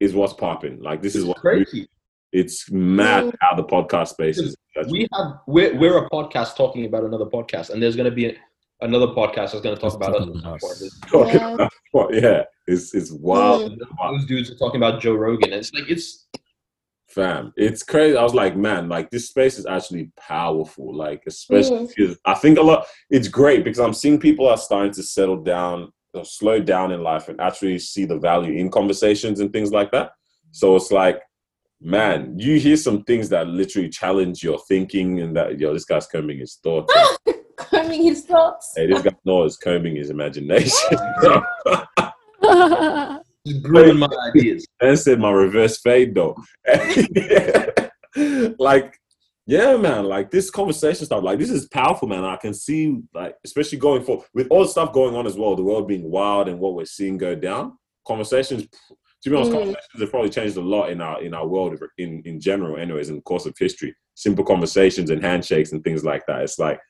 is 0.00 0.14
what's 0.14 0.32
popping. 0.32 0.80
Like 0.82 1.02
this 1.02 1.14
is 1.14 1.24
what 1.24 1.38
crazy. 1.38 1.88
It's 2.32 2.70
mad 2.70 3.24
Mm. 3.24 3.34
how 3.40 3.56
the 3.56 3.64
podcast 3.64 4.08
space 4.08 4.38
is. 4.38 4.56
We 4.88 5.06
have 5.14 5.26
we're, 5.46 5.76
we're 5.76 5.98
a 6.04 6.08
podcast 6.10 6.56
talking 6.56 6.84
about 6.86 7.04
another 7.04 7.26
podcast, 7.26 7.70
and 7.70 7.82
there's 7.82 7.96
going 7.96 8.08
to 8.08 8.14
be 8.14 8.36
another 8.80 9.08
podcast 9.08 9.52
that's 9.52 9.60
going 9.60 9.74
to 9.74 9.80
talk 9.80 9.94
about 9.94 10.12
talking 10.12 10.36
us. 10.36 10.42
about 10.42 10.62
us. 10.62 11.00
talking 11.10 11.34
Yeah. 11.40 11.68
about 11.94 12.14
yeah, 12.14 12.42
it's 12.66 12.94
it's 12.94 13.10
wild, 13.12 13.78
Those 14.10 14.26
dudes 14.26 14.50
are 14.50 14.56
talking 14.56 14.80
about 14.82 15.00
Joe 15.00 15.14
Rogan. 15.14 15.52
It's 15.52 15.72
like 15.74 15.88
it's 15.90 16.28
fam. 17.08 17.52
It's 17.56 17.82
crazy. 17.82 18.16
I 18.16 18.22
was 18.22 18.34
like, 18.34 18.56
man, 18.56 18.88
like 18.88 19.10
this 19.10 19.28
space 19.28 19.58
is 19.58 19.66
actually 19.66 20.10
powerful. 20.18 20.94
Like 20.96 21.24
especially 21.26 21.78
Mm. 21.86 21.92
because 21.94 22.18
I 22.24 22.34
think 22.34 22.58
a 22.58 22.62
lot. 22.62 22.86
It's 23.10 23.28
great 23.28 23.64
because 23.64 23.80
I'm 23.80 23.92
seeing 23.94 24.18
people 24.20 24.48
are 24.48 24.56
starting 24.56 24.92
to 24.92 25.02
settle 25.02 25.42
down, 25.42 25.92
slow 26.22 26.60
down 26.60 26.92
in 26.92 27.02
life, 27.02 27.28
and 27.28 27.40
actually 27.40 27.78
see 27.80 28.04
the 28.04 28.18
value 28.18 28.52
in 28.54 28.70
conversations 28.70 29.40
and 29.40 29.52
things 29.52 29.72
like 29.72 29.90
that. 29.92 30.12
So 30.52 30.74
it's 30.76 30.90
like, 30.90 31.20
man, 31.80 32.38
you 32.38 32.58
hear 32.58 32.76
some 32.76 33.02
things 33.04 33.28
that 33.30 33.46
literally 33.48 33.88
challenge 33.88 34.42
your 34.42 34.58
thinking, 34.68 35.20
and 35.20 35.36
that 35.36 35.58
yo, 35.58 35.72
this 35.72 35.84
guy's 35.84 36.06
combing 36.06 36.38
his 36.38 36.56
thoughts. 36.56 36.92
Combing 37.56 38.02
his 38.02 38.24
thoughts. 38.24 38.72
hey, 38.74 38.86
this 38.86 39.02
guy 39.02 39.10
knows 39.26 39.58
combing 39.58 39.94
his 39.94 40.08
imagination. 40.08 40.98
just 43.46 43.62
brewing 43.62 43.98
my 43.98 44.08
ideas. 44.28 44.66
and 44.80 44.98
said 44.98 45.20
my 45.20 45.30
reverse 45.30 45.78
fade 45.78 46.14
though. 46.14 46.34
like, 48.58 48.98
yeah, 49.46 49.76
man, 49.76 50.06
like 50.06 50.30
this 50.30 50.48
conversation 50.48 51.04
stuff, 51.04 51.22
like 51.22 51.38
this 51.38 51.50
is 51.50 51.68
powerful, 51.68 52.08
man. 52.08 52.24
I 52.24 52.36
can 52.36 52.54
see, 52.54 53.02
like, 53.12 53.36
especially 53.44 53.76
going 53.76 54.04
forward 54.04 54.26
with 54.32 54.46
all 54.48 54.62
the 54.62 54.68
stuff 54.68 54.94
going 54.94 55.14
on 55.14 55.26
as 55.26 55.36
well, 55.36 55.54
the 55.54 55.62
world 55.62 55.86
being 55.86 56.10
wild 56.10 56.48
and 56.48 56.58
what 56.58 56.74
we're 56.74 56.86
seeing 56.86 57.18
go 57.18 57.34
down. 57.34 57.76
Conversations, 58.06 58.66
to 59.22 59.30
be 59.30 59.36
honest, 59.36 59.50
Mm. 59.52 59.54
conversations 59.54 60.00
have 60.00 60.10
probably 60.10 60.30
changed 60.30 60.56
a 60.56 60.60
lot 60.60 60.90
in 60.90 61.00
our 61.00 61.22
in 61.22 61.34
our 61.34 61.46
world 61.46 61.78
in 61.98 62.22
in 62.24 62.40
general, 62.40 62.76
anyways, 62.76 63.10
in 63.10 63.16
the 63.16 63.22
course 63.22 63.46
of 63.46 63.54
history. 63.58 63.94
Simple 64.14 64.44
conversations 64.44 65.10
and 65.10 65.22
handshakes 65.22 65.72
and 65.72 65.82
things 65.84 66.04
like 66.04 66.24
that. 66.26 66.42
It's 66.42 66.58
like 66.58 66.80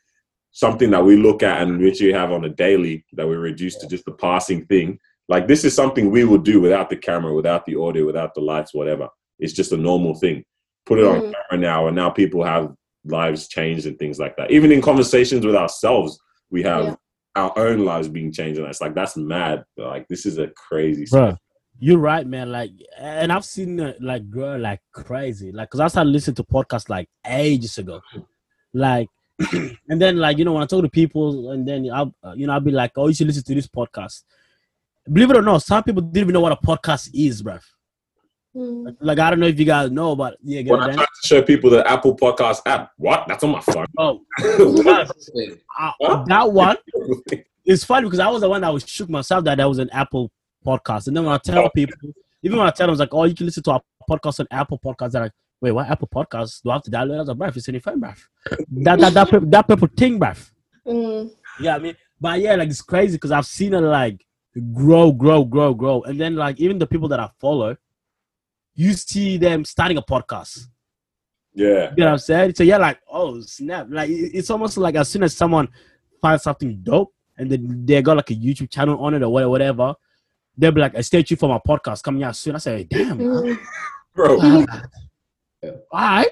something 0.53 0.91
that 0.91 1.05
we 1.05 1.17
look 1.17 1.43
at 1.43 1.63
and 1.63 1.81
literally 1.81 2.13
have 2.13 2.33
on 2.33 2.45
a 2.45 2.49
daily 2.49 3.05
that 3.13 3.27
we 3.29 3.37
reduce 3.37 3.77
to 3.77 3.87
just 3.87 4.05
the 4.05 4.13
passing 4.13 4.67
thing 4.67 4.99
like 5.29 5.47
this 5.47 5.65
is 5.65 5.73
something 5.75 6.11
we 6.11 6.25
would 6.25 6.43
do 6.43 6.61
without 6.61 6.91
the 6.91 6.97
camera, 6.97 7.33
without 7.33 7.65
the 7.65 7.77
audio, 7.77 8.05
without 8.05 8.35
the 8.35 8.41
lights, 8.41 8.75
whatever. 8.75 9.09
It's 9.39 9.53
just 9.53 9.71
a 9.71 9.77
normal 9.77 10.17
thing. 10.17 10.45
Put 10.87 10.99
it 10.99 11.05
on 11.07 11.21
Mhm. 11.21 11.33
camera 11.35 11.61
now, 11.71 11.87
and 11.87 11.95
now 11.95 12.11
people 12.11 12.43
have 12.43 12.75
lives 13.05 13.47
changed 13.47 13.87
and 13.87 13.97
things 13.97 14.19
like 14.19 14.37
that. 14.37 14.51
Even 14.51 14.73
in 14.73 14.81
conversations 14.83 15.47
with 15.47 15.55
ourselves, 15.55 16.19
we 16.51 16.65
have 16.65 16.85
Yeah. 16.85 16.95
our 17.37 17.53
own 17.57 17.85
lives 17.85 18.09
being 18.09 18.33
changed, 18.33 18.59
and 18.59 18.67
it's 18.69 18.81
like 18.81 18.97
that's 18.97 19.17
mad. 19.17 19.63
Like 19.77 20.09
this 20.09 20.27
is 20.27 20.39
a 20.39 20.49
crazy. 20.49 21.05
bro. 21.09 21.37
You're 21.83 21.99
right, 21.99 22.27
man. 22.27 22.53
Like, 22.53 22.73
and 22.99 23.33
I've 23.33 23.45
seen 23.45 23.81
it 23.81 24.01
like 24.03 24.29
grow 24.31 24.57
like 24.57 24.81
crazy. 24.93 25.51
Like, 25.51 25.71
cause 25.71 25.81
I 25.81 25.89
started 25.89 26.11
listening 26.11 26.35
to 26.37 26.45
podcasts 26.45 26.91
like 26.91 27.09
ages 27.27 27.79
ago. 27.79 28.03
Like, 28.75 29.09
and 29.89 30.01
then 30.01 30.19
like 30.19 30.37
you 30.37 30.45
know 30.45 30.53
when 30.53 30.63
I 30.63 30.67
talk 30.67 30.83
to 30.83 30.91
people, 30.91 31.51
and 31.53 31.67
then 31.67 31.91
I'll 31.93 32.15
uh, 32.23 32.35
you 32.37 32.47
know 32.47 32.53
I'll 32.53 32.61
be 32.61 32.71
like, 32.71 32.93
oh, 32.97 33.09
you 33.09 33.15
should 33.15 33.27
listen 33.27 33.43
to 33.45 33.55
this 33.55 33.67
podcast. 33.67 34.23
Believe 35.11 35.31
it 35.31 35.37
or 35.39 35.43
not, 35.43 35.63
some 35.63 35.83
people 35.83 36.03
didn't 36.03 36.19
even 36.25 36.35
know 36.35 36.41
what 36.43 36.53
a 36.53 36.57
podcast 36.57 37.09
is, 37.15 37.43
bruv. 37.43 37.63
Mm. 38.55 38.97
Like, 39.01 39.19
I 39.19 39.31
don't 39.31 39.41
know 39.41 39.47
if 39.47 39.59
you 39.59 39.65
guys 39.65 39.91
know, 39.91 40.15
but 40.15 40.37
yeah, 40.43 40.61
get 40.61 40.73
When 40.73 40.81
it 40.81 40.85
I 40.85 40.87
done. 40.89 40.97
try 40.97 41.05
to 41.05 41.27
show 41.29 41.43
people 41.43 41.71
the 41.71 41.89
Apple 41.91 42.15
Podcast 42.17 42.61
app, 42.67 42.91
what? 42.99 43.25
That's 43.27 43.43
on 43.43 43.51
my 43.53 43.61
phone. 43.61 43.87
Oh, 43.97 44.21
What? 44.39 45.11
uh, 45.79 46.25
that 46.25 46.53
one 46.53 46.77
it's 47.65 47.85
funny 47.85 48.07
because 48.07 48.19
I 48.19 48.29
was 48.29 48.41
the 48.43 48.49
one 48.51 48.61
that 48.61 48.73
was 48.73 48.85
shook 48.87 49.09
myself 49.09 49.45
that 49.45 49.57
there 49.57 49.69
was 49.69 49.79
an 49.79 49.89
Apple 49.91 50.31
podcast, 50.65 51.09
and 51.09 51.17
then 51.17 51.25
when 51.25 51.35
I 51.35 51.39
tell 51.39 51.71
people, 51.71 51.97
even 52.43 52.59
when 52.59 52.67
I 52.67 52.71
tell 52.71 52.87
them, 52.87 52.95
it's 52.95 53.01
like, 53.01 53.13
oh, 53.15 53.25
you 53.25 53.35
can 53.35 53.47
listen 53.47 53.63
to 53.65 53.73
our 53.73 53.83
podcast 54.09 54.41
on 54.41 54.47
Apple 54.51 54.79
Podcasts. 54.79 55.13
They're 55.13 55.23
like, 55.23 55.33
wait, 55.61 55.73
what 55.73 55.89
Apple 55.89 56.09
Podcasts? 56.09 56.63
Do 56.63 56.71
I 56.71 56.75
have 56.75 56.83
to 56.83 56.91
download 56.91 57.13
it? 57.13 57.17
I 57.17 57.19
was 57.19 57.29
like, 57.29 57.37
bruv, 57.39 57.57
it's 57.57 57.69
in 57.69 57.75
your 57.75 57.83
phone, 57.83 58.01
bruv. 58.01 58.19
That 58.71 58.99
that 59.01 59.15
that 59.15 59.31
pe- 59.31 59.39
that 59.41 59.69
people 59.69 59.89
thing, 59.97 60.19
bruv. 60.19 60.51
Mm. 60.87 61.31
Yeah, 61.61 61.77
I 61.77 61.79
mean, 61.79 61.97
but 62.21 62.41
yeah, 62.41 62.55
like 62.55 62.69
it's 62.71 62.83
crazy 62.83 63.17
because 63.17 63.31
I've 63.31 63.47
seen 63.47 63.75
it 63.75 63.81
like 63.81 64.25
grow, 64.73 65.13
grow, 65.13 65.45
grow, 65.45 65.75
grow, 65.75 66.03
and 66.03 66.21
then 66.21 66.37
like 66.37 66.59
even 66.61 66.79
the 66.79 66.87
people 66.87 67.09
that 67.09 67.21
I 67.21 67.29
follow, 67.39 67.77
you 68.75 68.93
see 68.95 69.37
them 69.37 69.65
starting 69.65 69.99
a 69.99 70.03
podcast. 70.03 70.67
yeah, 71.55 71.91
You 71.91 72.05
know 72.05 72.07
what 72.07 72.13
I'm 72.13 72.19
saying? 72.19 72.55
So 72.55 72.63
you're 72.65 72.79
like, 72.79 73.01
oh 73.11 73.41
snap! 73.43 73.87
Like 73.91 74.09
it's 74.11 74.51
almost 74.51 74.79
like 74.79 74.95
as 74.95 75.09
soon 75.09 75.23
as 75.23 75.37
someone 75.37 75.69
finds 76.21 76.43
something 76.43 76.81
dope 76.83 77.13
and 77.39 77.51
then 77.51 77.85
they 77.87 78.01
got 78.03 78.17
like 78.17 78.31
a 78.31 78.35
YouTube 78.35 78.71
channel 78.71 78.99
on 79.03 79.15
it 79.15 79.23
or 79.23 79.31
whatever, 79.31 79.95
they'll 80.57 80.73
be 80.73 80.81
like, 80.81 80.95
"I 80.95 81.01
stay 81.03 81.23
tuned 81.23 81.41
for 81.41 81.49
my 81.49 81.61
podcast 81.67 82.03
coming 82.03 82.23
out 82.23 82.37
soon." 82.37 82.55
I 82.55 82.59
say, 82.59 82.85
"Damn. 82.85 83.19
Mm. 83.19 83.59
bro. 84.15 84.41
all 84.41 84.67
Yeah. 85.63 85.71
right." 85.93 86.29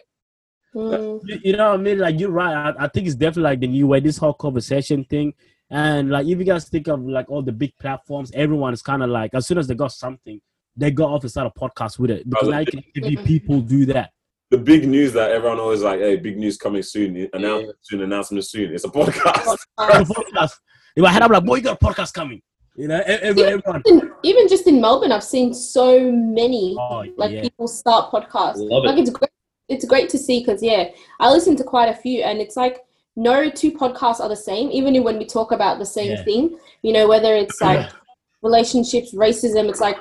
Mm. 0.75 1.21
You, 1.25 1.39
you 1.45 1.57
know 1.57 1.71
what 1.71 1.81
I 1.81 1.83
mean? 1.83 1.99
Like 1.99 2.21
you're 2.21 2.31
right. 2.31 2.75
I, 2.79 2.85
I 2.85 2.89
think 2.89 3.07
it's 3.07 3.17
definitely 3.17 3.43
like 3.45 3.61
the 3.61 3.67
new 3.69 3.87
way. 3.87 4.01
This 4.01 4.19
whole 4.19 4.35
conversation 4.35 5.05
thing, 5.05 5.33
and 5.71 6.11
like 6.11 6.27
if 6.27 6.39
you 6.39 6.45
guys 6.45 6.69
think 6.69 6.89
of 6.89 7.01
like 7.03 7.31
all 7.31 7.43
the 7.43 7.53
big 7.53 7.73
platforms, 7.81 8.31
everyone 8.35 8.73
is 8.75 8.83
kind 8.83 9.03
of 9.03 9.11
like 9.11 9.35
as 9.35 9.47
soon 9.47 9.59
as 9.59 9.67
they 9.67 9.75
got 9.75 9.93
something, 9.93 10.41
they 10.77 10.91
go 10.91 11.07
off 11.07 11.23
and 11.23 11.31
start 11.31 11.53
a 11.55 11.59
podcast 11.61 11.99
with 11.99 12.11
it 12.11 12.29
because 12.29 12.49
now 12.49 12.59
you 12.59 12.67
can 12.67 12.83
TV 12.97 13.25
people 13.25 13.61
do 13.61 13.87
that. 13.87 14.11
The 14.51 14.59
big 14.59 14.89
news 14.89 15.13
that 15.13 15.31
everyone 15.31 15.59
always 15.61 15.83
like, 15.83 16.01
hey, 16.01 16.17
big 16.17 16.39
news 16.39 16.57
coming 16.57 16.83
soon, 16.83 17.29
announcement 17.35 17.77
soon, 17.83 18.03
announcement 18.03 18.45
soon. 18.47 18.73
It's 18.73 18.85
a 18.85 18.89
podcast. 18.89 19.59
A 19.77 19.83
podcast. 20.05 20.53
In 20.97 21.03
my 21.03 21.11
head, 21.11 21.23
I'm 21.23 21.31
like, 21.31 21.45
boy, 21.45 21.57
you 21.57 21.63
got 21.63 21.81
a 21.81 21.85
podcast 21.85 22.15
coming. 22.15 22.41
You 22.79 22.87
know, 22.87 23.03
every- 23.07 23.43
everyone. 23.43 23.83
Even, 23.87 24.13
even 24.23 24.49
just 24.49 24.67
in 24.69 24.81
Melbourne, 24.81 25.11
I've 25.11 25.25
seen 25.25 25.53
so 25.53 26.13
many 26.13 26.77
Oh, 26.79 27.05
like 27.17 27.33
yeah. 27.33 27.43
people 27.43 27.67
start 27.67 28.13
podcasts. 28.13 28.59
Love 28.59 28.85
it. 28.85 28.89
Like 28.89 28.99
it's 28.99 29.11
great. 29.11 29.31
It's 29.69 29.85
great 29.85 30.09
to 30.11 30.19
see 30.19 30.39
because 30.41 30.63
yeah, 30.63 30.91
I 31.21 31.29
listen 31.31 31.57
to 31.57 31.65
quite 31.65 31.89
a 31.89 31.95
few, 31.95 32.23
and 32.23 32.39
it's 32.41 32.57
like 32.57 32.85
no 33.17 33.51
two 33.51 33.73
podcasts 33.73 34.21
are 34.21 34.29
the 34.29 34.37
same. 34.37 34.71
Even 34.71 35.03
when 35.03 35.19
we 35.19 35.27
talk 35.27 35.51
about 35.53 35.79
the 35.81 35.85
same 35.87 36.13
Yeah. 36.13 36.25
thing, 36.25 36.59
you 36.83 36.93
know, 36.93 37.09
whether 37.09 37.35
it's 37.35 37.61
like 37.61 37.91
relationships, 38.43 39.13
racism, 39.13 39.69
it's 39.69 39.81
like 39.81 39.99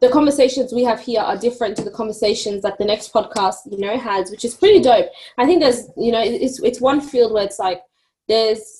the 0.00 0.08
conversations 0.08 0.72
we 0.72 0.82
have 0.82 0.98
here 1.00 1.20
are 1.20 1.36
different 1.36 1.76
to 1.76 1.84
the 1.84 1.90
conversations 1.92 2.62
that 2.62 2.76
the 2.78 2.84
next 2.84 3.12
podcast 3.12 3.58
you 3.70 3.78
know 3.78 3.96
has, 3.96 4.30
which 4.32 4.44
is 4.44 4.54
pretty 4.54 4.80
dope. 4.80 5.06
I 5.38 5.46
think 5.46 5.60
there's 5.60 5.88
you 5.96 6.10
know 6.10 6.20
it's 6.20 6.60
it's 6.60 6.80
one 6.80 7.00
field 7.00 7.32
where 7.32 7.44
it's 7.44 7.60
like 7.60 7.82
there's 8.28 8.79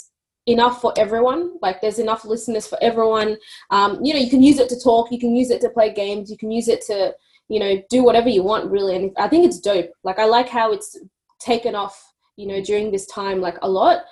enough 0.52 0.80
for 0.80 0.92
everyone 0.96 1.58
like 1.62 1.80
there's 1.80 1.98
enough 1.98 2.24
listeners 2.24 2.66
for 2.66 2.78
everyone 2.82 3.36
um, 3.70 4.02
you 4.04 4.12
know 4.12 4.20
you 4.20 4.30
can 4.30 4.42
use 4.42 4.58
it 4.58 4.68
to 4.68 4.78
talk 4.78 5.10
you 5.10 5.18
can 5.18 5.34
use 5.34 5.50
it 5.50 5.60
to 5.60 5.70
play 5.70 5.92
games 5.92 6.30
you 6.30 6.36
can 6.36 6.50
use 6.50 6.68
it 6.68 6.80
to 6.80 7.12
you 7.48 7.60
know 7.60 7.82
do 7.90 8.02
whatever 8.02 8.28
you 8.28 8.42
want 8.42 8.70
really 8.70 8.96
and 8.96 9.12
i 9.18 9.28
think 9.28 9.44
it's 9.44 9.60
dope 9.60 9.90
like 10.04 10.18
i 10.18 10.24
like 10.24 10.48
how 10.48 10.72
it's 10.72 10.98
taken 11.40 11.74
off 11.74 12.12
you 12.36 12.46
know 12.46 12.60
during 12.62 12.90
this 12.90 13.06
time 13.06 13.40
like 13.40 13.56
a 13.62 13.68
lot 13.68 14.02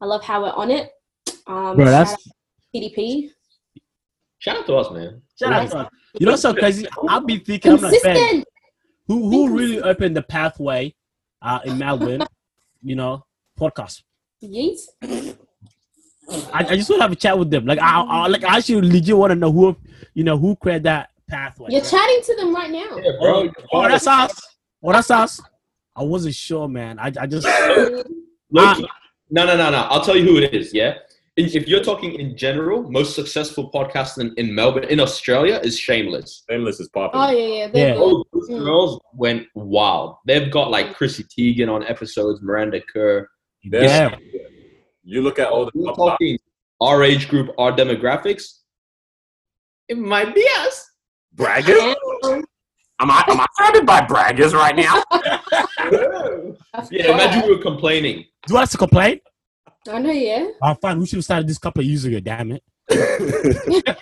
i 0.00 0.04
love 0.06 0.22
how 0.22 0.42
we're 0.42 0.50
on 0.50 0.70
it 0.70 0.90
um 1.46 1.76
Bro, 1.76 1.86
that's 1.86 2.16
pdp 2.74 3.30
Shout 4.38 4.58
out 4.58 4.66
to 4.66 4.74
us, 4.76 4.90
man. 4.92 5.22
Shout 5.38 5.52
out 5.52 5.70
to 5.70 5.78
us. 5.78 5.90
You 6.20 6.26
know, 6.26 6.36
so 6.36 6.54
crazy. 6.54 6.86
I'll 7.08 7.20
be 7.20 7.38
thinking, 7.38 7.72
I'm 7.72 7.80
like, 7.80 8.04
man, 8.04 8.44
who 9.06 9.28
who 9.28 9.56
really 9.56 9.80
opened 9.80 10.16
the 10.16 10.22
pathway 10.22 10.94
uh, 11.42 11.60
in 11.64 11.78
Melbourne? 11.78 12.22
You 12.82 12.94
know, 12.94 13.24
podcast. 13.58 14.02
yeet 14.44 14.78
I, 16.52 16.64
I 16.70 16.76
just 16.76 16.90
want 16.90 17.00
to 17.00 17.04
have 17.04 17.12
a 17.12 17.16
chat 17.16 17.38
with 17.38 17.50
them. 17.50 17.66
Like, 17.66 17.78
I, 17.80 18.00
I 18.02 18.26
like 18.26 18.44
I 18.44 18.56
actually 18.58 18.80
legit 18.90 19.16
want 19.16 19.30
to 19.30 19.34
know 19.36 19.52
who, 19.52 19.76
you 20.14 20.24
know, 20.24 20.36
who 20.36 20.56
created 20.56 20.82
that 20.84 21.10
pathway. 21.28 21.68
you're 21.70 21.80
chatting 21.82 22.20
to 22.24 22.34
them 22.36 22.54
right 22.54 22.70
now 22.70 22.96
Yeah, 22.96 23.12
Oh, 23.20 23.48
bro. 23.48 23.52
oh, 23.72 23.88
that's 23.88 24.06
us. 24.06 24.40
Oh, 24.82 24.92
that's 24.92 25.10
us. 25.10 25.40
I 25.94 26.02
wasn't 26.02 26.34
sure, 26.34 26.68
man. 26.68 26.98
I, 26.98 27.12
I 27.20 27.26
just 27.26 27.46
Look, 28.50 28.78
no, 29.30 29.44
no, 29.44 29.56
no, 29.56 29.70
no. 29.70 29.78
I'll 29.90 30.02
tell 30.04 30.16
you 30.16 30.24
who 30.24 30.36
it 30.38 30.52
is. 30.54 30.72
Yeah, 30.74 30.94
if 31.36 31.54
if 31.56 31.66
you're 31.68 31.82
talking 31.82 32.14
in 32.20 32.36
general, 32.36 32.88
most 32.90 33.14
successful 33.14 33.70
podcast 33.72 34.18
in, 34.20 34.32
in 34.36 34.54
Melbourne, 34.54 34.84
in 34.84 35.00
Australia, 35.00 35.60
is 35.64 35.78
Shameless. 35.78 36.44
Shameless 36.48 36.78
is 36.80 36.88
popping. 36.90 37.20
Oh 37.20 37.30
yeah, 37.30 37.46
yeah. 37.46 37.68
Yeah. 37.74 37.94
good. 37.94 38.02
Oh, 38.02 38.24
those 38.32 38.48
Mm. 38.50 38.64
girls 38.64 39.00
went 39.14 39.46
wild. 39.54 40.16
They've 40.26 40.50
got 40.50 40.70
like 40.70 40.94
Chrissy 40.94 41.24
Teigen 41.24 41.68
on 41.72 41.82
episodes, 41.84 42.40
Miranda 42.42 42.80
Kerr. 42.92 43.28
They're- 43.64 43.82
Yeah. 43.82 44.16
You 45.08 45.22
look 45.22 45.38
at 45.38 45.48
all 45.48 45.66
the 45.66 45.70
We're 45.72 45.92
talking 45.94 46.36
our 46.80 47.04
age 47.04 47.28
group, 47.28 47.54
our 47.58 47.70
demographics. 47.72 48.58
It 49.88 49.96
might 49.98 50.34
be 50.34 50.46
us. 50.58 50.90
braggers. 51.36 51.94
Am 52.98 53.10
I 53.10 53.22
am 53.28 53.38
I 53.42 53.46
surrounded 53.58 53.84
by 53.84 54.00
braggers 54.00 54.54
right 54.54 54.74
now? 54.74 55.02
yeah, 56.90 57.12
imagine 57.12 57.42
we 57.46 57.54
were 57.54 57.60
complaining. 57.62 58.16
Do 58.20 58.24
you 58.48 58.54
want 58.54 58.62
us 58.64 58.70
to 58.72 58.78
complain? 58.78 59.20
I 59.86 59.98
know, 59.98 60.10
yeah. 60.10 60.46
Oh, 60.62 60.74
fine. 60.80 60.98
We 60.98 61.06
should 61.06 61.18
have 61.18 61.24
started 61.24 61.46
this 61.46 61.58
couple 61.58 61.80
of 61.82 61.86
years 61.86 62.06
ago. 62.06 62.20
Damn 62.20 62.52
it. 62.52 62.62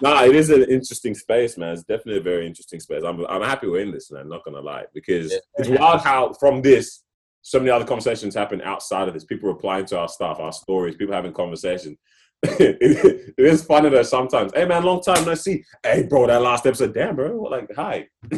nah, 0.00 0.22
it 0.22 0.36
is 0.36 0.50
an 0.50 0.62
interesting 0.70 1.16
space, 1.16 1.58
man. 1.58 1.72
It's 1.72 1.82
definitely 1.82 2.18
a 2.18 2.22
very 2.22 2.46
interesting 2.46 2.78
space. 2.78 3.02
I'm 3.02 3.26
I'm 3.26 3.42
happy 3.42 3.66
we're 3.66 3.80
in 3.80 3.90
this, 3.90 4.12
man. 4.12 4.28
Not 4.28 4.44
gonna 4.44 4.60
lie, 4.60 4.84
because 4.94 5.32
Yeah. 5.32 5.38
it's 5.56 5.68
wild 5.68 6.02
how 6.02 6.32
from 6.34 6.62
this 6.62 7.02
so 7.42 7.58
many 7.58 7.70
other 7.70 7.84
conversations 7.84 8.34
happen 8.34 8.62
outside 8.62 9.08
of 9.08 9.14
this. 9.14 9.24
People 9.24 9.48
replying 9.52 9.84
to 9.86 9.98
our 9.98 10.08
stuff, 10.08 10.38
our 10.40 10.52
stories, 10.52 10.96
people 10.96 11.14
having 11.14 11.32
conversations. 11.32 11.98
it, 12.44 12.78
it 13.38 13.44
is 13.44 13.64
funny 13.64 13.88
though 13.88 14.02
sometimes. 14.02 14.52
Hey 14.54 14.64
man, 14.64 14.82
long 14.84 15.00
time 15.02 15.24
no 15.24 15.34
see. 15.34 15.62
Hey 15.82 16.04
bro, 16.04 16.26
that 16.26 16.42
last 16.42 16.66
episode, 16.66 16.94
damn 16.94 17.14
bro, 17.16 17.36
like 17.42 17.68
hi. 17.76 18.08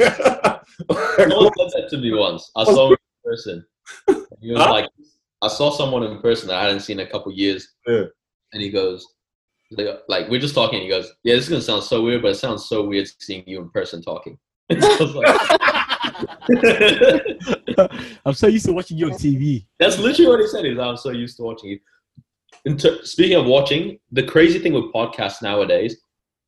Someone 0.00 1.50
said 1.58 1.70
that 1.74 1.86
to 1.90 1.98
me 1.98 2.14
once. 2.14 2.50
I 2.56 2.64
saw 2.64 2.88
him 2.88 2.92
in 3.24 3.30
person. 3.32 3.64
He 4.40 4.52
was 4.52 4.62
Huh? 4.62 4.70
like, 4.70 4.88
I 5.42 5.48
saw 5.48 5.70
someone 5.70 6.02
in 6.04 6.20
person 6.20 6.48
that 6.48 6.56
I 6.58 6.62
hadn't 6.64 6.80
seen 6.80 7.00
in 7.00 7.06
a 7.06 7.10
couple 7.10 7.32
years. 7.32 7.74
Yeah. 7.86 8.04
And 8.52 8.62
he 8.62 8.70
goes, 8.70 9.06
like, 10.08 10.28
we're 10.28 10.40
just 10.40 10.54
talking. 10.54 10.80
He 10.82 10.88
goes, 10.88 11.12
Yeah, 11.24 11.34
this 11.34 11.44
is 11.44 11.50
gonna 11.50 11.62
sound 11.62 11.82
so 11.84 12.02
weird, 12.02 12.22
but 12.22 12.32
it 12.32 12.34
sounds 12.36 12.68
so 12.68 12.84
weird 12.86 13.08
seeing 13.20 13.44
you 13.46 13.60
in 13.60 13.70
person 13.70 14.02
talking. 14.02 14.38
I 14.70 14.96
was 15.00 15.14
like- 15.14 15.86
I'm 18.24 18.34
so 18.34 18.46
used 18.46 18.66
to 18.66 18.72
watching 18.72 18.98
you 18.98 19.06
on 19.06 19.12
TV. 19.12 19.66
That's 19.78 19.98
literally 19.98 20.30
what 20.30 20.40
he 20.40 20.46
said. 20.48 20.64
Is 20.66 20.78
I'm 20.78 20.96
so 20.96 21.10
used 21.10 21.36
to 21.38 21.42
watching 21.42 21.70
you. 21.70 21.78
In 22.64 22.76
ter- 22.76 23.02
speaking 23.02 23.36
of 23.38 23.46
watching, 23.46 23.98
the 24.12 24.22
crazy 24.22 24.58
thing 24.58 24.72
with 24.72 24.92
podcasts 24.92 25.42
nowadays 25.42 25.96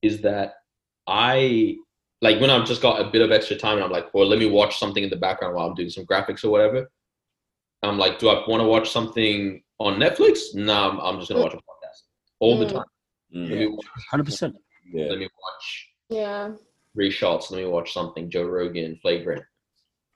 is 0.03 0.21
that 0.23 0.55
I 1.07 1.77
like 2.21 2.41
when 2.41 2.51
I've 2.51 2.67
just 2.67 2.83
got 2.83 3.01
a 3.01 3.11
bit 3.11 3.23
of 3.23 3.33
extra 3.33 3.57
time 3.57 3.77
and 3.77 3.85
I'm 3.85 3.91
like, 3.91 4.13
well, 4.15 4.27
let 4.27 4.39
me 4.39 4.47
watch 4.47 4.79
something 4.79 5.03
in 5.03 5.11
the 5.11 5.17
background 5.17 5.55
while 5.55 5.67
I'm 5.69 5.75
doing 5.75 5.91
some 5.91 6.05
graphics 6.07 6.45
or 6.45 6.51
whatever. 6.51 6.91
I'm 7.83 7.99
like, 7.99 8.19
do 8.19 8.29
I 8.29 8.45
want 8.49 8.61
to 8.63 8.67
watch 8.69 8.91
something 8.91 9.63
on 9.79 9.99
Netflix? 9.99 10.55
No, 10.55 10.91
I'm, 10.91 10.99
I'm 11.01 11.19
just 11.19 11.31
gonna 11.31 11.43
watch 11.43 11.55
a 11.55 11.57
podcast 11.57 12.03
all 12.41 12.59
the 12.59 12.67
Mm. 12.67 12.73
time. 12.73 12.85
Let 13.35 13.59
me 13.59 13.67
watch, 13.69 13.87
100%. 14.13 14.53
yeah. 14.93 15.07
let 15.07 15.19
me 15.19 15.29
watch 15.43 15.89
Yeah. 16.11 16.51
Three 16.95 17.11
shots. 17.11 17.51
Let 17.51 17.63
me 17.63 17.69
watch 17.69 17.93
something. 17.93 18.31
Joe 18.31 18.45
Rogan, 18.45 18.99
Flagrant. 19.03 19.43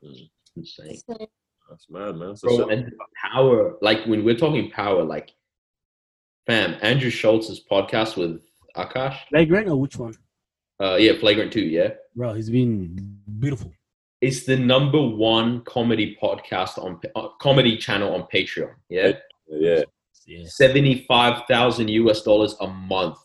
Mm. 0.04 0.28
Insane. 0.56 1.00
That's 1.08 1.86
mad, 1.90 2.16
man. 2.16 2.36
So, 2.36 2.56
Bro, 2.58 2.68
and 2.68 2.92
power, 3.32 3.76
like 3.82 4.04
when 4.06 4.24
we're 4.24 4.36
talking 4.36 4.70
power, 4.70 5.02
like, 5.02 5.30
fam, 6.46 6.76
Andrew 6.82 7.10
Schulz's 7.10 7.62
podcast 7.70 8.16
with 8.16 8.40
Akaash, 8.76 9.16
Flagrant 9.30 9.68
or 9.68 9.76
which 9.80 9.96
one? 9.96 10.14
uh, 10.80 10.96
yeah, 10.96 11.12
Flagrant 11.18 11.52
2, 11.52 11.60
yeah, 11.62 11.88
Bro, 12.14 12.34
he's 12.34 12.50
been 12.50 13.18
beautiful. 13.40 13.72
it's 14.20 14.44
the 14.44 14.56
number 14.56 15.00
one 15.00 15.62
comedy 15.64 16.16
podcast 16.22 16.78
on 16.78 17.00
uh, 17.16 17.28
comedy 17.40 17.76
channel 17.78 18.14
on 18.14 18.26
Patreon, 18.32 18.74
yeah, 18.88 19.12
yeah. 19.48 19.82
Yeah. 20.26 20.44
75,000 20.46 21.88
US 21.88 22.22
dollars 22.22 22.56
a 22.60 22.66
month. 22.66 23.16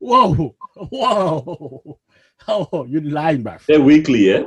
Whoa. 0.00 0.56
Whoa. 0.76 1.98
Oh, 2.48 2.86
you're 2.88 3.02
lying, 3.02 3.42
bro. 3.42 3.58
They're 3.68 3.82
weekly, 3.82 4.30
yeah? 4.30 4.44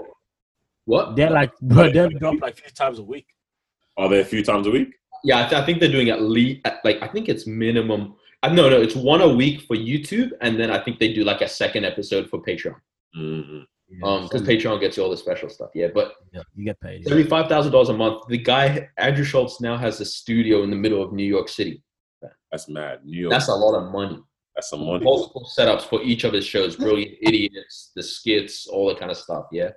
What? 0.86 1.16
They're 1.16 1.30
like, 1.30 1.52
bro, 1.62 1.92
they'll 1.92 2.10
drop 2.10 2.42
like 2.42 2.58
three 2.58 2.72
times 2.72 2.98
a 2.98 3.04
week. 3.04 3.28
Are 3.98 4.10
they 4.10 4.20
a 4.22 4.26
few 4.26 4.44
times 4.44 4.66
a 4.66 4.72
week? 4.72 4.96
Yeah, 5.24 5.46
I, 5.46 5.48
th- 5.48 5.62
I 5.62 5.64
think 5.64 5.80
they're 5.80 5.92
doing 5.92 6.10
at 6.10 6.20
least, 6.20 6.62
like, 6.84 6.98
I 7.04 7.08
think 7.08 7.30
it's 7.30 7.46
minimum. 7.46 8.16
Uh, 8.42 8.50
no, 8.50 8.68
no, 8.68 8.82
it's 8.82 8.96
one 8.96 9.22
a 9.22 9.30
week 9.30 9.62
for 9.62 9.76
YouTube, 9.76 10.32
and 10.42 10.60
then 10.60 10.72
I 10.72 10.84
think 10.84 10.98
they 11.00 11.14
do 11.14 11.24
like 11.24 11.42
a 11.42 11.48
second 11.48 11.86
episode 11.86 12.32
for 12.32 12.42
Patreon. 12.42 12.76
Mm-hmm. 13.16 14.04
Um, 14.04 14.24
because 14.24 14.42
Patreon 14.42 14.80
gets 14.80 14.98
you 14.98 15.04
all 15.04 15.12
the 15.12 15.18
special 15.18 15.50
stuff. 15.50 15.70
Yeah, 15.76 15.90
but 15.94 16.16
yeah, 16.34 16.42
you 16.56 16.66
get 16.66 16.80
paid. 16.80 17.04
Seventy-five 17.04 17.48
thousand 17.48 17.72
dollars 17.72 17.90
a 17.90 17.94
month. 17.94 18.24
The 18.28 18.40
guy 18.40 18.90
Andrew 18.98 19.24
Schulz 19.24 19.62
now 19.62 19.78
has 19.78 20.02
a 20.02 20.06
studio 20.06 20.64
in 20.64 20.72
the 20.72 20.76
middle 20.76 21.04
of 21.04 21.14
New 21.14 21.26
York 21.26 21.48
City. 21.48 21.84
That's 22.52 22.68
mad. 22.70 23.06
New 23.06 23.20
York. 23.20 23.32
That's 23.32 23.50
a 23.50 23.54
lot 23.54 23.78
of 23.78 23.92
money. 23.92 24.20
That's 24.56 24.70
some 24.70 24.86
money. 24.86 25.04
Multiple 25.04 25.50
setups 25.58 25.82
for 25.84 26.02
each 26.04 26.24
of 26.26 26.34
his 26.34 26.46
shows. 26.46 26.76
Brilliant 26.76 27.16
idiots, 27.22 27.92
the 27.96 28.04
skits, 28.04 28.68
all 28.68 28.88
that 28.90 29.00
kind 29.00 29.10
of 29.12 29.18
stuff. 29.18 29.46
Yeah. 29.52 29.72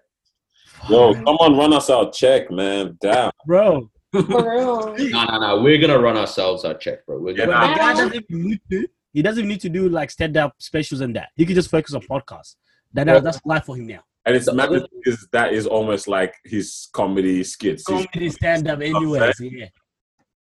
Yo, 0.91 1.15
someone 1.15 1.57
run 1.57 1.73
us 1.73 1.89
our 1.89 2.11
check, 2.11 2.51
man. 2.51 2.99
Damn. 3.01 3.31
Bro. 3.47 3.91
For 4.13 4.23
real. 4.23 4.95
No, 4.97 5.25
no, 5.25 5.39
no. 5.41 5.63
We're 5.63 5.79
gonna 5.79 5.99
run 5.99 6.17
ourselves 6.17 6.65
our 6.65 6.75
check, 6.75 7.05
bro. 7.07 7.19
We're 7.19 7.35
gonna. 7.35 7.53
nah. 7.53 7.75
Guy 7.77 7.93
doesn't 7.95 8.15
even 8.15 8.47
need 8.49 8.61
to. 8.71 8.87
He 9.13 9.23
doesn't 9.23 9.39
even 9.41 9.49
need 9.49 9.61
to 9.63 9.69
do 9.71 9.89
like 9.89 10.11
stand 10.11 10.37
up 10.37 10.55
specials 10.59 11.01
and 11.01 11.17
that. 11.17 11.31
He 11.37 11.45
can 11.47 11.55
just 11.55 11.71
focus 11.71 11.95
on 11.95 12.03
podcasts. 12.03 12.57
That, 12.93 13.07
Yeah. 13.07 13.19
that's 13.21 13.41
life 13.45 13.65
for 13.65 13.77
him 13.77 13.87
now. 13.87 14.01
And 14.27 14.37
it's 14.37 14.47
The 14.47 14.53
mad 14.55 14.69
other- 14.69 14.87
because 15.03 15.27
that 15.33 15.53
is 15.55 15.67
almost 15.67 16.09
like 16.09 16.35
his 16.45 16.89
comedy 16.93 17.43
skits. 17.45 17.85
Comedy 17.85 18.29
stand 18.31 18.69
up, 18.69 18.81
anyways. 18.81 19.35
Yeah. 19.41 19.69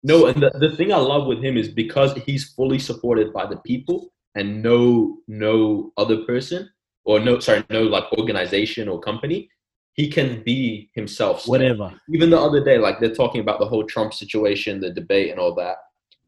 No, 0.03 0.25
and 0.27 0.41
the, 0.41 0.49
the 0.59 0.75
thing 0.75 0.91
I 0.91 0.97
love 0.97 1.27
with 1.27 1.43
him 1.43 1.57
is 1.57 1.67
because 1.69 2.13
he's 2.25 2.53
fully 2.53 2.79
supported 2.79 3.31
by 3.33 3.45
the 3.45 3.57
people 3.57 4.11
and 4.35 4.61
no 4.63 5.17
no 5.27 5.91
other 5.97 6.23
person 6.25 6.69
or 7.05 7.19
no 7.19 7.39
sorry 7.39 7.63
no 7.69 7.83
like 7.83 8.11
organization 8.13 8.87
or 8.87 8.99
company. 8.99 9.49
He 9.93 10.09
can 10.09 10.41
be 10.43 10.89
himself. 10.95 11.41
still. 11.41 11.51
Whatever. 11.51 11.93
even 12.13 12.29
the 12.29 12.39
other 12.39 12.63
day, 12.63 12.77
like 12.77 12.99
they're 12.99 13.13
talking 13.13 13.41
about 13.41 13.59
the 13.59 13.65
whole 13.67 13.83
Trump 13.83 14.13
situation, 14.13 14.79
the 14.79 14.89
debate, 14.89 15.31
and 15.31 15.39
all 15.39 15.53
that. 15.55 15.75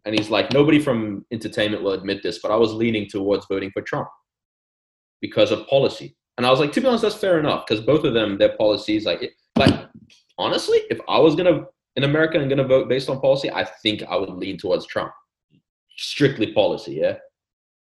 And 0.05 0.13
he's 0.17 0.29
like, 0.29 0.51
nobody 0.51 0.79
from 0.79 1.25
entertainment 1.31 1.81
will 1.81 1.93
admit 1.93 2.21
this, 2.23 2.39
but 2.39 2.51
I 2.51 2.57
was 2.57 2.73
leaning 2.73 3.07
towards 3.07 3.45
voting 3.45 3.71
for 3.71 3.81
Trump 3.81 4.09
because 5.21 5.51
of 5.51 5.65
policy. 5.67 6.17
And 6.37 6.45
I 6.45 6.51
was 6.51 6.59
like, 6.59 6.73
to 6.73 6.81
be 6.81 6.87
honest, 6.87 7.03
that's 7.03 7.15
fair 7.15 7.39
enough 7.39 7.65
because 7.65 7.85
both 7.85 8.03
of 8.03 8.13
them, 8.13 8.37
their 8.37 8.57
policies, 8.57 9.05
like, 9.05 9.21
it, 9.21 9.31
like 9.57 9.73
honestly, 10.37 10.79
if 10.89 10.99
I 11.07 11.19
was 11.19 11.35
gonna 11.35 11.65
in 11.95 12.03
America 12.03 12.39
and 12.39 12.49
gonna 12.49 12.67
vote 12.67 12.89
based 12.89 13.09
on 13.09 13.21
policy, 13.21 13.49
I 13.51 13.63
think 13.63 14.03
I 14.03 14.17
would 14.17 14.29
lean 14.29 14.57
towards 14.57 14.85
Trump, 14.85 15.13
strictly 15.97 16.51
policy, 16.51 16.95
yeah. 16.95 17.17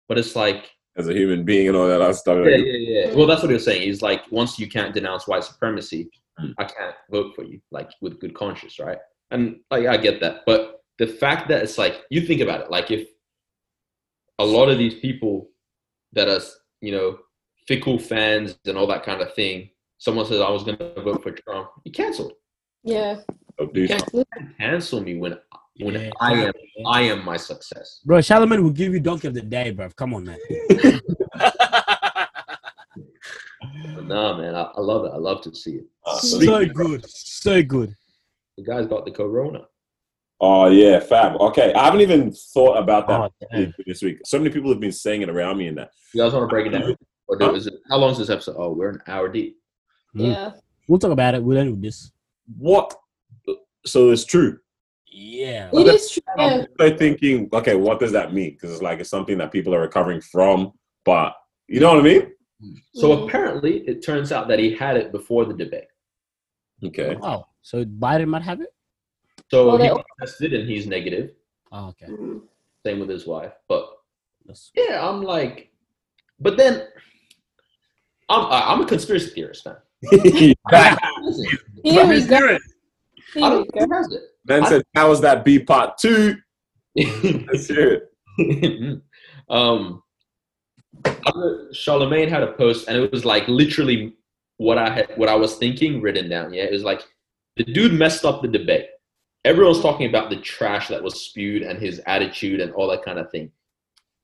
But 0.09 0.19
it's 0.19 0.37
like 0.37 0.71
as 0.97 1.09
a 1.09 1.13
human 1.13 1.45
being 1.45 1.69
and 1.69 1.77
all 1.77 1.89
that 1.89 2.01
other 2.01 2.15
stuff. 2.15 2.39
yeah, 2.45 2.57
yeah, 2.57 3.07
yeah. 3.07 3.15
Well, 3.15 3.27
that's 3.27 3.43
what 3.43 3.49
he 3.51 3.55
was 3.55 3.65
saying. 3.65 3.83
He's 3.83 4.03
like, 4.03 4.23
once 4.31 4.59
you 4.59 4.69
can't 4.69 4.95
denounce 4.95 5.29
white 5.29 5.45
supremacy, 5.45 6.09
Mm. 6.41 6.55
I 6.59 6.65
can't 6.65 6.95
vote 7.11 7.35
for 7.35 7.45
you, 7.45 7.61
like 7.71 7.91
with 8.01 8.21
good 8.21 8.35
conscience, 8.35 8.79
right? 8.79 8.99
And 9.31 9.61
like, 9.71 9.87
I 9.87 9.97
get 9.97 10.21
that, 10.21 10.43
but 10.47 10.81
the 10.99 11.07
fact 11.07 11.49
that 11.49 11.63
it's 11.63 11.79
like, 11.79 12.03
you 12.11 12.21
think 12.21 12.41
about 12.41 12.61
it, 12.61 12.71
like 12.71 12.91
if 12.91 13.09
a 14.39 14.45
lot 14.45 14.69
of 14.69 14.79
these 14.79 14.95
people 14.95 15.49
that 16.13 16.29
are, 16.29 16.41
you 16.81 16.93
know, 16.93 17.19
fickle 17.67 17.99
fans 17.99 18.57
and 18.67 18.77
all 18.77 18.87
that 18.87 19.03
kind 19.05 19.21
of 19.21 19.35
thing, 19.35 19.71
someone 19.99 20.27
says 20.27 20.41
I 20.41 20.51
was 20.51 20.63
going 20.63 20.79
to 20.79 20.93
vote 21.03 21.23
for 21.23 21.33
Trump, 21.33 21.71
you 21.85 21.93
canceled. 21.93 22.33
Yeah. 22.85 23.21
Oh, 23.59 23.67
dude. 23.67 23.89
You 23.91 23.97
can't 23.97 24.59
cancel 24.59 25.01
me 25.01 25.17
when 25.17 25.39
when 25.81 25.95
Yeah. 25.95 26.11
I 26.21 26.33
am 26.35 26.53
I 26.87 27.01
am 27.03 27.25
my 27.25 27.37
success. 27.37 28.01
Bro, 28.05 28.19
Charlamagne 28.19 28.63
will 28.63 28.71
give 28.71 28.93
you 28.93 29.01
donkey 29.01 29.29
of 29.29 29.35
the 29.35 29.43
day, 29.43 29.71
bro. 29.71 29.89
Come 29.91 30.15
on, 30.15 30.25
man. 30.25 30.39
But 33.95 34.07
nah, 34.07 34.37
man, 34.39 34.55
I, 34.55 34.63
I 34.63 34.81
love 34.81 35.05
it. 35.05 35.13
I 35.13 35.17
love 35.17 35.43
to 35.43 35.55
see 35.55 35.77
it. 35.77 35.87
Ah, 36.07 36.17
so 36.17 36.65
good. 36.67 37.05
So 37.09 37.63
good. 37.63 37.95
The 38.57 38.65
guy's 38.65 38.87
got 38.87 39.05
the 39.05 39.11
corona. 39.11 39.67
Oh 40.41 40.69
yeah, 40.69 41.01
fab. 41.01 41.41
Okay, 41.41 41.73
I 41.73 41.85
haven't 41.85 42.03
even 42.03 42.31
thought 42.33 42.77
about 42.77 43.09
that 43.09 43.33
Oh, 43.55 43.73
this 43.87 44.03
week. 44.03 44.19
So 44.25 44.39
many 44.39 44.51
people 44.51 44.71
have 44.71 44.81
been 44.81 44.93
saying 44.93 45.23
it 45.23 45.31
around 45.31 45.57
me 45.57 45.69
and 45.69 45.79
that. 45.79 45.91
You 46.13 46.23
guys 46.23 46.33
want 46.33 46.45
to 46.45 46.49
break 46.49 46.67
it 46.67 46.71
down? 46.71 46.95
Or 47.29 47.37
do, 47.37 47.55
is 47.55 47.67
it, 47.67 47.75
how 47.89 47.97
long 47.97 48.13
is 48.13 48.19
this 48.19 48.31
episode? 48.31 48.57
Oh, 48.59 48.71
we're 48.73 48.91
an 48.91 49.01
hour 49.09 49.29
deep. 49.29 49.59
Mm. 50.15 50.33
Yeah. 50.33 50.51
We'll 50.89 50.99
talk 50.99 51.11
about 51.11 51.35
it. 51.35 51.43
We'll 51.43 51.59
end 51.59 51.71
with 51.71 51.83
this. 51.83 52.13
What? 52.59 52.95
So 53.85 54.11
it's 54.11 54.25
true. 54.25 54.59
Yeah. 55.19 55.71
It 55.73 55.87
is 55.87 56.11
true. 56.11 56.23
Yeah. 56.37 56.65
I'm 56.79 56.99
thinking, 56.99 57.49
okay, 57.55 57.75
what 57.75 57.99
does 58.01 58.13
that 58.13 58.35
mean? 58.35 58.51
Because 58.51 58.71
it's 58.71 58.83
like 58.83 59.01
it's 59.01 59.09
something 59.09 59.39
that 59.39 59.51
people 59.51 59.75
are 59.75 59.81
recovering 59.81 60.21
from, 60.21 60.73
but 61.07 61.35
you 61.69 61.81
know 61.81 61.89
what 61.95 62.01
I 62.01 62.03
mean? 62.03 62.33
So 62.95 63.09
Mm. 63.17 63.27
apparently, 63.27 63.79
it 63.89 64.05
turns 64.05 64.31
out 64.31 64.47
that 64.49 64.59
he 64.59 64.75
had 64.75 64.97
it 64.99 65.13
before 65.13 65.47
the 65.47 65.55
debate. 65.55 65.89
Okay. 66.85 67.17
Wow. 67.17 67.47
so 67.63 67.85
Biden 67.85 68.29
might 68.29 68.43
have 68.43 68.61
it? 68.61 68.73
So 69.51 69.67
Well, 69.69 69.77
he 69.79 69.85
they- 69.85 69.89
got 69.89 70.05
tested 70.21 70.53
and 70.53 70.69
he's 70.69 70.87
negative. 70.87 71.33
Oh, 71.73 71.89
okay. 71.89 72.07
Mm. 72.07 72.43
Same 72.85 73.01
with 73.01 73.09
his 73.09 73.27
wife. 73.27 73.53
But 73.69 73.89
yeah, 74.75 75.07
I'm 75.09 75.23
like, 75.23 75.71
but 76.41 76.57
then 76.59 76.89
I'm 78.29 78.45
I- 78.53 78.71
I'm 78.71 78.83
a 78.83 78.87
conspiracy 78.87 79.31
theorist, 79.31 79.65
man. 79.65 79.77
Here 80.11 80.45
we 80.45 80.55
go. 80.55 80.77
I 80.77 80.97
Here 81.83 82.07
we 82.07 83.41
don't 83.41 83.65
think 83.73 83.91
he 83.91 83.95
has 83.97 84.13
it. 84.13 84.23
Man 84.49 84.67
said, 84.67 84.83
"How 84.95 85.09
was 85.09 85.21
that 85.23 85.45
B 85.45 85.59
part 85.59 85.99
two? 85.99 86.37
Let's 86.97 87.67
hear 87.67 88.03
it. 88.39 89.03
um, 89.49 90.03
Charlamagne 91.73 92.29
had 92.29 92.43
a 92.43 92.53
post, 92.53 92.89
and 92.89 92.97
it 92.97 93.13
was 93.13 93.25
like 93.25 93.47
literally 93.49 94.15
what 94.59 94.79
I 94.79 94.91
had, 94.91 95.13
what 95.17 95.29
I 95.29 95.35
was 95.35 95.57
thinking 95.57 96.01
written 96.01 96.29
down. 96.29 96.53
Yeah, 96.53 96.65
it 96.65 96.73
was 96.73 96.85
like 96.85 97.03
the 97.57 97.65
dude 97.65 97.93
messed 97.93 98.25
up 98.25 98.43
the 98.43 98.49
debate. 98.49 98.87
Everyone's 99.45 99.81
talking 99.81 100.09
about 100.09 100.31
the 100.31 100.37
trash 100.37 100.89
that 100.89 101.03
was 101.03 101.21
spewed 101.21 101.63
and 101.63 101.79
his 101.79 102.01
attitude 102.07 102.61
and 102.61 102.73
all 102.73 102.89
that 102.91 103.05
kind 103.05 103.19
of 103.19 103.31
thing. 103.31 103.53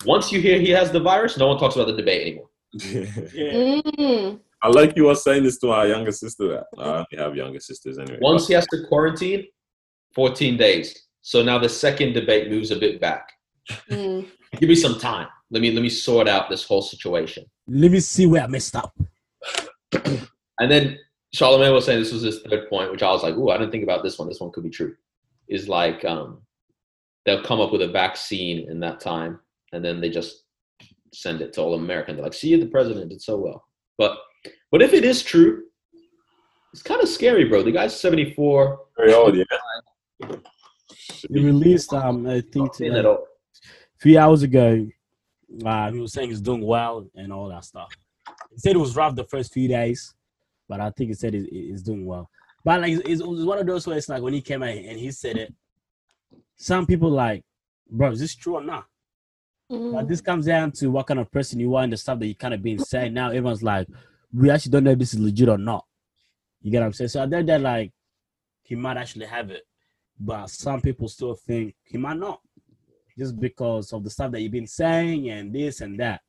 Once 0.04 0.32
you 0.32 0.40
hear 0.40 0.58
he 0.58 0.70
has 0.70 0.90
the 0.90 1.00
virus, 1.00 1.36
no 1.36 1.46
one 1.46 1.58
talks 1.58 1.76
about 1.76 1.86
the 1.86 1.96
debate 1.96 2.22
anymore. 2.22 2.48
Yeah. 3.34 3.80
Mm. 3.82 4.40
I 4.64 4.68
like 4.68 4.96
you 4.96 5.04
were 5.04 5.14
saying 5.16 5.42
this 5.42 5.58
to 5.58 5.70
our 5.72 5.88
younger 5.88 6.12
sister. 6.12 6.62
I 6.78 6.82
only 6.84 7.06
have 7.18 7.34
younger 7.34 7.58
sisters 7.58 7.98
anyway. 7.98 8.18
Once 8.22 8.46
he 8.46 8.54
has 8.54 8.66
to 8.68 8.86
quarantine, 8.88 9.46
14 10.14 10.56
days. 10.56 11.06
So 11.22 11.42
now 11.42 11.58
the 11.58 11.68
second 11.68 12.12
debate 12.12 12.50
moves 12.50 12.70
a 12.70 12.76
bit 12.76 13.00
back. 13.00 13.32
Mm. 13.90 14.28
Give 14.58 14.68
me 14.68 14.74
some 14.74 14.98
time. 14.98 15.28
Let 15.50 15.62
me 15.62 15.70
let 15.70 15.82
me 15.82 15.88
sort 15.88 16.28
out 16.28 16.50
this 16.50 16.64
whole 16.64 16.82
situation. 16.82 17.44
Let 17.66 17.90
me 17.90 18.00
see 18.00 18.26
where 18.26 18.42
I 18.42 18.46
messed 18.46 18.76
up. 18.76 18.94
And 20.58 20.70
then 20.70 20.98
Charlamagne 21.34 21.72
was 21.72 21.86
saying 21.86 21.98
this 21.98 22.12
was 22.12 22.22
his 22.22 22.40
third 22.42 22.68
point, 22.68 22.92
which 22.92 23.02
I 23.02 23.10
was 23.10 23.22
like, 23.22 23.34
"Ooh, 23.34 23.50
I 23.50 23.58
didn't 23.58 23.72
think 23.72 23.82
about 23.82 24.04
this 24.04 24.18
one. 24.18 24.28
This 24.28 24.38
one 24.38 24.52
could 24.52 24.62
be 24.62 24.70
true." 24.70 24.94
Is 25.48 25.68
like 25.68 26.04
um, 26.04 26.42
they'll 27.24 27.42
come 27.42 27.60
up 27.60 27.72
with 27.72 27.82
a 27.82 27.88
vaccine 27.88 28.70
in 28.70 28.78
that 28.80 29.00
time, 29.00 29.40
and 29.72 29.84
then 29.84 30.00
they 30.00 30.08
just 30.08 30.44
send 31.12 31.40
it 31.40 31.52
to 31.54 31.62
all 31.62 31.74
Americans. 31.74 32.16
They're 32.16 32.24
like, 32.24 32.34
"See, 32.34 32.54
the 32.54 32.66
president 32.66 33.10
did 33.10 33.22
so 33.22 33.38
well." 33.38 33.64
But 33.98 34.18
but 34.70 34.82
if 34.82 34.92
it 34.92 35.04
is 35.04 35.22
true, 35.22 35.64
it's 36.72 36.82
kind 36.82 37.02
of 37.02 37.08
scary, 37.08 37.44
bro. 37.44 37.62
The 37.62 37.72
guy's 37.72 37.98
seventy 37.98 38.32
four. 38.34 38.78
Very 38.96 39.14
old, 39.14 39.36
yeah. 39.36 39.44
He 41.32 41.40
released, 41.40 41.92
um, 41.92 42.26
I 42.26 42.40
think, 42.40 42.56
Not 42.56 42.72
today, 42.74 42.98
at 42.98 43.06
all. 43.06 43.26
few 44.00 44.18
hours 44.18 44.42
ago, 44.42 44.86
uh, 45.64 45.90
he 45.92 46.00
was 46.00 46.12
saying 46.12 46.30
he's 46.30 46.40
doing 46.40 46.64
well 46.64 47.06
and 47.14 47.32
all 47.32 47.48
that 47.48 47.64
stuff. 47.64 47.90
He 48.52 48.58
said 48.58 48.74
it 48.74 48.78
was 48.78 48.96
rough 48.96 49.14
the 49.14 49.24
first 49.24 49.52
few 49.52 49.68
days, 49.68 50.14
but 50.68 50.80
I 50.80 50.90
think 50.90 51.08
he 51.10 51.14
said 51.14 51.34
he's, 51.34 51.46
he's 51.46 51.82
doing 51.82 52.04
well. 52.06 52.28
But 52.64 52.80
like, 52.80 52.92
it's, 52.92 53.02
it's 53.08 53.22
one 53.22 53.58
of 53.58 53.66
those 53.66 53.86
where 53.86 53.96
it's 53.96 54.08
like 54.08 54.22
when 54.22 54.34
he 54.34 54.40
came 54.40 54.62
out 54.62 54.70
and 54.70 54.98
he 54.98 55.10
said 55.10 55.36
it, 55.36 55.54
some 56.56 56.86
people 56.86 57.10
like, 57.10 57.44
bro, 57.90 58.10
is 58.10 58.20
this 58.20 58.34
true 58.34 58.54
or 58.56 58.62
not? 58.62 58.84
But 59.68 60.04
Mm. 60.04 60.08
this 60.08 60.20
comes 60.20 60.44
down 60.46 60.72
to 60.72 60.88
what 60.88 61.06
kind 61.06 61.18
of 61.18 61.30
person 61.30 61.58
you 61.58 61.74
are 61.76 61.82
and 61.82 61.92
the 61.92 61.96
stuff 61.96 62.18
that 62.18 62.26
you 62.26 62.34
kind 62.34 62.52
of 62.52 62.62
being 62.62 62.78
said. 62.78 63.12
Now 63.14 63.28
everyone's 63.28 63.62
like, 63.62 63.88
we 64.32 64.50
actually 64.50 64.70
don't 64.72 64.84
know 64.84 64.90
if 64.90 64.98
this 64.98 65.14
is 65.14 65.20
legit 65.20 65.48
or 65.48 65.56
not. 65.58 65.86
You 66.60 66.70
get 66.70 66.80
what 66.80 66.86
I'm 66.86 66.92
saying? 66.92 67.08
So 67.08 67.22
I 67.22 67.26
think 67.28 67.46
that 67.46 67.60
like 67.62 67.90
he 68.64 68.74
might 68.74 68.96
actually 68.98 69.26
have 69.26 69.50
it, 69.50 69.62
but 70.24 70.48
some 70.50 70.80
people 70.80 71.08
still 71.08 71.34
think 71.34 71.74
he 71.84 71.98
might 71.98 72.16
not, 72.16 72.40
just 73.18 73.38
because 73.40 73.92
of 73.92 74.04
the 74.04 74.10
stuff 74.10 74.30
that 74.32 74.40
you've 74.40 74.52
been 74.52 74.66
saying 74.66 75.28
and 75.30 75.52
this 75.54 75.80
and 75.80 75.98
that. 76.00 76.20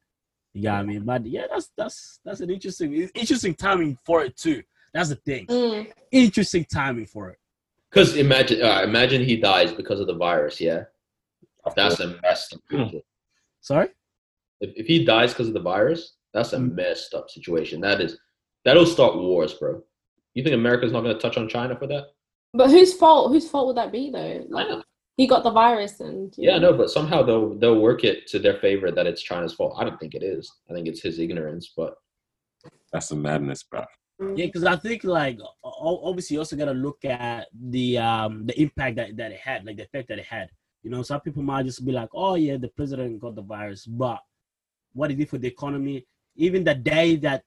You 0.53 0.64
got 0.64 0.74
what 0.74 0.80
I 0.80 0.84
mean? 0.84 1.03
But 1.06 1.26
yeah, 1.26 1.45
that's 1.49 1.70
that's 1.78 2.20
that's 2.26 2.41
an 2.41 2.49
interesting 2.49 2.94
interesting 3.15 3.56
timing 3.56 3.98
for 4.06 4.24
it 4.24 4.36
too. 4.38 4.61
That's 4.94 5.10
the 5.10 5.15
thing. 5.15 5.48
Mm. 5.48 5.91
Interesting 6.11 6.65
timing 6.72 7.07
for 7.07 7.30
it. 7.32 7.40
Because 7.90 8.15
imagine, 8.15 8.61
uh, 8.61 8.82
imagine 8.84 9.24
he 9.24 9.38
dies 9.38 9.72
because 9.72 9.99
of 9.99 10.07
the 10.07 10.15
virus. 10.15 10.60
Yeah, 10.60 10.84
that's 11.76 11.99
a 11.99 12.20
messed 12.22 12.56
up. 12.72 12.91
Sorry. 13.61 13.90
If, 14.61 14.74
if 14.76 14.86
he 14.88 15.03
dies 15.06 15.32
because 15.34 15.48
of 15.48 15.53
the 15.53 15.60
virus, 15.61 16.15
that's 16.34 16.53
a 16.53 16.57
Mm. 16.57 16.76
messed 16.76 17.14
up 17.14 17.30
situation. 17.30 17.82
That 17.82 18.02
is, 18.02 18.18
that'll 18.65 18.86
start 18.86 19.15
wars, 19.15 19.53
bro. 19.53 19.82
You 20.34 20.44
think 20.44 20.56
America's 20.56 20.91
not 20.91 21.02
going 21.02 21.15
to 21.15 21.22
touch 21.22 21.38
on 21.38 21.48
China 21.48 21.76
for 21.76 21.88
that? 21.88 22.07
But 22.54 22.70
whose 22.70 22.94
fault? 22.94 23.32
Whose 23.32 23.50
fault 23.50 23.68
would 23.68 23.78
that 23.78 23.92
be 23.92 24.10
though? 24.12 24.46
Like 24.50 24.68
China. 24.68 24.84
he 25.18 25.28
got 25.28 25.44
the 25.44 25.52
virus 25.52 26.00
and 26.00 26.34
you 26.38 26.50
Yeah, 26.50 26.60
no, 26.60 26.74
but 26.74 26.90
somehow 26.90 27.24
they'll 27.24 27.56
they'll 27.56 27.80
work 27.80 28.04
it 28.04 28.28
to 28.28 28.40
their 28.40 28.56
favor 28.60 28.92
that 28.92 29.08
it's 29.08 29.22
China's 29.22 29.54
fault. 29.54 29.76
I 29.78 29.84
don't 29.84 30.00
think 30.00 30.14
it 30.16 30.24
is. 30.24 30.52
I 30.70 30.74
think 30.74 30.88
it's 30.88 31.02
his 31.02 31.20
ignorance. 31.20 31.74
But 31.76 31.96
That's 32.92 33.08
some 33.08 33.22
madness, 33.22 33.64
bro. 33.64 33.84
Yeah, 34.20 34.46
because 34.46 34.64
I 34.64 34.76
think 34.76 35.04
like 35.04 35.40
o- 35.42 35.74
o- 35.88 36.02
obviously 36.08 36.36
you 36.36 36.40
also 36.42 36.56
gotta 36.56 36.74
look 36.74 37.04
at 37.04 37.48
the 37.70 37.98
um 37.98 38.46
the 38.46 38.60
impact 38.62 38.96
that, 38.98 39.18
that 39.18 39.32
it 39.32 39.40
had, 39.40 39.66
like 39.66 39.78
the 39.78 39.84
effect 39.84 40.08
that 40.10 40.20
it 40.20 40.26
had. 40.26 40.50
You 40.84 40.92
know, 40.92 41.02
some 41.02 41.22
people 41.22 41.42
might 41.42 41.66
just 41.66 41.84
be 41.84 41.92
like, 41.92 42.10
"Oh 42.14 42.36
yeah, 42.36 42.58
the 42.58 42.68
president 42.68 43.20
got 43.20 43.36
the 43.36 43.42
virus," 43.42 43.86
but 43.88 44.20
what 44.94 45.10
it 45.12 45.16
did 45.18 45.30
for 45.30 45.40
the 45.40 45.48
economy, 45.48 46.06
even 46.36 46.64
the 46.64 46.76
day 46.76 47.16
that 47.18 47.44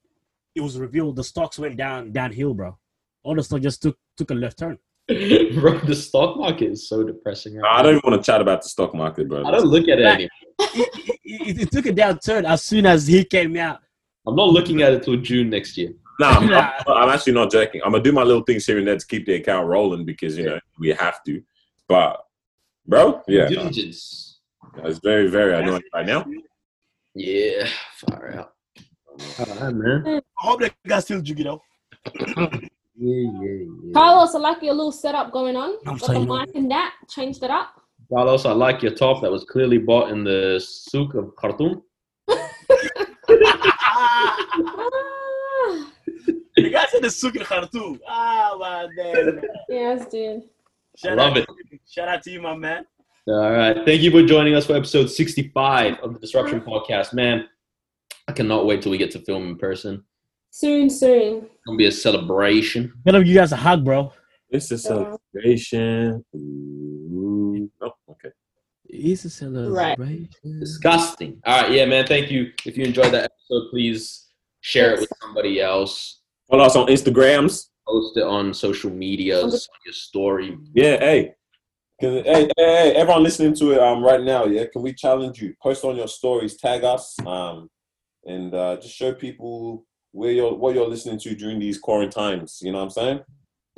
it 0.54 0.60
was 0.62 0.78
revealed, 0.78 1.14
the 1.16 1.22
stocks 1.24 1.58
went 1.58 1.76
down 1.76 2.12
downhill, 2.12 2.54
bro. 2.54 2.76
All 3.22 3.36
the 3.36 3.44
stock 3.44 3.60
just 3.60 3.82
took 3.82 3.96
took 4.16 4.30
a 4.32 4.34
left 4.34 4.58
turn. 4.58 4.78
bro, 5.60 5.78
the 5.80 5.94
stock 5.94 6.36
market 6.36 6.72
is 6.72 6.88
so 6.88 7.04
depressing 7.04 7.56
right 7.56 7.68
I 7.68 7.76
now. 7.76 7.82
don't 7.82 7.96
even 7.98 8.10
want 8.10 8.22
to 8.22 8.26
chat 8.30 8.40
about 8.40 8.62
the 8.62 8.68
stock 8.68 8.94
market, 8.94 9.28
bro. 9.28 9.44
I 9.46 9.50
don't 9.52 9.66
look 9.66 9.88
at 9.88 10.00
it 10.00 10.04
Right. 10.04 10.14
anymore. 10.14 10.30
It, 10.58 11.18
it, 11.24 11.60
it 11.62 11.70
took 11.70 11.86
a 11.86 11.92
downturn 11.92 12.44
as 12.44 12.64
soon 12.64 12.86
as 12.86 13.06
he 13.06 13.24
came 13.24 13.56
out. 13.56 13.80
I'm 14.26 14.34
not 14.34 14.48
looking 14.48 14.82
at 14.82 14.92
it 14.92 15.04
till 15.04 15.16
June 15.18 15.50
next 15.50 15.76
year. 15.76 15.90
Nah, 16.18 16.30
I'm, 16.38 16.46
Nah. 16.48 16.72
I'm, 16.88 16.92
I'm 17.04 17.08
actually 17.10 17.34
not 17.34 17.50
joking. 17.52 17.82
I'm 17.84 17.92
gonna 17.92 18.02
do 18.02 18.10
my 18.10 18.22
little 18.24 18.42
things 18.42 18.66
here 18.66 18.78
and 18.78 18.88
there 18.88 18.96
to 18.96 19.06
keep 19.06 19.26
the 19.26 19.34
account 19.34 19.68
rolling 19.68 20.04
because 20.04 20.36
you 20.36 20.46
know 20.46 20.58
we 20.80 20.88
have 20.88 21.22
to. 21.24 21.42
But, 21.88 22.24
bro, 22.86 23.22
yeah, 23.28 23.44
no, 23.44 23.48
Diligence. 23.48 24.40
it's 24.78 24.98
very, 24.98 25.28
very 25.28 25.54
annoying 25.54 25.82
right 25.94 26.06
now. 26.06 26.24
Yeah, 27.14 27.68
far 28.08 28.34
out. 28.34 28.52
All 29.38 29.56
right, 29.60 29.74
man. 29.74 30.02
I 30.06 30.20
hope 30.46 30.60
that 30.60 30.74
guy 30.86 30.98
still 31.00 31.20
jig 31.20 31.40
it 31.40 31.46
out. 31.46 31.60
Yeah, 32.98 33.30
yeah, 33.40 33.64
yeah. 33.84 33.92
Carlos, 33.92 34.34
I 34.34 34.38
like 34.38 34.62
your 34.62 34.74
little 34.74 34.92
setup 34.92 35.32
going 35.32 35.56
on. 35.56 35.76
I'm 35.86 35.96
Got 35.96 36.00
the 36.00 36.06
saying- 36.14 36.28
mic 36.28 36.54
and 36.54 36.70
that. 36.70 36.94
Changed 37.08 37.42
it 37.42 37.50
up. 37.50 37.80
Carlos, 38.12 38.46
I 38.46 38.52
like 38.52 38.82
your 38.82 38.92
top 38.94 39.20
that 39.22 39.30
was 39.30 39.44
clearly 39.44 39.78
bought 39.78 40.10
in 40.10 40.24
the 40.24 40.60
souk 40.64 41.14
of 41.14 41.34
Khartoum. 41.36 41.82
The 46.56 46.70
guy 46.70 46.86
said 46.86 47.02
the 47.02 47.10
souk 47.10 47.36
in 47.36 47.44
Khartoum. 47.44 48.00
Ah, 48.08 48.86
man, 48.96 49.42
yes, 49.68 50.06
dude. 50.08 50.44
Shout 50.96 51.18
Love 51.18 51.32
out, 51.32 51.36
it. 51.38 51.48
Shout 51.86 52.08
out 52.08 52.22
to 52.22 52.30
you, 52.30 52.40
my 52.40 52.56
man. 52.56 52.86
All 53.28 53.50
right. 53.52 53.84
Thank 53.84 54.00
you 54.00 54.10
for 54.10 54.22
joining 54.22 54.54
us 54.54 54.66
for 54.66 54.74
episode 54.74 55.10
65 55.10 55.98
of 55.98 56.14
the 56.14 56.18
Disruption 56.18 56.62
Podcast. 56.62 57.12
Man, 57.12 57.46
I 58.26 58.32
cannot 58.32 58.64
wait 58.64 58.80
till 58.80 58.90
we 58.90 58.96
get 58.96 59.10
to 59.10 59.18
film 59.18 59.48
in 59.48 59.58
person. 59.58 60.02
Soon, 60.58 60.88
soon. 60.88 61.44
It's 61.44 61.64
going 61.66 61.76
to 61.76 61.82
be 61.82 61.84
a 61.84 61.92
celebration. 61.92 62.90
Gotta 63.04 63.18
give 63.18 63.26
you 63.26 63.34
guys 63.34 63.52
a 63.52 63.56
hug, 63.56 63.84
bro. 63.84 64.10
It's 64.48 64.70
a 64.70 64.78
celebration. 64.78 66.24
Ooh, 66.34 67.70
oh, 67.82 67.90
okay. 68.12 68.30
It's 68.86 69.26
a 69.26 69.28
celebration. 69.28 70.02
Right. 70.02 70.58
Disgusting. 70.58 71.42
All 71.44 71.60
right. 71.60 71.72
Yeah, 71.72 71.84
man. 71.84 72.06
Thank 72.06 72.30
you. 72.30 72.52
If 72.64 72.78
you 72.78 72.86
enjoyed 72.86 73.12
that 73.12 73.24
episode, 73.24 73.68
please 73.68 74.28
share 74.62 74.94
it 74.94 75.00
with 75.00 75.10
somebody 75.20 75.60
else. 75.60 76.22
Follow 76.50 76.64
us 76.64 76.74
on 76.74 76.86
Instagrams. 76.86 77.66
Post 77.86 78.16
it 78.16 78.22
on 78.22 78.54
social 78.54 78.90
medias, 78.90 79.42
on 79.44 79.78
your 79.84 79.92
story. 79.92 80.56
Yeah, 80.72 80.96
hey. 80.98 81.34
Can, 82.00 82.24
hey, 82.24 82.44
hey, 82.44 82.50
hey, 82.56 82.92
everyone 82.94 83.24
listening 83.24 83.54
to 83.56 83.72
it 83.72 83.78
um 83.78 84.02
right 84.02 84.22
now, 84.22 84.46
yeah. 84.46 84.64
Can 84.72 84.80
we 84.80 84.94
challenge 84.94 85.38
you? 85.38 85.52
Post 85.62 85.84
on 85.84 85.96
your 85.96 86.08
stories, 86.08 86.56
tag 86.56 86.82
us, 86.82 87.14
um, 87.26 87.68
and 88.24 88.54
uh, 88.54 88.76
just 88.76 88.94
show 88.94 89.12
people 89.12 89.84
where 90.16 90.32
you're 90.32 90.54
what 90.54 90.74
you're 90.74 90.88
listening 90.88 91.18
to 91.20 91.34
during 91.34 91.58
these 91.58 91.78
quarantines. 91.78 92.60
You 92.62 92.72
know 92.72 92.78
what 92.78 92.84
I'm 92.84 92.90
saying? 92.90 93.20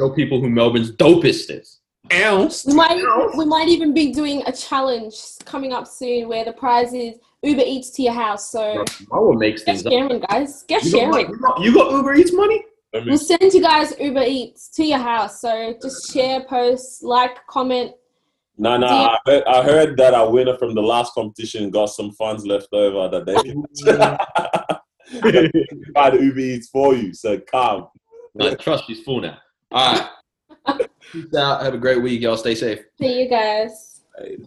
Show 0.01 0.11
people 0.11 0.41
who 0.41 0.49
Melbourne's 0.49 0.93
dopest 0.97 1.51
is. 1.51 1.81
Ounce. 2.13 2.65
We 2.65 2.75
might 2.75 3.03
we 3.37 3.45
might 3.45 3.69
even 3.69 3.93
be 3.93 4.13
doing 4.13 4.43
a 4.47 4.53
challenge 4.53 5.17
coming 5.45 5.73
up 5.73 5.87
soon 5.87 6.29
where 6.29 6.45
the 6.45 6.53
prize 6.53 6.95
is 6.95 7.17
Uber 7.43 7.63
Eats 7.67 7.91
to 7.91 8.03
your 8.03 8.13
house. 8.15 8.51
So 8.51 8.85
Mama 9.11 9.37
makes 9.39 9.65
get 9.65 9.81
things 9.83 9.87
up. 9.87 10.29
guys. 10.29 10.63
Get 10.63 10.85
You 10.85 10.93
got, 10.93 10.99
sharing. 10.99 11.29
you 11.31 11.39
got- 11.39 11.61
you 11.61 11.75
got 11.75 11.93
Uber 11.93 12.15
Eats 12.15 12.33
money? 12.33 12.65
Let 12.95 13.05
me 13.05 13.11
We'll 13.11 13.19
send 13.19 13.53
you 13.53 13.61
guys 13.61 13.93
Uber 14.01 14.23
Eats 14.27 14.71
to 14.71 14.85
your 14.85 14.99
house. 14.99 15.41
So 15.43 15.75
just 15.83 16.11
share, 16.13 16.45
post, 16.45 17.03
like, 17.03 17.45
comment. 17.47 17.93
No, 18.57 18.77
no, 18.77 18.87
I 18.87 19.19
heard, 19.27 19.45
I 19.45 19.63
heard 19.63 19.97
that 19.99 20.15
our 20.15 20.31
winner 20.31 20.57
from 20.57 20.75
the 20.75 20.83
last 20.83 21.13
competition 21.15 21.71
got 21.71 21.87
some 21.91 22.11
funds 22.13 22.45
left 22.47 22.69
over 22.73 23.09
that 23.09 23.27
they 23.27 24.75
can 25.11 25.51
buy 25.95 26.11
the 26.11 26.23
Uber 26.23 26.41
Eats 26.41 26.69
for 26.69 26.95
you. 26.95 27.13
So 27.15 27.39
calm. 27.39 27.89
My 28.35 28.55
trust 28.55 28.91
is 28.91 29.01
full 29.01 29.21
now. 29.21 29.39
All 29.73 30.09
right. 30.67 30.89
Peace 31.13 31.35
out. 31.35 31.63
Have 31.63 31.75
a 31.75 31.79
great 31.79 32.03
week, 32.03 32.21
y'all. 32.21 32.37
Stay 32.37 32.55
safe. 32.55 32.81
See 33.01 33.23
you 33.23 33.29
guys. 33.29 34.03
Right. 34.19 34.39